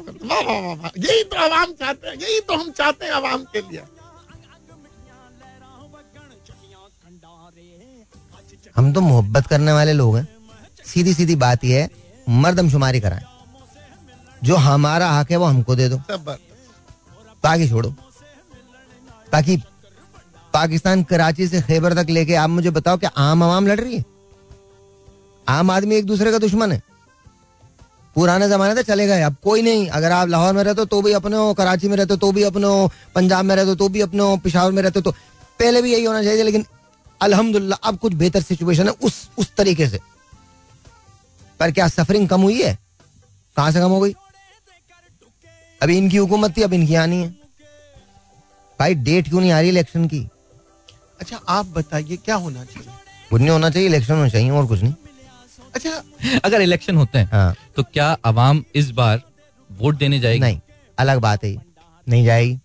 यही 0.98 1.22
तो 1.24 1.36
आवाम 1.38 1.72
चाहते 1.72 2.08
हैं 2.08 2.14
यही 2.16 2.40
तो 2.40 2.54
हम 2.54 2.70
चाहते 2.70 3.04
हैं 3.04 3.12
आवाम 3.12 3.44
के 3.52 3.60
लिए। 3.60 3.82
हम 8.76 8.92
तो 8.92 9.00
मोहब्बत 9.00 9.46
करने 9.46 9.72
वाले 9.72 9.92
लोग 9.92 10.16
हैं। 10.16 10.26
सीधी 10.86 11.14
सीधी 11.14 11.36
बात 11.36 11.64
यह 11.64 11.80
है 11.80 11.88
मर्दमशुमारी 12.40 13.00
कराएँ। 13.00 13.24
जो 14.42 14.56
हमारा 14.58 15.10
हक 15.10 15.30
है 15.30 15.36
वो 15.36 15.44
हमको 15.44 15.74
दे 15.76 15.88
दो। 15.88 15.96
बाकी 17.44 17.68
छोड़ो। 17.68 17.94
ताकि 19.32 19.56
पाकिस्तान 20.54 21.02
कराची 21.02 21.46
से 21.48 21.60
खैबर 21.62 21.94
तक 21.94 22.10
लेके 22.10 22.34
आप 22.34 22.50
मुझे 22.50 22.70
बताओ 22.70 22.96
कि 22.96 23.06
आम 23.06 23.42
आवाम 23.42 23.66
लड़ 23.66 23.80
रही 23.80 23.96
है? 23.96 24.04
आम 25.46 25.70
आदमी 25.70 25.96
एक 25.96 26.06
दूसरे 26.06 26.32
का 26.32 26.38
दुश्मन 26.38 26.72
है। 26.72 26.82
पुराने 28.16 28.48
जमाने 28.48 28.74
से 28.74 28.82
चले 28.82 29.06
गए, 29.06 29.22
अब 29.22 29.36
कोई 29.42 29.62
नहीं। 29.62 29.88
अगर 29.88 30.12
आप 30.12 30.28
लाहौर 30.28 30.52
में 30.54 30.62
रहते 30.64 30.80
हो 30.80 30.84
तो 30.84 31.00
भी 31.02 31.12
अपने 31.12 31.36
हो, 31.36 31.54
कराची 31.54 31.88
में 31.88 31.96
रहते 31.96 32.14
हो 32.14 32.18
तो 32.18 32.32
भी 32.32 32.42
अपने 32.42 32.66
हो, 32.66 32.90
पंजाब 33.14 33.44
में 33.44 33.54
रहते 33.56 33.68
हो 33.68 33.74
तो 33.74 33.88
भी 33.88 34.00
अपने 34.00 34.22
हो, 34.22 34.36
पिशावर 34.36 34.72
में 34.72 34.82
रहते 34.82 34.98
हो 34.98 35.02
तो 35.02 35.10
पहले 35.60 35.82
भी 35.82 35.92
यही 35.92 36.04
होना 36.04 36.22
चाहिए 36.22 36.42
लेकिन 36.42 36.64
अल्हम्दुलिल्लाह 37.20 37.88
अब 37.88 37.98
कुछ 37.98 38.12
बेहतर 38.14 38.42
सिचुएशन 38.42 38.88
है 38.88 38.94
उस 39.02 39.28
उस 39.38 39.54
तरीके 39.56 39.88
से। 39.88 40.00
पर 41.60 41.70
क्या 41.70 41.88
सफरिंग 41.88 42.28
कम 42.28 42.40
हुई 42.40 42.62
है? 42.62 42.78
कहाँ 43.56 43.70
से 43.72 43.80
कम 43.80 43.90
हो 43.90 44.00
गई? 44.00 44.14
अभी 45.82 45.96
इनकी 45.98 46.16
हुकूमत 46.16 46.56
थी 46.56 46.62
अब 46.62 46.72
इनकी 46.72 46.94
आनी 46.94 47.16
है। 47.16 47.28
भाई 48.78 48.94
डेट 49.06 49.28
क्यों 49.28 49.40
नहीं 49.40 49.50
आ 49.52 49.60
रही 49.60 49.68
इलेक्शन 49.68 50.06
की? 50.08 50.26
अच्छा 51.20 51.36
आप 51.48 51.66
बताइए 51.68 52.16
क्या 52.16 52.34
होना 52.36 52.64
चाहिए? 52.64 52.88
कुछ 53.30 53.40
नहीं 53.40 53.50
होना 53.50 53.70
चाहिए 53.70 53.88
इलेक्शन 53.88 54.14
होना 54.14 54.28
चाहिए 54.28 54.50
और 54.50 54.66
कुछ 54.66 54.82
नहीं। 54.82 54.94
अच्छा 55.74 56.02
अगर 56.44 56.60
इलेक्शन 56.60 56.96
होते 56.96 57.18
हैं 57.18 57.28
हाँ। 57.32 57.54
तो 57.76 57.82
क्या 57.82 58.10
अवाम 58.24 58.64
इस 58.74 58.90
बार 58.90 59.22
वोट 59.70 59.96
देने 59.98 60.18
जाएगी? 60.20 60.40
नहीं 60.40 60.60
अलग 60.98 61.18
बात 61.20 61.44
है 61.44 61.54
नहीं 62.06 62.24
जाएगी। 62.24 62.58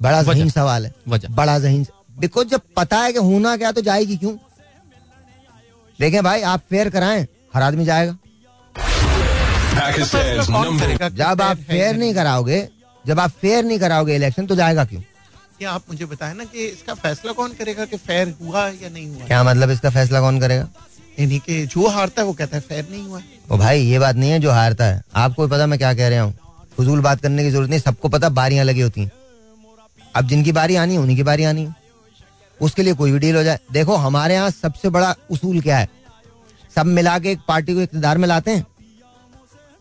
बड़ा 0.00 0.22
जहीन 0.22 0.50
सवाल 0.50 0.86
है। 0.86 0.94
बड़ा 1.08 1.58
जहीन 1.58 1.86
बिकॉज़ 2.18 2.48
जब 2.48 2.60
पता 2.76 2.98
है 3.00 3.12
कि 3.12 3.18
होना 3.20 3.56
क्या 3.56 3.72
तो 3.72 3.80
जाएगी 3.80 4.16
क्यों? 4.16 4.36
देखें 5.98 6.22
भाई 6.24 6.42
आप 6.44 6.62
फेयर 6.70 6.90
कराएँ 6.90 7.26
हर 7.54 7.62
आदमी 7.62 7.84
जाएगा। 7.84 8.16
जब 11.10 11.42
आप 11.42 11.56
फेयर 11.58 11.96
नहीं 11.96 12.14
कराओगे 12.14 12.68
जब 13.04 13.20
आप 13.20 13.30
फेयर 13.40 13.64
नहीं 13.64 13.78
कराओगे 13.78 14.14
इलेक्शन 14.16 14.46
तो 14.46 14.54
जाएगा 14.56 14.84
क्यों? 14.84 15.00
क्या 15.58 15.70
आप 15.70 15.82
मुझे 15.90 16.04
बताए 16.06 16.34
ना 16.34 16.44
कि 16.44 16.64
इसका 16.66 16.94
फैसला 16.96 17.32
कौन 17.32 17.52
करेगा 17.52 17.84
कि 17.84 17.96
फेयर 17.96 18.34
हुआ 18.42 18.66
या 18.66 18.88
नहीं 18.88 19.08
हुआ? 19.08 19.26
क्या 19.26 19.42
मतलब 19.44 19.70
इसका 19.70 19.90
फैसला 19.90 20.20
कौन 20.20 20.40
करेगा? 20.40 20.68
यानी 21.18 21.38
कि 21.38 21.64
जो 21.66 21.86
हारता 21.88 22.22
है 22.22 22.26
वो 22.26 22.32
कहता 22.32 22.56
है 22.56 22.62
फेयर 22.62 22.86
नहीं 22.90 23.02
हुआ। 23.04 23.20
ओ 23.50 23.56
भाई 23.56 23.80
ये 23.80 23.98
बात 23.98 24.16
नहीं 24.16 24.30
है 24.30 24.38
जो 24.40 24.50
हारता 24.50 24.84
है। 24.84 25.02
आपको 25.16 25.48
पता 25.48 25.66
मैं 25.66 25.78
क्या 25.78 25.92
कह 25.94 26.08
रहा 26.08 26.22
हूँ। 26.22 26.34
फजूल 26.78 27.00
बात 27.00 27.20
करने 27.20 27.44
की 27.44 27.50
ज़रूरत 27.50 27.70
नहीं 27.70 27.80
सबको 27.80 28.08
पता 28.08 28.28
बारियाँ 28.30 28.64
लगी 28.64 28.80
होती 28.80 29.00
हैं। 29.00 29.10
अब 30.16 30.28
जिनकी 30.28 30.52
बारी 30.52 30.76
आनी 30.76 30.94
है 30.94 31.00
उन्हीं 31.00 31.16
की 31.16 31.22
बारी 31.22 31.44
आनी 31.44 31.64
है। 31.64 31.74
उसके 32.60 32.82
लिए 32.82 32.94
कोई 32.94 33.12
भी 33.12 33.18
डील 33.18 33.36
हो 33.36 33.42
जाए। 33.42 33.58
देखो 33.72 33.96
हमारे 33.96 34.34
यहाँ 34.34 34.50
सबसे 34.50 34.88
बड़ा 34.88 35.14
उसूल 35.30 35.60
क्या 35.60 35.78
है? 35.78 35.88
सब 36.76 36.86
मिला 36.86 37.18
के 37.18 37.30
एक 37.32 37.38
पार्टी 37.48 37.74
को 37.74 37.80
इकतदार 37.80 38.18
में 38.18 38.28
लाते 38.28 38.50
हैं। 38.50 38.66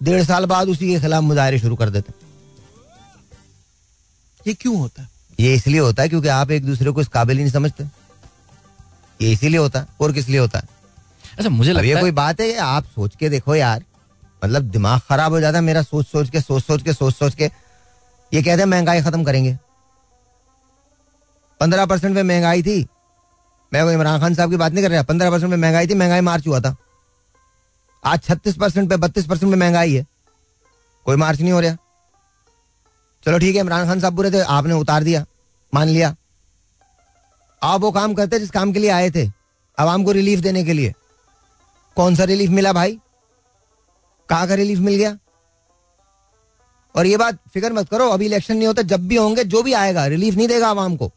डेढ़ 0.01 0.23
साल 0.23 0.45
बाद 0.45 0.69
उसी 0.69 0.87
के 0.87 0.99
खिलाफ 0.99 1.23
मुजाहरे 1.23 1.59
शुरू 1.59 1.75
कर 1.75 1.89
देते। 1.89 2.13
ये 4.47 4.53
क्यों 4.53 4.77
होता? 4.79 5.01
है 5.01 5.09
ये 5.39 5.53
इसलिए 5.55 5.79
होता 5.79 6.03
है 6.03 6.09
क्योंकि 6.09 6.27
आप 6.27 6.51
एक 6.51 6.65
दूसरे 6.65 6.91
को 6.91 7.01
इस 7.01 7.07
काबिल 7.07 7.37
ही 7.37 7.43
नहीं 7.43 7.53
समझते। 7.53 7.83
ये 9.21 9.31
इसीलिए 9.31 9.59
होता 9.59 9.79
है 9.79 9.87
और 10.01 10.11
किस 10.11 10.27
लिए 10.29 10.39
होता? 10.39 10.59
है 10.59 10.67
अच्छा 11.37 11.49
मुझे 11.49 11.71
लगता 11.71 11.87
ये 11.87 12.01
कोई 12.01 12.11
बात 12.11 12.41
है 12.41 12.55
आप 12.57 12.85
सोच 12.85 13.15
के 13.15 13.29
देखो 13.29 13.55
यार। 13.55 13.83
मतलब 14.43 14.63
दिमाग 14.63 14.99
खराब 14.99 15.31
हो 15.31 15.39
जाता 15.39 15.57
है 15.57 15.63
मेरा 15.63 15.81
सोच 15.81 16.07
सोच 16.07 16.29
के 16.29 16.41
सोच 16.41 16.63
सोच 16.63 16.83
के 16.83 16.93
सोच 16.93 17.15
सोच 17.15 17.35
के। 17.35 17.45
ये 18.31 18.41
कहते 18.43 18.61
हैं 18.61 18.65
महँगाई 18.65 19.01
खत्म 19.01 19.23
करेंगे। 19.23 19.57
पंद्रह 21.59 21.85
परसेंट 21.85 22.15
में 22.15 22.23
महँगाई 22.23 22.63
थी। 22.63 22.85
मैं 23.71 23.83
वो 23.83 23.91
इमरान 23.91 24.19
खान 24.19 24.35
साहब 24.35 24.49
की 24.49 24.57
बात 24.57 24.73
नहीं 24.73 24.83
कर 24.83 24.91
रहा 24.91 25.03
पंद्रह 25.03 25.31
परसेंट 25.31 25.49
में 25.49 25.57
महँगाई 25.57 25.87
थी 25.87 25.93
महँगाई 25.93 26.21
मार्च 26.21 26.47
हुआ 26.47 26.59
था। 26.59 26.75
आज 28.07 28.23
छत्तीस 28.23 28.55
परसेंट 28.55 28.89
पे 28.89 28.95
बत्तीस 28.95 29.25
परसेंट 29.25 29.51
में 29.51 29.59
महँगाई 29.59 29.93
है। 29.93 30.05
कोई 31.05 31.15
मार्च 31.15 31.39
नहीं 31.39 31.51
हो 31.51 31.59
रहा। 31.59 31.77
चलो 33.25 33.39
ठीक 33.39 33.55
है, 33.55 33.61
इमरान 33.61 33.85
खान 33.85 33.99
साहब 33.99 34.13
बुरे 34.13 34.31
थे, 34.31 34.39
आपने 34.39 34.73
उतार 34.73 35.03
दिया, 35.03 35.25
मान 35.73 35.87
लिया। 35.87 36.15
आप 37.63 37.81
वो 37.81 37.91
काम 37.91 38.13
करते 38.13 38.39
जिस 38.39 38.51
काम 38.51 38.71
के 38.71 38.79
लिए 38.79 38.89
आए 38.89 39.11
थे, 39.11 39.31
आवाम 39.79 40.03
को 40.03 40.11
रिलीफ 40.11 40.39
देने 40.39 40.63
के 40.63 40.73
लिए। 40.73 40.93
कौन 41.95 42.15
सा 42.15 42.23
रिलीफ 42.23 42.49
मिला 42.49 42.73
भाई? 42.73 42.99
कहा 44.29 44.45
का 44.45 44.53
रिलीफ 44.53 44.79
मिल 44.79 44.95
गया? 44.95 45.17
और 46.95 47.05
ये 47.05 47.17
बात 47.17 47.37
फ़िक्र 47.53 47.73
मत 47.73 47.89
करो, 47.89 48.09
अभी 48.09 48.25
इलेक्शन 48.25 48.57
नहीं 48.57 48.67
होता, 48.67 48.81
जब 48.81 49.07
भी 49.07 49.15
होंगे, 49.15 49.43
जो 49.43 49.63
भी 49.63 49.73
आएगा 49.73 50.05
रिलीफ 50.05 50.33
नहीं 50.33 50.47
देगा 50.47 50.69
आवाम 50.69 50.95
को। 50.95 51.11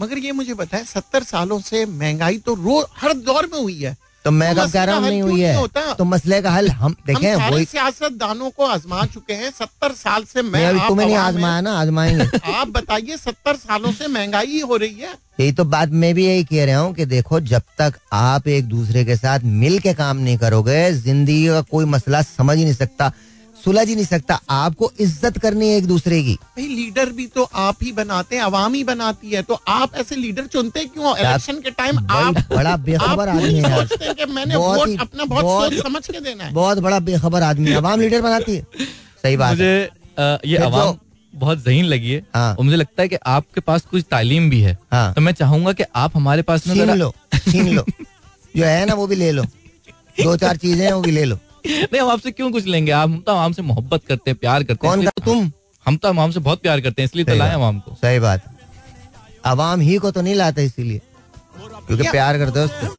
मगर 0.00 0.18
ये 0.18 0.32
मुझे 0.32 0.54
बताए, 0.54 0.84
सत्तर 0.84 1.22
सालों 1.22 1.60
से 1.60 1.86
महँगाई 1.86 2.38
तो 2.38 2.54
रोज 2.54 2.86
हर 2.96 3.12
दौर 3.12 3.46
में 3.46 3.60
हुई 3.60 3.82
है। 3.82 4.13
तो 4.24 4.30
मैं 4.30 4.54
कब 4.56 4.70
कह 4.72 4.84
रहा 4.84 4.96
हूँ 4.96 5.06
नहीं 5.06 5.22
हुई 5.22 5.40
है? 5.40 5.66
तो 5.98 6.04
मसले 6.04 6.40
का 6.42 6.50
हल 6.50 6.68
हम 6.70 6.94
देखें 7.06 7.34
वही 7.50 7.64
सियासत 7.64 8.12
दानों 8.20 8.50
को 8.50 8.66
आजमा 8.66 9.04
चुके 9.14 9.32
हैं 9.32 9.50
सत्तर 9.50 9.92
साल 9.94 10.24
से 10.24 10.42
मैं 10.42 10.64
अभी 10.66 10.78
तुम्हें 10.88 11.06
नहीं 11.06 11.16
आजमाया 11.16 11.60
ना 11.60 11.72
आजमाएँगे। 11.80 12.38
आप 12.54 12.68
बताइए 12.68 13.16
सत्तर 13.16 13.56
सालों 13.56 13.92
से 13.92 14.08
महँगाई 14.08 14.60
हो 14.60 14.76
रही 14.76 14.94
है? 15.00 15.12
यही 15.40 15.52
तो 15.52 15.64
बात 15.64 15.88
मैं 16.02 16.14
भी 16.14 16.24
यही 16.26 16.44
कह 16.44 16.64
रहा 16.64 16.78
हूँ 16.78 16.94
कि 16.94 17.04
देखो 17.06 17.40
जब 17.52 17.62
तक 17.78 17.94
आप 18.12 18.48
एक 18.48 18.64
दूसरे 18.68 19.04
के 19.04 19.16
साथ 19.16 19.40
मिल 19.44 19.78
के 19.78 19.94
काम 19.94 20.16
नहीं 20.16 20.38
करोगे 20.38 20.92
ज़िंदगी 20.92 21.46
का 21.48 21.60
कोई 21.70 21.84
मसला 21.84 22.22
समझ 22.22 22.56
ही 22.58 22.64
नहीं 22.64 22.74
सकता। 22.74 23.12
सुलझ 23.64 23.86
ही 23.88 23.94
नहीं 23.94 24.04
सकता। 24.06 24.38
आपको 24.50 24.90
इज़्ज़त 25.00 25.38
करनी 25.38 25.68
है 25.68 25.76
एक 25.76 25.86
दूसरे 25.86 26.22
की। 26.22 26.34
भाई 26.34 26.66
लीडर 26.68 27.10
भी 27.12 27.26
तो 27.26 27.42
आप 27.60 27.76
ही 27.82 27.92
बनाते 27.92 28.36
हैं 28.36 28.42
आवाम 28.42 28.74
ही 28.74 28.82
बनाती 28.84 29.30
है 29.30 29.42
तो 29.42 29.60
आप 29.68 29.94
ऐसे 29.94 30.16
लीडर 30.16 30.46
चुनते 30.46 30.84
क्यों 30.86 31.16
इलेक्शन 31.18 31.60
के 31.60 31.70
टाइम 31.72 31.98
आप 32.10 32.34
बड़ा 32.50 32.76
बेखबर 32.78 33.28
आदमी 33.28 33.54
है 33.54 33.76
सोचते 33.76 34.04
हैं 34.04 34.14
कि 34.14 34.24
मैंने 34.32 34.56
वोट 34.56 35.00
अपना 35.00 35.24
बहुत 35.24 35.72
सोच 35.72 35.82
समझ 35.82 36.06
के 36.06 36.20
देना 36.20 36.44
है। 36.44 36.52
बहुत 36.52 36.78
बड़ा 36.78 36.98
बेखबर 37.02 37.42
आदमी 37.42 37.70
है। 37.70 37.76
आवाम 37.76 38.00
लीडर 38.00 38.22
बनाती 38.22 38.56
है। 38.56 38.66
सही 39.22 39.36
बात 39.36 39.50
मुझे 39.50 39.72
ये 40.46 40.56
आवाम 40.58 40.96
बहुत 41.32 41.64
जहीन 41.64 41.84
लगी 41.84 42.10
है। 42.10 42.20
हाँ। 42.34 42.54
और 42.54 42.64
मुझे 42.64 42.76
लगता 42.76 43.02
है 43.02 43.08
कि 43.08 43.16
आपके 43.28 43.60
पास 43.60 43.84
कुछ 43.90 44.04
तालीम 44.10 44.48
भी 44.50 44.60
है। 44.60 44.76
हाँ। 44.92 45.12
तो 45.14 45.20
मैं 45.20 45.32
चाहूँगा 45.32 45.72
कि 45.72 45.84
आप 45.96 46.16
हमारे 46.16 46.42
पास 46.42 46.64
छीन 46.64 46.94
लो 46.94 47.12
छीन 47.34 47.68
लो। 47.68 47.84
जो 48.56 48.64
है 48.64 48.84
ना 48.86 48.94
वो 48.94 49.06
भी 49.06 49.16
ले 49.16 49.30
लो। 49.32 49.42
दो 49.42 50.36
चार 50.36 50.56
चीज़ें 50.56 50.84
हैं 50.84 50.92
वो 50.92 51.00
भी 51.02 51.10
ले 51.10 51.24
लो। 51.24 51.38
नहीं 51.66 52.00
हम 52.00 52.08
आपसे 52.08 52.30
क्यों 52.30 52.50
कुछ 52.52 52.66
लेंगे? 52.66 52.92
आप 52.92 53.08
हम 53.08 53.20
तो 53.20 53.34
हमसे 53.34 53.62
मोहब्बत 53.62 54.04
करते 54.04 54.30
हैं 54.30 54.38
प्यार 54.40 54.64
करते 54.64 54.88
हैं 54.88 54.96
कौन 54.96 55.06
तुम? 55.24 55.52
हम 55.86 55.96
तो 55.96 56.12
हमसे 56.12 56.40
बहुत 56.40 56.62
प्यार 56.62 56.80
करते 56.80 57.02
हैं 57.02 57.04
इसलिए 57.04 57.24
तो 57.24 57.34
लाए 57.34 57.54
हम 57.54 57.80
को। 57.80 57.94
सही 57.94 58.18
बात। 58.18 58.42
आवाम 59.44 59.80
ही 59.80 59.96
को 59.96 60.10
तो 60.10 60.22
नहीं 60.22 60.34
लाते 60.34 60.64
इसीलिए। 60.64 61.00
क्योंकि 61.58 62.10
प्यार 62.10 62.38
करते 62.38 62.60
हो 62.60 62.94